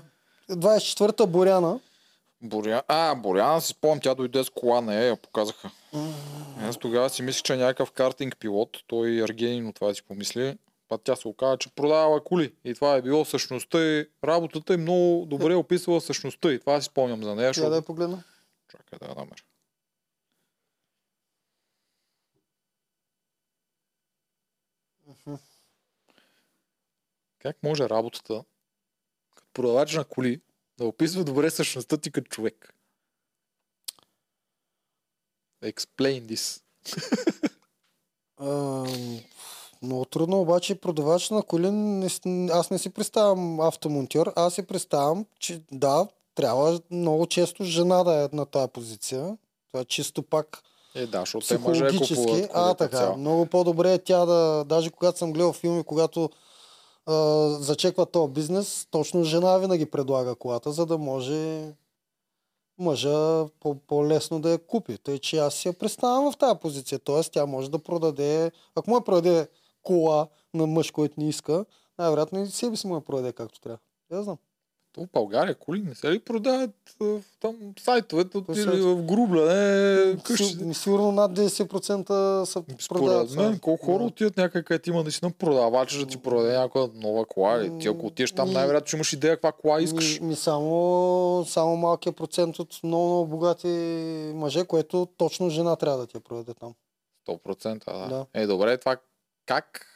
24-та 0.50 1.26
Боряна. 1.26 1.80
Боря... 2.42 2.82
А, 2.88 3.16
Боряна 3.16 3.62
си 3.62 3.68
спомням, 3.68 4.00
тя 4.00 4.16
дойде 4.16 4.44
с 4.44 4.50
кола, 4.50 4.82
не 4.82 5.06
я 5.08 5.16
показаха. 5.16 5.70
Аз 6.58 6.78
тогава 6.78 7.10
си 7.10 7.22
мислих, 7.22 7.44
че 7.44 7.54
е 7.54 7.58
някакъв 7.58 7.92
картинг 7.92 8.38
пилот. 8.40 8.78
Той 8.88 9.24
Аргенин 9.24 9.68
от 9.68 9.76
това 9.76 9.94
си 9.94 10.04
помисли. 10.04 10.58
Па 10.88 10.98
тя 10.98 11.16
се 11.16 11.28
оказа, 11.28 11.58
че 11.58 11.76
продава 11.76 12.24
коли. 12.24 12.54
И 12.64 12.76
това 12.76 12.96
е 12.96 13.02
било 13.02 13.26
същността 13.26 13.84
и 13.84 14.10
работата 14.24 14.74
и 14.74 14.78
много 14.78 15.26
добре 15.26 15.56
описвала 15.56 16.02
същността. 16.02 16.54
И 16.54 16.60
това 16.60 16.82
си 16.82 16.86
спомням 16.86 17.24
за 17.24 17.36
нея, 17.36 17.54
Тя 17.54 17.70
да 17.70 17.76
я 17.76 17.82
погледна. 17.82 18.24
Чакай 18.72 19.00
да 19.00 19.06
я 19.06 19.16
намеря. 19.16 19.44
Как 27.40 27.64
може 27.64 27.90
работата 27.90 28.44
като 29.36 29.48
продавач 29.54 29.96
на 29.96 30.06
коли 30.06 30.42
да 30.78 30.86
описва 30.86 31.24
добре 31.24 31.50
същността 31.50 31.98
ти 31.98 32.12
като 32.12 32.30
човек? 32.30 32.74
Explain 35.64 36.22
this. 36.22 36.62
А, 38.38 38.86
много 39.82 40.06
трудно, 40.06 40.42
обаче 40.42 40.76
продавач 40.76 41.30
на 41.30 41.44
коли, 41.44 41.72
не, 41.72 42.10
аз 42.52 42.70
не 42.70 42.78
си 42.78 42.90
представям 42.90 43.60
автомонтьор, 43.60 44.34
аз 44.36 44.54
си 44.54 44.62
представям, 44.64 45.26
че 45.40 45.62
да, 45.72 46.08
трябва 46.36 46.80
много 46.92 47.26
често 47.26 47.64
жена 47.64 48.04
да 48.04 48.24
е 48.24 48.36
на 48.36 48.46
тази 48.46 48.72
позиция. 48.72 49.38
Това 49.72 49.82
е 49.82 49.86
чисто 49.86 50.24
пак 50.24 50.64
Е, 50.96 51.06
да, 51.08 51.20
защото 51.20 51.48
те 51.48 51.58
мъже 51.58 51.88
психологически. 51.88 52.16
купуват 52.16 52.52
А, 52.54 52.74
така. 52.74 52.98
цяло. 52.98 53.18
Много 53.18 53.46
по-добре 53.46 53.94
е 53.94 53.98
тя 54.00 54.26
да, 54.26 54.64
даже 54.68 54.90
когато 54.90 55.18
съм 55.18 55.34
гледал 55.34 55.54
филми, 55.54 55.84
когато 55.84 56.30
а, 57.06 57.48
зачеква 57.50 58.06
този 58.06 58.34
бизнес, 58.34 58.88
точно 58.92 59.24
жена 59.24 59.58
винаги 59.58 59.86
предлага 59.86 60.36
колата, 60.36 60.72
за 60.72 60.86
да 60.86 60.98
може 60.98 61.72
мъжа 62.78 63.46
по- 63.60 63.76
по-лесно 63.76 64.40
да 64.42 64.52
я 64.52 64.66
купи. 64.68 64.98
Тъй, 64.98 65.20
че 65.20 65.38
аз 65.38 65.54
си 65.54 65.68
я 65.68 65.74
представям 65.74 66.32
в 66.32 66.38
тази 66.38 66.60
позиция. 66.60 67.00
Тоест, 67.00 67.32
тя 67.34 67.46
може 67.46 67.72
да 67.72 67.80
продаде, 67.80 68.52
ако 68.76 68.90
му 68.90 68.96
я 68.96 69.04
продаде 69.04 69.48
кола 69.84 70.28
на 70.54 70.68
мъж, 70.68 70.92
който 70.92 71.16
не 71.18 71.30
иска, 71.30 71.66
най-вероятно 71.98 72.40
и 72.40 72.48
себе 72.48 72.76
си 72.76 72.88
му 72.88 72.96
я 72.96 73.02
продаде 73.02 73.34
както 73.34 73.62
трябва. 73.62 73.80
Я 74.12 74.24
знам. 74.24 74.38
То 74.94 75.02
в 75.02 75.08
България 75.14 75.56
коли 75.56 75.80
не 75.82 75.96
се 75.96 76.12
ли 76.12 76.20
продават 76.20 76.72
в 77.00 77.22
там 77.40 77.56
сайтовете 77.80 78.44
Кой 78.46 78.56
или 78.56 78.64
сайт? 78.64 78.80
в 78.80 79.04
грубляне, 79.06 80.12
Си- 80.12 80.24
къщи? 80.24 80.74
Сигурно 80.74 81.12
над 81.12 81.32
10% 81.32 82.44
са 82.44 82.62
продават. 82.90 83.30
Според 83.30 83.50
мен, 83.50 83.60
колко 83.60 83.86
хора 83.86 84.04
отиват 84.04 84.38
някъде, 84.38 84.64
където 84.64 84.90
има 84.90 85.04
наистина 85.04 85.32
продавач 85.32 85.98
да 85.98 86.06
ти 86.06 86.18
продаде 86.18 86.58
някаква 86.58 86.90
нова 86.96 87.26
кола. 87.26 87.58
Или 87.58 87.80
ти 87.80 87.88
ако 87.88 88.06
отидеш 88.06 88.32
там, 88.32 88.52
най-вероятно 88.52 88.88
ще 88.88 88.98
имаш 88.98 89.14
идея 89.14 89.36
каква 89.36 89.52
кола 89.52 89.82
искаш. 89.82 90.20
Ми, 90.20 90.28
ми 90.28 90.36
само, 90.36 91.46
само 91.48 91.76
малкият 91.78 92.16
процент 92.16 92.60
от 92.60 92.80
много, 92.84 93.08
много 93.08 93.28
богати 93.28 93.68
мъже, 94.36 94.66
което 94.66 95.08
точно 95.18 95.50
жена 95.50 95.76
трябва 95.76 95.98
да 95.98 96.08
ти 96.08 96.18
я 96.18 96.22
проведе 96.22 96.54
там. 96.54 96.74
100%, 97.28 97.86
да. 97.86 98.16
Да. 98.16 98.26
Е, 98.34 98.48
добре, 98.48 98.78
това 98.78 98.98
как 99.46 99.88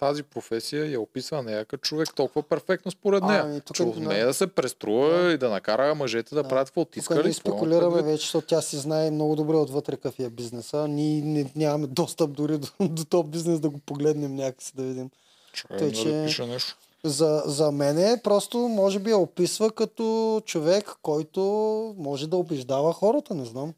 тази 0.00 0.22
професия 0.22 0.86
я 0.86 1.00
описва 1.00 1.42
нея 1.42 1.64
като 1.64 1.80
човек 1.80 2.14
толкова 2.14 2.42
перфектно 2.42 2.90
според 2.90 3.24
нея. 3.24 3.42
Ами, 3.42 3.60
тук 3.60 3.76
че 3.76 3.82
е- 3.82 3.86
умее 3.86 4.24
да 4.24 4.34
се 4.34 4.46
преструва 4.46 5.08
Да. 5.14 5.32
и 5.32 5.38
да 5.38 5.50
накара 5.50 5.94
мъжете 5.94 6.34
да, 6.34 6.42
Да. 6.42 6.48
правят 6.48 6.68
какво 6.68 6.84
Тук 6.84 6.96
искали. 6.96 7.22
ние 7.24 7.32
спекулираме 7.32 7.94
предвид. 7.94 8.06
вече, 8.06 8.20
защото 8.20 8.46
тя 8.46 8.60
си 8.60 8.76
знае 8.76 9.10
много 9.10 9.36
добре 9.36 9.56
отвътре 9.56 9.92
какъв 9.92 10.18
е 10.18 10.30
бизнеса. 10.30 10.88
Ние 10.88 11.22
не, 11.22 11.52
нямаме 11.56 11.86
достъп 11.86 12.32
дори 12.32 12.58
до, 12.58 12.68
до 12.80 13.04
този 13.04 13.28
бизнес 13.28 13.60
да 13.60 13.68
го 13.68 13.78
погледнем 13.78 14.34
някакси 14.34 14.72
да 14.76 14.82
видим. 14.82 15.10
Чакай 15.52 15.78
Тъй, 15.78 15.88
да 15.88 15.94
че- 15.94 16.12
напиша 16.12 16.46
нещо. 16.46 16.76
За, 17.04 17.42
за 17.46 17.72
мене 17.72 18.20
просто 18.24 18.58
може 18.58 18.98
би 18.98 19.10
я 19.10 19.18
описва 19.18 19.70
като 19.70 20.04
човек, 20.46 20.94
който 21.02 21.40
може 21.98 22.26
да 22.26 22.36
убеждава 22.36 22.92
хората. 22.92 23.34
Не 23.34 23.44
знам. 23.44 23.72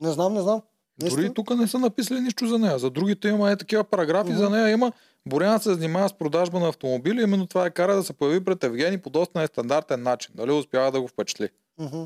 Не 0.00 0.10
знам, 0.10 0.34
не 0.34 0.42
знам. 0.42 0.62
Дори 1.00 1.34
тук 1.34 1.50
не 1.50 1.66
са 1.66 1.78
написали 1.78 2.20
нищо 2.20 2.46
за 2.46 2.58
нея. 2.58 2.78
За 2.78 2.90
другите 2.90 3.28
има 3.28 3.50
е 3.50 3.56
такива 3.56 3.84
параграфи. 3.84 4.30
Мгм. 4.30 4.38
За 4.38 4.50
нея 4.50 4.68
има 4.68 4.92
Боряна 5.26 5.60
се 5.60 5.74
занимава 5.74 6.08
с 6.08 6.12
продажба 6.12 6.60
на 6.60 6.68
автомобили. 6.68 7.22
Именно 7.22 7.46
това 7.46 7.66
е 7.66 7.70
кара 7.70 7.96
да 7.96 8.04
се 8.04 8.12
появи 8.12 8.44
пред 8.44 8.64
Евгений 8.64 8.98
по 8.98 9.10
доста 9.10 9.38
нестандартен 9.38 10.02
начин. 10.02 10.30
Дали 10.34 10.52
успява 10.52 10.92
да 10.92 11.00
го 11.00 11.08
впечатли? 11.08 11.48
Мгм. 11.78 12.02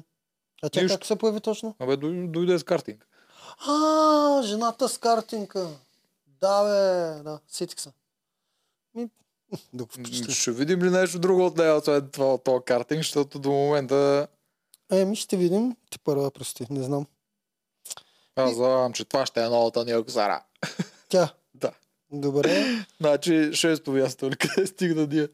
А 0.63 0.69
тя 0.69 0.83
Нищо. 0.83 0.99
как 0.99 1.07
се 1.07 1.17
появи 1.17 1.41
точно? 1.41 1.75
Абе, 1.79 1.97
дой- 1.97 2.27
дойде 2.29 2.59
с 2.59 2.65
картинг. 2.65 3.07
А, 3.69 4.43
жената 4.43 4.89
с 4.89 4.99
картинка. 4.99 5.69
Да, 6.41 6.63
бе, 6.65 6.71
да, 7.23 7.41
сетих 7.49 7.81
се. 7.81 7.93
Ми. 8.95 9.09
Ще 10.31 10.53
видим 10.53 10.83
ли 10.83 10.91
нещо 10.91 11.19
друго 11.19 11.47
от 11.47 11.57
нея, 11.57 11.77
освен 11.77 12.09
това 12.11 12.35
от 12.35 12.45
този 12.45 12.65
картинг, 12.65 12.99
защото 12.99 13.39
до 13.39 13.51
момента 13.51 14.29
Еми, 14.91 15.17
ще 15.17 15.37
видим. 15.37 15.77
Ти 15.91 15.99
първа, 15.99 16.31
прости, 16.31 16.67
не 16.71 16.83
знам. 16.83 17.07
аз 18.37 18.55
знам, 18.55 18.93
че 18.93 19.05
това 19.05 19.27
ще 19.27 19.45
е 19.45 19.49
новата 19.49 19.85
ни 19.85 19.95
Оксара. 19.95 20.43
Тя. 21.09 21.35
Добре, 22.13 22.65
Значи, 23.01 23.51
шесто 23.53 23.91
място, 23.91 24.27
или 24.27 24.37
къде 24.37 24.67
стигна 24.67 25.07
ние? 25.07 25.29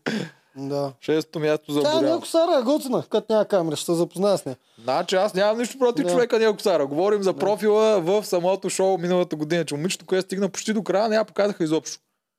да. 0.56 0.92
Шесто 1.00 1.38
място 1.40 1.72
за 1.72 1.82
Тя 1.82 1.88
е 1.88 1.92
Боряна. 1.92 2.08
някаква 2.08 2.26
Сара, 2.28 2.58
е 2.58 2.64
готина, 2.64 3.02
като 3.02 3.32
няма 3.32 3.44
камера, 3.44 3.76
ще 3.76 3.84
се 3.84 3.94
запозная 3.94 4.38
с 4.38 4.44
нея. 4.44 4.56
Значи 4.82 5.16
аз 5.16 5.34
нямам 5.34 5.58
нищо 5.58 5.78
против 5.78 6.04
Да. 6.04 6.10
човека 6.12 6.38
Ниел 6.38 6.54
Косара. 6.54 6.86
Говорим 6.86 7.22
за 7.22 7.32
профила 7.34 8.00
в 8.00 8.24
самото 8.24 8.70
шоу 8.70 8.98
миналата 8.98 9.36
година, 9.36 9.64
че 9.64 9.74
момичето, 9.74 10.06
което 10.06 10.24
стигна 10.24 10.48
почти 10.48 10.72
до 10.72 10.82
края, 10.82 11.14
я 11.14 11.24
показаха 11.24 11.64
изобщо. 11.64 11.98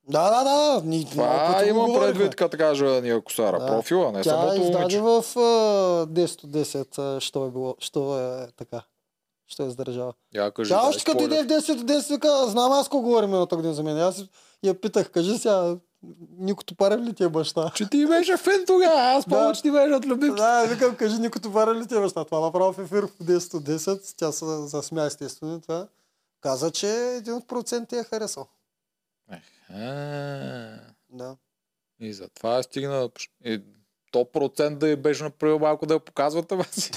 Да, 0.10 0.30
да, 0.30 0.44
да. 0.44 0.82
Ни, 0.86 1.07
Това 1.11 1.64
имам 1.68 1.94
предвид, 1.94 2.36
като 2.36 2.57
кажа 2.57 3.02
Ниел 3.02 3.22
Косара. 3.22 3.60
Да. 3.60 3.68
Профила, 3.68 4.11
не 4.11 4.22
Тя 4.22 4.30
самото 4.30 4.53
издаде 4.56 4.78
момиче. 4.78 4.99
в 4.99 5.06
а, 5.36 5.41
10 6.06 6.44
от 6.44 6.52
10, 6.52 6.98
а, 6.98 7.20
що 7.20 7.45
е 7.45 7.49
било, 7.49 7.76
що 7.80 8.20
е 8.20 8.48
така 8.57 8.82
ще 9.50 9.64
е 9.64 9.68
издържава. 9.68 10.14
Тя 10.34 10.52
да, 10.52 10.94
ще 10.94 11.04
като 11.04 11.28
дойде 11.28 11.44
в 11.44 11.48
10 11.48 11.62
10 11.62 12.10
вика, 12.14 12.48
знам 12.48 12.72
аз 12.72 12.90
кого 12.90 13.04
говорим 13.04 13.30
на 13.30 13.46
година 13.46 13.74
за 13.74 13.84
мен. 13.84 13.98
Аз 13.98 14.24
я 14.64 14.82
питах, 14.82 15.12
кажи 15.12 15.38
сега, 15.38 15.78
Никото 16.38 16.76
пара 16.76 16.98
ли 16.98 17.14
ти 17.14 17.24
е 17.24 17.30
баща? 17.30 17.72
Че 17.76 17.90
ти 17.90 18.06
беше 18.06 18.38
фен 18.38 18.64
тогава, 18.68 19.02
аз 19.02 19.26
помня, 19.26 19.54
че 19.56 19.62
ти 19.62 19.72
беше 19.72 19.94
от 19.94 20.06
любим. 20.06 20.36
Да, 20.36 20.66
викам, 20.66 20.96
кажи 20.96 21.20
Никото 21.20 21.54
пара 21.54 21.76
ли 21.76 21.88
ти 21.88 21.96
е 21.96 22.00
баща? 22.00 22.26
Това 22.26 22.40
направо 22.40 22.74
в 22.74 22.80
ефир 22.80 23.04
в 23.04 23.12
10 23.24 23.38
10, 23.40 24.18
тя 24.18 24.32
се 24.32 24.46
засмя 24.46 25.06
естествено 25.06 25.62
това. 25.62 25.88
Каза, 26.42 26.72
че 26.72 26.88
един 26.90 27.34
от 27.34 27.48
процент 27.48 27.94
е 27.94 28.04
харесал. 28.04 28.48
Еха. 29.32 30.80
Да. 31.10 31.38
И 32.00 32.14
затова 32.14 32.64
стигна... 32.64 33.10
Е, 33.44 33.60
100% 34.14 34.69
да 34.69 34.90
е 34.90 34.95
беше 34.95 35.23
направил 35.23 35.60
малко 35.60 35.86
да 35.86 35.94
я 35.94 35.99
показват 35.99 36.52
вас. 36.52 36.91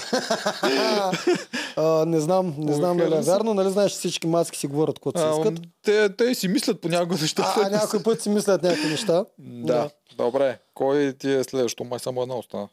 не 2.07 2.19
знам, 2.19 2.55
не 2.57 2.73
знам 2.73 2.97
дали 2.97 3.15
е 3.15 3.21
вярно, 3.21 3.53
нали 3.53 3.69
знаеш, 3.69 3.91
всички 3.91 4.27
маски 4.27 4.57
си 4.57 4.67
говорят 4.67 4.95
каквото 4.95 5.19
си 5.19 5.25
искат. 5.25 5.47
Ами, 5.47 5.69
те, 5.83 6.15
те 6.15 6.35
си 6.35 6.47
мислят 6.47 6.81
по 6.81 6.87
някои 6.87 7.17
неща. 7.21 7.53
А, 7.57 7.65
а 7.65 7.69
някой 7.69 8.03
път 8.03 8.21
си 8.21 8.29
мислят 8.29 8.63
някакви 8.63 8.89
неща. 8.89 9.25
Да, 9.39 9.89
добре. 10.17 10.59
Кой 10.73 11.13
ти 11.19 11.31
е 11.31 11.43
следващо? 11.43 11.83
Май 11.83 11.99
само 11.99 12.21
една 12.21 12.35
остана. 12.35 12.67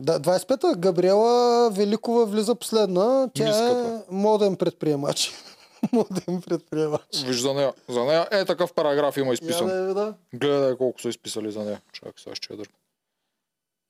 Да, 0.00 0.20
25-та 0.20 0.74
Габриела 0.74 1.70
Великова 1.70 2.26
влиза 2.26 2.54
последна. 2.54 3.28
Тя 3.34 3.70
е 3.70 3.98
моден 4.10 4.56
предприемач 4.56 5.32
моден 5.92 6.42
предприемач. 6.42 7.24
Виж 7.26 7.40
за 7.40 7.54
нея, 7.54 7.72
за 7.88 8.04
нея 8.04 8.28
е 8.30 8.44
такъв 8.44 8.72
параграф 8.72 9.16
има 9.16 9.32
изписан. 9.34 9.66
Да, 9.66 9.94
да. 9.94 10.14
Гледай 10.34 10.76
колко 10.76 11.00
са 11.00 11.08
изписали 11.08 11.52
за 11.52 11.60
нея. 11.60 11.80
Чакай, 11.92 12.12
сега 12.16 12.34
ще 12.34 12.52
я 12.52 12.56
дърпам. 12.56 12.76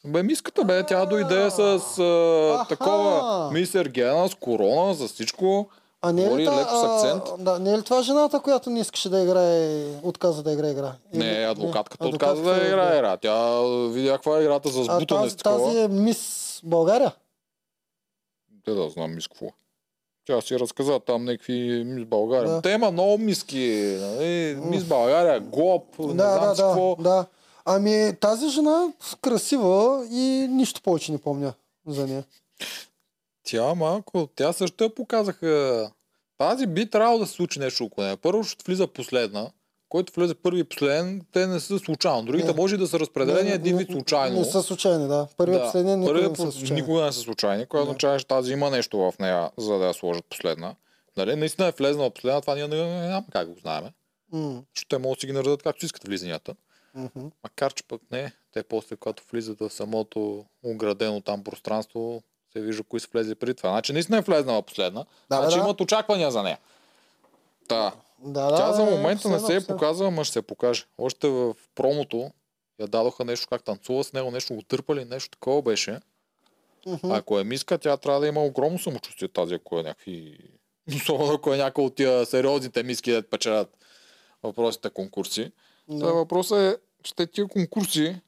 Бе, 0.06 0.22
миската, 0.22 0.64
бе, 0.64 0.86
тя 0.86 1.06
дойде 1.06 1.50
с 1.50 1.58
а, 1.98 2.66
такова 2.68 3.50
мис 3.52 3.74
Ергена, 3.74 4.28
с 4.28 4.34
корона, 4.34 4.94
за 4.94 5.08
всичко. 5.08 5.68
А 6.02 6.12
не 6.12 6.24
е, 6.24 6.36
ли 6.36 6.44
та, 6.44 6.60
леко 6.60 6.70
с 6.76 6.84
акцент. 6.84 7.22
а, 7.38 7.42
да, 7.42 7.58
не 7.58 7.72
е 7.72 7.78
ли 7.78 7.82
това 7.82 8.02
жената, 8.02 8.40
която 8.40 8.70
не 8.70 8.80
искаше 8.80 9.08
да 9.08 9.20
играе, 9.22 9.84
отказа 10.02 10.42
да 10.42 10.52
играе 10.52 10.70
игра? 10.70 10.92
Не, 11.12 11.24
Или- 11.24 11.44
адвокатката 11.44 12.04
не, 12.04 12.10
отказа 12.10 12.34
да 12.34 12.40
адвокатката 12.40 12.68
играе 12.68 12.98
игра. 12.98 13.16
Тя 13.16 13.60
видя 13.88 14.12
каква 14.12 14.38
е 14.38 14.42
играта 14.42 14.68
с 14.68 14.88
А 14.88 14.98
бутане 14.98 15.20
тази, 15.20 15.30
с 15.30 15.36
такова. 15.36 15.64
тази 15.66 15.78
е 15.78 15.88
мис 15.88 16.60
България? 16.64 17.12
Те 18.64 18.70
да 18.70 18.88
знам 18.88 19.14
мис 19.14 19.28
какво. 19.28 19.46
Тя 20.26 20.40
си 20.40 20.58
разказа 20.58 21.00
там 21.00 21.24
някакви 21.24 21.84
мис 21.86 22.04
България. 22.04 22.50
Да. 22.50 22.62
Те 22.62 22.70
има 22.70 22.90
много 22.90 23.18
миски. 23.18 23.96
Нали? 24.00 24.58
Мис 24.64 24.84
България, 24.84 25.40
ГОП, 25.40 25.98
не 25.98 26.14
да, 26.14 26.32
знам 26.32 26.48
да, 26.48 26.56
си 26.56 26.62
какво. 26.62 26.96
да, 26.96 27.02
да. 27.02 27.26
Ами 27.64 28.12
тази 28.20 28.48
жена 28.48 28.92
красива 29.22 30.06
и 30.10 30.20
нищо 30.50 30.82
повече 30.82 31.12
не 31.12 31.18
помня 31.18 31.52
за 31.86 32.06
нея. 32.06 32.24
Тя 33.42 33.74
малко, 33.74 34.28
тя 34.36 34.52
също 34.52 34.84
я 34.84 34.94
показаха. 34.94 35.90
Тази 36.38 36.66
би 36.66 36.90
трябвало 36.90 37.18
да 37.18 37.26
се 37.26 37.32
случи 37.32 37.58
нещо 37.58 37.84
около 37.84 38.04
нея. 38.04 38.16
Първо 38.16 38.44
ще 38.44 38.64
влиза 38.66 38.86
последна, 38.86 39.50
който 39.88 40.12
влезе 40.12 40.34
първи 40.34 40.60
и 40.60 40.64
последен, 40.64 41.22
те 41.32 41.46
не 41.46 41.60
са 41.60 41.78
случайно. 41.78 42.22
Другите 42.22 42.48
Не. 42.48 42.54
може 42.54 42.76
да 42.76 42.86
са 42.86 43.00
разпределени 43.00 43.48
Не, 43.48 43.54
един 43.54 43.76
не- 43.76 43.78
вид 43.78 43.92
случайно. 43.92 44.38
Не 44.38 44.44
са 44.44 44.62
случайни, 44.62 45.08
да. 45.08 45.26
Първият 45.36 45.60
Да. 45.60 45.64
последния 45.64 45.96
никога 45.96 46.12
Първият 46.14 46.38
не 46.38 46.46
са 46.46 46.52
случайни. 46.52 46.80
никога 46.80 47.02
не 47.02 47.12
са 47.12 47.20
случайни, 47.20 47.66
което 47.66 47.82
означава, 47.82 48.18
че 48.18 48.26
тази 48.26 48.52
има 48.52 48.70
нещо 48.70 48.98
в 48.98 49.14
нея, 49.18 49.50
за 49.58 49.74
да 49.74 49.86
я 49.86 49.94
сложат 49.94 50.24
последна. 50.24 50.74
Нали? 51.16 51.36
Наистина 51.36 51.68
е 51.68 51.72
влезнала 51.72 52.10
последна, 52.10 52.40
това 52.40 52.54
ние 52.54 52.68
не, 52.68 52.76
не, 52.76 53.00
не, 53.00 53.08
няма 53.08 53.24
как 53.32 53.46
да 53.48 53.54
го 53.54 53.60
знаем. 53.60 53.84
Защото 54.32 54.88
те 54.88 54.98
могат 54.98 55.16
да 55.16 55.20
си 55.20 55.26
ги 55.26 55.32
наредат 55.32 55.62
както 55.62 55.84
искат 55.84 56.04
влизанията. 56.04 56.54
Мгм. 56.94 57.26
Макар, 57.44 57.74
че 57.74 57.84
пък 57.84 58.02
не, 58.10 58.32
те 58.52 58.62
после, 58.62 58.96
когато 58.96 59.22
влизат 59.30 59.60
в 59.60 59.70
самото 59.70 60.44
оградено 60.62 61.20
там 61.20 61.44
пространство, 61.44 62.22
се 62.52 62.60
вижда 62.60 62.82
кои 62.82 63.00
са 63.00 63.08
влезли 63.12 63.34
преди 63.34 63.54
това. 63.54 63.70
Значи 63.70 63.92
наистина 63.92 64.18
е 64.18 64.20
влезнала 64.20 64.62
последна. 64.62 65.04
Да, 65.30 65.36
значи 65.36 65.56
да. 65.56 65.64
имат 65.64 65.80
очаквания 65.80 66.30
за 66.30 66.42
нея. 66.42 66.58
Да. 67.68 67.92
Да, 68.18 68.50
да, 68.50 68.56
Тя 68.56 68.72
за 68.72 68.82
е, 68.82 68.90
момента 68.90 69.28
не 69.28 69.34
последно, 69.34 69.46
се 69.46 69.56
е 69.56 69.74
показала, 69.74 70.10
ма 70.10 70.24
ще 70.24 70.32
се 70.32 70.42
покаже. 70.42 70.84
Още 70.98 71.28
в 71.28 71.54
промото 71.74 72.30
я 72.80 72.86
дадоха 72.86 73.24
нещо 73.24 73.46
как 73.50 73.64
танцува 73.64 74.04
с 74.04 74.12
него, 74.12 74.30
нещо 74.30 74.54
го 74.54 74.62
търпали, 74.62 75.04
нещо 75.04 75.30
такова 75.30 75.62
беше. 75.62 76.00
Мгм. 76.86 77.12
Ако 77.12 77.38
е 77.38 77.44
миска, 77.44 77.78
тя 77.78 77.96
трябва 77.96 78.20
да 78.20 78.26
има 78.26 78.44
огромно 78.44 78.78
самочувствие 78.78 79.28
тази, 79.28 79.54
ако 79.54 79.78
е 79.78 79.82
някакви... 79.82 80.38
Особено 80.96 81.32
ако 81.32 81.54
е 81.54 81.56
някой 81.56 81.84
от 81.84 81.94
тия 81.94 82.26
сериозните 82.26 82.82
миски 82.82 83.12
да 83.12 83.22
печелят 83.22 83.76
въпросите 84.42 84.90
конкурси. 84.90 85.52
Да. 85.88 86.12
Въпросът 86.12 86.58
е, 86.58 86.76
че 87.02 87.14
те 87.14 87.26
тия 87.26 87.48
конкурси, 87.48 88.20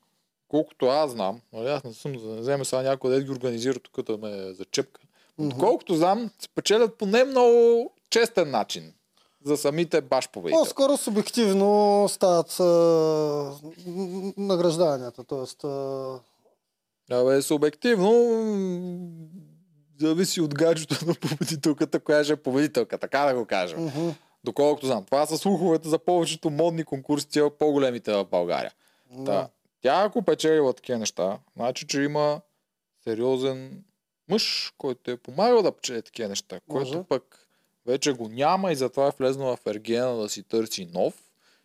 колкото 0.49 0.87
аз 0.87 1.11
знам, 1.11 1.41
нали, 1.53 1.69
аз 1.69 1.85
не 1.85 1.93
съм, 1.93 2.19
за 2.19 2.29
да 2.29 2.35
не 2.35 2.41
вземе 2.41 2.65
сега 2.65 2.83
някой 2.83 3.11
да 3.11 3.23
ги 3.23 3.31
организира 3.31 3.79
тук 3.79 4.03
да 4.03 4.19
ме 4.19 4.53
зачепка. 4.53 5.01
Мгм. 5.39 5.59
Колкото 5.59 5.95
знам, 5.95 6.31
се 6.39 6.49
печелят 6.49 6.95
по 6.95 7.07
не 7.07 7.25
много 7.25 7.91
честен 8.11 8.51
начин 8.51 8.93
за 9.45 9.57
самите 9.57 10.01
баш 10.01 10.29
победители. 10.31 10.59
По-скоро 10.59 10.97
субективно 10.97 12.07
стават 12.09 12.61
а, 12.61 12.65
н- 13.87 14.33
награждаванията. 14.37 15.25
Тоест, 15.25 15.65
а, 15.65 16.19
Абе, 17.11 17.43
субективно 17.43 18.11
зависи 20.01 20.41
от 20.41 20.55
гаджето 20.55 21.07
на 21.07 21.15
победителката, 21.15 22.01
коя 22.01 22.25
ще 22.25 22.33
е 22.33 22.37
победителка, 22.37 22.99
така 22.99 23.21
да 23.21 23.35
го 23.35 23.45
кажем. 23.47 23.85
мгм. 23.85 24.11
Доколкото 24.47 24.87
знам. 24.87 25.05
Това 25.05 25.27
са 25.27 25.39
слуховете 25.39 25.89
за 25.89 25.99
повечето 25.99 26.51
модни 26.51 26.85
конкурси, 26.85 27.29
тия 27.29 27.59
по-големите 27.59 28.13
в 28.13 28.25
България. 28.25 28.73
Да. 29.11 29.23
да. 29.23 29.49
Тя 29.83 30.03
ако 30.05 30.23
печелила 30.23 30.73
такива 30.73 30.99
неща, 30.99 31.39
значи, 31.57 31.87
че 31.87 32.03
има 32.03 32.41
сериозен 33.05 33.85
мъж, 34.29 34.75
който 34.79 35.11
е 35.11 35.17
помагал 35.17 35.63
да 35.63 35.73
печели 35.73 36.03
такива 36.03 36.29
неща, 36.29 36.61
Може. 36.69 36.91
който 36.93 37.05
пък 37.05 37.47
вече 37.87 38.13
го 38.13 38.29
няма 38.29 38.73
и 38.73 38.77
затова 38.77 39.07
е 39.09 39.13
влезнала 39.19 39.57
в 39.57 39.67
Ергена 39.67 40.17
да 40.17 40.29
си 40.29 40.43
търси 40.43 40.89
нов, 40.95 41.15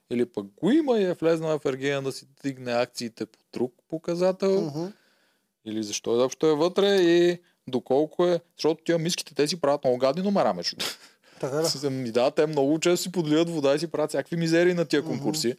или 0.10 0.26
пък 0.26 0.46
го 0.46 0.72
има 0.72 1.00
и 1.00 1.04
е 1.04 1.14
влезнала 1.14 1.60
в 1.60 1.66
Ергена 1.66 2.02
да 2.02 2.12
си 2.12 2.28
тигне 2.42 2.72
акциите 2.74 3.26
по 3.26 3.40
друг 3.54 3.74
показател, 3.90 4.62
Мгм. 4.62 4.86
или 5.66 5.84
защо 5.84 6.14
изобщо 6.16 6.48
е 6.48 6.56
вътре 6.56 6.96
и 6.96 7.42
доколко 7.68 8.28
е, 8.28 8.40
защото 8.58 8.84
тия 8.84 8.98
миските 8.98 9.36
те 9.36 9.48
си 9.48 9.62
правят 9.62 9.84
много 9.84 9.98
гадни 9.98 10.24
номера, 10.24 10.54
между. 10.54 10.86
Така 11.42 11.56
да. 11.56 11.66
Си- 11.66 11.88
И 11.88 12.12
да, 12.12 12.32
те 12.32 12.48
много 12.48 12.80
често 12.80 13.04
си 13.04 13.12
подливат 13.12 13.50
вода 13.50 13.76
и 13.76 13.80
си 13.80 13.88
правят 13.88 14.10
всякакви 14.10 14.36
мизерии 14.38 14.74
на 14.74 14.86
тия 14.86 15.04
конкурси. 15.04 15.56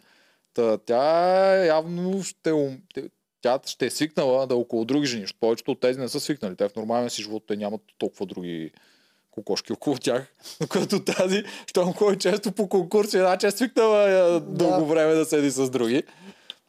Та, 0.55 0.79
тя 0.79 1.05
явно 1.57 2.23
ще, 2.23 2.53
тя 3.41 3.59
ще 3.67 3.87
е 3.87 3.91
свикнала 3.91 4.47
да 4.47 4.55
е 4.55 4.59
около 4.59 4.85
други 4.85 5.07
жени, 5.07 5.27
повечето 5.41 5.71
от 5.71 5.81
тези 5.81 6.01
не 6.01 6.09
са 6.09 6.21
свикнали. 6.21 6.57
Те 6.57 6.69
в 6.69 6.77
нормалния 6.77 7.11
си 7.11 7.23
живот 7.23 7.43
те 7.49 7.57
нямат 7.57 7.81
толкова 7.99 8.27
други 8.27 8.71
кокошки 9.31 9.73
около 9.73 9.97
тях, 9.97 10.27
докато 10.61 11.01
тази, 11.01 11.43
щом 11.67 11.93
ходи 11.93 12.19
често 12.19 12.53
по 12.53 12.69
конкурси, 12.69 13.19
значи 13.19 13.47
е 13.47 13.51
свикнала 13.51 14.11
е, 14.11 14.41
дълго 14.41 14.87
време 14.87 15.15
да 15.15 15.25
седи 15.25 15.51
с 15.51 15.71
други. 15.71 16.03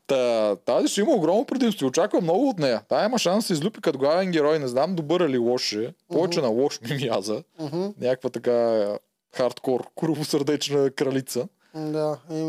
Та, 0.08 0.56
тази 0.56 0.88
ще 0.88 1.02
има 1.02 1.12
огромно 1.12 1.46
предимство. 1.46 1.88
Очаква 1.88 2.22
много 2.22 2.50
от 2.50 2.60
нея. 2.60 2.82
Тя 2.90 3.06
има 3.06 3.20
шанс 3.20 3.44
да 3.44 3.48
се 3.48 3.54
излюпи 3.54 3.82
като 3.82 4.00
главен 4.00 4.32
герой. 4.32 4.60
Не 4.60 4.68
знам 4.68 4.96
добър 4.96 5.22
е 5.22 5.30
ли 5.30 5.38
лош 5.38 5.74
е. 5.74 5.94
Повече 6.08 6.42
на 6.42 6.48
лош 6.48 6.82
ми 6.82 7.10
мяза. 7.10 7.44
Мгм. 7.60 7.88
Някаква 8.00 8.30
така 8.30 8.54
е, 8.54 9.00
хардкор, 9.36 9.88
куровосърдечна 9.96 10.92
кралица. 10.92 11.48
Да, 11.76 12.20
и 12.30 12.44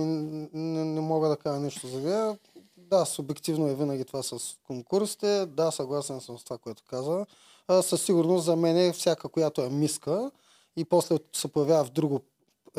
не, 0.54 0.84
не 0.84 1.00
мога 1.00 1.28
да 1.28 1.36
кажа 1.36 1.60
нищо 1.60 1.86
за 1.86 2.00
нея. 2.00 2.38
Да, 2.76 3.04
субективно 3.04 3.68
е 3.68 3.74
винаги 3.74 4.04
това 4.04 4.22
с 4.22 4.38
конкурсите. 4.66 5.46
Да, 5.46 5.70
съгласен 5.70 6.20
съм 6.20 6.38
с 6.38 6.44
това, 6.44 6.58
което 6.58 6.82
каза. 6.90 7.26
А, 7.68 7.82
със 7.82 8.02
сигурност 8.02 8.44
за 8.44 8.56
мен 8.56 8.76
е 8.76 8.92
всяка, 8.92 9.28
която 9.28 9.62
е 9.62 9.68
миска 9.68 10.30
и 10.76 10.84
после 10.84 11.16
се 11.32 11.48
появява 11.48 11.84
в 11.84 11.90
друго 11.90 12.20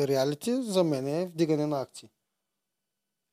реалити, 0.00 0.62
за 0.62 0.84
мен 0.84 1.08
е 1.08 1.26
вдигане 1.26 1.66
на 1.66 1.80
акции. 1.80 2.08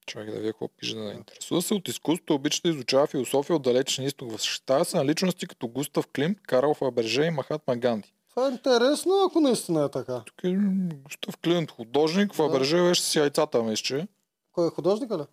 Чакай 0.06 0.34
да 0.34 0.40
видя 0.40 0.52
какво 0.52 0.68
пише 0.68 0.96
да 0.96 1.12
интересува 1.12 1.62
се 1.62 1.74
от 1.74 1.88
изкуството, 1.88 2.34
обича 2.34 2.62
да 2.66 2.70
изучава 2.70 3.08
философия 3.08 3.56
от 3.56 3.62
далечен 3.62 4.06
изток. 4.06 4.32
Възхищава 4.32 4.86
се 4.86 4.98
на 4.98 5.06
личности 5.06 5.48
като 5.48 5.68
Густав 5.68 6.08
Климт, 6.08 6.38
Карл 6.48 6.74
Фаберже 6.74 7.24
и 7.24 7.30
Махатма 7.30 7.76
Ганди. 7.76 8.14
Това 8.30 8.48
е 8.48 8.52
интересно, 8.52 9.24
ако 9.28 9.40
наистина 9.40 9.84
е 9.84 9.90
така. 9.90 10.22
Тук 10.26 10.44
е 10.44 10.58
Густав 11.04 11.38
Климт, 11.38 11.72
художник, 11.72 12.34
Фаберже 12.34 12.82
беше 12.82 13.02
с 13.02 13.16
яйцата, 13.16 13.64
мисля. 13.64 14.08
Кой 14.52 14.68
е 14.68 14.70
художника 14.70 15.18
ли? 15.18 15.24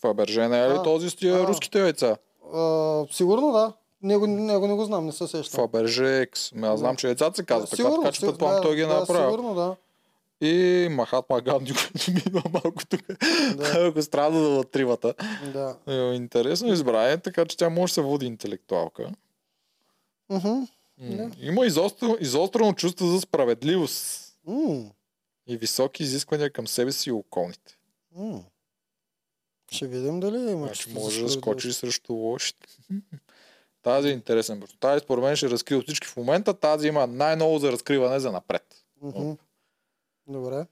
Фаберже 0.00 0.48
не 0.48 0.64
е 0.64 0.68
ли 0.68 0.74
А, 0.74 0.82
този 0.82 1.10
с 1.10 1.16
тия 1.16 1.34
а. 1.34 1.46
руските 1.46 1.78
яйца? 1.78 2.16
А, 2.54 3.04
сигурно 3.10 3.52
да. 3.52 3.72
Него, 4.02 4.26
него 4.26 4.66
не 4.66 4.74
го 4.74 4.84
знам, 4.84 5.06
не 5.06 5.12
се 5.12 5.26
сещам. 5.26 5.56
Фаберже 5.60 6.20
Екс. 6.20 6.50
Ами 6.54 6.66
Аз 6.66 6.78
знам, 6.78 6.96
че 6.96 7.06
яйцата 7.06 7.36
се 7.36 7.44
казват 7.44 7.70
така, 7.70 7.90
така 7.90 8.12
че 8.12 8.20
предполагам 8.20 8.60
да, 8.60 8.66
той 8.66 8.76
ги 8.76 8.82
е 8.82 8.86
да, 8.86 9.00
направил. 9.00 9.30
Сигурно, 9.30 9.54
да. 9.54 9.76
И 10.40 10.88
Махатма 10.90 11.40
Ганди, 11.40 11.72
който 11.92 12.10
ми 12.12 12.22
има 12.28 12.42
малко 12.52 12.86
тук. 12.88 13.00
Да. 13.56 13.86
Ако 13.88 14.02
страда 14.02 14.40
да 14.40 14.64
тримата. 14.64 15.14
да. 15.52 15.76
Е, 15.86 16.14
Интересно 16.14 16.72
избрание, 16.72 17.18
така 17.18 17.44
че 17.44 17.56
тя 17.56 17.68
може 17.68 17.90
да 17.90 17.94
се 17.94 18.00
води 18.00 18.26
интелектуалка. 18.26 19.10
Има 21.40 21.66
изострено, 21.66 22.16
изострено 22.20 22.72
чувство 22.72 23.06
за 23.06 23.20
справедливост 23.20 24.26
и 25.46 25.56
високи 25.56 26.02
изисквания 26.02 26.52
към 26.52 26.66
себе 26.66 26.92
си 26.92 27.08
и 27.08 27.12
околните. 27.12 27.78
Ще 29.70 29.86
видим 29.86 30.20
дали 30.20 30.50
има. 30.50 30.66
Значи 30.66 30.90
може 30.94 31.22
да 31.22 31.28
скочи 31.28 31.72
срещу 31.72 32.12
лошите. 32.12 32.68
Тази 33.82 34.08
е 34.08 34.12
интересен. 34.12 34.62
Тази 34.80 35.00
според 35.04 35.24
мен 35.24 35.36
ще 35.36 35.50
разкрива 35.50 35.82
всички 35.82 36.08
в 36.08 36.16
момента. 36.16 36.54
Тази 36.54 36.88
има 36.88 37.06
най-ново 37.06 37.58
за 37.58 37.72
разкриване 37.72 38.20
за 38.20 38.32
напред. 38.32 38.84
Добре. 40.30 40.66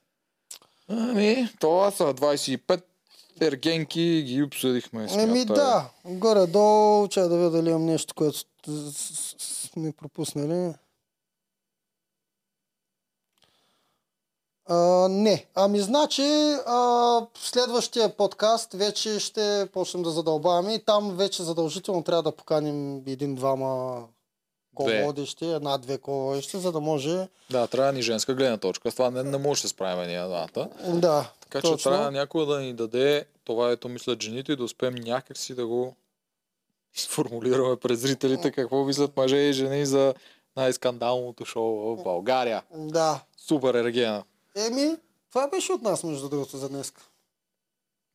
Ами, 0.87 1.49
това 1.59 1.91
са 1.91 2.03
25 2.03 2.83
ергенки 3.41 4.23
ги 4.27 4.43
обсъдихме. 4.43 5.07
Еми 5.11 5.45
да, 5.45 5.89
горе-долу, 6.05 7.07
чай 7.07 7.27
да 7.27 7.37
видя 7.37 7.49
дали 7.49 7.69
имам 7.69 7.85
нещо, 7.85 8.13
което 8.15 8.39
сме 9.39 9.91
пропуснали. 9.91 10.73
А, 14.65 15.07
не. 15.09 15.45
Ами 15.55 15.79
значи 15.79 16.55
а, 16.65 17.21
следващия 17.35 18.17
подкаст 18.17 18.73
вече 18.73 19.19
ще 19.19 19.69
почнем 19.73 20.03
да 20.03 20.09
задълбаваме 20.09 20.73
и 20.73 20.85
там 20.85 21.15
вече 21.17 21.43
задължително 21.43 22.03
трябва 22.03 22.23
да 22.23 22.35
поканим 22.35 23.03
един-двама. 23.07 24.03
Коловодещи, 24.85 25.45
една-две 25.45 25.97
коловодещи, 25.97 26.57
за 26.57 26.71
да 26.71 26.79
може 26.79 27.27
Да, 27.49 27.67
трябва 27.67 27.93
ни 27.93 28.01
женска 28.01 28.33
гледна 28.35 28.57
точка. 28.57 28.91
С 28.91 28.95
това 28.95 29.11
не, 29.11 29.23
не 29.23 29.37
може 29.37 29.61
да 29.61 29.67
се 29.67 29.73
справим 29.73 30.07
ние 30.07 30.23
двамата. 30.23 30.69
да, 30.99 31.31
Така 31.39 31.61
че 31.61 31.71
точно. 31.71 31.91
трябва 31.91 32.11
някой 32.11 32.45
да 32.45 32.59
ни 32.59 32.73
даде 32.73 33.25
това, 33.43 33.71
ето 33.71 33.89
мислят 33.89 34.21
жените 34.23 34.51
и 34.51 34.55
да 34.55 34.63
успеем 34.63 34.95
някакси 34.95 35.55
да 35.55 35.67
го 35.67 35.95
сформулираме 36.93 37.75
пред 37.75 37.99
зрителите 37.99 38.51
какво 38.51 38.83
мислят 38.85 39.17
мъже 39.17 39.37
и 39.37 39.53
жени 39.53 39.85
за 39.85 40.13
най-скандалното 40.55 41.45
шоу 41.45 41.95
в 41.95 42.03
България. 42.03 42.63
Да. 42.75 43.21
Супер 43.37 43.73
ергена. 43.73 44.23
Еми, 44.55 44.97
това 45.29 45.47
беше 45.47 45.71
от 45.71 45.81
нас, 45.81 46.03
между 46.03 46.29
другото, 46.29 46.57
за 46.57 46.69
днес. 46.69 46.93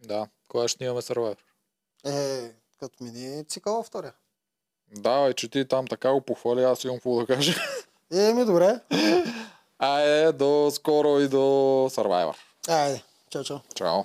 Да, 0.01 0.29
кога 0.49 0.69
ще 0.69 0.85
имаме 0.85 1.03
Survivor? 1.03 1.37
Е, 2.07 2.51
като 2.81 3.05
мини 3.05 3.45
цикъл 3.45 3.75
във 3.75 3.87
втория. 3.87 4.13
Да, 4.93 5.29
и 5.31 5.35
че 5.35 5.49
ти 5.49 5.69
там 5.69 5.87
така 5.87 6.13
го 6.13 6.21
похвали, 6.21 6.63
аз 6.63 6.85
имам 6.85 6.97
какво 6.97 7.21
да 7.21 7.27
кажа. 7.27 7.55
Еми, 8.13 8.45
добре. 8.45 8.81
Айде, 9.79 10.33
до 10.33 10.71
скоро 10.75 11.21
и 11.21 11.29
до 11.29 11.37
Survivor. 11.91 12.37
Айде, 12.69 13.03
чао, 13.31 13.45
чао. 13.45 13.59
Чао. 13.75 14.05